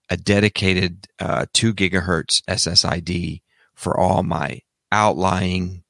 a 0.09 0.17
dedicated 0.17 1.07
uh, 1.19 1.45
two 1.53 1.73
gigahertz 1.73 2.41
SSID 2.47 3.41
for 3.73 3.99
all 3.99 4.23
my 4.23 4.61
outlying 4.91 5.83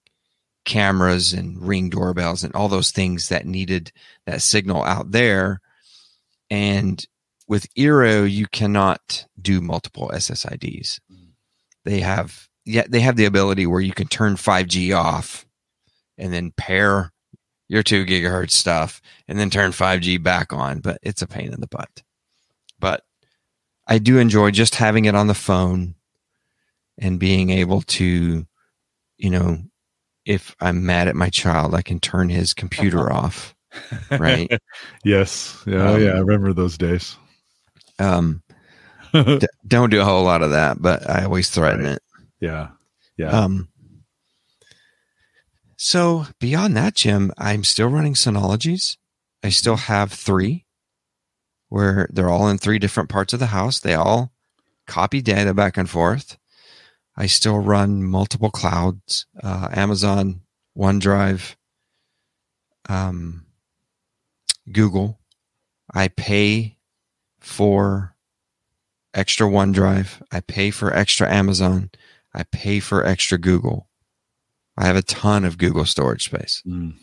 cameras 0.64 1.34
and 1.34 1.62
ring 1.62 1.90
doorbells 1.90 2.44
and 2.44 2.54
all 2.56 2.68
those 2.68 2.92
things 2.92 3.30
that 3.30 3.46
needed 3.46 3.92
that 4.26 4.42
signal 4.42 4.84
out 4.84 5.12
there. 5.12 5.62
And 6.50 7.06
with 7.48 7.72
Eero, 7.76 8.30
you 8.30 8.48
cannot 8.48 9.26
do 9.40 9.62
multiple 9.62 10.12
SSIDs. 10.14 11.00
They 11.84 12.00
have 12.00 12.48
yeah, 12.66 12.86
they 12.90 13.02
have 13.02 13.16
the 13.16 13.26
ability 13.26 13.68
where 13.68 13.82
you 13.82 13.94
can 13.94 14.08
turn 14.08 14.36
5G 14.36 14.98
off 14.98 15.46
and 16.18 16.34
then 16.34 16.52
pair 16.58 17.12
your 17.68 17.84
two 17.84 18.06
gigahertz 18.06 18.52
stuff 18.52 19.02
and 19.28 19.40
then 19.40 19.50
turn 19.50 19.72
5G 19.72 20.22
back 20.22 20.54
on, 20.54 20.80
but 20.80 21.00
it's 21.02 21.22
a 21.22 21.28
pain 21.28 21.52
in 21.54 21.62
the 21.62 21.68
butt. 21.68 22.04
But 22.80 23.04
I 23.88 23.98
do 23.98 24.18
enjoy 24.20 24.52
just 24.52 24.76
having 24.76 25.06
it 25.06 25.16
on 25.16 25.28
the 25.28 25.34
phone 25.34 25.96
and 26.98 27.20
being 27.20 27.50
able 27.50 27.82
to, 27.82 28.46
you 29.18 29.30
know, 29.30 29.58
if 30.26 30.56
I'm 30.60 30.86
mad 30.86 31.08
at 31.08 31.16
my 31.16 31.30
child, 31.30 31.76
I 31.76 31.82
can 31.82 32.00
turn 32.00 32.30
his 32.30 32.54
computer 32.54 33.12
off. 33.14 33.56
Right. 34.12 34.50
yes. 35.04 35.62
Yeah. 35.68 35.90
Um, 35.92 36.02
yeah. 36.04 36.12
I 36.12 36.20
remember 36.20 36.54
those 36.54 36.78
days. 36.78 37.16
Um, 38.00 38.42
d- 39.14 39.40
don't 39.68 39.90
do 39.90 40.02
a 40.02 40.06
whole 40.06 40.24
lot 40.24 40.42
of 40.42 40.52
that, 40.52 40.82
but 40.82 41.10
I 41.10 41.24
always 41.24 41.50
threaten 41.50 41.86
Right. 41.86 41.94
it. 41.96 42.02
yeah. 42.40 42.68
Yeah. 43.18 43.30
Um, 43.30 43.70
so 45.78 46.28
beyond 46.40 46.76
that, 46.78 46.96
Jim, 46.96 47.32
I'm 47.38 47.64
still 47.64 47.90
running 47.90 48.14
Synologies. 48.14 48.98
I 49.44 49.50
still 49.50 49.76
have 49.76 50.12
three 50.12 50.66
where 51.70 52.08
they're 52.12 52.30
all 52.30 52.48
in 52.48 52.58
three 52.58 52.80
different 52.80 53.10
parts 53.10 53.34
of 53.34 53.40
the 53.40 53.48
house. 53.48 53.80
They 53.80 53.94
all 53.94 54.32
copy 54.88 55.22
data 55.22 55.54
back 55.54 55.78
and 55.78 55.90
forth. 55.90 56.38
I 57.18 57.28
still 57.28 57.60
run 57.60 58.04
multiple 58.04 58.50
clouds, 58.50 59.26
uh, 59.42 59.70
Amazon, 59.72 60.42
OneDrive, 60.78 61.56
um, 62.90 63.46
Google. 64.72 65.20
I 65.94 66.10
pay 66.10 66.78
for 67.40 68.16
extra 69.14 69.48
OneDrive. 69.48 70.22
I 70.32 70.42
pay 70.42 70.72
for 70.72 70.94
extra 70.94 71.32
Amazon. 71.32 71.90
I 72.34 72.44
pay 72.44 72.80
for 72.80 73.06
extra 73.06 73.38
Google. 73.38 73.88
I 74.78 74.86
have 74.88 74.96
a 74.96 75.02
ton 75.02 75.46
of 75.46 75.58
Google 75.58 75.86
storage 75.86 76.26
space. 76.26 76.62
Mm. 76.68 76.96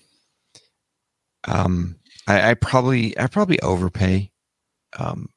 Um, 1.45 1.97
I, 2.29 2.51
I 2.51 2.55
probably 2.55 3.19
I 3.19 3.27
probably 3.27 3.59
overpay, 3.61 4.31
um, 4.99 5.29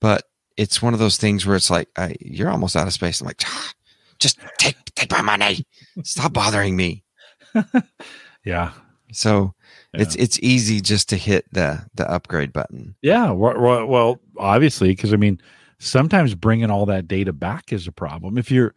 but 0.00 0.22
it's 0.56 0.82
one 0.82 0.92
of 0.94 0.98
those 1.00 1.16
things 1.16 1.46
where 1.46 1.56
it's 1.56 1.70
like 1.70 1.88
I, 1.96 2.16
you're 2.20 2.50
almost 2.50 2.76
out 2.76 2.86
of 2.86 2.92
space. 2.92 3.20
I'm 3.20 3.26
like, 3.26 3.42
"Ah, 3.44 3.72
just 4.18 4.38
take 4.58 4.76
take 4.96 5.10
my 5.12 5.22
money. 5.22 5.64
Stop 6.02 6.32
bothering 6.32 6.76
me. 6.76 7.04
Yeah. 8.44 8.72
So 9.10 9.54
Yeah. 9.94 10.02
it's 10.02 10.16
it's 10.16 10.38
easy 10.42 10.82
just 10.82 11.08
to 11.08 11.16
hit 11.16 11.46
the 11.52 11.86
the 11.94 12.10
upgrade 12.10 12.52
button. 12.52 12.94
Yeah. 13.00 13.30
Well, 13.30 13.58
well, 13.58 13.86
well 13.86 14.20
obviously, 14.36 14.88
because 14.88 15.14
I 15.14 15.16
mean, 15.16 15.40
sometimes 15.78 16.34
bringing 16.34 16.70
all 16.70 16.84
that 16.86 17.08
data 17.08 17.32
back 17.32 17.72
is 17.72 17.86
a 17.86 17.92
problem. 17.92 18.36
If 18.36 18.50
you're 18.50 18.74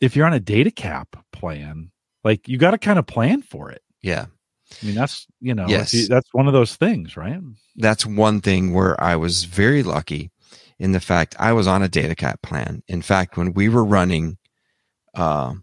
if 0.00 0.16
you're 0.16 0.24
on 0.24 0.32
a 0.32 0.40
data 0.40 0.70
cap 0.70 1.14
plan, 1.32 1.90
like 2.24 2.48
you 2.48 2.58
got 2.58 2.72
to 2.72 2.78
kind 2.78 2.98
of 2.98 3.06
plan 3.06 3.42
for 3.42 3.70
it. 3.70 3.82
Yeah. 4.02 4.26
I 4.82 4.86
mean, 4.86 4.94
that's 4.94 5.26
you 5.40 5.54
know, 5.54 5.66
Yes. 5.68 5.92
you- 5.92 6.08
that's 6.08 6.28
one 6.32 6.46
of 6.46 6.52
those 6.52 6.76
things, 6.76 7.16
right? 7.16 7.40
that's 7.76 8.04
one 8.04 8.40
thing 8.42 8.74
where 8.74 9.02
I 9.02 9.16
was 9.16 9.44
very 9.44 9.82
lucky 9.82 10.30
in 10.78 10.92
the 10.92 11.00
fact 11.00 11.34
I 11.38 11.52
was 11.54 11.66
on 11.66 11.82
a 11.82 11.88
data 11.88 12.14
cap 12.14 12.42
plan. 12.42 12.82
In 12.86 13.00
fact, 13.00 13.36
when 13.38 13.54
we 13.54 13.68
were 13.70 13.84
running, 13.84 14.36
uh, 15.14 15.54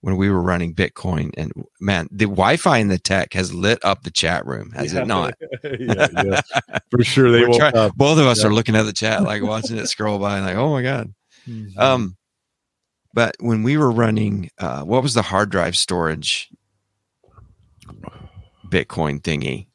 when 0.00 0.16
we 0.16 0.30
were 0.30 0.40
running 0.42 0.74
Bitcoin, 0.74 1.30
and 1.36 1.52
man, 1.80 2.08
the 2.12 2.24
Wi-Fi 2.26 2.78
in 2.78 2.88
the 2.88 2.98
tech 2.98 3.32
has 3.34 3.52
lit 3.52 3.78
up 3.84 4.02
the 4.04 4.10
chat 4.12 4.46
room, 4.46 4.70
has 4.72 4.92
Yeah. 4.94 5.02
it 5.02 5.06
not? 5.08 5.34
yeah, 5.64 6.06
yeah. 6.24 6.40
For 6.90 7.02
sure, 7.04 7.30
they 7.32 7.46
We're 7.46 7.56
try- 7.58 7.88
Both 7.96 8.18
of 8.18 8.26
us 8.26 8.42
Yeah. 8.42 8.48
are 8.48 8.54
looking 8.54 8.76
at 8.76 8.84
the 8.84 8.92
chat, 8.92 9.22
like 9.24 9.42
watching 9.54 9.76
it 9.76 9.86
scroll 9.88 10.18
by, 10.18 10.38
like, 10.40 10.56
oh 10.56 10.70
my 10.70 10.82
god. 10.82 11.12
Um, 11.76 12.16
but 13.14 13.36
when 13.40 13.62
we 13.62 13.76
were 13.76 13.90
running, 13.90 14.50
uh, 14.58 14.82
what 14.82 15.02
was 15.02 15.14
the 15.14 15.22
hard 15.22 15.50
drive 15.50 15.76
storage 15.76 16.48
Bitcoin 18.68 19.20
thingy 19.20 19.66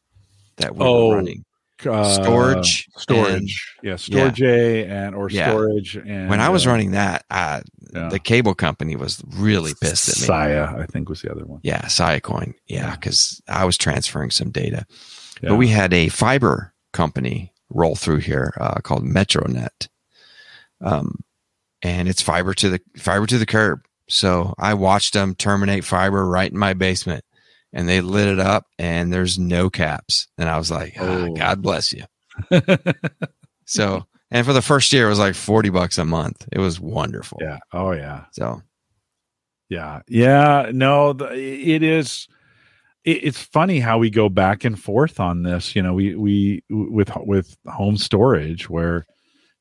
that 0.57 0.75
we 0.75 0.85
Oh, 0.85 1.09
were 1.09 1.15
running? 1.15 1.43
Uh, 1.85 2.05
storage 2.05 2.87
storage, 2.97 3.67
yeah, 3.83 3.97
storage 3.97 4.41
A 4.41 4.85
and 4.85 5.13
or 5.13 5.29
Yeah. 5.29 5.49
storage. 5.49 5.97
And 5.97 6.29
When 6.29 6.39
I 6.39 6.47
was 6.47 6.65
uh, 6.65 6.69
running 6.69 6.91
that, 6.91 7.25
uh, 7.29 7.61
yeah. 7.93 8.07
the 8.07 8.17
cable 8.17 8.55
company 8.55 8.95
was 8.95 9.21
really 9.27 9.73
pissed 9.81 10.07
at 10.07 10.15
me. 10.21 10.25
Saya, 10.25 10.73
I 10.79 10.85
think 10.85 11.09
was 11.09 11.21
the 11.21 11.29
other 11.31 11.45
one. 11.45 11.59
Yeah, 11.63 11.81
Siacoin. 11.83 12.53
Yeah, 12.65 12.87
Yeah. 12.87 12.95
because 12.95 13.41
I 13.49 13.65
was 13.65 13.77
transferring 13.77 14.31
some 14.31 14.51
data. 14.51 14.85
Yeah. 15.41 15.49
But 15.49 15.55
we 15.57 15.67
had 15.67 15.93
a 15.93 16.07
fiber 16.07 16.73
company 16.93 17.51
roll 17.69 17.95
through 17.95 18.19
here 18.19 18.53
uh, 18.59 18.75
called 18.81 19.03
Metronet, 19.03 19.89
um, 20.79 21.19
and 21.85 22.07
it's 22.07 22.21
fiber 22.21 22.53
to 22.55 22.69
the 22.71 22.81
fiber 22.97 23.25
to 23.27 23.37
the 23.37 23.45
curb. 23.45 23.85
So 24.09 24.53
I 24.57 24.73
watched 24.73 25.13
them 25.13 25.35
terminate 25.35 25.83
fiber 25.83 26.25
right 26.27 26.51
in 26.51 26.57
my 26.57 26.73
basement, 26.73 27.23
and 27.73 27.87
they 27.87 28.01
lit 28.01 28.27
it 28.27 28.39
up, 28.39 28.65
and 28.79 29.11
there's 29.13 29.37
no 29.39 29.69
caps. 29.69 30.27
And 30.37 30.49
I 30.49 30.57
was 30.57 30.71
like, 30.71 30.95
ah, 30.99 31.03
Oh. 31.27 31.33
God 31.33 31.61
bless 31.61 31.93
you. 31.93 32.03
So, 33.67 34.05
and 34.29 34.45
for 34.45 34.53
the 34.53 34.61
first 34.61 34.93
year, 34.93 35.07
it 35.07 35.09
was 35.09 35.19
like 35.19 35.33
forty 35.35 35.69
bucks 35.69 35.97
a 35.97 36.05
month. 36.05 36.47
It 36.51 36.59
was 36.59 36.79
wonderful. 36.79 37.39
yeah. 37.41 37.57
Oh 37.73 37.91
yeah. 37.91 38.25
So 38.31 38.61
Yeah. 39.69 40.01
Yeah. 40.07 40.69
No, 40.71 41.13
the, 41.13 41.31
it 41.33 41.81
is. 41.81 42.27
It, 43.03 43.23
it's 43.23 43.41
funny 43.41 43.79
how 43.79 43.97
we 43.97 44.09
go 44.11 44.29
back 44.29 44.65
and 44.65 44.79
forth 44.79 45.19
on 45.19 45.41
this. 45.43 45.75
You 45.75 45.81
know, 45.81 45.93
we 45.95 46.15
we 46.15 46.63
with 46.69 47.09
with 47.17 47.57
home 47.67 47.97
storage 47.97 48.69
where 48.69 49.05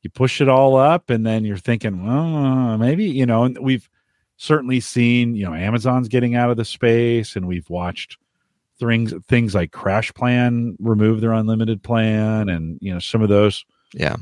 you 0.05 0.11
push 0.11 0.40
it 0.40 0.48
all 0.48 0.76
up 0.76 1.11
and 1.11 1.26
then 1.26 1.44
you're 1.44 1.57
thinking, 1.57 2.05
well, 2.05 2.36
uh, 2.36 2.76
maybe 2.76 3.07
you 3.07 3.26
know. 3.26 3.44
And 3.44 3.59
we've 3.59 3.88
certainly 4.36 4.78
seen 4.80 5.34
you 5.34 5.44
know 5.44 5.55
Amazon's 5.55 6.09
getting 6.09 6.34
out 6.34 6.50
of 6.50 6.57
the 6.57 6.64
space, 6.64 7.34
and 7.34 7.46
we've 7.46 7.68
watched 7.70 8.18
things 8.78 9.14
things 9.28 9.55
like 9.55 9.72
Crash 9.72 10.12
Plan 10.12 10.76
remove 10.78 11.20
their 11.20 11.32
unlimited 11.32 11.82
plan, 11.82 12.48
and 12.48 12.78
you 12.80 12.92
know 12.92 13.00
some 13.00 13.22
of 13.22 13.30
those 13.30 13.64
yeah, 13.94 14.16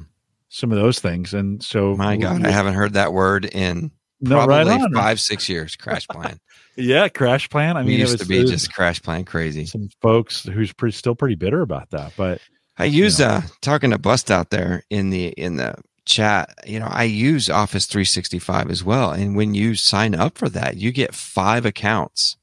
some 0.48 0.70
of 0.70 0.78
those 0.78 1.00
things. 1.00 1.34
And 1.34 1.62
so, 1.62 1.96
my 1.96 2.16
God, 2.16 2.46
I 2.46 2.50
haven't 2.50 2.74
heard 2.74 2.94
that 2.94 3.12
word 3.12 3.44
in 3.46 3.90
no, 4.20 4.36
probably 4.36 4.72
right 4.72 4.80
on. 4.82 4.94
five 4.94 5.20
six 5.20 5.48
years. 5.48 5.76
Crash 5.76 6.06
plan. 6.08 6.38
Yeah, 6.74 7.08
Crash 7.08 7.50
Plan. 7.50 7.76
I 7.76 7.82
mean, 7.82 7.96
it 7.96 7.98
used 7.98 8.12
was, 8.12 8.22
to 8.22 8.26
be 8.26 8.46
just 8.46 8.72
crash 8.72 9.02
plan 9.02 9.26
crazy. 9.26 9.66
some 9.66 9.90
folks 10.00 10.42
who's 10.42 10.72
pretty 10.72 10.96
still 10.96 11.14
pretty 11.14 11.34
bitter 11.34 11.60
about 11.60 11.90
that, 11.90 12.14
but 12.16 12.40
I 12.82 12.86
use 12.86 13.18
know. 13.20 13.26
uh 13.26 13.42
talking 13.60 13.90
to 13.90 13.98
Bust 13.98 14.30
out 14.30 14.50
there 14.50 14.82
in 14.90 15.10
the 15.10 15.28
in 15.28 15.56
the 15.56 15.74
chat. 16.04 16.54
You 16.66 16.80
know, 16.80 16.88
I 16.90 17.04
use 17.04 17.48
Office 17.48 17.86
365 17.86 18.70
as 18.70 18.84
well, 18.84 19.12
and 19.12 19.36
when 19.36 19.54
you 19.54 19.74
sign 19.74 20.14
up 20.14 20.36
for 20.38 20.48
that, 20.50 20.76
you 20.76 20.92
get 20.92 21.14
five 21.14 21.64
accounts 21.64 22.36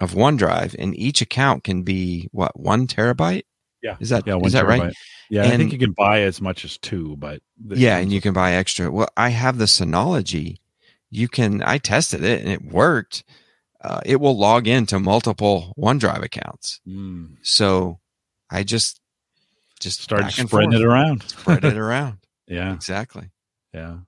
of 0.00 0.12
OneDrive, 0.14 0.74
and 0.78 0.96
each 0.96 1.20
account 1.20 1.64
can 1.64 1.82
be 1.82 2.28
what 2.32 2.58
one 2.58 2.86
terabyte. 2.86 3.42
Yeah. 3.82 3.96
is 3.98 4.10
that 4.10 4.26
yeah, 4.26 4.38
is 4.44 4.52
that 4.52 4.66
right? 4.66 4.82
terabyte. 4.82 4.94
Yeah, 5.30 5.44
I 5.44 5.56
think 5.56 5.72
you 5.72 5.78
can 5.78 5.92
buy 5.92 6.22
as 6.22 6.40
much 6.40 6.64
as 6.64 6.76
two, 6.76 7.16
but 7.18 7.40
Yeah, 7.64 7.96
and 7.98 8.12
you 8.12 8.20
can 8.20 8.32
buy 8.34 8.52
extra. 8.52 8.90
Well, 8.90 9.08
I 9.16 9.28
have 9.30 9.58
the 9.58 9.66
Synology. 9.66 10.56
You 11.10 11.28
can. 11.28 11.62
I 11.62 11.78
tested 11.78 12.22
it 12.24 12.40
and 12.40 12.50
it 12.50 12.62
worked. 12.64 13.24
Uh, 13.80 14.00
it 14.04 14.20
will 14.20 14.36
log 14.36 14.68
into 14.68 14.98
multiple 14.98 15.72
OneDrive 15.78 16.22
accounts. 16.22 16.80
Mm, 16.86 17.36
So 17.42 18.00
I 18.50 18.62
just 18.62 18.99
just 19.80 20.00
started 20.00 20.30
spreading 20.32 20.70
forth, 20.70 20.74
it 20.80 20.84
around. 20.86 21.22
spread 21.24 21.64
it 21.64 21.76
around. 21.76 22.18
Yeah, 22.46 22.72
Exactly. 22.74 23.30
yeah. 23.74 23.98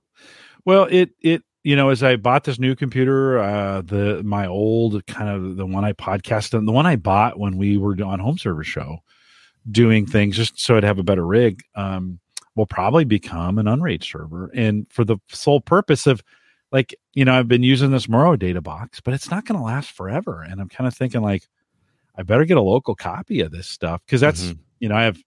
Well, 0.65 0.87
it 0.89 1.11
it 1.21 1.43
you 1.63 1.75
know 1.75 1.89
as 1.89 2.03
I 2.03 2.15
bought 2.15 2.43
this 2.45 2.59
new 2.59 2.75
computer, 2.75 3.39
uh, 3.39 3.81
the 3.81 4.21
my 4.23 4.47
old 4.47 5.05
kind 5.07 5.29
of 5.29 5.55
the 5.57 5.65
one 5.65 5.83
I 5.85 5.93
podcasted, 5.93 6.55
on, 6.59 6.65
the 6.65 6.71
one 6.71 6.85
I 6.85 6.95
bought 6.95 7.39
when 7.39 7.57
we 7.57 7.77
were 7.77 7.95
on 8.03 8.19
Home 8.19 8.37
Server 8.37 8.63
Show, 8.63 8.99
doing 9.71 10.05
things 10.05 10.35
just 10.35 10.59
so 10.59 10.77
I'd 10.77 10.83
have 10.83 10.99
a 10.99 11.03
better 11.03 11.25
rig. 11.25 11.61
Um, 11.75 12.19
will 12.55 12.65
probably 12.67 13.03
become 13.03 13.57
an 13.57 13.67
Unraid 13.67 14.03
server, 14.03 14.51
and 14.53 14.85
for 14.91 15.03
the 15.03 15.17
sole 15.29 15.59
purpose 15.61 16.05
of 16.05 16.21
like 16.71 16.93
you 17.13 17.25
know 17.25 17.33
I've 17.37 17.47
been 17.47 17.63
using 17.63 17.91
this 17.91 18.07
Morro 18.07 18.35
data 18.35 18.61
box, 18.61 18.99
but 19.01 19.13
it's 19.13 19.31
not 19.31 19.45
going 19.45 19.57
to 19.59 19.65
last 19.65 19.91
forever, 19.91 20.41
and 20.43 20.61
I'm 20.61 20.69
kind 20.69 20.87
of 20.87 20.93
thinking 20.95 21.21
like 21.21 21.47
I 22.15 22.23
better 22.23 22.45
get 22.45 22.57
a 22.57 22.61
local 22.61 22.93
copy 22.95 23.39
of 23.41 23.51
this 23.51 23.67
stuff 23.67 24.01
because 24.05 24.21
that's 24.21 24.43
Mhm. 24.43 24.59
you 24.79 24.89
know 24.89 24.95
I 24.95 25.03
have 25.03 25.17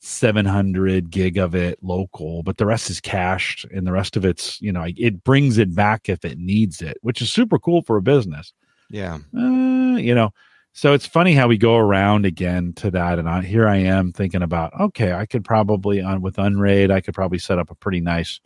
700 0.00 1.10
gig 1.10 1.38
of 1.38 1.54
it 1.54 1.78
local, 1.82 2.42
but 2.42 2.56
the 2.56 2.66
rest 2.66 2.88
is 2.90 3.00
cached, 3.00 3.64
and 3.66 3.86
the 3.86 3.92
rest 3.92 4.16
of 4.16 4.24
it's 4.24 4.60
you 4.60 4.72
know 4.72 4.86
it 4.96 5.24
brings 5.24 5.58
it 5.58 5.74
back 5.74 6.08
if 6.08 6.24
it 6.24 6.38
needs 6.38 6.82
it, 6.82 6.98
which 7.02 7.20
is 7.22 7.32
super 7.32 7.58
cool 7.58 7.82
for 7.82 7.96
a 7.96 8.02
business. 8.02 8.52
Yeah. 8.90 9.18
uh, 9.36 9.96
you 9.98 10.14
know 10.14 10.30
so 10.72 10.94
it's 10.94 11.04
funny 11.04 11.34
how 11.34 11.46
we 11.46 11.58
go 11.58 11.76
around 11.76 12.24
again 12.24 12.72
to 12.74 12.90
that 12.90 13.18
and 13.18 13.28
I, 13.28 13.42
here 13.42 13.68
i 13.68 13.76
am 13.76 14.12
thinking 14.12 14.40
about 14.40 14.72
okay 14.80 15.12
i 15.12 15.26
could 15.26 15.44
probably 15.44 16.00
on 16.00 16.22
with 16.22 16.38
unraid 16.38 16.90
i 16.90 17.02
could 17.02 17.12
probably 17.12 17.38
set 17.38 17.58
up 17.58 17.70
a 17.70 17.74
pretty 17.74 18.00
nice 18.00 18.40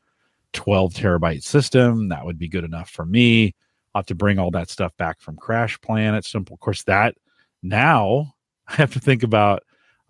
12 0.52 0.94
terabyte 0.94 1.42
system. 1.42 2.08
That 2.08 2.24
would 2.24 2.38
be 2.38 2.48
good 2.48 2.64
enough 2.64 2.90
for 2.90 3.04
me. 3.04 3.54
I'll 3.94 4.00
have 4.00 4.06
to 4.06 4.14
bring 4.14 4.38
all 4.38 4.50
that 4.52 4.70
stuff 4.70 4.96
back 4.96 5.20
from 5.20 5.36
crash 5.36 5.80
planet. 5.80 6.24
Simple. 6.24 6.54
Of 6.54 6.60
course 6.60 6.82
that 6.84 7.14
now 7.62 8.34
i 8.68 8.74
have 8.74 8.92
to 8.92 9.00
think 9.00 9.22
about 9.22 9.62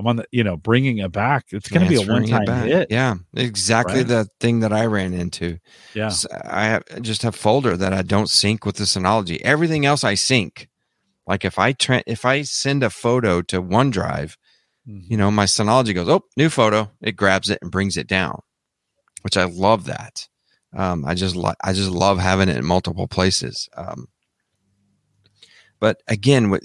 i'm 0.02 0.06
on 0.08 0.16
the 0.16 0.26
you 0.32 0.42
know 0.44 0.56
bringing 0.56 0.98
it 0.98 1.12
back 1.12 1.46
it's 1.50 1.68
going 1.68 1.82
to 1.82 1.88
be 1.88 1.94
a 1.96 2.00
it 2.00 2.08
one-time 2.08 2.66
hit 2.66 2.88
Yeah. 2.90 3.14
Exactly 3.34 3.98
Right? 4.00 4.08
the 4.08 4.28
thing 4.40 4.60
that 4.60 4.72
I 4.72 4.86
ran 4.86 5.14
into. 5.14 5.58
yeah 5.94 6.06
S- 6.06 6.26
I 6.44 6.64
have, 6.64 6.82
I 6.94 7.00
just 7.00 7.22
have 7.22 7.34
folder 7.36 7.76
that 7.76 7.92
I 7.92 8.02
don't 8.02 8.28
sync 8.28 8.66
with 8.66 8.76
the 8.76 8.84
Synology. 8.84 9.40
Everything 9.42 9.86
else 9.86 10.02
I 10.04 10.14
sync. 10.14 10.68
Like 11.26 11.44
if 11.44 11.58
I 11.58 11.72
tra- 11.72 12.02
if 12.06 12.24
I 12.24 12.42
send 12.42 12.82
a 12.82 12.90
photo 12.90 13.42
to 13.42 13.62
OneDrive, 13.62 14.36
you 14.84 15.16
know, 15.16 15.30
my 15.30 15.44
Synology 15.46 15.94
goes, 15.94 16.08
"Oh, 16.08 16.24
new 16.36 16.48
photo." 16.50 16.90
It 17.00 17.12
grabs 17.16 17.48
it 17.48 17.58
and 17.62 17.70
brings 17.70 17.96
it 17.96 18.08
down, 18.08 18.40
which 19.22 19.36
I 19.36 19.44
love 19.44 19.84
that. 19.84 20.26
Um, 20.76 21.04
I 21.04 21.14
just 21.14 21.36
lo- 21.36 21.54
I 21.62 21.72
just 21.72 21.90
love 21.90 22.18
having 22.18 22.48
it 22.48 22.56
in 22.56 22.64
multiple 22.64 23.06
places. 23.06 23.68
Um, 23.76 24.08
but 25.78 26.02
again, 26.08 26.50
what 26.50 26.62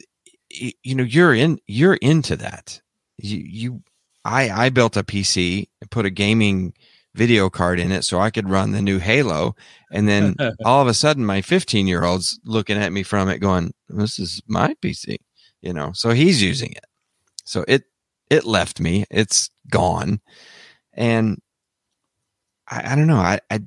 you 0.50 0.96
know, 0.96 1.04
you're 1.04 1.34
in 1.36 1.60
you're 1.68 1.96
into 1.96 2.36
that. 2.38 2.82
You 3.18 3.38
you 3.38 3.84
I 4.26 4.50
I 4.50 4.70
built 4.70 4.98
a 4.98 5.04
PC 5.04 5.68
and 5.82 5.92
put 5.92 6.06
a 6.06 6.10
gaming 6.10 6.74
video 7.16 7.50
card 7.50 7.80
in 7.80 7.92
it 7.92 8.04
so 8.04 8.20
I 8.20 8.30
could 8.30 8.50
run 8.50 8.72
the 8.72 8.82
new 8.82 9.00
Halo, 9.00 9.56
and 9.92 10.08
then 10.08 10.36
all 10.66 10.82
of 10.82 10.88
a 10.88 10.94
sudden 10.94 11.26
my 11.26 11.42
15 11.42 11.88
year 11.88 12.04
old's 12.04 12.40
looking 12.46 12.78
at 12.78 12.94
me 12.94 13.04
from 13.04 13.30
it, 13.30 13.40
going, 13.40 13.74
"This 13.90 14.20
is 14.20 14.42
my 14.48 14.76
PC," 14.82 15.18
you 15.62 15.74
know. 15.74 15.92
So 15.94 16.12
he's 16.12 16.42
using 16.42 16.72
it. 16.72 16.86
So 17.46 17.66
it 17.68 17.86
it 18.30 18.46
left 18.46 18.80
me. 18.80 19.06
It's 19.10 19.50
gone, 19.70 20.22
and 20.94 21.42
I, 22.68 22.94
I 22.94 22.96
don't 22.96 23.08
know. 23.08 23.18
I, 23.18 23.40
I 23.50 23.62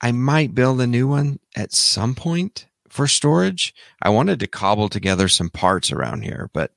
I 0.00 0.12
might 0.12 0.54
build 0.54 0.80
a 0.80 0.86
new 0.86 1.08
one 1.08 1.38
at 1.56 1.72
some 1.72 2.14
point 2.14 2.66
for 2.88 3.06
storage. 3.06 3.74
I 4.02 4.10
wanted 4.10 4.40
to 4.40 4.46
cobble 4.46 4.88
together 4.88 5.28
some 5.28 5.50
parts 5.50 5.92
around 5.92 6.22
here, 6.22 6.50
but 6.52 6.72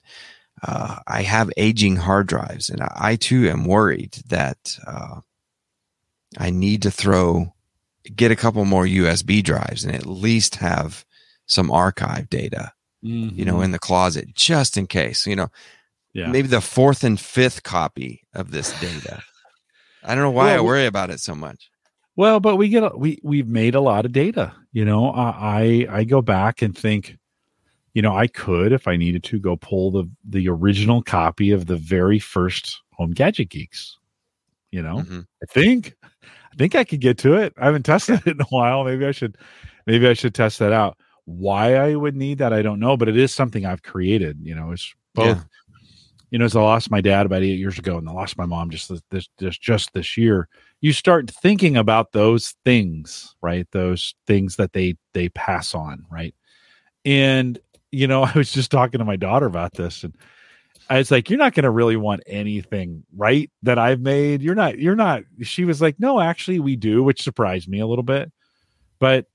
uh, 0.63 0.99
I 1.07 1.23
have 1.23 1.49
aging 1.57 1.95
hard 1.97 2.27
drives, 2.27 2.69
and 2.69 2.81
I, 2.81 3.15
too 3.15 3.49
am 3.49 3.65
worried 3.65 4.17
that 4.27 4.77
uh, 4.85 5.21
I 6.37 6.49
need 6.49 6.81
to 6.83 6.91
throw 6.91 7.53
get 8.15 8.31
a 8.31 8.35
couple 8.35 8.63
more 8.65 8.85
USB 8.85 9.43
drives 9.43 9.83
and 9.83 9.93
at 9.95 10.05
least 10.05 10.55
have 10.55 11.05
some 11.45 11.69
archive 11.71 12.29
data, 12.29 12.71
you 13.01 13.45
know, 13.45 13.61
in 13.61 13.71
the 13.71 13.79
closet 13.79 14.33
just 14.33 14.77
in 14.77 14.87
case. 14.87 15.25
You 15.27 15.35
know, 15.35 15.49
Mm-hmm. 16.13 16.19
yeah 16.19 16.31
maybe 16.31 16.49
the 16.49 16.59
fourth 16.59 17.05
and 17.05 17.17
fifth 17.17 17.63
copy 17.63 18.23
of 18.33 18.51
this 18.51 18.77
data. 18.81 19.23
I 20.03 20.13
don't 20.13 20.23
know 20.25 20.31
why 20.31 20.55
I 20.55 20.59
worry 20.59 20.85
about 20.85 21.09
it 21.09 21.21
so 21.21 21.33
much. 21.33 21.69
Well, 22.17 22.41
but 22.41 22.57
we 22.57 22.67
get 22.67 22.83
a, 22.83 22.91
we 22.95 23.17
we've 23.23 23.47
made 23.47 23.75
a 23.75 23.79
lot 23.81 24.05
of 24.05 24.11
data. 24.11 24.53
You 24.73 24.83
know, 24.83 25.09
I 25.11 25.85
I 25.89 25.99
I 25.99 26.03
go 26.03 26.21
back 26.21 26.61
and 26.61 26.77
think, 26.77 27.17
you 27.93 28.01
know, 28.01 28.15
I 28.15 28.27
could 28.27 28.71
if 28.71 28.87
I 28.87 28.95
needed 28.95 29.23
to 29.25 29.39
go 29.39 29.55
pull 29.57 29.91
the 29.91 30.09
the 30.27 30.47
original 30.49 31.01
copy 31.01 31.51
of 31.51 31.65
the 31.67 31.75
very 31.77 32.19
first 32.19 32.81
Home 32.93 33.11
Gadget 33.11 33.49
Geeks. 33.49 33.97
You 34.71 34.81
know, 34.81 34.97
Mhm. 34.97 35.25
I 35.43 35.45
think 35.51 35.95
I 36.03 36.55
think 36.57 36.75
I 36.75 36.83
could 36.83 37.01
get 37.01 37.17
to 37.19 37.33
it. 37.35 37.53
I 37.57 37.65
haven't 37.65 37.83
tested 37.85 38.21
it 38.25 38.35
in 38.35 38.41
a 38.41 38.45
while. 38.45 38.83
Maybe 38.83 39.05
I 39.05 39.11
should 39.11 39.37
maybe 39.87 40.07
I 40.07 40.13
should 40.13 40.33
test 40.35 40.59
that 40.59 40.71
out. 40.73 40.97
Why 41.25 41.75
I 41.75 41.95
would 41.95 42.15
need 42.15 42.39
that, 42.39 42.53
I 42.53 42.61
don't 42.61 42.79
know, 42.79 42.97
but 42.97 43.07
it 43.09 43.17
is 43.17 43.33
something 43.33 43.65
I've 43.65 43.83
created. 43.83 44.39
You 44.41 44.55
know, 44.55 44.71
it's 44.71 44.93
both 45.13 45.37
Yeah. 45.37 45.43
you 46.31 46.39
know, 46.39 46.45
as 46.45 46.55
I 46.55 46.61
lost 46.61 46.89
my 46.89 47.01
dad 47.01 47.25
about 47.25 47.43
eight 47.43 47.59
years 47.59 47.77
ago, 47.77 47.97
and 47.97 48.07
I 48.07 48.13
lost 48.13 48.37
my 48.37 48.45
mom 48.45 48.69
just 48.69 48.89
this, 49.09 49.27
this 49.37 49.57
just 49.57 49.93
this 49.93 50.15
year, 50.17 50.47
you 50.79 50.93
start 50.93 51.29
thinking 51.29 51.75
about 51.77 52.13
those 52.13 52.55
things, 52.63 53.35
right? 53.41 53.67
Those 53.71 54.15
things 54.27 54.55
that 54.55 54.71
they 54.73 54.95
they 55.13 55.27
pass 55.29 55.75
on, 55.75 56.05
right? 56.09 56.33
And 57.05 57.59
you 57.91 58.07
know, 58.07 58.23
I 58.23 58.33
was 58.33 58.51
just 58.51 58.71
talking 58.71 58.99
to 58.99 59.05
my 59.05 59.15
daughter 59.15 59.45
about 59.45 59.73
this, 59.73 60.03
and 60.03 60.15
I 60.89 60.97
was 60.97 61.11
like, 61.11 61.29
"You're 61.29 61.39
not 61.39 61.53
going 61.53 61.63
to 61.63 61.71
really 61.71 61.97
want 61.97 62.23
anything, 62.25 63.03
right? 63.15 63.49
That 63.63 63.79
I've 63.79 64.01
made. 64.01 64.41
You're 64.41 64.55
not. 64.55 64.79
You're 64.79 64.95
not." 64.95 65.23
She 65.41 65.65
was 65.65 65.81
like, 65.81 65.99
"No, 65.99 66.19
actually, 66.19 66.59
we 66.59 66.75
do," 66.75 67.03
which 67.03 67.21
surprised 67.21 67.67
me 67.67 67.79
a 67.79 67.87
little 67.87 68.03
bit. 68.03 68.31
But 68.99 69.27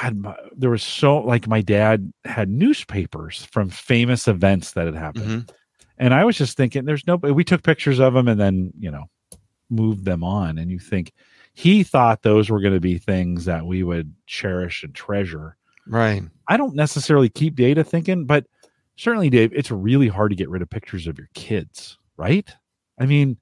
God, 0.00 0.16
my, 0.16 0.36
there 0.56 0.70
was 0.70 0.82
so 0.82 1.18
like 1.18 1.46
my 1.46 1.60
dad 1.60 2.12
had 2.24 2.48
newspapers 2.48 3.46
from 3.52 3.68
famous 3.68 4.26
events 4.28 4.72
that 4.72 4.86
had 4.86 4.94
happened. 4.94 5.24
Mm-hmm 5.24 5.56
and 6.02 6.12
I 6.12 6.24
was 6.24 6.36
just 6.36 6.56
thinking, 6.56 6.84
there's 6.84 7.06
no, 7.06 7.14
we 7.14 7.44
took 7.44 7.62
pictures 7.62 8.00
of 8.00 8.14
them 8.14 8.26
and 8.26 8.40
then, 8.40 8.72
you 8.76 8.90
know, 8.90 9.04
moved 9.70 10.04
them 10.04 10.24
on. 10.24 10.58
And 10.58 10.68
you 10.68 10.80
think 10.80 11.12
he 11.54 11.84
thought 11.84 12.22
those 12.22 12.50
were 12.50 12.60
going 12.60 12.74
to 12.74 12.80
be 12.80 12.98
things 12.98 13.44
that 13.44 13.66
we 13.66 13.84
would 13.84 14.12
cherish 14.26 14.82
and 14.82 14.92
treasure. 14.92 15.56
Right. 15.86 16.22
I 16.48 16.56
don't 16.56 16.74
necessarily 16.74 17.28
keep 17.28 17.54
data 17.54 17.84
thinking, 17.84 18.26
but 18.26 18.46
certainly, 18.96 19.30
Dave, 19.30 19.52
it's 19.52 19.70
really 19.70 20.08
hard 20.08 20.30
to 20.30 20.36
get 20.36 20.50
rid 20.50 20.62
of 20.62 20.70
pictures 20.70 21.06
of 21.06 21.18
your 21.18 21.28
kids, 21.34 21.98
right? 22.16 22.48
I 22.98 23.06
mean, 23.06 23.36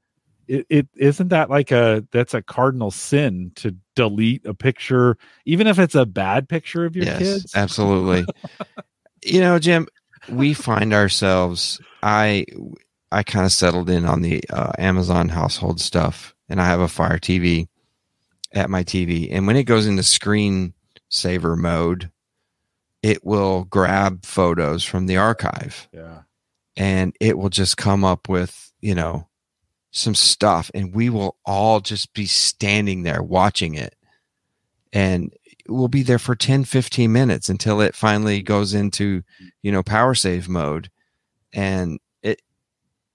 it, 0.47 0.66
it 0.68 0.88
isn't 0.97 1.28
that 1.28 1.49
like 1.49 1.70
a 1.70 2.05
that's 2.11 2.34
a 2.34 2.43
cardinal 2.43 2.91
sin 2.91 3.53
to 3.57 3.76
delete 3.95 4.45
a 4.47 4.55
picture, 4.55 5.16
even 5.45 5.66
if 5.66 5.78
it's 5.78 5.95
a 5.95 6.07
bad 6.07 6.49
picture 6.49 6.84
of 6.84 6.97
your 6.97 7.05
yes, 7.05 7.18
kids. 7.18 7.55
Absolutely. 7.55 8.24
you 9.24 9.41
know, 9.41 9.59
Jim, 9.59 9.86
we 10.28 10.55
find 10.55 10.93
ourselves 10.93 11.80
I 12.03 12.47
I 13.12 13.22
kind 13.22 13.45
of 13.45 13.53
settled 13.53 13.91
in 13.91 14.05
on 14.05 14.22
the 14.22 14.43
uh, 14.51 14.72
Amazon 14.78 15.28
household 15.28 15.80
stuff, 15.80 16.34
and 16.49 16.61
I 16.61 16.66
have 16.66 16.80
a 16.80 16.88
Fire 16.88 17.18
TV 17.18 17.68
at 18.53 18.70
my 18.70 18.82
TV, 18.82 19.28
and 19.30 19.47
when 19.47 19.57
it 19.57 19.64
goes 19.64 19.86
into 19.86 20.03
screen 20.03 20.74
saver 21.09 21.57
mode, 21.57 22.11
it 23.03 23.24
will 23.24 23.64
grab 23.64 24.24
photos 24.24 24.84
from 24.84 25.07
the 25.07 25.16
archive. 25.16 25.88
Yeah. 25.92 26.22
And 26.76 27.14
it 27.20 27.38
will 27.38 27.48
just 27.48 27.76
come 27.76 28.05
up 28.05 28.28
with, 28.28 28.72
you 28.80 28.94
know, 28.94 29.28
some 29.90 30.14
stuff 30.14 30.70
and 30.72 30.94
we 30.94 31.11
will 31.11 31.36
all 31.44 31.80
just 31.80 32.14
be 32.14 32.26
standing 32.26 33.03
there 33.03 33.22
watching 33.22 33.74
it. 33.74 33.94
And 34.92 35.32
we'll 35.68 35.88
be 35.88 36.03
there 36.03 36.18
for 36.18 36.34
10, 36.34 36.64
15 36.64 37.12
minutes 37.12 37.48
until 37.48 37.80
it 37.80 37.94
finally 37.94 38.42
goes 38.42 38.74
into, 38.74 39.22
you 39.62 39.72
know, 39.72 39.82
power 39.82 40.14
save 40.14 40.48
mode 40.48 40.90
and 41.53 41.98
it 42.22 42.40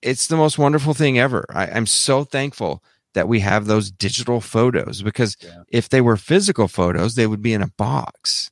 it's 0.02 0.28
the 0.28 0.38
most 0.38 0.58
wonderful 0.58 0.94
thing 0.94 1.18
ever. 1.18 1.46
I, 1.50 1.66
am 1.66 1.86
so 1.86 2.24
thankful 2.24 2.84
that 3.14 3.28
we 3.28 3.40
have 3.40 3.66
those 3.66 3.90
digital 3.90 4.42
photos 4.42 5.02
because 5.02 5.36
yeah. 5.42 5.64
if 5.70 5.90
they 5.90 6.02
were 6.02 6.18
physical 6.18 6.68
photos, 6.68 7.16
they 7.16 7.28
would 7.28 7.42
be 7.42 7.54
in 7.54 7.62
a 7.62 7.72
box. 7.78 8.52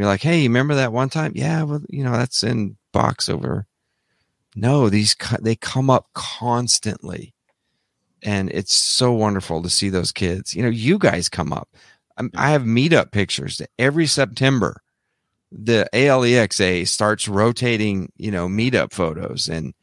You're 0.00 0.08
like, 0.08 0.22
hey, 0.22 0.38
you 0.38 0.48
remember 0.48 0.76
that 0.76 0.94
one 0.94 1.10
time? 1.10 1.32
Yeah, 1.34 1.62
well, 1.62 1.82
you 1.90 2.02
know, 2.02 2.12
that's 2.12 2.42
in 2.42 2.78
box 2.90 3.28
over. 3.28 3.66
No, 4.56 4.88
these 4.88 5.14
they 5.42 5.56
come 5.56 5.90
up 5.90 6.06
constantly, 6.14 7.34
and 8.22 8.48
it's 8.50 8.74
so 8.74 9.12
wonderful 9.12 9.62
to 9.62 9.68
see 9.68 9.90
those 9.90 10.10
kids. 10.10 10.54
You 10.54 10.62
know, 10.62 10.70
you 10.70 10.98
guys 10.98 11.28
come 11.28 11.52
up. 11.52 11.68
I'm, 12.16 12.30
I 12.34 12.52
have 12.52 12.62
meetup 12.62 13.12
pictures 13.12 13.60
every 13.78 14.06
September 14.06 14.80
the 15.52 15.86
ALEXA 15.92 16.88
starts 16.88 17.28
rotating, 17.28 18.10
you 18.16 18.30
know, 18.30 18.48
meetup 18.48 18.94
photos 18.94 19.48
and 19.48 19.74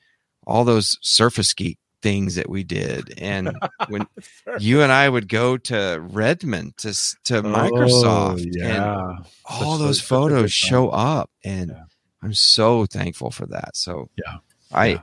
all 0.47 0.63
those 0.63 0.97
surface 1.03 1.53
geek 1.53 1.77
things 2.01 2.35
that 2.35 2.49
we 2.49 2.63
did. 2.63 3.13
And 3.17 3.57
when 3.89 4.07
you 4.59 4.81
and 4.81 4.91
I 4.91 5.07
would 5.07 5.27
go 5.27 5.57
to 5.57 5.99
Redmond 6.01 6.77
to 6.77 6.93
to 7.25 7.37
oh, 7.39 7.43
Microsoft, 7.43 8.45
yeah. 8.51 9.13
and 9.15 9.25
all 9.45 9.77
those 9.77 10.01
photos 10.01 10.51
show 10.51 10.89
up, 10.89 11.29
and 11.43 11.71
yeah. 11.71 11.83
I'm 12.21 12.33
so 12.33 12.85
thankful 12.85 13.31
for 13.31 13.45
that. 13.47 13.75
So 13.75 14.09
yeah, 14.17 14.37
I, 14.71 14.85
yeah. 14.87 15.01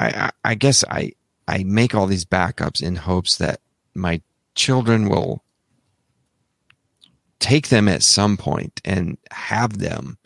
I, 0.00 0.30
I, 0.44 0.54
guess 0.54 0.84
I 0.90 1.12
I 1.46 1.64
make 1.64 1.94
all 1.94 2.06
these 2.06 2.24
backups 2.24 2.82
in 2.82 2.96
hopes 2.96 3.36
that 3.36 3.60
my 3.94 4.20
children 4.54 5.08
will 5.08 5.42
take 7.38 7.68
them 7.68 7.88
at 7.88 8.02
some 8.02 8.36
point 8.36 8.80
and 8.84 9.18
have 9.30 9.78
them 9.78 10.16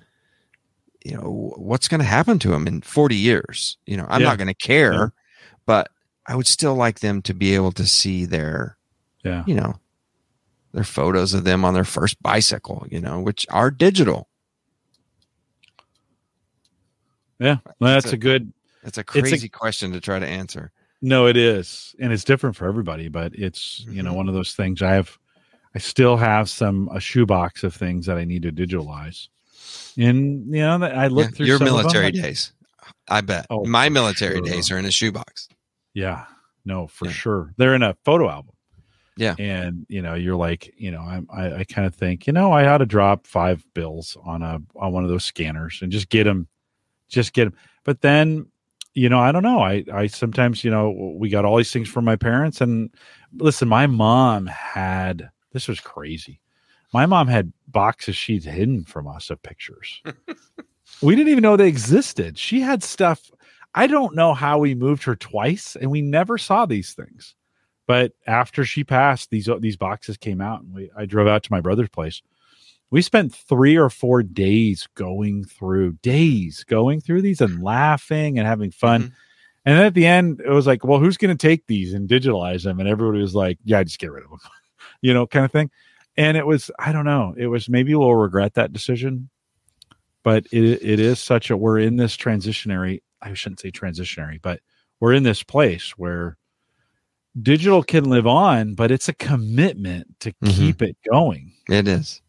you 1.04 1.14
know 1.14 1.52
what's 1.56 1.88
going 1.88 2.00
to 2.00 2.06
happen 2.06 2.38
to 2.38 2.50
them 2.50 2.66
in 2.66 2.80
40 2.80 3.16
years 3.16 3.76
you 3.86 3.96
know 3.96 4.06
i'm 4.08 4.20
yeah. 4.20 4.28
not 4.28 4.38
going 4.38 4.48
to 4.48 4.54
care. 4.54 5.12
But 5.68 5.90
i 6.26 6.34
would 6.34 6.46
still 6.46 6.74
like 6.74 7.00
them 7.00 7.20
to 7.20 7.34
be 7.34 7.54
able 7.54 7.70
to 7.70 7.86
see 7.86 8.24
their 8.24 8.76
yeah 9.24 9.44
you 9.46 9.54
know 9.54 9.74
their 10.72 10.84
photos 10.84 11.34
of 11.34 11.44
them 11.44 11.64
on 11.64 11.74
their 11.74 11.84
first 11.84 12.20
bicycle 12.22 12.86
you 12.90 13.00
know 13.00 13.20
which 13.20 13.46
are 13.50 13.70
digital 13.70 14.28
yeah 17.38 17.58
well, 17.78 17.94
that's 17.94 18.12
a, 18.12 18.14
a, 18.14 18.18
good 18.18 18.52
that's 18.82 18.98
a 18.98 19.04
crazy 19.04 19.46
a, 19.46 19.50
question 19.50 19.92
to 19.92 20.00
try 20.00 20.18
to 20.18 20.26
answer 20.26 20.72
no 21.02 21.26
it 21.26 21.36
is 21.36 21.94
and 22.00 22.12
it's 22.12 22.24
different 22.24 22.56
for 22.56 22.66
everybody 22.66 23.08
but 23.08 23.32
it's 23.34 23.84
you 23.88 24.02
know 24.02 24.10
mm-hmm. 24.10 24.16
one 24.16 24.28
of 24.28 24.34
those 24.34 24.54
things 24.54 24.82
i 24.82 24.92
have 24.92 25.18
I 25.74 25.78
still 25.78 26.16
have 26.16 26.48
some 26.48 26.88
a 26.92 27.00
shoebox 27.00 27.62
of 27.62 27.74
things 27.74 28.06
that 28.06 28.16
I 28.16 28.24
need 28.24 28.42
to 28.42 28.52
digitalize. 28.52 29.28
And 29.96 30.54
you 30.54 30.62
know, 30.62 30.82
I 30.82 31.08
look 31.08 31.26
yeah, 31.26 31.36
through 31.36 31.46
your 31.46 31.58
military 31.58 32.10
days. 32.10 32.52
I 33.08 33.20
bet 33.20 33.46
oh, 33.50 33.64
my 33.64 33.88
military 33.88 34.36
sure. 34.36 34.44
days 34.44 34.70
are 34.70 34.78
in 34.78 34.86
a 34.86 34.90
shoebox. 34.90 35.48
Yeah, 35.98 36.26
no, 36.64 36.86
for 36.86 37.06
yeah. 37.06 37.12
sure. 37.12 37.54
They're 37.56 37.74
in 37.74 37.82
a 37.82 37.96
photo 38.04 38.30
album. 38.30 38.54
Yeah, 39.16 39.34
and 39.36 39.84
you 39.88 40.00
know, 40.00 40.14
you're 40.14 40.36
like, 40.36 40.72
you 40.76 40.92
know, 40.92 41.00
I'm, 41.00 41.26
I, 41.32 41.52
I 41.54 41.64
kind 41.64 41.88
of 41.88 41.94
think, 41.94 42.28
you 42.28 42.32
know, 42.32 42.52
I 42.52 42.68
ought 42.68 42.78
to 42.78 42.86
drop 42.86 43.26
five 43.26 43.64
bills 43.74 44.16
on 44.24 44.42
a 44.42 44.60
on 44.76 44.92
one 44.92 45.02
of 45.02 45.10
those 45.10 45.24
scanners 45.24 45.80
and 45.82 45.90
just 45.90 46.08
get 46.08 46.22
them, 46.22 46.46
just 47.08 47.32
get 47.32 47.46
them. 47.46 47.54
But 47.82 48.00
then, 48.02 48.46
you 48.94 49.08
know, 49.08 49.18
I 49.18 49.32
don't 49.32 49.42
know. 49.42 49.58
I 49.58 49.84
I 49.92 50.06
sometimes, 50.06 50.62
you 50.62 50.70
know, 50.70 50.90
we 51.18 51.30
got 51.30 51.44
all 51.44 51.56
these 51.56 51.72
things 51.72 51.88
from 51.88 52.04
my 52.04 52.14
parents, 52.14 52.60
and 52.60 52.90
listen, 53.34 53.66
my 53.66 53.88
mom 53.88 54.46
had 54.46 55.30
this 55.52 55.66
was 55.66 55.80
crazy. 55.80 56.40
My 56.94 57.06
mom 57.06 57.26
had 57.26 57.52
boxes 57.66 58.14
she'd 58.14 58.44
hidden 58.44 58.84
from 58.84 59.08
us 59.08 59.30
of 59.30 59.42
pictures. 59.42 60.00
we 61.02 61.16
didn't 61.16 61.30
even 61.30 61.42
know 61.42 61.56
they 61.56 61.66
existed. 61.66 62.38
She 62.38 62.60
had 62.60 62.84
stuff. 62.84 63.32
I 63.74 63.86
don't 63.86 64.14
know 64.14 64.34
how 64.34 64.58
we 64.58 64.74
moved 64.74 65.04
her 65.04 65.16
twice 65.16 65.76
and 65.76 65.90
we 65.90 66.02
never 66.02 66.38
saw 66.38 66.66
these 66.66 66.92
things. 66.92 67.34
But 67.86 68.12
after 68.26 68.64
she 68.64 68.84
passed, 68.84 69.30
these 69.30 69.48
these 69.60 69.76
boxes 69.76 70.16
came 70.16 70.40
out 70.40 70.62
and 70.62 70.74
we 70.74 70.90
I 70.96 71.06
drove 71.06 71.26
out 71.26 71.42
to 71.44 71.52
my 71.52 71.60
brother's 71.60 71.88
place. 71.88 72.22
We 72.90 73.02
spent 73.02 73.34
3 73.34 73.76
or 73.76 73.90
4 73.90 74.22
days 74.22 74.88
going 74.94 75.44
through 75.44 75.92
days 76.02 76.64
going 76.64 77.02
through 77.02 77.20
these 77.22 77.40
and 77.40 77.62
laughing 77.62 78.38
and 78.38 78.46
having 78.46 78.70
fun. 78.70 79.02
Mm-hmm. 79.02 79.14
And 79.66 79.78
then 79.78 79.84
at 79.84 79.94
the 79.94 80.06
end, 80.06 80.40
it 80.40 80.50
was 80.50 80.66
like, 80.66 80.84
well, 80.84 80.98
who's 80.98 81.18
going 81.18 81.36
to 81.36 81.46
take 81.46 81.66
these 81.66 81.92
and 81.92 82.08
digitalize 82.08 82.64
them? 82.64 82.80
And 82.80 82.88
everybody 82.88 83.20
was 83.20 83.34
like, 83.34 83.58
yeah, 83.64 83.82
just 83.82 83.98
get 83.98 84.10
rid 84.10 84.24
of 84.24 84.30
them 84.30 84.38
you 85.00 85.14
know, 85.14 85.26
kind 85.26 85.44
of 85.44 85.52
thing. 85.52 85.70
And 86.16 86.36
it 86.36 86.46
was, 86.46 86.70
I 86.78 86.92
don't 86.92 87.04
know, 87.04 87.34
it 87.36 87.46
was 87.46 87.68
maybe 87.68 87.94
we'll 87.94 88.14
regret 88.14 88.54
that 88.54 88.72
decision, 88.72 89.28
but 90.24 90.46
it 90.50 90.64
it 90.64 91.00
is 91.00 91.20
such 91.20 91.50
a 91.50 91.56
we're 91.56 91.78
in 91.78 91.96
this 91.96 92.16
transitionary. 92.16 93.02
I 93.22 93.34
shouldn't 93.34 93.60
say 93.60 93.70
transitionary, 93.70 94.40
but 94.40 94.60
we're 95.00 95.14
in 95.14 95.22
this 95.22 95.42
place 95.42 95.92
where 95.96 96.36
digital 97.40 97.82
can 97.82 98.04
live 98.04 98.26
on, 98.26 98.74
but 98.74 98.90
it's 98.90 99.08
a 99.08 99.14
commitment 99.14 100.18
to 100.20 100.30
mm-hmm. 100.32 100.50
keep 100.50 100.82
it 100.82 100.96
going. 101.10 101.52
It 101.68 101.88
is. 101.88 102.22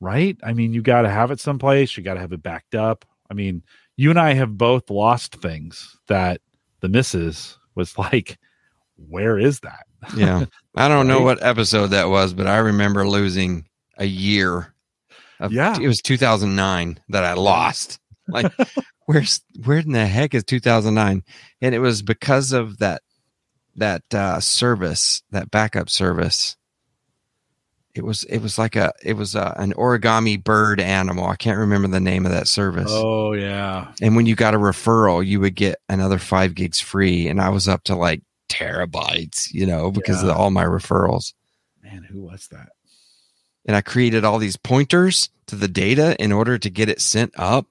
Right? 0.00 0.36
I 0.44 0.52
mean, 0.52 0.72
you 0.72 0.82
got 0.82 1.02
to 1.02 1.10
have 1.10 1.30
it 1.30 1.40
someplace, 1.40 1.96
you 1.96 2.02
got 2.02 2.14
to 2.14 2.20
have 2.20 2.32
it 2.32 2.42
backed 2.42 2.74
up. 2.74 3.04
I 3.30 3.34
mean, 3.34 3.62
you 3.96 4.10
and 4.10 4.18
I 4.18 4.32
have 4.34 4.56
both 4.56 4.90
lost 4.90 5.36
things 5.36 5.96
that 6.06 6.40
the 6.80 6.88
missus 6.88 7.58
was 7.74 7.98
like, 7.98 8.38
where 8.96 9.38
is 9.38 9.60
that? 9.60 9.86
yeah. 10.16 10.44
I 10.76 10.88
don't 10.88 11.08
know 11.08 11.20
what 11.20 11.42
episode 11.42 11.88
that 11.88 12.08
was, 12.08 12.32
but 12.32 12.46
I 12.46 12.58
remember 12.58 13.08
losing 13.08 13.66
a 13.96 14.06
year. 14.06 14.74
Of, 15.40 15.52
yeah. 15.52 15.76
It 15.80 15.86
was 15.86 16.00
2009 16.00 17.00
that 17.10 17.24
I 17.24 17.34
lost. 17.34 17.98
Like, 18.28 18.52
where's, 19.08 19.40
where 19.64 19.78
in 19.78 19.92
the 19.92 20.06
heck 20.06 20.34
is 20.34 20.44
2009? 20.44 21.24
And 21.62 21.74
it 21.74 21.78
was 21.78 22.02
because 22.02 22.52
of 22.52 22.76
that, 22.78 23.00
that 23.76 24.02
uh, 24.12 24.38
service, 24.38 25.22
that 25.30 25.50
backup 25.50 25.88
service. 25.88 26.56
It 27.94 28.04
was, 28.04 28.24
it 28.24 28.40
was 28.40 28.58
like 28.58 28.76
a, 28.76 28.92
it 29.02 29.14
was 29.14 29.34
a, 29.34 29.54
an 29.56 29.72
origami 29.72 30.42
bird 30.42 30.78
animal. 30.78 31.26
I 31.26 31.36
can't 31.36 31.58
remember 31.58 31.88
the 31.88 32.00
name 32.00 32.26
of 32.26 32.32
that 32.32 32.48
service. 32.48 32.90
Oh, 32.90 33.32
yeah. 33.32 33.92
And 34.02 34.14
when 34.14 34.26
you 34.26 34.34
got 34.34 34.54
a 34.54 34.58
referral, 34.58 35.24
you 35.24 35.40
would 35.40 35.54
get 35.54 35.80
another 35.88 36.18
five 36.18 36.54
gigs 36.54 36.78
free. 36.78 37.28
And 37.28 37.40
I 37.40 37.48
was 37.48 37.66
up 37.66 37.84
to 37.84 37.96
like 37.96 38.20
terabytes, 38.50 39.50
you 39.52 39.64
know, 39.64 39.90
because 39.90 40.22
yeah. 40.22 40.32
of 40.32 40.36
all 40.36 40.50
my 40.50 40.64
referrals. 40.64 41.32
Man, 41.82 42.02
who 42.02 42.20
was 42.20 42.48
that? 42.48 42.72
And 43.64 43.74
I 43.74 43.80
created 43.80 44.22
all 44.22 44.38
these 44.38 44.58
pointers 44.58 45.30
to 45.46 45.56
the 45.56 45.66
data 45.66 46.14
in 46.22 46.30
order 46.30 46.58
to 46.58 46.68
get 46.68 46.90
it 46.90 47.00
sent 47.00 47.32
up. 47.38 47.66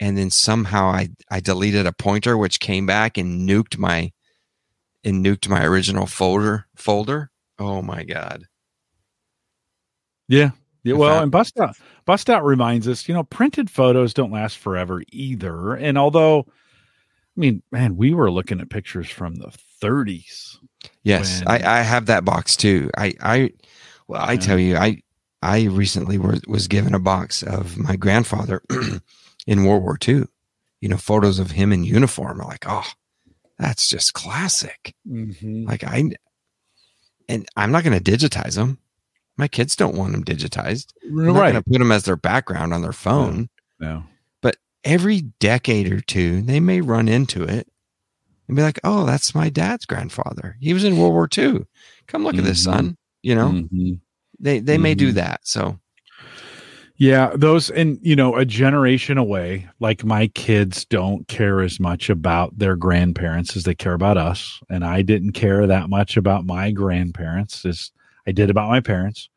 And 0.00 0.16
then 0.18 0.30
somehow 0.30 0.86
I 0.86 1.10
I 1.30 1.40
deleted 1.40 1.86
a 1.86 1.92
pointer 1.92 2.36
which 2.38 2.60
came 2.60 2.86
back 2.86 3.16
and 3.18 3.48
nuked 3.48 3.78
my 3.78 4.12
and 5.04 5.24
nuked 5.24 5.48
my 5.48 5.64
original 5.64 6.06
folder 6.06 6.66
folder. 6.76 7.30
Oh 7.58 7.82
my 7.82 8.04
god. 8.04 8.44
Yeah. 10.28 10.50
Yeah, 10.82 10.94
well, 10.94 11.18
I- 11.18 11.22
and 11.22 11.30
bust 11.30 11.58
out 11.60 11.76
bust 12.06 12.30
out 12.30 12.42
reminds 12.44 12.88
us, 12.88 13.06
you 13.06 13.14
know, 13.14 13.24
printed 13.24 13.68
photos 13.70 14.14
don't 14.14 14.32
last 14.32 14.56
forever 14.56 15.02
either. 15.12 15.74
And 15.74 15.98
although, 15.98 16.46
I 16.48 17.40
mean, 17.40 17.62
man, 17.70 17.96
we 17.96 18.14
were 18.14 18.30
looking 18.30 18.60
at 18.60 18.70
pictures 18.70 19.10
from 19.10 19.34
the 19.36 19.52
30s. 19.82 20.56
Yes, 21.02 21.40
when- 21.44 21.48
I, 21.62 21.80
I 21.80 21.82
have 21.82 22.06
that 22.06 22.24
box 22.24 22.56
too. 22.56 22.90
I 22.96 23.12
I 23.20 23.50
well, 24.08 24.22
I 24.22 24.32
Yeah. 24.32 24.40
tell 24.40 24.58
you, 24.58 24.76
I 24.76 25.02
I 25.42 25.64
recently 25.64 26.16
was 26.16 26.40
was 26.48 26.66
given 26.66 26.94
a 26.94 26.98
box 26.98 27.42
of 27.42 27.76
my 27.76 27.96
grandfather 27.96 28.62
in 29.50 29.64
World 29.64 29.82
War 29.82 29.98
II. 30.06 30.24
You 30.80 30.88
know, 30.88 30.96
photos 30.96 31.38
of 31.38 31.50
him 31.50 31.72
in 31.72 31.84
uniform. 31.84 32.40
I'm 32.40 32.46
like, 32.48 32.64
oh, 32.66 32.86
that's 33.58 33.86
just 33.86 34.14
classic. 34.14 34.94
Mm-hmm. 35.06 35.64
Like 35.68 35.84
I, 35.84 36.04
and 37.28 37.46
I'm 37.56 37.70
not 37.70 37.84
going 37.84 37.98
to 38.02 38.10
digitize 38.12 38.54
them. 38.56 38.78
My 39.36 39.46
kids 39.48 39.76
don't 39.76 39.94
want 39.96 40.12
them 40.12 40.24
digitized. 40.24 40.92
I'm 41.04 41.26
not 41.26 41.34
Right. 41.36 41.52
going 41.52 41.62
to 41.62 41.70
put 41.70 41.78
them 41.78 41.92
as 41.92 42.04
their 42.04 42.16
background 42.16 42.72
on 42.72 42.80
their 42.82 42.92
phone. 42.92 43.48
No. 43.78 44.04
But 44.40 44.56
every 44.84 45.22
decade 45.40 45.92
or 45.92 46.00
two, 46.00 46.40
they 46.42 46.60
may 46.60 46.80
run 46.80 47.08
into 47.08 47.42
it 47.44 47.68
and 48.48 48.56
be 48.56 48.62
like, 48.62 48.80
"Oh, 48.84 49.04
that's 49.06 49.34
my 49.34 49.48
dad's 49.50 49.84
grandfather. 49.86 50.56
He 50.60 50.72
was 50.72 50.84
in 50.84 50.96
World 50.98 51.12
War 51.12 51.28
II. 51.36 51.66
Come 52.06 52.24
look 52.24 52.36
at 52.36 52.44
this, 52.44 52.60
Mhm. 52.60 52.64
son." 52.64 52.96
You 53.22 53.34
know, 53.34 53.50
Mhm. 53.50 54.00
they 54.38 54.60
they 54.60 54.78
may 54.78 54.94
do 54.94 55.10
Mhm. 55.12 55.14
that. 55.16 55.40
So 55.46 55.78
Yeah, 57.00 57.32
those 57.34 57.70
and 57.70 57.98
you 58.02 58.14
know, 58.14 58.36
a 58.36 58.44
generation 58.44 59.16
away, 59.16 59.66
like 59.80 60.04
my 60.04 60.26
kids 60.28 60.84
don't 60.84 61.26
care 61.28 61.62
as 61.62 61.80
much 61.80 62.10
about 62.10 62.58
their 62.58 62.76
grandparents 62.76 63.56
as 63.56 63.62
they 63.64 63.74
care 63.74 63.94
about 63.94 64.18
us. 64.18 64.60
And 64.68 64.84
I 64.84 65.00
didn't 65.00 65.32
care 65.32 65.66
that 65.66 65.88
much 65.88 66.18
about 66.18 66.44
my 66.44 66.70
grandparents 66.70 67.64
as 67.64 67.90
I 68.26 68.32
did 68.32 68.50
about 68.50 68.68
my 68.68 68.80
parents. 68.80 69.30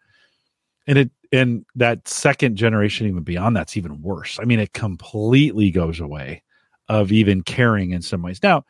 And 0.87 0.97
it 0.99 1.11
and 1.31 1.65
that 1.75 2.07
second 2.07 2.57
generation 2.57 3.07
even 3.07 3.23
beyond 3.23 3.55
that's 3.55 3.77
even 3.77 4.01
worse. 4.01 4.39
I 4.41 4.45
mean, 4.45 4.59
it 4.59 4.73
completely 4.73 5.71
goes 5.71 5.99
away 5.99 6.43
of 6.89 7.11
even 7.11 7.43
caring 7.43 7.91
in 7.91 8.01
some 8.01 8.21
ways. 8.23 8.39
Now, 8.43 8.63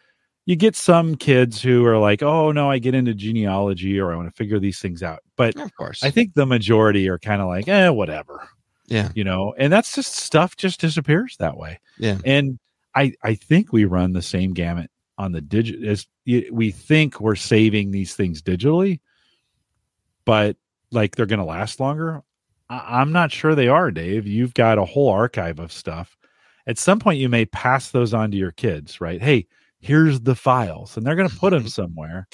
you 0.46 0.56
get 0.56 0.76
some 0.76 1.16
kids 1.16 1.62
who 1.62 1.86
are 1.86 1.98
like, 2.00 2.24
"Oh 2.24 2.52
no, 2.52 2.72
I 2.72 2.80
get 2.80 2.96
into 2.96 3.14
genealogy 3.16 4.00
or 4.00 4.14
I 4.14 4.18
want 4.18 4.30
to 4.30 4.36
figure 4.38 4.60
these 4.60 4.80
things 4.80 5.04
out." 5.04 5.20
But 5.38 5.56
of 5.60 5.76
course, 5.76 6.04
I 6.04 6.12
think 6.12 6.34
the 6.36 6.46
majority 6.48 7.10
are 7.10 7.20
kind 7.20 7.42
of 7.42 7.48
like, 7.50 7.68
"Eh, 7.70 7.90
whatever." 7.90 8.50
Yeah, 8.94 9.10
you 9.16 9.24
know 9.24 9.54
and 9.58 9.74
that's 9.74 9.96
just 9.96 10.16
stuff 10.16 10.56
just 10.56 10.80
disappears 10.80 11.36
that 11.40 11.58
way. 11.58 11.80
Yeah. 11.98 12.20
and 12.26 12.60
i 12.96 13.14
i 13.24 13.36
think 13.36 13.74
we 13.74 13.86
run 13.86 14.14
the 14.14 14.22
same 14.22 14.54
gamut 14.54 14.90
on 15.18 15.32
the 15.32 15.42
digit 15.42 15.84
as 15.84 16.08
we 16.26 16.72
think 16.72 17.20
we're 17.20 17.36
saving 17.36 17.92
these 17.92 18.16
things 18.16 18.42
digitally 18.42 19.00
but 20.26 20.58
like 20.92 21.16
they're 21.16 21.26
going 21.26 21.40
to 21.40 21.46
last 21.46 21.80
longer. 21.80 22.22
I, 22.70 23.02
i'm 23.02 23.12
not 23.12 23.32
sure 23.32 23.56
they 23.56 23.68
are 23.68 23.92
dave. 23.92 24.28
You've 24.28 24.54
got 24.54 24.78
a 24.78 24.86
whole 24.86 25.10
archive 25.10 25.60
of 25.60 25.72
stuff. 25.72 26.16
At 26.66 26.78
some 26.78 27.00
point 27.00 27.20
you 27.20 27.30
may 27.30 27.46
pass 27.46 27.92
those 27.92 28.14
on 28.14 28.32
to 28.32 28.38
your 28.38 28.52
kids 28.52 29.02
right? 29.02 29.22
Hey 29.22 29.48
here's 29.80 30.22
the 30.22 30.36
files 30.36 30.96
and 30.96 31.06
they're 31.06 31.16
going 31.16 31.30
to 31.30 31.36
put 31.36 31.50
them 31.50 31.62
mm-hmm. 31.62 31.68
somewhere. 31.68 32.28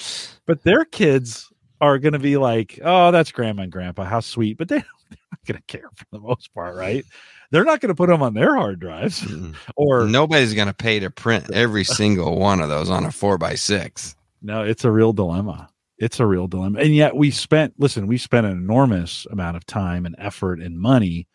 But 0.46 0.62
their 0.62 0.84
kids 0.84 1.50
are 1.80 1.98
going 1.98 2.12
to 2.12 2.18
be 2.18 2.36
like 2.36 2.78
oh 2.84 3.10
that's 3.10 3.32
grandma 3.32 3.62
and 3.62 3.72
grandpa. 3.72 4.04
How 4.04 4.20
sweet. 4.20 4.58
But 4.58 4.68
they 4.68 4.82
not 5.10 5.38
going 5.46 5.56
to 5.56 5.62
care 5.66 5.88
for 5.96 6.04
the 6.12 6.18
most 6.20 6.52
part 6.54 6.76
right 6.76 7.04
they're 7.50 7.64
not 7.64 7.80
going 7.80 7.88
to 7.88 7.94
put 7.94 8.08
them 8.08 8.22
on 8.22 8.34
their 8.34 8.54
hard 8.56 8.78
drives 8.80 9.26
or 9.76 10.06
nobody's 10.06 10.54
going 10.54 10.68
to 10.68 10.74
pay 10.74 11.00
to 11.00 11.10
print 11.10 11.50
every 11.52 11.84
single 12.00 12.38
one 12.38 12.60
of 12.60 12.68
those 12.68 12.90
on 12.90 13.04
a 13.04 13.10
four 13.12 13.38
by 13.38 13.54
six. 13.54 14.14
no 14.42 14.62
it's 14.62 14.84
a 14.84 14.90
real 14.90 15.12
dilemma 15.12 15.68
it's 15.98 16.20
a 16.20 16.26
real 16.26 16.46
dilemma 16.46 16.78
and 16.80 16.94
yet 16.94 17.14
we 17.16 17.30
spent 17.30 17.74
listen 17.78 18.06
we 18.06 18.16
spent 18.18 18.46
an 18.46 18.52
enormous 18.52 19.26
amount 19.30 19.56
of 19.56 19.64
time 19.66 20.06
and 20.06 20.14
effort 20.18 20.60
and 20.60 20.78
money 20.78 21.26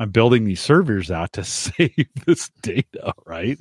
on 0.00 0.10
building 0.10 0.44
these 0.44 0.60
servers 0.60 1.10
out 1.10 1.32
to 1.32 1.44
save 1.44 1.94
this 2.26 2.50
data 2.62 3.12
right 3.26 3.60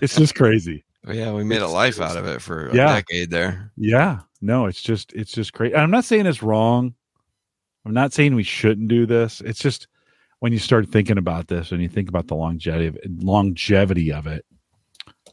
it's 0.00 0.16
just 0.16 0.34
crazy 0.34 0.84
Yeah, 1.08 1.32
we 1.32 1.42
made 1.44 1.62
a 1.62 1.68
life 1.68 2.00
out 2.00 2.16
of 2.16 2.26
it 2.26 2.40
for 2.42 2.68
a 2.68 2.74
Yeah. 2.76 2.94
decade 2.94 3.30
there. 3.30 3.72
Yeah. 3.76 4.20
No, 4.40 4.66
it's 4.66 4.80
just 4.82 5.12
it's 5.14 5.32
just 5.32 5.52
great. 5.52 5.74
I'm 5.74 5.90
not 5.90 6.04
saying 6.04 6.26
it's 6.26 6.42
wrong. 6.44 6.94
I'm 7.84 7.94
not 7.94 8.12
saying 8.12 8.34
we 8.34 8.42
shouldn't 8.44 8.88
do 8.88 9.06
this. 9.06 9.40
It's 9.40 9.58
just 9.60 9.88
when 10.40 10.52
you 10.52 10.58
start 10.58 10.88
thinking 10.88 11.18
about 11.18 11.48
this 11.48 11.72
and 11.72 11.82
you 11.82 11.88
think 11.88 12.08
about 12.08 12.28
the 12.28 12.34
longevity 12.36 12.86
of, 12.88 12.98
longevity 13.18 14.12
of 14.12 14.26
it, 14.26 14.44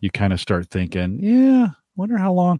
you 0.02 0.10
kind 0.10 0.34
of 0.34 0.40
start 0.40 0.70
thinking, 0.70 1.20
yeah, 1.22 1.70
wonder 1.96 2.18
how 2.18 2.34
long 2.34 2.60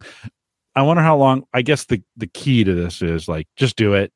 I 0.76 0.82
wonder 0.82 1.02
how 1.02 1.16
long 1.16 1.44
I 1.52 1.62
guess 1.62 1.84
the 1.86 2.02
the 2.16 2.26
key 2.28 2.64
to 2.64 2.74
this 2.74 3.02
is 3.02 3.28
like 3.28 3.48
just 3.56 3.76
do 3.76 3.94
it 3.94 4.12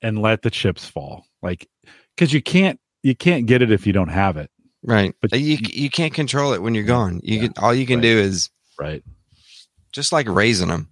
and 0.00 0.20
let 0.22 0.42
the 0.42 0.50
chips 0.50 0.86
fall. 0.86 1.26
Like 1.42 1.68
cuz 2.16 2.32
you 2.32 2.42
can't 2.42 2.80
you 3.02 3.14
can't 3.14 3.46
get 3.46 3.62
it 3.62 3.70
if 3.70 3.86
you 3.86 3.92
don't 3.92 4.08
have 4.08 4.36
it, 4.36 4.50
Right, 4.82 5.14
But 5.20 5.30
but 5.30 5.40
you 5.40 5.58
you 5.60 5.90
can't 5.90 6.14
control 6.14 6.52
it 6.54 6.62
when 6.62 6.74
you're 6.74 6.84
gone. 6.84 7.20
You 7.22 7.36
Yeah. 7.38 7.42
can 7.48 7.52
all 7.58 7.74
you 7.74 7.86
can 7.86 7.98
Right. 7.98 8.02
do 8.02 8.18
is 8.18 8.50
right? 8.78 9.02
just 9.92 10.12
like 10.12 10.28
raising 10.28 10.68
them. 10.68 10.88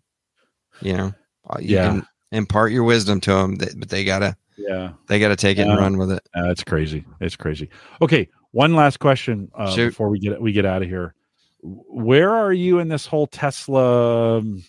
You 0.82 0.96
know, 0.96 1.14
Uh, 1.48 1.58
you 1.60 1.76
Yeah. 1.76 1.88
can 1.88 2.06
impart 2.32 2.72
your 2.72 2.84
wisdom 2.84 3.20
to 3.22 3.32
them, 3.32 3.56
but 3.56 3.88
they 3.88 4.04
gotta 4.04 4.36
Yeah. 4.56 4.92
they 5.08 5.18
gotta 5.18 5.36
take 5.36 5.58
it 5.58 5.62
and 5.66 5.78
run 5.78 5.96
with 5.98 6.10
it. 6.12 6.22
Uh, 6.36 6.50
it's 6.50 6.64
crazy. 6.64 7.04
It's 7.20 7.36
crazy. 7.36 7.68
Okay, 8.02 8.28
one 8.52 8.74
last 8.74 8.98
question 8.98 9.50
uh, 9.54 9.74
before 9.74 10.08
we 10.08 10.18
get 10.18 10.40
we 10.40 10.52
get 10.52 10.64
out 10.66 10.82
of 10.82 10.88
here. 10.88 11.14
Where 11.62 12.30
are 12.34 12.52
you 12.52 12.78
in 12.78 12.88
this 12.88 13.04
whole 13.06 13.26
Tesla 13.26 14.38
um, 14.38 14.64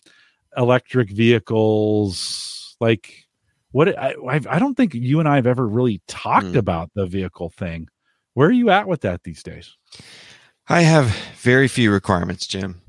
electric 0.58 1.10
vehicles? 1.10 2.76
Like, 2.80 3.26
what? 3.72 3.98
I 3.98 4.16
I've, 4.28 4.48
I 4.48 4.60
don't 4.60 4.76
think 4.76 4.94
you 4.94 5.20
and 5.20 5.28
I 5.30 5.36
have 5.36 5.48
ever 5.48 5.68
really 5.68 6.02
talked 6.08 6.48
Hmm. 6.48 6.58
about 6.58 6.92
the 6.96 7.06
vehicle 7.06 7.50
thing. 7.50 7.88
Where 8.34 8.48
are 8.50 8.52
you 8.54 8.70
at 8.70 8.88
with 8.88 9.02
that 9.02 9.24
these 9.24 9.44
days? 9.44 9.76
I 10.68 10.82
have 10.82 11.08
very 11.38 11.68
few 11.68 11.92
requirements, 11.92 12.48
Jim. 12.48 12.82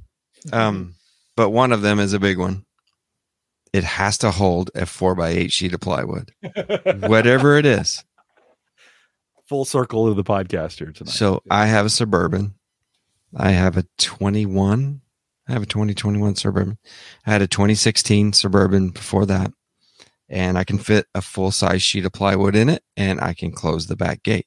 Um, 0.53 0.95
but 1.37 1.51
one 1.51 1.73
of 1.73 1.83
them 1.83 1.99
is 1.99 2.13
a 2.13 2.21
big 2.21 2.39
one. 2.39 2.65
It 3.73 3.85
has 3.85 4.19
to 4.19 4.31
hold 4.31 4.71
a 4.75 4.87
four 4.87 5.15
by 5.15 5.31
eight 5.31 5.53
sheet 5.53 5.73
of 5.73 5.81
plywood, 5.81 6.33
whatever 7.01 7.57
it 7.57 7.65
is. 7.65 8.05
Full 9.47 9.65
circle 9.65 10.07
of 10.09 10.17
the 10.17 10.25
podcast 10.25 10.79
here 10.79 10.93
tonight. 10.93 11.13
So 11.13 11.43
I 11.51 11.67
have 11.67 11.87
a 11.87 11.91
suburban. 11.91 12.55
I 13.35 13.51
have 13.51 13.77
a 13.77 13.87
21. 13.99 15.01
I 15.49 15.53
have 15.53 15.63
a 15.63 15.67
2021 15.67 16.37
suburban. 16.37 16.79
I 17.27 17.33
had 17.33 17.43
a 17.43 17.47
2016 17.47 18.35
suburban 18.35 18.91
before 18.91 19.27
that. 19.27 19.53
And 20.29 20.57
I 20.57 20.65
can 20.65 20.79
fit 20.79 21.07
a 21.15 21.21
full 21.21 21.51
size 21.51 21.83
sheet 21.83 22.07
of 22.07 22.13
plywood 22.13 22.57
in 22.57 22.69
it 22.69 22.83
and 22.97 23.21
I 23.21 23.35
can 23.35 23.53
close 23.53 23.87
the 23.87 23.97
back 23.97 24.23
gate. 24.23 24.47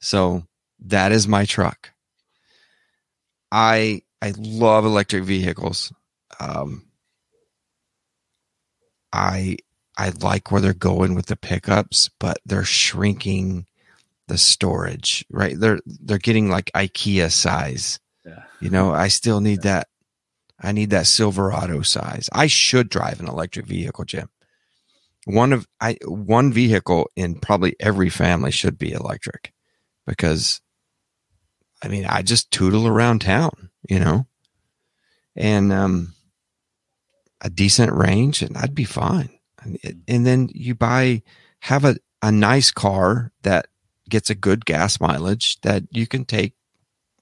So 0.00 0.46
that 0.80 1.12
is 1.12 1.28
my 1.28 1.44
truck. 1.44 1.92
I 3.50 4.02
I 4.20 4.32
love 4.36 4.84
electric 4.84 5.24
vehicles. 5.24 5.92
Um, 6.40 6.86
I 9.12 9.58
I 9.96 10.10
like 10.20 10.50
where 10.50 10.60
they're 10.60 10.72
going 10.72 11.14
with 11.14 11.26
the 11.26 11.36
pickups, 11.36 12.10
but 12.18 12.38
they're 12.46 12.64
shrinking 12.64 13.66
the 14.28 14.38
storage, 14.38 15.24
right? 15.30 15.58
They're 15.58 15.80
they're 15.86 16.18
getting 16.18 16.50
like 16.50 16.70
IKEA 16.74 17.30
size. 17.30 18.00
Yeah. 18.24 18.44
You 18.60 18.70
know, 18.70 18.92
I 18.92 19.08
still 19.08 19.40
need 19.40 19.62
that. 19.62 19.88
I 20.60 20.72
need 20.72 20.90
that 20.90 21.06
Silverado 21.06 21.82
size. 21.82 22.30
I 22.32 22.46
should 22.46 22.88
drive 22.88 23.20
an 23.20 23.28
electric 23.28 23.66
vehicle, 23.66 24.04
Jim. 24.04 24.30
One 25.24 25.52
of 25.52 25.68
I 25.80 25.98
one 26.04 26.52
vehicle 26.52 27.10
in 27.16 27.36
probably 27.36 27.76
every 27.78 28.08
family 28.08 28.50
should 28.50 28.78
be 28.78 28.92
electric 28.92 29.52
because 30.06 30.60
I 31.82 31.88
mean, 31.88 32.06
I 32.06 32.22
just 32.22 32.50
tootle 32.50 32.86
around 32.86 33.20
town, 33.20 33.70
you 33.88 33.98
know. 33.98 34.26
And 35.36 35.72
um 35.72 36.14
a 37.42 37.50
decent 37.50 37.92
range 37.92 38.40
and 38.42 38.56
I'd 38.56 38.74
be 38.74 38.84
fine. 38.84 39.28
And, 39.62 39.78
and 40.08 40.26
then 40.26 40.48
you 40.54 40.74
buy 40.74 41.22
have 41.60 41.84
a, 41.84 41.96
a 42.22 42.32
nice 42.32 42.70
car 42.70 43.32
that 43.42 43.66
gets 44.08 44.30
a 44.30 44.34
good 44.34 44.64
gas 44.64 45.00
mileage 45.00 45.60
that 45.62 45.82
you 45.90 46.06
can 46.06 46.24
take 46.24 46.54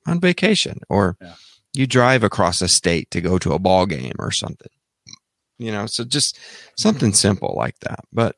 on 0.07 0.21
vacation 0.21 0.81
or 0.89 1.17
Yeah. 1.21 1.35
you 1.75 1.87
drive 1.87 2.23
across 2.25 2.63
a 2.63 2.69
state 2.69 3.11
to 3.11 3.21
go 3.21 3.39
to 3.39 3.53
a 3.53 3.59
ball 3.59 3.87
game 3.87 4.15
or 4.19 4.31
something. 4.31 4.71
You 5.59 5.73
know, 5.73 5.87
so 5.87 6.05
just 6.05 6.39
something 6.77 7.13
simple 7.13 7.55
like 7.57 7.79
that. 7.81 8.01
But 8.13 8.37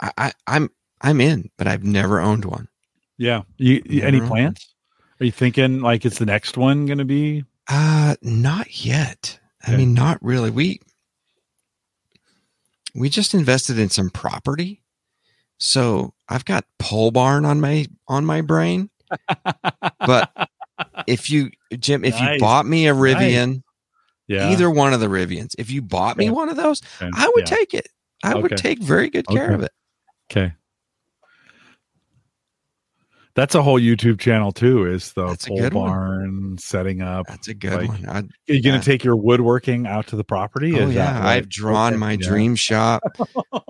I, 0.00 0.10
I 0.18 0.32
I'm 0.46 0.70
I'm 1.00 1.20
in, 1.20 1.50
but 1.56 1.66
I've 1.66 1.84
never 1.84 2.20
owned 2.20 2.44
one. 2.44 2.68
yeah. 3.16 3.42
You, 3.56 3.82
you- 3.86 4.02
any 4.02 4.20
plans? 4.20 4.74
Are 5.20 5.24
you 5.26 5.32
thinking 5.32 5.80
like 5.80 6.06
it's 6.06 6.18
the 6.18 6.24
next 6.26 6.56
one 6.56 6.86
going 6.86 6.98
to 6.98 7.04
be? 7.04 7.44
Uh 7.70 8.16
not 8.22 8.84
yet. 8.84 9.38
I 9.66 9.70
Okay. 9.70 9.76
mean, 9.78 9.94
not 9.94 10.18
really. 10.22 10.50
We 10.50 10.80
we 12.94 13.08
just 13.08 13.34
invested 13.34 13.78
in 13.78 13.88
some 13.90 14.10
property. 14.10 14.82
So 15.58 16.14
I've 16.28 16.44
got 16.44 16.64
pole 16.78 17.10
barn 17.10 17.44
on 17.44 17.60
my 17.60 17.86
on 18.08 18.24
my 18.24 18.40
brain. 18.40 18.90
but 20.06 20.30
if 21.06 21.30
you 21.30 21.50
Jim, 21.78 22.04
if 22.04 22.14
Nice. 22.14 22.34
you 22.34 22.40
bought 22.40 22.66
me 22.66 22.88
a 22.88 22.94
Rivian, 22.94 23.62
Yeah. 24.26 24.50
either 24.50 24.70
one 24.70 24.92
of 24.92 25.00
the 25.00 25.06
Rivians, 25.08 25.54
if 25.58 25.70
you 25.70 25.82
bought 25.82 26.16
me 26.16 26.24
Yeah. 26.26 26.30
one 26.32 26.48
of 26.48 26.56
those, 26.56 26.80
Okay. 27.00 27.10
I 27.14 27.30
would 27.34 27.46
take 27.46 27.74
it. 27.74 27.88
I 28.24 28.34
would 28.34 28.56
take 28.56 28.80
very 28.82 29.08
good 29.10 29.26
care 29.28 29.44
Okay. 29.46 29.54
of 29.54 29.62
it. 29.62 29.72
Okay. 30.30 30.52
That's 33.40 33.54
a 33.54 33.62
whole 33.62 33.80
YouTube 33.80 34.20
channel 34.20 34.52
too. 34.52 34.84
Is 34.84 35.14
the 35.14 35.28
That's 35.28 35.48
pole 35.48 35.56
good 35.58 35.72
one. 35.72 35.88
barn 35.88 36.58
setting 36.58 37.00
up? 37.00 37.26
That's 37.26 37.48
a 37.48 37.54
good 37.54 37.72
Like, 37.72 37.88
one. 37.88 38.06
I'd, 38.06 38.24
Are 38.26 38.54
you 38.54 38.62
going 38.62 38.78
to 38.78 38.84
take 38.84 39.02
your 39.02 39.16
woodworking 39.16 39.86
out 39.86 40.08
to 40.08 40.16
the 40.16 40.24
property? 40.24 40.78
oh 40.78 40.88
Is 40.88 40.94
yeah, 40.94 41.26
I've 41.26 41.48
drawn 41.48 41.94
okay, 41.94 41.98
my 41.98 42.10
yeah. 42.12 42.18
dream 42.28 42.54
shop, 42.54 43.02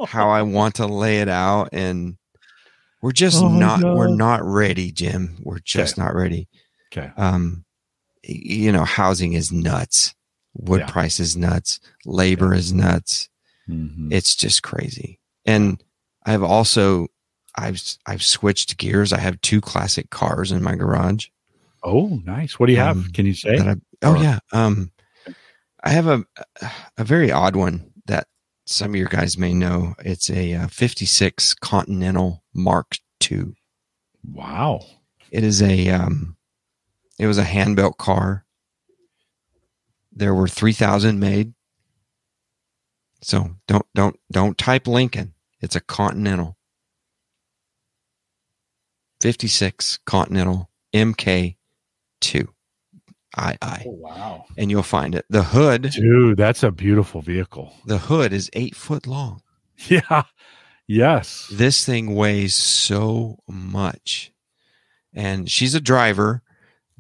how 0.09 0.29
I 0.31 0.43
want 0.59 0.75
to 0.77 0.87
lay 0.89 1.21
it 1.21 1.29
out, 1.29 1.69
and 1.73 2.17
we're 3.01 3.13
just 3.13 3.41
Oh, 3.43 3.49
not 3.49 3.81
we're 3.83 4.13
not 4.13 4.43
ready, 4.45 4.91
Jim. 4.91 5.37
We're 5.45 5.61
just 5.61 5.97
not 5.97 6.17
ready. 6.17 6.49
Okay. 6.93 7.13
Um, 7.17 7.65
you 8.25 8.73
know, 8.73 8.85
housing 8.85 9.35
is 9.35 9.53
nuts. 9.53 10.15
Wood 10.55 10.81
Yeah. 10.81 10.87
price 10.91 11.21
is 11.21 11.37
nuts. 11.37 11.79
Labor 12.05 12.53
is 12.55 12.73
nuts. 12.73 13.29
Mhm. 13.69 14.13
It's 14.13 14.35
just 14.35 14.65
crazy. 14.65 15.21
And 15.47 15.81
I've 16.27 16.43
also 16.43 17.07
I've 17.61 17.83
I've 18.07 18.23
switched 18.23 18.77
gears. 18.79 19.13
I 19.13 19.19
have 19.21 19.41
two 19.41 19.61
classic 19.61 20.11
cars 20.11 20.51
in 20.53 20.63
my 20.63 20.75
garage. 20.75 21.29
Oh, 21.83 22.21
nice. 22.25 22.59
What 22.59 22.67
do 22.67 22.73
you 22.73 22.79
have? 22.79 22.97
Um, 22.97 23.11
Can 23.13 23.27
you 23.27 23.35
say? 23.35 23.57
that 23.57 23.67
I, 23.67 23.75
oh 24.03 24.15
Or- 24.17 24.23
yeah. 24.23 24.39
Um, 24.53 24.91
I 25.83 25.91
have 25.91 26.07
a 26.07 26.25
a 26.99 27.05
very 27.05 27.31
odd 27.33 27.57
one 27.57 27.91
that 28.07 28.27
some 28.67 28.91
of 28.91 28.97
your 28.97 29.09
guys 29.09 29.39
may 29.39 29.55
know. 29.55 29.95
It's 30.05 30.29
a 30.31 30.55
uh, 30.55 30.67
56 30.69 31.55
Continental 31.55 32.43
Mark 32.55 32.97
II. 33.31 33.55
Wow. 34.31 34.85
It 35.31 35.45
is 35.45 35.63
a 35.63 35.89
um, 35.89 36.37
it 37.19 37.27
was 37.27 37.39
a 37.39 37.45
hand 37.45 37.77
built 37.77 37.97
car. 37.99 38.45
There 40.13 40.35
were 40.35 40.49
3,000 40.49 41.19
made. 41.19 41.55
So 43.23 43.57
don't 43.67 43.87
don't 43.95 44.17
don't 44.33 44.57
type 44.59 44.87
Lincoln. 44.87 45.35
It's 45.61 45.77
a 45.77 45.81
Continental. 45.81 46.57
56 49.21 49.99
Continental 50.07 50.71
MK2 50.95 51.55
II. 52.35 52.47
Oh, 53.39 53.55
wow. 53.87 54.45
And 54.59 54.71
you'll 54.71 54.83
find 54.83 55.15
it. 55.15 55.25
The 55.31 55.43
hood, 55.45 55.83
Dude, 55.93 56.37
that's 56.37 56.63
a 56.63 56.71
beautiful 56.73 57.21
vehicle. 57.23 57.73
the 57.87 57.99
hood 57.99 58.33
is 58.33 58.51
eight 58.55 58.75
foot 58.75 59.07
long. 59.07 59.43
Yeah. 59.89 60.25
Yes. 60.87 61.47
This 61.53 61.87
thing 61.87 62.15
weighs 62.15 62.55
so 62.55 63.39
much. 63.49 64.33
And 65.15 65.49
she's 65.51 65.75
a 65.75 65.81
driver, 65.81 66.43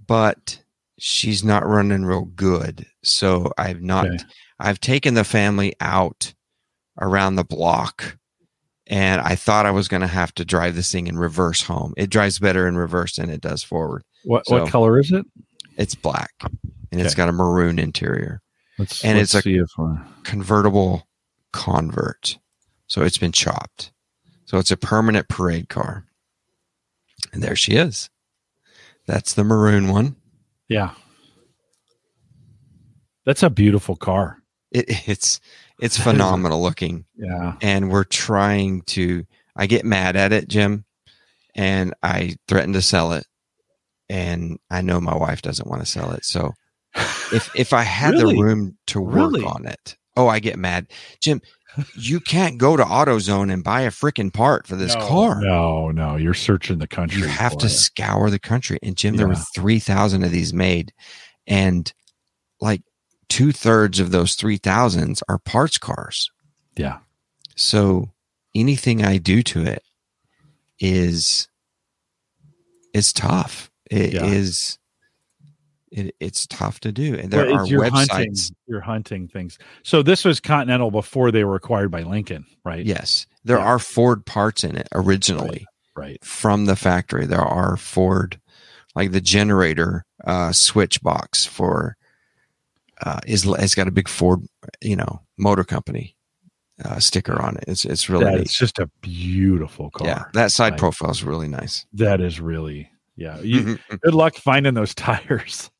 but 0.06 0.62
she's 0.98 1.42
not 1.44 1.66
running 1.66 2.04
real 2.04 2.24
good. 2.24 2.86
So 3.02 3.52
I've 3.58 3.82
not 3.82 4.06
Okay. 4.06 4.18
I've 4.60 4.80
taken 4.80 5.14
the 5.14 5.24
family 5.24 5.74
out 5.80 6.32
around 7.00 7.34
the 7.34 7.44
block 7.44 8.16
and 8.90 9.20
I 9.22 9.34
thought 9.36 9.64
I 9.64 9.70
was 9.70 9.88
going 9.88 10.02
to 10.02 10.06
have 10.06 10.34
to 10.34 10.44
drive 10.44 10.74
this 10.74 10.92
thing 10.92 11.06
in 11.06 11.18
reverse 11.18 11.62
home. 11.62 11.94
It 11.96 12.10
drives 12.10 12.38
better 12.38 12.66
in 12.68 12.76
reverse 12.76 13.16
than 13.16 13.30
it 13.30 13.40
does 13.40 13.62
forward. 13.62 14.02
What 14.24 14.46
So- 14.46 14.60
what 14.62 14.70
color 14.70 14.98
is 14.98 15.10
it? 15.12 15.24
It's 15.78 15.94
black 15.94 16.32
and 16.92 17.00
it's 17.00 17.14
got 17.14 17.28
a 17.30 17.32
maroon 17.32 17.78
interior. 17.78 18.42
Let's 18.78 19.02
And 19.04 19.16
let's 19.16 19.34
it's 19.34 19.46
a- 19.46 19.50
if 19.50 19.70
uh, 19.78 19.94
Convertible 20.24 21.06
convert. 21.52 22.38
So 22.86 23.02
it's 23.02 23.18
been 23.18 23.32
chopped. 23.32 23.92
So 24.44 24.58
it's 24.58 24.70
a 24.70 24.76
permanent 24.76 25.28
parade 25.28 25.68
car. 25.68 26.04
And 27.32 27.42
there 27.42 27.56
she 27.56 27.72
is. 27.72 28.10
That's 29.06 29.32
the 29.34 29.44
maroon 29.44 29.88
one. 29.88 30.16
yeah. 30.68 30.94
That's 33.24 33.42
a 33.42 33.50
beautiful 33.50 33.96
car. 33.96 34.38
It, 34.70 35.08
it's 35.08 35.40
it's 35.80 35.98
phenomenal 35.98 36.62
looking. 36.62 37.04
Yeah. 37.16 37.54
and 37.62 37.90
we're 37.90 38.04
trying 38.04 38.82
to 38.82 39.24
i 39.56 39.66
get 39.66 39.84
mad 39.84 40.16
at 40.16 40.32
it 40.32 40.48
jim 40.48 40.84
and 41.54 41.92
i 42.02 42.36
threaten 42.48 42.72
to 42.74 42.82
sell 42.82 43.12
it 43.12 43.26
and 44.08 44.58
i 44.70 44.80
know 44.80 45.00
my 45.00 45.16
wife 45.16 45.42
doesn't 45.42 45.68
want 45.68 45.80
to 45.82 45.86
sell 45.86 46.10
it 46.12 46.24
so 46.24 46.52
if 47.32 47.50
if 47.54 47.72
i 47.72 47.82
had 47.82 48.12
Really? 48.14 48.34
the 48.36 48.42
room 48.42 48.76
to 48.88 49.00
work 49.00 49.14
Really? 49.32 49.44
on 49.44 49.66
it 49.66 49.96
oh 50.16 50.28
i 50.28 50.38
get 50.38 50.58
mad 50.58 50.86
jim 51.20 51.40
you 51.96 52.18
can't 52.18 52.58
go 52.58 52.76
to 52.76 52.82
AutoZone 52.82 53.52
and 53.52 53.62
buy 53.62 53.82
a 53.82 53.90
freaking 53.92 54.32
part 54.34 54.66
for 54.66 54.74
this 54.74 54.96
no, 54.96 55.06
car 55.06 55.40
No, 55.40 55.90
no, 55.92 56.16
you're 56.16 56.34
searching 56.34 56.78
the 56.78 56.88
country. 56.88 57.20
you 57.22 57.28
have 57.28 57.56
to 57.58 57.66
it. 57.66 57.70
scour 57.70 58.28
the 58.28 58.40
country 58.40 58.78
and 58.82 58.96
jim 58.96 59.14
there 59.16 59.28
were 59.28 59.36
3000 59.54 60.24
of 60.24 60.32
these 60.32 60.52
made 60.52 60.92
and 61.46 61.92
like 62.60 62.82
two-thirds 63.30 63.98
of 64.00 64.10
those 64.10 64.36
3000s 64.36 65.22
are 65.28 65.38
parts 65.38 65.78
cars 65.78 66.30
Yeah. 66.76 66.98
So 67.56 68.10
anything 68.54 69.02
I 69.04 69.16
do 69.18 69.42
to 69.44 69.62
it 69.64 69.82
is 70.78 71.48
is 72.92 73.12
tough. 73.12 73.70
It 73.90 74.14
is 74.14 74.78
Yeah. 75.92 76.02
it, 76.04 76.14
it's 76.20 76.46
tough 76.46 76.80
to 76.80 76.92
do. 76.92 77.14
And 77.16 77.30
there 77.30 77.46
Well, 77.46 77.60
are 77.60 77.66
you're 77.66 77.82
websites. 77.82 78.10
hunting, 78.10 78.34
you're 78.66 78.80
hunting 78.80 79.28
things. 79.28 79.58
So 79.82 80.02
this 80.02 80.24
was 80.24 80.38
Continental 80.40 80.90
before 80.90 81.30
they 81.32 81.42
were 81.44 81.56
acquired 81.56 81.90
by 81.90 82.02
Lincoln, 82.02 82.46
right? 82.64 82.84
Yes. 82.86 83.26
There 83.44 83.58
Yeah. 83.58 83.64
are 83.64 83.78
Ford 83.78 84.24
parts 84.26 84.62
in 84.64 84.76
it 84.76 84.88
originally 84.92 85.66
Right. 85.96 86.22
from 86.24 86.64
the 86.66 86.76
factory. 86.76 87.26
There 87.26 87.40
are 87.44 87.76
Ford 87.76 88.40
like 88.94 89.12
the 89.12 89.20
generator 89.20 90.04
uh 90.24 90.52
switch 90.52 91.00
box 91.02 91.44
for 91.46 91.96
uh 93.04 93.20
is 93.26 93.46
it's 93.46 93.74
got 93.74 93.88
a 93.88 93.90
big 93.90 94.08
Ford, 94.08 94.40
you 94.80 94.96
know, 94.96 95.22
motor 95.38 95.64
company 95.64 96.16
uh 96.84 96.98
sticker 96.98 97.40
on 97.40 97.56
it. 97.56 97.64
It's 97.68 97.84
it's 97.84 98.08
really 98.08 98.24
That 98.24 98.40
is 98.40 98.54
just 98.54 98.78
a 98.78 98.86
beautiful 99.02 99.90
car. 99.90 100.06
Yeah, 100.06 100.24
that 100.34 100.52
side 100.52 100.72
Like- 100.72 100.78
profile 100.80 101.10
is 101.10 101.22
really 101.24 101.48
nice. 101.48 101.86
That 101.92 102.20
is 102.20 102.40
really 102.40 102.90
yeah. 103.16 103.38
You, 103.40 103.60
Mhm. 103.60 104.00
good 104.00 104.14
luck 104.14 104.34
finding 104.36 104.74
those 104.74 104.94
tires. 105.06 105.70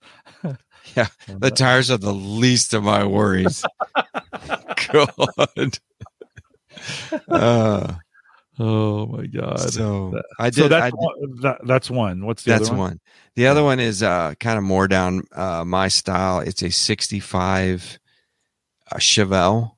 Yeah, 0.97 1.06
The 1.38 1.51
tires 1.51 1.90
are 1.90 1.98
the 1.98 2.12
least 2.14 2.74
of 2.74 2.82
my 2.82 3.05
worries. 3.05 3.64
God. 4.92 5.78
Uh, 7.28 7.94
oh 8.61 9.07
my 9.07 9.27
god. 9.27 9.59
so 9.73 10.11
That- 10.15 10.24
I 10.39 10.51
did. 10.51 10.55
so 10.57 10.65
I 10.66 10.69
that's 10.69 10.85
did- 10.91 10.95
one, 10.99 11.41
that, 11.43 11.59
that's 11.66 11.91
one. 11.91 12.24
What's 12.27 12.43
the 12.45 12.53
that's 12.53 12.69
other 12.69 12.78
one? 12.78 13.01
The 13.37 13.47
other 13.47 13.62
one 13.65 13.81
is 13.81 14.03
uh, 14.03 14.35
kind 14.41 14.59
of 14.59 14.65
more 14.65 14.87
down 14.89 15.23
uh, 15.32 15.65
my 15.65 15.89
style. 15.89 16.41
It's 16.41 16.62
a 16.62 16.70
65 16.70 17.99
uh, 18.93 18.97
Chevelle 18.99 19.73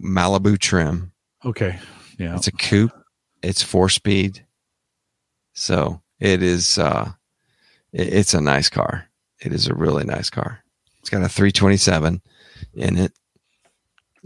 Malibu 0.00 0.58
trim. 0.58 1.12
Okay. 1.44 1.78
Yeah. 2.18 2.36
It's 2.36 2.46
a 2.48 2.52
coupe. 2.52 2.92
It's 3.42 3.62
four 3.62 3.88
speed. 3.88 4.44
So 5.54 6.00
it 6.20 6.42
is. 6.42 6.78
Uh, 6.78 7.12
it- 7.92 8.12
it's 8.14 8.34
a 8.34 8.40
nice 8.40 8.68
car. 8.68 9.06
It 9.40 9.52
is 9.52 9.66
a 9.68 9.74
really 9.74 10.04
nice 10.04 10.30
car. 10.30 10.64
It's 11.00 11.10
got 11.10 11.22
a 11.22 11.28
327 11.28 12.20
in 12.74 12.98
it, 12.98 13.12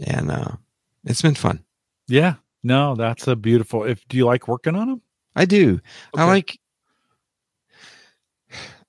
and 0.07 0.31
uh, 0.31 0.51
it's 1.05 1.21
been 1.21 1.35
fun. 1.35 1.63
Yeah. 2.07 2.35
No, 2.63 2.95
that's 2.95 3.27
a 3.27 3.35
beautiful. 3.35 3.83
If 3.83 4.07
do 4.07 4.17
you 4.17 4.25
like 4.25 4.47
working 4.47 4.75
on 4.75 4.87
them? 4.87 5.01
I 5.35 5.45
do. 5.45 5.79
I 6.15 6.25
like. 6.25 6.59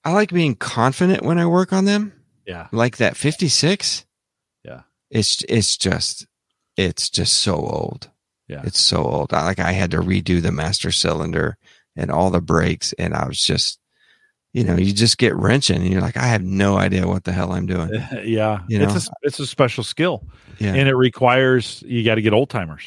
I 0.05 0.13
like 0.13 0.31
being 0.31 0.55
confident 0.55 1.25
when 1.25 1.39
I 1.39 1.47
work 1.47 1.73
on 1.73 1.87
them. 1.87 2.13
Yeah. 2.47 2.69
Like 2.73 2.99
that 2.99 3.17
56. 3.17 4.05
Yeah. 4.63 4.83
It's 5.11 5.43
it's 5.49 5.77
just 5.77 6.27
it's 6.77 7.09
just 7.09 7.39
so 7.39 7.55
old. 7.55 8.11
Yeah. 8.47 8.61
It's 8.65 8.81
so 8.81 8.99
old. 9.03 9.33
I, 9.33 9.45
like 9.45 9.59
I 9.59 9.73
had 9.73 9.91
to 9.93 9.99
redo 9.99 10.43
the 10.43 10.53
master 10.53 10.93
cylinder 10.93 11.57
and 11.97 12.11
all 12.11 12.31
the 12.31 12.43
brakes, 12.43 12.93
and 12.99 13.15
I 13.15 13.27
was 13.27 13.41
just, 13.41 13.79
you 14.53 14.65
know, 14.65 14.77
you 14.77 14.93
just 14.93 15.17
get 15.17 15.35
wrenching, 15.37 15.77
and 15.77 15.89
you're 15.89 16.03
like, 16.03 16.17
I 16.19 16.27
have 16.27 16.43
no 16.43 16.77
idea 16.77 17.07
what 17.07 17.25
the 17.25 17.33
hell 17.33 17.53
I'm 17.53 17.67
doing. 17.67 17.91
yeah. 18.25 18.61
You 18.69 18.83
it's 18.83 19.09
a 19.09 19.11
it's 19.23 19.41
a 19.41 19.47
special 19.47 19.85
skill, 19.85 20.23
Yeah. 20.59 20.75
and 20.75 20.89
it 20.89 20.97
requires 20.97 21.83
you 21.87 22.05
got 22.05 22.17
to 22.17 22.23
get 22.23 22.35
old 22.35 22.51
timers. 22.51 22.85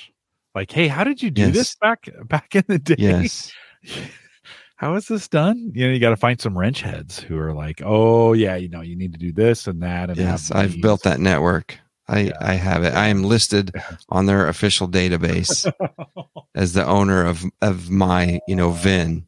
Like, 0.57 0.71
hey, 0.71 0.87
how 0.87 1.03
did 1.03 1.21
you 1.21 1.29
do 1.29 1.43
Yes. 1.43 1.53
this 1.53 1.75
back 1.75 2.09
back 2.25 2.55
in 2.55 2.63
the 2.67 2.79
day? 2.91 2.95
yes. 2.97 3.51
how 4.77 4.95
is 4.95 5.07
this 5.07 5.27
done? 5.27 5.71
You 5.75 5.85
know, 5.85 5.93
you 5.93 5.99
got 5.99 6.09
to 6.09 6.17
find 6.17 6.41
some 6.41 6.57
wrench 6.57 6.81
heads 6.81 7.19
who 7.19 7.37
are 7.37 7.53
like, 7.53 7.79
oh 7.85 8.33
yeah, 8.33 8.55
you 8.55 8.67
know, 8.67 8.81
you 8.81 8.95
need 8.95 9.11
to 9.13 9.19
do 9.19 9.31
this 9.31 9.67
and 9.67 9.83
that. 9.83 10.09
And 10.09 10.17
Yes. 10.17 10.49
I've 10.49 10.71
these." 10.73 10.81
built 10.81 11.03
that 11.03 11.19
network. 11.19 11.77
I, 12.07 12.19
Yeah. 12.21 12.37
I 12.41 12.53
have 12.53 12.83
it. 12.83 12.95
I 12.95 13.05
am 13.09 13.23
listed 13.23 13.71
on 14.09 14.25
their 14.25 14.47
official 14.47 14.87
database 14.89 15.71
as 16.55 16.73
the 16.73 16.83
owner 16.87 17.23
of, 17.23 17.43
of 17.61 17.91
my, 17.91 18.39
you 18.47 18.55
know, 18.55 18.71
VIN. 18.71 19.27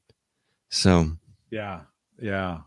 So 0.70 1.12
Yeah, 1.52 1.82
yeah. 2.20 2.62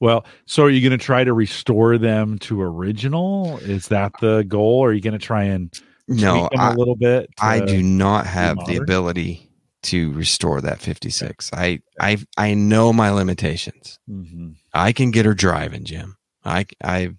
Well, 0.00 0.24
so 0.46 0.64
are 0.64 0.70
you 0.70 0.80
going 0.80 0.98
to 0.98 1.04
try 1.04 1.22
to 1.22 1.32
restore 1.32 1.96
them 1.96 2.38
to 2.40 2.60
original? 2.60 3.58
Is 3.58 3.86
that 3.86 4.12
the 4.20 4.42
goal? 4.48 4.80
Or 4.80 4.88
are 4.88 4.92
you 4.94 5.00
going 5.00 5.12
to 5.12 5.24
try 5.24 5.44
and 5.44 5.70
no, 6.10 6.48
I, 6.56 6.72
a 6.72 6.74
little 6.74 6.96
bit? 6.96 7.30
I 7.40 7.60
do 7.60 7.82
not 7.82 8.26
have 8.26 8.58
the 8.66 8.76
ability 8.76 9.50
to 9.84 10.12
restore 10.12 10.60
that 10.60 10.80
56. 10.80 11.50
I 11.52 11.80
I 11.98 12.18
I 12.36 12.54
know 12.54 12.92
my 12.92 13.10
limitations. 13.10 13.98
Mhm. 14.08 14.56
I 14.74 14.92
can 14.92 15.10
get 15.10 15.24
her 15.24 15.34
driving, 15.34 15.84
Jim. 15.84 16.16
I 16.44 16.66
I 16.82 17.10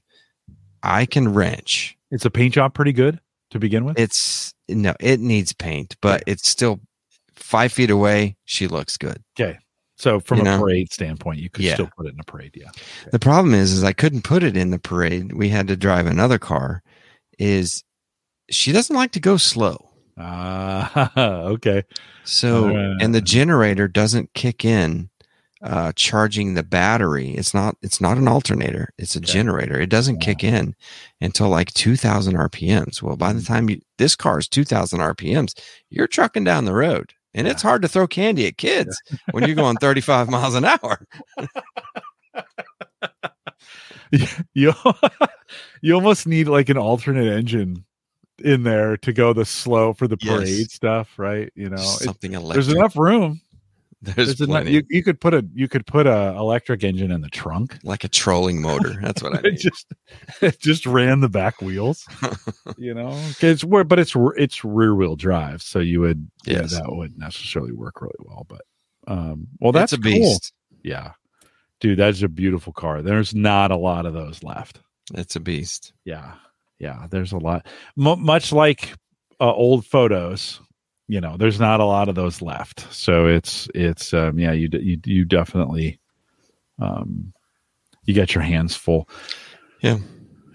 I 0.84 1.06
can 1.06 1.34
wrench. 1.34 1.98
It's 2.12 2.26
a 2.26 2.30
paint 2.30 2.54
job 2.54 2.74
pretty 2.74 2.94
good 2.94 3.20
to 3.52 3.60
begin 3.60 3.86
with. 3.86 3.98
It's 3.98 4.54
no, 4.70 4.94
it 5.00 5.20
needs 5.20 5.54
paint, 5.54 5.96
but 6.02 6.24
it's 6.28 6.48
still 6.50 6.82
five 7.36 7.72
feet 7.72 7.90
away. 7.90 8.38
She 8.46 8.68
looks 8.68 8.98
good. 8.98 9.24
Okay 9.40 9.58
so 10.02 10.20
from 10.20 10.40
you 10.40 10.42
a 10.42 10.46
know? 10.46 10.60
parade 10.60 10.92
standpoint, 10.92 11.40
you 11.40 11.50
could 11.50 11.64
Yeah. 11.64 11.76
still 11.76 11.90
put 11.96 12.08
it 12.08 12.14
in 12.14 12.20
a 12.20 12.24
parade. 12.24 12.54
Yeah. 12.56 12.72
The 13.12 13.20
problem 13.20 13.54
is, 13.54 13.72
is 13.72 13.84
I 13.84 13.94
couldn't 13.94 14.24
put 14.24 14.42
it 14.42 14.58
in 14.58 14.72
the 14.72 14.80
parade. 14.80 15.32
We 15.34 15.50
had 15.50 15.68
to 15.68 15.78
drive 15.78 16.08
another 16.08 16.40
car. 16.40 16.82
Is 17.38 17.84
she 18.52 18.72
doesn't 18.72 18.96
like 18.96 19.12
to 19.14 19.20
go 19.20 19.38
slow. 19.38 19.90
Ah, 20.18 21.12
okay. 21.18 21.84
So, 22.24 22.70
Uh. 22.76 22.98
and 23.02 23.16
the 23.16 23.22
generator 23.22 23.88
doesn't 23.88 24.34
kick 24.34 24.64
in 24.66 25.10
uh, 25.64 25.92
charging 25.96 26.56
the 26.56 26.64
battery. 26.64 27.30
It's 27.32 27.54
not. 27.54 27.78
It's 27.84 28.02
not 28.02 28.18
an 28.18 28.28
alternator. 28.28 28.94
It's 28.98 29.16
a 29.16 29.20
Okay. 29.20 29.32
generator. 29.32 29.80
It 29.80 29.90
doesn't 29.92 30.16
Yeah. 30.16 30.26
kick 30.34 30.44
in 30.44 30.76
until 31.22 31.50
like 31.50 31.72
two 31.74 31.96
thousand 31.96 32.36
RPMs. 32.36 33.02
Well, 33.02 33.16
by 33.16 33.32
the 33.34 33.42
Mhm. 33.42 33.48
time 33.48 33.70
you 33.70 33.80
this 33.98 34.16
car 34.16 34.40
is 34.40 34.48
two 34.48 34.64
thousand 34.64 35.02
RPMs, 35.02 35.54
you're 35.92 36.08
trucking 36.08 36.44
down 36.46 36.66
the 36.66 36.74
road, 36.74 37.14
and 37.36 37.48
it's 37.48 37.62
hard 37.62 37.84
to 37.84 37.88
throw 37.88 38.08
candy 38.08 38.48
at 38.48 38.58
kids 38.58 39.00
when 39.32 39.46
you're 39.46 39.56
going 39.56 39.78
thirty 39.78 40.02
five 40.02 40.30
miles 40.30 40.56
an 40.56 40.66
hour. 40.66 41.06
you 44.54 44.74
you 45.82 45.94
almost 45.94 46.28
need 46.28 46.48
like 46.48 46.70
an 46.70 46.78
alternate 46.78 47.28
engine 47.32 47.86
in 48.42 48.64
there 48.64 48.98
to 48.98 49.14
go 49.14 49.34
the 49.34 49.46
slow 49.46 49.94
for 49.94 50.08
the 50.08 50.18
Yes. 50.22 50.38
parade 50.40 50.72
stuff, 50.72 51.18
right? 51.18 51.52
You 51.56 51.70
know, 51.70 51.78
Something 51.78 52.34
electric. 52.34 52.66
there's 52.66 52.76
enough 52.76 52.96
room. 52.98 53.42
There's, 54.04 54.16
There's 54.16 54.42
enough. 54.42 54.50
plenty. 54.64 54.72
You, 54.72 54.84
you 54.90 55.04
could 55.04 55.22
put 55.22 55.36
a 55.36 55.46
you 55.54 55.68
could 55.68 55.86
put 55.86 56.08
a 56.08 56.34
electric 56.36 56.84
engine 56.84 57.12
in 57.12 57.22
the 57.22 57.30
trunk. 57.30 57.78
like 57.84 58.04
a 58.04 58.08
trolling 58.08 58.60
motor. 58.60 58.96
That's 59.00 59.22
what 59.22 59.36
I 59.36 59.42
It 59.44 59.58
just 59.60 59.94
it 60.42 60.60
just 60.60 60.88
ran 60.88 61.20
the 61.20 61.30
back 61.30 61.62
wheels. 61.62 62.08
you 62.80 62.96
know, 62.96 63.12
it's 63.42 63.64
where 63.64 63.84
but 63.84 64.00
it's 64.00 64.16
it's 64.38 64.66
rear 64.66 64.96
wheel 64.96 65.16
drive, 65.16 65.62
so 65.62 65.78
you 65.78 66.00
would 66.02 66.32
yeah 66.48 66.64
that 66.64 66.86
would 66.88 67.16
necessarily 67.20 67.74
work 67.74 68.02
really 68.02 68.16
well. 68.22 68.48
But 68.50 68.62
um, 69.08 69.48
well 69.60 69.72
that's 69.72 69.94
it's 69.94 70.00
a 70.00 70.04
cool. 70.04 70.12
beast. 70.14 70.52
Yeah, 70.82 71.12
dude, 71.80 72.00
that's 72.00 72.24
a 72.24 72.28
beautiful 72.28 72.74
car. 72.74 73.04
There's 73.04 73.36
not 73.36 73.70
a 73.70 73.78
lot 73.78 74.08
of 74.08 74.14
those 74.16 74.42
left. 74.44 74.80
It's 75.14 75.36
a 75.36 75.40
beast. 75.40 75.94
Yeah, 76.06 76.34
yeah. 76.82 77.08
There's 77.10 77.32
a 77.32 77.38
lot, 77.38 77.66
M- 77.98 78.24
much 78.26 78.52
like 78.52 78.94
uh, 79.40 79.54
old 79.54 79.86
photos. 79.86 80.60
You 81.08 81.22
know, 81.22 81.38
there's 81.38 81.60
not 81.60 81.80
a 81.80 81.86
lot 81.86 82.10
of 82.10 82.16
those 82.16 82.42
left. 82.42 82.92
So 82.94 83.28
it's 83.28 83.68
it's 83.76 84.14
um, 84.14 84.40
yeah, 84.40 84.52
you 84.54 84.68
d- 84.68 84.80
you 84.82 85.00
you 85.06 85.26
definitely 85.26 86.00
um, 86.80 87.34
you 88.06 88.14
get 88.14 88.34
your 88.34 88.44
hands 88.44 88.76
full. 88.76 89.08
Yeah. 89.82 89.98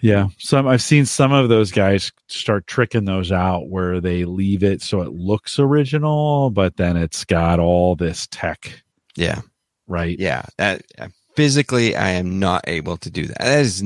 Yeah, 0.03 0.28
some 0.39 0.66
I've 0.69 0.82
seen 0.82 1.07
some 1.07 1.32
of 1.32 1.48
those 1.48 1.73
guys 1.73 2.12
start 2.28 2.66
tricking 2.66 3.07
those 3.07 3.32
out 3.32 3.69
where 3.70 4.01
they 4.01 4.24
leave 4.24 4.62
it 4.62 4.82
so 4.82 5.01
it 5.01 5.12
looks 5.12 5.59
original, 5.59 6.51
but 6.51 6.77
then 6.77 6.97
it's 6.98 7.24
got 7.24 7.59
all 7.59 7.97
this 7.97 8.28
tech, 8.31 8.82
Yeah. 9.16 9.40
right? 9.89 10.16
Yeah. 10.19 10.43
That, 10.59 10.82
uh, 10.98 11.09
physically, 11.35 11.97
I 11.97 12.11
am 12.11 12.39
not 12.39 12.65
able 12.69 12.98
to 12.98 13.11
do 13.11 13.24
that. 13.27 13.39
That 13.39 13.61
is, 13.61 13.82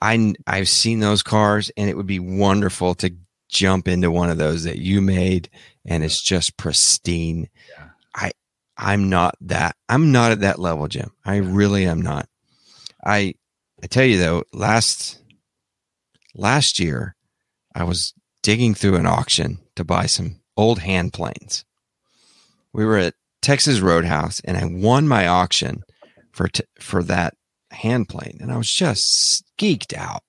I 0.00 0.34
I've 0.46 0.68
seen 0.68 1.00
those 1.00 1.22
cars, 1.22 1.70
and 1.76 1.88
it 1.88 1.96
would 1.96 2.06
be 2.06 2.18
wonderful 2.18 2.94
to 2.96 3.14
jump 3.48 3.88
into 3.88 4.10
one 4.10 4.30
of 4.30 4.38
those 4.38 4.64
that 4.64 4.78
you 4.78 5.00
made, 5.00 5.50
and 5.84 6.02
it's 6.04 6.22
just 6.22 6.56
pristine. 6.56 7.48
Yeah. 7.76 7.88
I 8.14 8.32
I'm 8.76 9.10
not 9.10 9.36
that. 9.42 9.76
I'm 9.88 10.12
not 10.12 10.32
at 10.32 10.40
that 10.40 10.58
level, 10.58 10.88
Jim. 10.88 11.12
I 11.24 11.36
really 11.36 11.86
am 11.86 12.00
not. 12.00 12.28
I 13.04 13.34
I 13.82 13.86
tell 13.86 14.04
you 14.04 14.18
though, 14.18 14.44
last 14.52 15.18
last 16.34 16.78
year, 16.78 17.16
I 17.74 17.84
was 17.84 18.14
digging 18.42 18.74
through 18.74 18.96
an 18.96 19.06
auction 19.06 19.58
to 19.76 19.84
buy 19.84 20.06
some 20.06 20.40
old 20.56 20.80
hand 20.80 21.12
planes. 21.12 21.64
We 22.72 22.84
were 22.84 22.98
at 22.98 23.14
Texas 23.42 23.80
Roadhouse, 23.80 24.40
and 24.40 24.56
I 24.56 24.64
won 24.64 25.08
my 25.08 25.26
auction 25.26 25.82
for 26.32 26.48
t- 26.48 26.64
for 26.78 27.02
that 27.04 27.34
hand 27.70 28.08
plane, 28.08 28.38
and 28.40 28.52
I 28.52 28.56
was 28.56 28.70
just 28.70 29.44
geeked 29.58 29.94
out. 29.94 30.22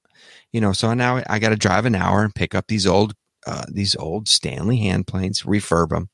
You 0.52 0.62
know, 0.62 0.74
so 0.74 0.94
now 0.94 1.24
I 1.30 1.40
got 1.40 1.50
to 1.50 1.56
drive 1.56 1.86
an 1.86 1.96
hour 1.96 2.24
and 2.24 2.36
pick 2.36 2.54
up 2.54 2.68
these 2.68 2.86
old 2.86 3.14
uh, 3.48 3.66
these 3.72 3.96
old 3.96 4.28
Stanley 4.28 4.78
hand 4.78 5.08
planes, 5.08 5.44
refurb 5.44 5.90
them. 5.90 6.10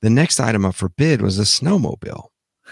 The 0.00 0.10
next 0.10 0.40
item 0.40 0.64
up 0.64 0.74
for 0.74 0.88
bid 0.88 1.22
was 1.22 1.38
a 1.38 1.42
snowmobile, 1.42 2.28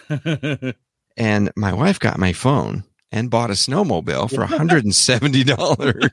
and 1.17 1.53
my 1.57 1.73
wife 1.73 1.99
got 1.99 2.19
my 2.19 2.33
phone 2.33 2.85
and 3.11 3.31
bought 3.31 3.51
a 3.51 3.55
snowmobile 3.55 4.31
for 4.31 4.47
$170. 4.47 6.11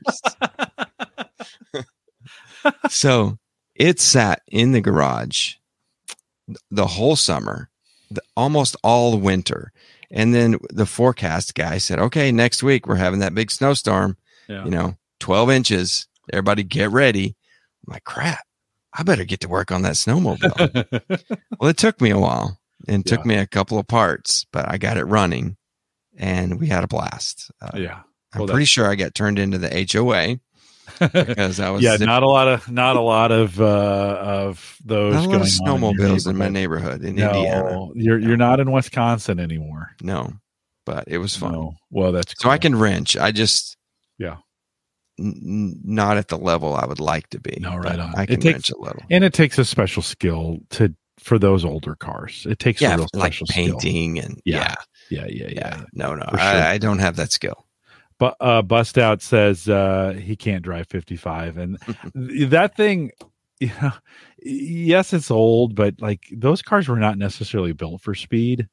so 2.88 3.38
it 3.74 4.00
sat 4.00 4.42
in 4.48 4.72
the 4.72 4.80
garage 4.80 5.54
the 6.70 6.86
whole 6.86 7.16
summer, 7.16 7.70
the, 8.10 8.20
almost 8.36 8.76
all 8.82 9.16
winter. 9.18 9.72
And 10.10 10.34
then 10.34 10.56
the 10.70 10.86
forecast 10.86 11.54
guy 11.54 11.78
said, 11.78 11.98
okay, 11.98 12.32
next 12.32 12.62
week 12.62 12.86
we're 12.86 12.96
having 12.96 13.20
that 13.20 13.34
big 13.34 13.50
snowstorm, 13.50 14.16
yeah. 14.48 14.64
you 14.64 14.70
know, 14.70 14.96
12 15.20 15.50
inches. 15.50 16.08
Everybody 16.32 16.62
get 16.64 16.90
ready. 16.90 17.36
I'm 17.86 17.92
like, 17.94 18.04
crap, 18.04 18.44
I 18.92 19.02
better 19.02 19.24
get 19.24 19.40
to 19.40 19.48
work 19.48 19.70
on 19.70 19.82
that 19.82 19.94
snowmobile. 19.94 21.38
well, 21.60 21.70
it 21.70 21.76
took 21.76 22.00
me 22.00 22.10
a 22.10 22.18
while 22.18 22.60
and 22.88 23.06
took 23.06 23.24
me 23.24 23.36
a 23.36 23.46
couple 23.46 23.78
of 23.78 23.86
parts, 23.86 24.46
but 24.52 24.68
I 24.68 24.78
got 24.78 24.96
it 24.96 25.04
running 25.04 25.56
and 26.16 26.58
we 26.58 26.66
had 26.66 26.84
a 26.84 26.88
blast. 26.88 27.50
Uh, 27.60 27.70
yeah. 27.76 28.00
I'm 28.32 28.46
pretty 28.46 28.64
sure 28.64 28.86
I 28.86 28.94
got 28.94 29.14
turned 29.14 29.38
into 29.38 29.58
the 29.58 29.88
HOA 29.92 30.38
because 31.00 31.58
I 31.60 31.70
was 31.70 31.82
yeah, 31.82 31.96
zip- 31.96 32.06
not 32.06 32.22
a 32.22 32.28
lot 32.28 32.48
of 32.48 32.70
not 32.70 32.96
a 32.96 33.00
lot 33.00 33.32
of 33.32 33.60
uh 33.60 33.64
of 34.20 34.76
those 34.84 35.14
not 35.14 35.24
a 35.24 35.26
lot 35.26 35.30
going 35.30 35.40
of 35.42 35.48
snowmobiles 35.48 36.26
on 36.26 36.32
in 36.32 36.38
my 36.38 36.48
neighborhood. 36.48 37.02
in 37.04 37.16
no, 37.16 37.28
Indiana. 37.32 37.86
You're 37.94 38.18
you're 38.18 38.36
not 38.36 38.60
in 38.60 38.70
Wisconsin 38.70 39.40
anymore. 39.40 39.90
No, 40.02 40.32
but 40.86 41.04
it 41.08 41.18
was 41.18 41.36
fun. 41.36 41.52
No. 41.52 41.74
Well, 41.90 42.12
that's 42.12 42.34
So 42.38 42.50
I 42.50 42.58
can 42.58 42.76
wrench. 42.76 43.16
I 43.16 43.32
just 43.32 43.76
Yeah. 44.18 44.36
n- 45.18 45.80
not 45.84 46.16
at 46.16 46.28
the 46.28 46.38
level 46.38 46.74
I 46.74 46.86
would 46.86 47.00
like 47.00 47.28
to 47.30 47.40
be. 47.40 47.58
No, 47.60 47.76
right 47.76 47.98
on. 47.98 48.14
I 48.16 48.24
It 48.24 48.26
can 48.26 48.40
takes- 48.40 48.54
wrench 48.54 48.70
a 48.70 48.78
little. 48.78 49.02
and 49.10 49.24
it 49.24 49.32
takes 49.32 49.58
a 49.58 49.64
special 49.64 50.02
skill 50.02 50.58
to 50.70 50.94
for 51.18 51.38
those 51.38 51.64
older 51.66 51.94
cars. 51.94 52.46
It 52.48 52.58
takes 52.58 52.80
a 52.80 52.84
Yeah, 52.84 52.96
real 52.96 53.06
like 53.12 53.32
special 53.34 53.46
skill. 53.46 53.64
painting 53.78 54.18
and 54.18 54.40
Yeah. 54.46 54.74
yeah, 55.10 55.20
Yeah, 55.20 55.26
yeah, 55.28 55.48
yeah. 55.48 55.52
yeah. 55.78 55.82
No, 55.92 56.14
no, 56.14 56.24
sure. 56.30 56.40
I, 56.40 56.70
I 56.72 56.78
don't 56.78 56.98
have 57.00 57.16
that 57.16 57.30
skill. 57.30 57.66
But 58.20 58.36
uh, 58.38 58.60
Bust 58.60 58.98
Out 58.98 59.22
says 59.22 59.66
uh, 59.66 60.12
he 60.22 60.36
can't 60.36 60.62
drive 60.62 60.88
55, 60.88 61.56
and 61.56 61.78
that 62.14 62.76
thing, 62.76 63.12
you 63.60 63.72
know, 63.80 63.92
yes, 64.42 65.14
it's 65.14 65.30
old, 65.30 65.74
but 65.74 65.94
like 66.02 66.28
those 66.30 66.60
cars 66.60 66.86
were 66.86 66.98
not 66.98 67.16
necessarily 67.16 67.72
built 67.72 68.02
for 68.02 68.14
speed 68.14 68.68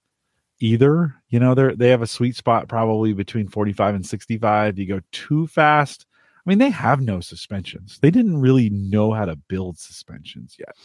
either. 0.59 1.15
You 1.29 1.39
know, 1.39 1.55
they're 1.55 1.75
they 1.77 1.89
have 1.89 2.01
a 2.01 2.07
sweet 2.07 2.35
spot 2.35 2.67
probably 2.67 3.13
between 3.13 3.47
45 3.47 3.95
and 3.95 4.05
65. 4.05 4.77
You 4.77 4.85
go 4.85 4.99
too 5.13 5.47
fast. 5.47 6.05
I 6.45 6.49
mean, 6.49 6.59
they 6.59 6.69
have 6.69 6.99
no 6.99 7.21
suspensions. 7.21 7.99
They 8.01 8.11
didn't 8.11 8.41
really 8.41 8.69
know 8.69 9.13
how 9.13 9.23
to 9.23 9.37
build 9.37 9.79
suspensions 9.79 10.57
yet. 10.59 10.75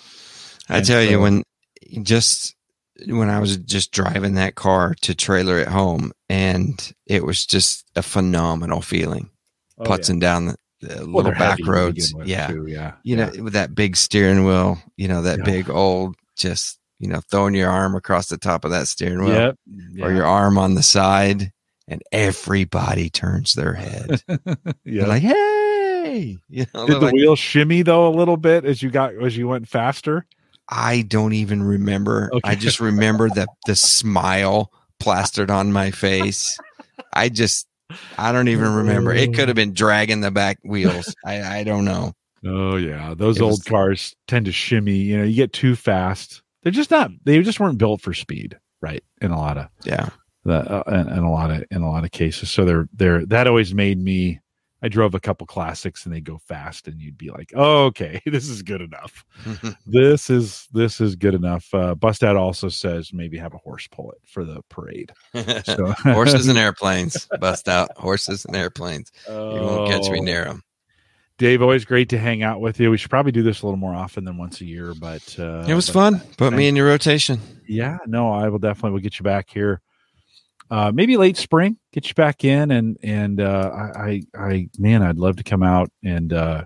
I 0.69 0.79
And 0.79 0.87
tell 0.87 1.03
you, 1.03 1.21
when 1.21 1.43
just 2.03 2.55
when 3.07 3.31
I 3.31 3.39
was 3.41 3.57
just 3.57 3.93
driving 3.93 4.35
that 4.35 4.55
car 4.55 4.95
to 5.03 5.15
trailer 5.15 5.59
at 5.59 5.69
home, 5.69 6.13
and 6.29 6.93
it 7.07 7.25
was 7.25 7.47
just 7.47 7.85
a 7.97 8.03
phenomenal 8.03 8.81
feeling, 8.83 9.31
Oh, 9.79 9.85
putzing 9.85 10.21
down 10.21 10.47
the, 10.47 10.57
the 10.81 10.89
yeah. 10.95 11.01
Well, 11.01 11.09
little 11.09 11.33
back 11.33 11.59
roads. 11.67 12.15
Yeah, 12.25 12.49
too, 12.49 12.67
yeah. 12.67 12.95
you 13.03 13.17
yeah. 13.17 13.31
know, 13.31 13.43
with 13.45 13.55
that 13.55 13.75
big 13.75 13.97
steering 13.97 14.45
wheel, 14.45 14.79
you 14.97 15.09
know, 15.09 15.23
that 15.23 15.39
Yeah. 15.39 15.45
big 15.45 15.71
old, 15.71 16.17
just 16.37 16.79
you 16.99 17.09
know, 17.09 17.21
throwing 17.31 17.55
your 17.55 17.69
arm 17.69 17.97
across 17.97 18.29
the 18.29 18.39
top 18.39 18.65
of 18.65 18.71
that 18.71 18.87
steering 18.87 19.25
wheel, 19.25 19.35
Yep. 19.35 19.57
or 20.03 20.13
your 20.13 20.25
arm 20.25 20.57
on 20.57 20.75
the 20.77 20.83
side, 20.85 21.51
and 21.89 22.01
everybody 22.13 23.11
turns 23.11 23.55
their 23.55 23.73
head. 23.75 24.23
yeah. 24.85 25.07
Like, 25.07 25.23
"Hey!" 25.23 26.39
You 26.49 26.67
know, 26.75 26.87
Did 26.87 26.97
the 26.97 27.01
like, 27.07 27.15
wheel 27.15 27.37
shimmy 27.37 27.83
though 27.83 28.07
a 28.07 28.15
little 28.15 28.37
bit 28.37 28.65
as 28.65 28.83
you 28.83 28.91
got 28.91 29.15
as 29.15 29.37
you 29.37 29.49
went 29.49 29.67
faster? 29.69 30.27
I 30.69 31.03
don't 31.03 31.33
even 31.33 31.63
remember. 31.63 32.31
Okay. 32.33 32.51
I 32.51 32.55
just 32.55 32.81
remember 32.81 33.29
the 33.29 33.47
the 33.67 33.77
smile 33.77 34.71
plastered 35.01 35.51
on 35.51 35.73
my 35.73 35.91
face. 35.91 36.59
I 37.13 37.29
just 37.29 37.67
I 38.19 38.33
don't 38.33 38.49
even 38.49 38.73
remember. 38.75 39.13
It 39.13 39.35
could 39.35 39.49
have 39.49 39.57
been 39.57 39.75
dragging 39.75 40.21
the 40.21 40.31
back 40.31 40.59
wheels. 40.65 41.15
I 41.27 41.59
I 41.61 41.65
don't 41.65 41.85
know. 41.85 42.13
Oh 42.45 42.77
yeah, 42.77 43.15
those 43.17 43.37
It 43.39 43.43
old 43.43 43.53
was- 43.53 43.63
cars 43.65 44.15
tend 44.29 44.47
to 44.47 44.53
shimmy. 44.53 44.97
You 44.97 45.19
know, 45.19 45.25
you 45.25 45.35
get 45.37 45.53
too 45.53 45.77
fast. 45.77 46.43
They're 46.63 46.73
just 46.73 46.91
not. 46.91 47.11
They 47.25 47.43
just 47.43 47.59
weren't 47.61 47.79
built 47.79 48.01
for 48.01 48.15
speed, 48.15 48.57
right? 48.81 49.03
In 49.21 49.31
a 49.33 49.39
lot 49.39 49.59
of 49.59 49.67
Yeah. 49.85 50.11
the 50.45 50.55
uh, 50.55 50.83
in, 50.89 51.09
in 51.09 51.19
a 51.25 51.31
lot 51.31 51.51
of 51.51 51.65
in 51.71 51.83
a 51.83 51.91
lot 51.91 52.05
of 52.05 52.11
cases. 52.13 52.51
So 52.51 52.65
they're 52.65 52.89
they're 52.93 53.27
that 53.27 53.47
always 53.47 53.75
made 53.75 53.99
me 53.99 54.41
I 54.83 54.89
drove 54.89 55.15
a 55.15 55.21
couple 55.21 55.47
classics 55.47 56.05
and 56.05 56.15
they 56.15 56.21
go 56.21 56.39
fast, 56.39 56.89
and 56.89 57.01
you'd 57.01 57.17
be 57.17 57.31
like, 57.31 57.53
oh, 57.55 57.85
"Okay, 57.87 58.21
this 58.27 58.49
is 58.49 58.63
good 58.63 58.81
enough. 58.81 59.25
this 59.87 60.29
is 60.29 60.69
this 60.73 61.01
is 61.01 61.15
good 61.17 61.35
enough." 61.35 61.73
Uh, 61.73 61.95
Bust 61.95 62.25
out 62.25 62.37
also 62.37 62.69
says 62.69 63.13
maybe 63.13 63.39
have 63.39 63.55
a 63.55 63.59
horse 63.59 63.87
pull 63.89 64.11
it 64.11 64.19
for 64.27 64.45
the 64.45 64.63
parade. 64.69 65.13
So. 65.65 65.93
horses 65.99 66.49
and 66.49 66.59
airplanes. 66.59 67.29
Bust 67.41 67.69
out 67.69 67.97
horses 67.97 68.45
and 68.45 68.57
airplanes. 68.57 69.13
Oh. 69.29 69.55
You 69.55 69.61
won't 69.63 69.91
catch 69.91 70.11
me 70.11 70.21
near 70.21 70.45
them. 70.45 70.63
Dave, 71.39 71.63
always 71.63 71.85
great 71.85 72.09
to 72.11 72.19
hang 72.19 72.43
out 72.43 72.61
with 72.61 72.79
you. 72.79 72.91
We 72.91 72.97
should 72.97 73.11
probably 73.11 73.33
do 73.33 73.43
this 73.43 73.63
a 73.63 73.67
little 73.67 73.79
more 73.79 73.95
often 73.95 74.25
than 74.25 74.37
once 74.37 74.61
a 74.61 74.65
year, 74.65 74.95
but 74.95 75.37
uh, 75.39 75.65
it 75.67 75.75
was 75.75 75.89
fun. 75.89 76.21
Put 76.37 76.53
me 76.53 76.69
in 76.69 76.77
your 76.77 76.87
rotation. 76.87 77.41
Yeah, 77.67 77.99
no, 78.07 78.33
I 78.33 78.49
will 78.49 78.59
definitely 78.59 78.93
We'll 78.93 79.01
get 79.01 79.19
you 79.19 79.25
back 79.25 79.49
here 79.51 79.81
uh, 80.73 80.91
maybe 80.91 81.19
late 81.19 81.37
spring, 81.37 81.77
get 81.93 82.09
you 82.09 82.15
back 82.15 82.45
in, 82.45 82.71
and 82.71 82.97
and 83.03 83.43
uh, 83.43 83.71
I, 83.95 84.23
I, 84.35 84.69
man, 84.79 85.03
I'd 85.03 85.19
love 85.19 85.37
to 85.37 85.45
come 85.45 85.63
out 85.63 85.91
and 86.03 86.33
uh, 86.33 86.65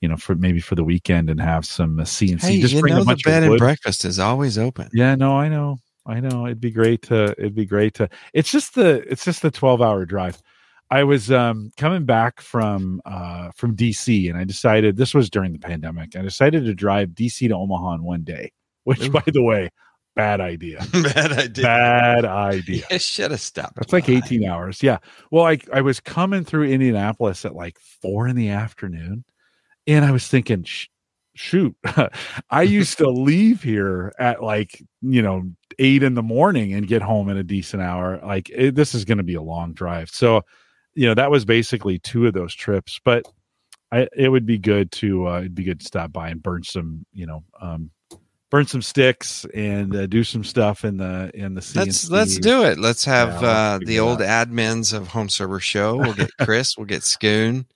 you 0.00 0.08
know, 0.08 0.16
for 0.16 0.36
maybe 0.36 0.60
for 0.60 0.76
the 0.76 0.84
weekend 0.84 1.28
and 1.28 1.40
have 1.40 1.64
some 1.64 1.98
uh, 1.98 2.04
CNC. 2.04 2.40
Hey, 2.40 2.60
Just 2.60 2.74
you 2.74 2.82
know, 2.82 3.02
the 3.02 3.20
bed 3.24 3.42
and 3.42 3.58
breakfast 3.58 4.04
is 4.04 4.20
always 4.20 4.58
open. 4.58 4.88
Yeah, 4.92 5.16
no, 5.16 5.36
I 5.36 5.48
know, 5.48 5.78
I 6.06 6.20
know. 6.20 6.46
It'd 6.46 6.60
be 6.60 6.70
great 6.70 7.02
to, 7.02 7.34
it'd 7.36 7.56
be 7.56 7.66
great 7.66 7.94
to. 7.94 8.08
It's 8.32 8.52
just 8.52 8.76
the, 8.76 9.02
it's 9.10 9.24
just 9.24 9.42
the 9.42 9.50
twelve 9.50 9.82
hour 9.82 10.04
drive. 10.04 10.40
I 10.92 11.02
was 11.02 11.32
um, 11.32 11.72
coming 11.76 12.04
back 12.04 12.40
from 12.40 13.02
uh, 13.04 13.50
from 13.56 13.74
DC, 13.74 14.30
and 14.30 14.38
I 14.38 14.44
decided 14.44 14.96
this 14.96 15.14
was 15.14 15.28
during 15.28 15.52
the 15.52 15.58
pandemic. 15.58 16.14
I 16.14 16.22
decided 16.22 16.64
to 16.66 16.74
drive 16.74 17.08
DC 17.08 17.48
to 17.48 17.56
Omaha 17.56 17.94
in 17.94 18.04
one 18.04 18.22
day, 18.22 18.52
which, 18.84 19.08
Ooh. 19.08 19.10
by 19.10 19.24
the 19.26 19.42
way, 19.42 19.68
Bad 20.16 20.42
idea. 20.42 20.84
Bad 20.92 21.32
idea. 21.32 21.64
Bad 21.64 22.24
idea. 22.26 22.84
You 22.90 22.98
should 22.98 23.30
have 23.30 23.40
stopped. 23.40 23.78
It's 23.80 23.94
like 23.94 24.10
18 24.10 24.44
hours. 24.44 24.82
Yeah. 24.82 24.98
Well, 25.30 25.46
I, 25.46 25.58
I 25.72 25.80
was 25.80 26.00
coming 26.00 26.44
through 26.44 26.64
Indianapolis 26.64 27.46
at 27.46 27.54
like 27.54 27.78
four 27.78 28.28
in 28.28 28.36
the 28.36 28.50
afternoon 28.50 29.24
and 29.86 30.04
I 30.04 30.10
was 30.10 30.28
thinking, 30.28 30.66
shoot, 31.34 31.74
I 32.50 32.62
used 32.62 32.98
to 32.98 33.08
leave 33.08 33.62
here 33.62 34.12
at 34.18 34.42
like, 34.42 34.82
you 35.00 35.22
know, 35.22 35.44
eight 35.78 36.02
in 36.02 36.12
the 36.12 36.22
morning 36.22 36.74
and 36.74 36.86
get 36.86 37.00
home 37.00 37.30
in 37.30 37.38
a 37.38 37.42
decent 37.42 37.82
hour. 37.82 38.20
Like 38.22 38.50
it, 38.50 38.74
this 38.74 38.94
is 38.94 39.06
going 39.06 39.18
to 39.18 39.24
be 39.24 39.34
a 39.34 39.42
long 39.42 39.72
drive. 39.72 40.10
So, 40.10 40.42
you 40.94 41.06
know, 41.06 41.14
that 41.14 41.30
was 41.30 41.46
basically 41.46 41.98
two 41.98 42.26
of 42.26 42.34
those 42.34 42.54
trips, 42.54 43.00
but 43.02 43.24
I, 43.90 44.08
it 44.14 44.28
would 44.28 44.44
be 44.44 44.58
good 44.58 44.92
to, 44.92 45.28
uh, 45.28 45.38
it'd 45.38 45.54
be 45.54 45.64
good 45.64 45.80
to 45.80 45.86
stop 45.86 46.12
by 46.12 46.28
and 46.28 46.42
burn 46.42 46.64
some, 46.64 47.06
you 47.14 47.24
know, 47.26 47.44
um, 47.62 47.90
burn 48.52 48.66
some 48.66 48.82
sticks 48.82 49.46
and 49.54 49.96
uh, 49.96 50.06
do 50.06 50.22
some 50.22 50.44
stuff 50.44 50.84
in 50.84 50.98
the 50.98 51.30
in 51.34 51.54
the 51.54 51.60
CNC. 51.62 51.76
Let's 51.76 52.10
let's 52.10 52.38
do 52.38 52.62
it. 52.62 52.78
Let's 52.78 53.04
have 53.06 53.42
yeah, 53.42 53.48
uh, 53.48 53.78
the 53.82 53.98
old 53.98 54.20
admins 54.20 54.92
of 54.92 55.08
Home 55.08 55.30
Server 55.30 55.58
Show. 55.58 55.96
We'll 55.96 56.12
get 56.12 56.30
Chris. 56.42 56.76
we'll 56.76 56.86
get 56.86 57.02
Scoon. 57.02 57.66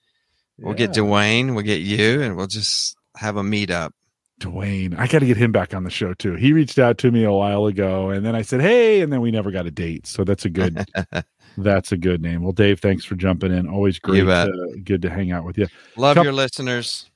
We'll 0.59 0.79
yeah. 0.79 0.85
get 0.85 0.95
Dwayne. 0.95 1.55
We'll 1.55 1.65
get 1.65 1.81
you, 1.81 2.21
and 2.21 2.37
we'll 2.37 2.47
just 2.47 2.95
have 3.17 3.35
a 3.35 3.43
meetup. 3.43 3.91
Dwayne, 4.39 4.95
I 4.99 5.07
got 5.07 5.19
to 5.19 5.25
get 5.25 5.35
him 5.35 5.51
back 5.51 5.73
on 5.73 5.83
the 5.83 5.89
show 5.89 6.13
too. 6.13 6.35
He 6.35 6.53
reached 6.53 6.77
out 6.77 6.99
to 6.99 7.09
me 7.09 7.23
a 7.23 7.31
while 7.31 7.65
ago, 7.65 8.11
and 8.11 8.23
then 8.23 8.35
I 8.35 8.43
said, 8.43 8.61
"Hey," 8.61 9.01
and 9.01 9.11
then 9.11 9.19
we 9.19 9.31
never 9.31 9.49
got 9.49 9.65
a 9.65 9.71
date. 9.71 10.05
So 10.05 10.23
that's 10.23 10.45
a 10.45 10.49
good. 10.49 10.85
that's 11.57 11.91
a 11.91 11.97
good 11.97 12.21
name. 12.21 12.43
Well, 12.43 12.51
Dave, 12.51 12.79
thanks 12.79 13.03
for 13.03 13.15
jumping 13.15 13.51
in. 13.51 13.67
Always 13.67 13.97
great. 13.97 14.27
Uh, 14.27 14.47
good 14.83 15.01
to 15.01 15.09
hang 15.09 15.31
out 15.31 15.43
with 15.43 15.57
you. 15.57 15.65
Love 15.95 16.13
couple, 16.13 16.25
your 16.25 16.33
listeners. 16.33 17.09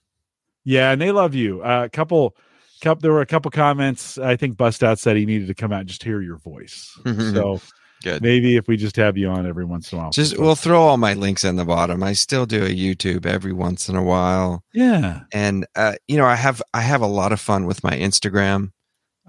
Yeah, 0.63 0.91
and 0.91 0.99
they 0.99 1.11
love 1.11 1.35
you. 1.35 1.61
A 1.61 1.65
uh, 1.65 1.89
couple, 1.89 2.35
there 2.81 3.11
were 3.11 3.21
a 3.21 3.25
couple 3.25 3.51
comments. 3.51 4.17
I 4.17 4.35
think 4.35 4.57
Bust 4.57 4.83
Out 4.83 4.99
said 4.99 5.17
he 5.17 5.25
needed 5.25 5.47
to 5.47 5.53
come 5.53 5.71
out 5.71 5.81
and 5.81 5.89
just 5.89 6.03
hear 6.03 6.21
your 6.21 6.37
voice. 6.37 6.97
so 7.05 7.61
good. 8.03 8.21
Maybe 8.21 8.57
if 8.57 8.67
we 8.67 8.77
just 8.77 8.95
have 8.95 9.17
you 9.17 9.29
on 9.29 9.45
every 9.45 9.65
once 9.65 9.91
in 9.91 9.97
a 9.97 10.01
while. 10.01 10.11
Just 10.11 10.37
we'll 10.37 10.55
throw 10.55 10.81
all 10.81 10.97
my 10.97 11.13
links 11.13 11.43
in 11.43 11.55
the 11.55 11.65
bottom. 11.65 12.03
I 12.03 12.13
still 12.13 12.45
do 12.45 12.65
a 12.65 12.69
YouTube 12.69 13.25
every 13.25 13.53
once 13.53 13.89
in 13.89 13.95
a 13.95 14.03
while. 14.03 14.63
Yeah. 14.73 15.21
And 15.31 15.65
uh, 15.75 15.95
you 16.07 16.17
know, 16.17 16.25
I 16.25 16.35
have 16.35 16.61
I 16.73 16.81
have 16.81 17.01
a 17.01 17.07
lot 17.07 17.31
of 17.31 17.39
fun 17.39 17.65
with 17.65 17.83
my 17.83 17.91
Instagram. 17.91 18.71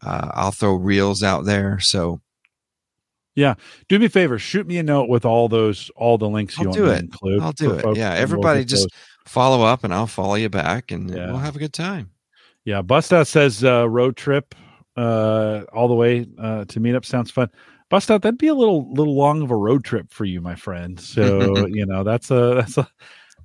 Uh, 0.04 0.30
I'll 0.34 0.50
throw 0.50 0.74
reels 0.74 1.22
out 1.22 1.44
there. 1.44 1.78
So 1.80 2.20
yeah, 3.34 3.54
do 3.88 3.98
me 3.98 4.06
a 4.06 4.10
favor. 4.10 4.38
Shoot 4.38 4.66
me 4.66 4.78
a 4.78 4.82
note 4.82 5.08
with 5.08 5.24
all 5.24 5.48
those 5.48 5.90
all 5.96 6.18
the 6.18 6.28
links 6.28 6.58
you 6.58 6.62
I'll 6.62 6.66
want 6.68 6.76
do 6.76 6.84
to 6.86 6.92
it. 6.92 7.00
include. 7.00 7.42
I'll 7.42 7.52
do 7.52 7.72
it. 7.72 7.96
Yeah, 7.96 8.12
everybody 8.12 8.64
just 8.64 8.84
those. 8.84 9.00
follow 9.26 9.64
up, 9.64 9.84
and 9.84 9.94
I'll 9.94 10.06
follow 10.06 10.34
you 10.34 10.50
back, 10.50 10.90
and 10.90 11.08
yeah. 11.10 11.26
we'll 11.26 11.38
have 11.38 11.56
a 11.56 11.58
good 11.58 11.72
time. 11.72 12.10
Yeah, 12.64 12.82
Bust 12.82 13.12
Out 13.12 13.26
says 13.26 13.64
uh, 13.64 13.88
road 13.88 14.16
trip 14.16 14.54
uh, 14.96 15.62
all 15.72 15.88
the 15.88 15.94
way 15.94 16.26
uh, 16.38 16.64
to 16.66 16.80
meet 16.80 16.94
up 16.94 17.04
sounds 17.04 17.30
fun. 17.30 17.50
Bust 17.88 18.10
Out, 18.10 18.22
that'd 18.22 18.38
be 18.38 18.48
a 18.48 18.54
little 18.54 18.92
little 18.92 19.14
long 19.14 19.42
of 19.42 19.50
a 19.50 19.56
road 19.56 19.84
trip 19.84 20.12
for 20.12 20.24
you, 20.24 20.40
my 20.40 20.54
friend. 20.54 20.98
So 20.98 21.66
you 21.68 21.84
know 21.84 22.04
that's 22.04 22.30
a 22.30 22.54
that's 22.54 22.78
a 22.78 22.88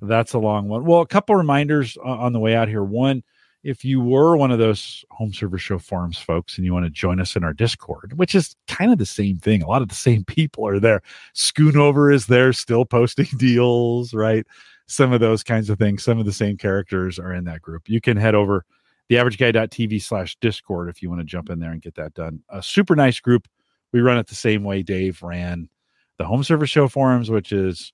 that's 0.01 0.33
a 0.33 0.39
long 0.39 0.67
one. 0.67 0.85
Well, 0.85 1.01
a 1.01 1.07
couple 1.07 1.35
reminders 1.35 1.97
on 1.97 2.33
the 2.33 2.39
way 2.39 2.55
out 2.55 2.67
here. 2.67 2.83
One, 2.83 3.23
if 3.63 3.83
you 3.83 3.99
were 3.99 4.37
one 4.37 4.51
of 4.51 4.59
those 4.59 5.03
home 5.09 5.33
server 5.33 5.57
show 5.57 5.79
forums 5.79 6.17
folks 6.17 6.57
and 6.57 6.65
you 6.65 6.73
want 6.73 6.85
to 6.85 6.89
join 6.91 7.19
us 7.19 7.35
in 7.35 7.43
our 7.43 7.53
Discord, 7.53 8.13
which 8.15 8.35
is 8.35 8.55
kind 8.67 8.91
of 8.91 8.99
the 8.99 9.05
same 9.05 9.37
thing, 9.39 9.61
a 9.61 9.67
lot 9.67 9.81
of 9.81 9.89
the 9.89 9.95
same 9.95 10.23
people 10.25 10.67
are 10.67 10.79
there. 10.79 11.01
Schoonover 11.35 12.13
is 12.13 12.27
there, 12.27 12.53
still 12.53 12.85
posting 12.85 13.27
deals, 13.37 14.13
right? 14.13 14.45
Some 14.85 15.11
of 15.11 15.19
those 15.19 15.43
kinds 15.43 15.69
of 15.69 15.77
things. 15.77 16.03
Some 16.03 16.19
of 16.19 16.25
the 16.25 16.31
same 16.31 16.55
characters 16.57 17.19
are 17.19 17.33
in 17.33 17.43
that 17.45 17.61
group. 17.61 17.89
You 17.89 17.99
can 17.99 18.15
head 18.15 18.35
over 18.35 18.63
theaverageguy.tv 19.09 20.01
slash 20.01 20.35
discord 20.41 20.89
if 20.89 21.01
you 21.01 21.09
want 21.09 21.21
to 21.21 21.25
jump 21.25 21.49
in 21.49 21.59
there 21.59 21.71
and 21.71 21.81
get 21.81 21.95
that 21.95 22.13
done. 22.13 22.41
A 22.49 22.61
super 22.61 22.95
nice 22.95 23.19
group. 23.19 23.47
We 23.93 24.01
run 24.01 24.17
it 24.17 24.27
the 24.27 24.35
same 24.35 24.63
way 24.63 24.83
Dave 24.83 25.23
ran 25.23 25.69
the 26.17 26.25
home 26.25 26.43
server 26.43 26.67
show 26.67 26.87
forums, 26.87 27.29
which 27.29 27.51
is 27.51 27.93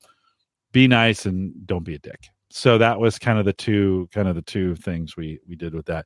be 0.72 0.88
nice 0.88 1.26
and 1.26 1.54
don't 1.68 1.84
be 1.84 1.96
a 1.96 2.00
dick. 2.00 2.30
So 2.50 2.78
that 2.78 3.00
was 3.00 3.20
kind 3.20 3.40
of 3.40 3.46
the 3.46 3.54
two 3.54 4.10
kind 4.12 4.28
of 4.28 4.36
the 4.36 4.42
two 4.42 4.76
things 4.76 5.16
we 5.16 5.40
we 5.48 5.56
did 5.56 5.74
with 5.74 5.86
that. 5.88 6.06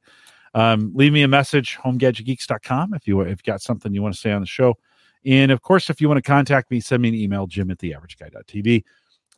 Um, 0.53 0.91
leave 0.93 1.13
me 1.13 1.23
a 1.23 1.27
message, 1.27 1.77
homegadgetgeeks.com 1.77 2.93
if 2.93 3.07
you 3.07 3.21
if 3.21 3.29
you've 3.29 3.43
got 3.43 3.61
something 3.61 3.93
you 3.93 4.01
want 4.01 4.15
to 4.15 4.19
say 4.19 4.31
on 4.31 4.41
the 4.41 4.47
show. 4.47 4.75
And 5.25 5.51
of 5.51 5.61
course, 5.61 5.89
if 5.89 5.99
you 5.99 6.07
want 6.07 6.17
to 6.17 6.21
contact 6.21 6.71
me, 6.71 6.79
send 6.79 7.01
me 7.01 7.09
an 7.09 7.15
email, 7.15 7.47
jim 7.47 7.69
at 7.69 7.79
theaverageguy.tv. 7.79 8.83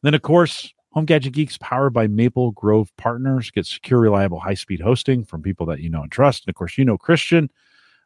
Then, 0.03 0.13
of 0.13 0.21
course, 0.21 0.71
Home 0.91 1.05
Gadget 1.05 1.33
Geeks, 1.33 1.57
powered 1.59 1.93
by 1.93 2.07
Maple 2.07 2.51
Grove 2.51 2.91
Partners, 2.97 3.51
get 3.51 3.65
secure, 3.65 3.99
reliable, 3.99 4.39
high 4.39 4.55
speed 4.55 4.79
hosting 4.79 5.23
from 5.23 5.43
people 5.43 5.65
that 5.67 5.81
you 5.81 5.89
know 5.89 6.01
and 6.01 6.11
trust. 6.11 6.45
And 6.45 6.49
of 6.49 6.55
course, 6.55 6.77
you 6.77 6.85
know 6.85 6.97
Christian. 6.97 7.49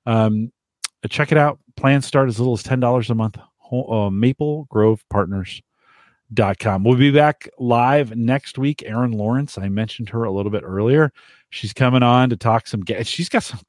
Um, 0.05 0.51
check 1.09 1.31
it 1.31 1.37
out. 1.37 1.59
Plans 1.77 2.05
start 2.05 2.27
as 2.27 2.39
little 2.39 2.53
as 2.53 2.63
$10 2.63 3.09
a 3.09 3.15
month. 3.15 3.37
Uh, 3.71 4.09
Maple 4.09 4.65
Grove 4.65 5.03
Partners.com. 5.09 6.83
We'll 6.83 6.97
be 6.97 7.11
back 7.11 7.49
live 7.57 8.15
next 8.15 8.57
week. 8.57 8.83
Erin 8.85 9.13
Lawrence, 9.13 9.57
I 9.57 9.69
mentioned 9.69 10.09
her 10.09 10.25
a 10.25 10.31
little 10.31 10.51
bit 10.51 10.63
earlier. 10.63 11.11
She's 11.49 11.73
coming 11.73 12.03
on 12.03 12.29
to 12.29 12.37
talk 12.37 12.67
some. 12.67 12.83
She's 13.03 13.29
got 13.29 13.43
some. 13.43 13.61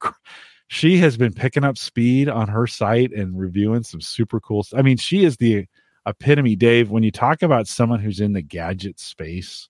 She 0.67 0.97
has 0.97 1.15
been 1.15 1.31
picking 1.31 1.63
up 1.63 1.77
speed 1.77 2.27
on 2.27 2.47
her 2.47 2.65
site 2.65 3.13
and 3.13 3.37
reviewing 3.39 3.83
some 3.83 4.01
super 4.01 4.39
cool. 4.39 4.65
I 4.75 4.81
mean, 4.81 4.97
she 4.97 5.23
is 5.23 5.37
the 5.37 5.67
epitome, 6.05 6.55
Dave. 6.55 6.89
When 6.89 7.03
you 7.03 7.11
talk 7.11 7.41
about 7.41 7.67
someone 7.67 7.99
who's 7.99 8.19
in 8.19 8.33
the 8.33 8.41
gadget 8.41 8.99
space 8.99 9.69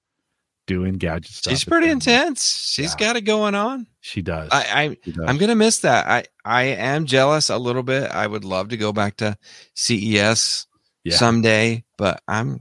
doing 0.68 0.94
gadget 0.94 1.32
stuff, 1.32 1.52
she's 1.52 1.64
pretty 1.64 1.90
intense. 1.90 2.72
She's 2.72 2.94
yeah. 2.94 3.08
got 3.08 3.16
it 3.16 3.22
going 3.22 3.56
on. 3.56 3.88
She 4.02 4.22
does. 4.22 4.50
I, 4.52 4.98
I 5.16 5.30
am 5.30 5.38
gonna 5.38 5.56
miss 5.56 5.80
that. 5.80 6.08
I 6.08 6.26
I 6.44 6.64
am 6.64 7.06
jealous 7.06 7.50
a 7.50 7.58
little 7.58 7.84
bit. 7.84 8.12
I 8.12 8.28
would 8.28 8.46
love 8.46 8.70
to 8.70 8.78
go 8.78 8.92
back 8.92 9.18
to 9.18 9.38
CES 9.76 10.68
yeah. 11.04 11.16
someday, 11.16 11.84
but 11.98 12.22
I'm 12.28 12.60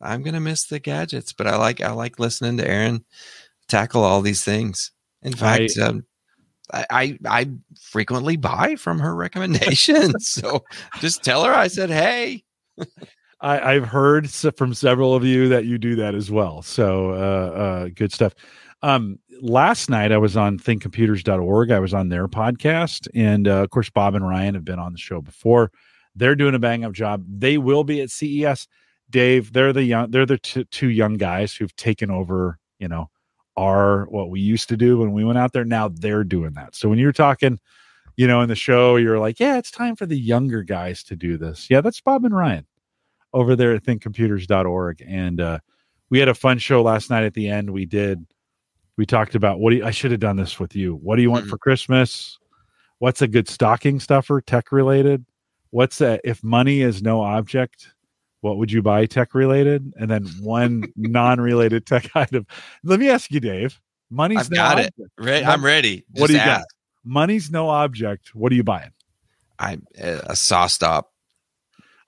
I'm 0.00 0.22
gonna 0.22 0.40
miss 0.40 0.64
the 0.64 0.80
gadgets. 0.80 1.32
But 1.32 1.46
I 1.46 1.56
like 1.56 1.80
I 1.80 1.92
like 1.92 2.18
listening 2.18 2.56
to 2.58 2.68
Erin 2.68 3.04
tackle 3.68 4.04
all 4.04 4.20
these 4.20 4.44
things. 4.44 4.92
In 5.22 5.32
fact, 5.34 5.72
I, 5.80 5.82
um, 5.82 6.04
I, 6.72 7.18
I 7.24 7.50
frequently 7.80 8.36
buy 8.36 8.76
from 8.76 8.98
her 8.98 9.14
recommendations. 9.16 10.28
so 10.28 10.64
just 10.98 11.22
tell 11.24 11.44
her 11.44 11.52
I 11.52 11.68
said, 11.68 11.90
hey, 11.90 12.44
I, 13.40 13.72
have 13.72 13.88
heard 13.88 14.30
from 14.30 14.74
several 14.74 15.14
of 15.14 15.24
you 15.24 15.48
that 15.48 15.64
you 15.64 15.78
do 15.78 15.96
that 15.96 16.14
as 16.14 16.30
well. 16.30 16.62
So 16.62 17.10
uh, 17.10 17.14
uh, 17.14 17.88
good 17.94 18.12
stuff. 18.12 18.34
Um, 18.82 19.18
last 19.40 19.90
night 19.90 20.12
I 20.12 20.18
was 20.18 20.36
on 20.36 20.58
thinkcomputers.org. 20.58 21.70
I 21.70 21.78
was 21.78 21.94
on 21.94 22.08
their 22.08 22.28
podcast. 22.28 23.08
And 23.14 23.48
uh, 23.48 23.62
of 23.62 23.70
course, 23.70 23.90
Bob 23.90 24.14
and 24.14 24.26
Ryan 24.26 24.54
have 24.54 24.64
been 24.64 24.78
on 24.78 24.92
the 24.92 24.98
show 24.98 25.20
before. 25.20 25.70
They're 26.14 26.34
doing 26.34 26.54
a 26.54 26.58
bang 26.58 26.84
up 26.84 26.92
job. 26.92 27.24
They 27.26 27.58
will 27.58 27.84
be 27.84 28.00
at 28.00 28.10
CES. 28.10 28.66
Dave, 29.08 29.52
they're 29.52 29.72
the 29.72 29.84
young, 29.84 30.10
they're 30.10 30.26
the 30.26 30.38
t- 30.38 30.64
two 30.70 30.88
young 30.88 31.14
guys 31.14 31.54
who've 31.54 31.74
taken 31.76 32.10
over, 32.10 32.58
you 32.78 32.88
know, 32.88 33.10
our 33.56 34.06
what 34.06 34.30
we 34.30 34.40
used 34.40 34.68
to 34.68 34.76
do 34.76 34.98
when 34.98 35.12
we 35.12 35.24
went 35.24 35.38
out 35.38 35.52
there. 35.52 35.64
Now 35.64 35.88
they're 35.88 36.24
doing 36.24 36.52
that. 36.54 36.74
So 36.74 36.88
when 36.88 36.98
you're 36.98 37.12
talking, 37.12 37.58
you 38.20 38.26
know, 38.26 38.42
in 38.42 38.50
the 38.50 38.54
show, 38.54 38.96
you're 38.96 39.18
like, 39.18 39.40
yeah, 39.40 39.56
it's 39.56 39.70
time 39.70 39.96
for 39.96 40.04
the 40.04 40.18
younger 40.18 40.62
guys 40.62 41.02
to 41.04 41.16
do 41.16 41.38
this. 41.38 41.68
Yeah, 41.70 41.80
that's 41.80 42.02
Bob 42.02 42.26
and 42.26 42.36
Ryan 42.36 42.66
over 43.32 43.56
there 43.56 43.72
at 43.72 43.82
thinkcomputers.org. 43.82 45.02
And 45.08 45.40
uh, 45.40 45.60
we 46.10 46.18
had 46.18 46.28
a 46.28 46.34
fun 46.34 46.58
show 46.58 46.82
last 46.82 47.08
night 47.08 47.24
at 47.24 47.32
the 47.32 47.48
end. 47.48 47.70
We 47.70 47.86
did, 47.86 48.26
we 48.98 49.06
talked 49.06 49.34
about 49.36 49.58
what 49.58 49.70
do 49.70 49.76
you, 49.76 49.86
I 49.86 49.90
should 49.90 50.10
have 50.10 50.20
done 50.20 50.36
this 50.36 50.60
with 50.60 50.76
you. 50.76 50.96
What 50.96 51.16
do 51.16 51.22
you 51.22 51.30
want 51.30 51.44
mm-hmm. 51.44 51.50
for 51.50 51.56
Christmas? 51.56 52.38
What's 52.98 53.22
a 53.22 53.26
good 53.26 53.48
stocking 53.48 53.98
stuffer, 53.98 54.42
tech 54.42 54.70
related? 54.70 55.24
What's 55.70 56.02
a, 56.02 56.20
if 56.22 56.44
money 56.44 56.82
is 56.82 57.02
no 57.02 57.22
object, 57.22 57.94
what 58.42 58.58
would 58.58 58.70
you 58.70 58.82
buy 58.82 59.06
tech 59.06 59.34
related? 59.34 59.94
And 59.98 60.10
then 60.10 60.26
one 60.42 60.92
non 60.94 61.40
related 61.40 61.86
tech 61.86 62.10
item. 62.14 62.46
Let 62.84 63.00
me 63.00 63.08
ask 63.08 63.30
you, 63.30 63.40
Dave. 63.40 63.80
Money's 64.10 64.40
I've 64.40 64.50
got 64.50 64.78
it. 64.78 64.92
object. 64.98 65.10
Re- 65.16 65.42
I'm 65.42 65.64
ready. 65.64 66.04
What 66.16 66.26
do 66.26 66.34
you 66.34 66.38
Just 66.40 66.46
got? 66.46 66.64
Money's 67.10 67.50
no 67.50 67.68
object. 67.68 68.36
What 68.36 68.52
are 68.52 68.54
you 68.54 68.62
buying? 68.62 68.92
I 69.58 69.78
a 69.98 70.36
saw 70.36 70.68
stop. 70.68 71.10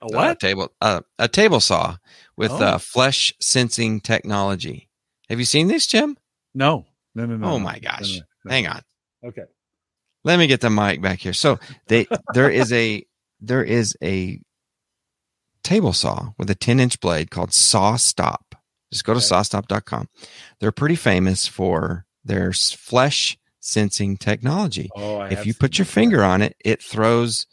A 0.01 0.05
uh, 0.17 0.35
table 0.35 0.71
uh, 0.81 1.01
a 1.19 1.27
table 1.27 1.59
saw 1.59 1.97
with 2.37 2.51
Oh. 2.51 2.63
uh, 2.63 2.77
flesh 2.77 3.33
sensing 3.41 3.99
technology. 3.99 4.89
Have 5.29 5.39
you 5.39 5.45
seen 5.45 5.67
this, 5.67 5.85
Jim? 5.87 6.17
no. 6.53 6.85
No, 7.15 7.27
no, 7.27 7.37
no. 7.37 7.47
oh 7.47 7.59
my 7.59 7.77
gosh! 7.77 8.15
no, 8.15 8.21
no. 8.45 8.51
Hang 8.51 8.65
on. 8.65 8.81
Okay. 9.23 9.43
Let 10.23 10.39
me 10.39 10.47
get 10.47 10.61
the 10.61 10.71
mic 10.71 10.99
back 11.01 11.19
here. 11.19 11.33
So 11.33 11.59
they 11.87 12.07
there 12.33 12.49
is 12.49 12.71
a 12.73 13.05
there 13.39 13.63
is 13.63 13.95
a 14.01 14.39
table 15.63 15.93
saw 15.93 16.29
with 16.37 16.49
a 16.49 16.55
10 16.55 16.79
inch 16.79 16.99
blade 16.99 17.29
called 17.29 17.53
Saw 17.53 17.97
Stop. 17.97 18.55
Just 18.91 19.03
go 19.05 19.13
to 19.13 19.17
Okay. 19.17 19.25
sawstop.com. 19.27 20.07
They're 20.59 20.71
pretty 20.71 20.95
famous 20.95 21.45
for 21.47 22.05
their 22.25 22.51
flesh 22.53 23.37
sensing 23.63 24.17
technology. 24.17 24.91
Oh, 24.95 25.21
if 25.21 25.45
you 25.45 25.53
put 25.53 25.77
your 25.77 25.85
finger 25.85 26.23
on 26.23 26.41
it, 26.41 26.55
it 26.63 26.81
throws 26.83 27.47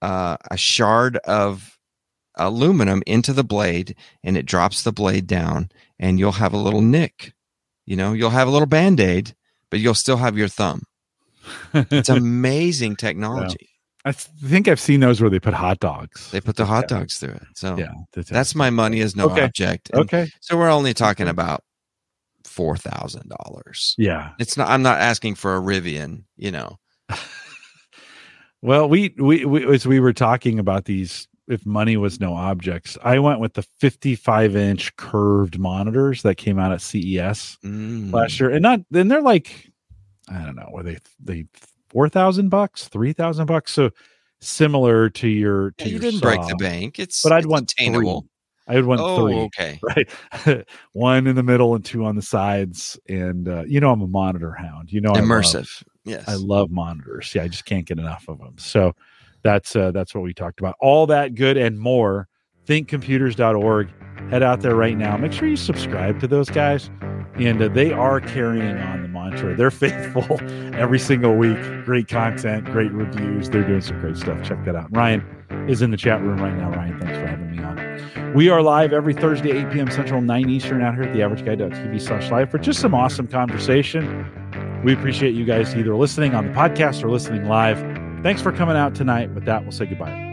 uh, 0.00 0.36
a 0.50 0.56
shard 0.56 1.18
of 1.18 1.78
aluminum 2.36 3.02
into 3.06 3.32
the 3.34 3.44
blade 3.44 3.94
and 4.24 4.36
it 4.38 4.46
drops 4.46 4.82
the 4.82 4.92
blade 4.92 5.26
down 5.26 5.70
and 5.98 6.18
you'll 6.18 6.32
have 6.32 6.54
a 6.54 6.58
little 6.58 6.80
nick. 6.80 7.34
You 7.84 7.96
know, 7.96 8.14
you'll 8.14 8.30
have 8.30 8.48
a 8.48 8.50
little 8.50 8.66
band 8.66 8.98
aid, 8.98 9.34
but 9.70 9.78
you'll 9.80 9.94
still 9.94 10.16
have 10.16 10.38
your 10.38 10.48
thumb. 10.48 10.84
It's 11.74 12.08
amazing 12.08 12.96
technology. 12.96 13.68
I 14.04 14.12
think 14.12 14.68
I've 14.68 14.80
seen 14.80 15.00
those 15.00 15.20
where 15.20 15.30
they 15.30 15.38
put 15.38 15.54
hot 15.54 15.78
dogs. 15.80 16.30
They 16.30 16.40
put 16.40 16.56
the 16.56 16.64
hot 16.64 16.86
Yeah. 16.90 16.98
dogs 16.98 17.18
through 17.18 17.34
it. 17.34 17.42
So 17.54 17.76
yeah, 17.76 17.92
to 18.12 18.22
that's 18.22 18.54
my 18.54 18.70
money 18.70 19.00
is 19.00 19.14
no 19.14 19.26
Okay. 19.30 19.44
object. 19.44 19.90
And 19.92 20.02
okay. 20.04 20.28
So 20.40 20.56
we're 20.56 20.70
only 20.70 20.94
talking 20.94 21.28
about 21.28 21.62
four 22.46 22.76
thousand 22.76 23.28
dollars. 23.30 23.94
Yeah. 23.98 24.30
It's 24.38 24.56
not. 24.56 24.68
I'm 24.68 24.82
not 24.82 24.98
asking 25.00 25.34
for 25.36 25.56
a 25.56 25.60
Rivian. 25.60 26.24
You 26.36 26.50
know. 26.52 26.78
Well, 28.64 28.88
we, 28.88 29.12
we 29.18 29.44
we 29.44 29.74
as 29.74 29.86
we 29.86 29.98
were 29.98 30.12
talking 30.12 30.60
about 30.60 30.84
these, 30.84 31.26
if 31.48 31.66
money 31.66 31.96
was 31.96 32.20
no 32.20 32.32
objects, 32.34 32.96
I 33.02 33.18
went 33.18 33.40
with 33.40 33.54
the 33.54 33.62
55 33.80 34.54
inch 34.54 34.94
curved 34.94 35.58
monitors 35.58 36.22
that 36.22 36.36
came 36.36 36.60
out 36.60 36.70
at 36.70 36.80
CES 36.80 37.58
Mm. 37.64 38.12
last 38.12 38.38
year, 38.38 38.50
and 38.50 38.62
not 38.62 38.80
then 38.90 39.08
they're 39.08 39.20
like, 39.20 39.68
I 40.28 40.44
don't 40.44 40.54
know, 40.54 40.68
were 40.70 40.84
they 40.84 40.98
they 41.18 41.46
four 41.90 42.08
thousand 42.08 42.50
bucks, 42.50 42.86
three 42.86 43.12
thousand 43.12 43.46
bucks, 43.46 43.72
so 43.72 43.90
similar 44.40 45.10
to 45.10 45.26
your 45.26 45.72
to 45.78 45.84
Yeah, 45.84 45.86
you 45.86 45.92
your 45.94 46.00
didn't 46.00 46.20
break 46.20 46.46
the 46.46 46.54
bank. 46.54 47.00
It's 47.00 47.20
but 47.20 47.32
I'd 47.32 47.38
it's 47.38 47.46
want 47.48 47.72
attainable. 47.72 48.20
three. 48.20 48.28
I 48.68 48.76
would 48.76 48.84
want 48.86 49.00
Oh, 49.02 49.26
three. 49.26 49.36
okay. 49.36 49.80
right? 50.46 50.64
One 50.92 51.26
in 51.26 51.34
the 51.36 51.42
middle 51.42 51.74
and 51.74 51.84
two 51.84 52.04
on 52.04 52.14
the 52.16 52.22
sides. 52.22 52.98
And 53.08 53.48
uh, 53.48 53.64
you 53.66 53.80
know, 53.80 53.90
I'm 53.92 54.00
a 54.02 54.06
monitor 54.06 54.52
hound. 54.52 54.92
You 54.92 55.00
know, 55.00 55.10
I 55.12 55.20
love- 55.20 55.24
Immersive. 55.28 55.82
yes. 56.04 56.24
I 56.28 56.34
love 56.36 56.70
monitors. 56.70 57.34
Yeah, 57.34 57.42
I 57.42 57.48
just 57.48 57.64
can't 57.64 57.84
get 57.86 57.98
enough 57.98 58.24
of 58.28 58.38
them. 58.38 58.54
So 58.58 58.94
that's 59.42 59.74
uh, 59.74 59.90
that's 59.90 60.14
what 60.14 60.22
we 60.22 60.32
talked 60.32 60.60
about. 60.60 60.76
All 60.80 61.06
that 61.08 61.34
good 61.34 61.56
and 61.56 61.78
more. 61.78 62.28
Thinkcomputers.org. 62.66 63.88
Head 64.30 64.42
out 64.44 64.60
there 64.60 64.76
right 64.76 64.96
now. 64.96 65.16
Make 65.16 65.32
sure 65.32 65.48
you 65.48 65.56
subscribe 65.56 66.20
to 66.20 66.28
those 66.28 66.48
guys. 66.48 66.90
And 67.34 67.62
uh, 67.62 67.68
they 67.68 67.92
are 67.92 68.20
carrying 68.20 68.76
on 68.78 69.02
the 69.02 69.08
mantra. 69.08 69.56
They're 69.56 69.70
faithful 69.70 70.38
every 70.74 70.98
single 70.98 71.34
week. 71.36 71.58
Great 71.84 72.08
content, 72.08 72.66
great 72.66 72.92
reviews. 72.92 73.50
They're 73.50 73.66
doing 73.66 73.80
some 73.80 74.00
great 74.00 74.16
stuff. 74.16 74.42
Check 74.46 74.64
that 74.64 74.76
out. 74.76 74.94
Ryan 74.94 75.24
is 75.68 75.82
in 75.82 75.90
the 75.90 75.96
chat 75.96 76.20
room 76.20 76.38
right 76.40 76.54
now. 76.54 76.70
Ryan, 76.70 76.98
thanks 77.00 77.18
for 77.18 77.26
having 77.26 77.50
me 77.50 77.62
on. 77.62 78.34
We 78.34 78.48
are 78.48 78.62
live 78.62 78.92
every 78.92 79.14
Thursday, 79.14 79.50
8 79.50 79.72
p.m. 79.72 79.90
Central, 79.90 80.20
9 80.20 80.48
Eastern, 80.48 80.82
out 80.82 80.94
here 80.94 81.04
at 81.04 81.12
the 81.12 81.22
average 81.22 81.44
guy.tv 81.44 82.00
slash 82.00 82.30
live 82.30 82.50
for 82.50 82.58
just 82.58 82.80
some 82.80 82.94
awesome 82.94 83.26
conversation. 83.26 84.26
We 84.84 84.94
appreciate 84.94 85.34
you 85.34 85.44
guys 85.44 85.74
either 85.76 85.94
listening 85.94 86.34
on 86.34 86.46
the 86.46 86.52
podcast 86.52 87.04
or 87.04 87.10
listening 87.10 87.46
live. 87.46 87.78
Thanks 88.22 88.40
for 88.40 88.52
coming 88.52 88.76
out 88.76 88.94
tonight. 88.94 89.30
With 89.34 89.44
that, 89.44 89.62
we'll 89.62 89.72
say 89.72 89.86
goodbye. 89.86 90.31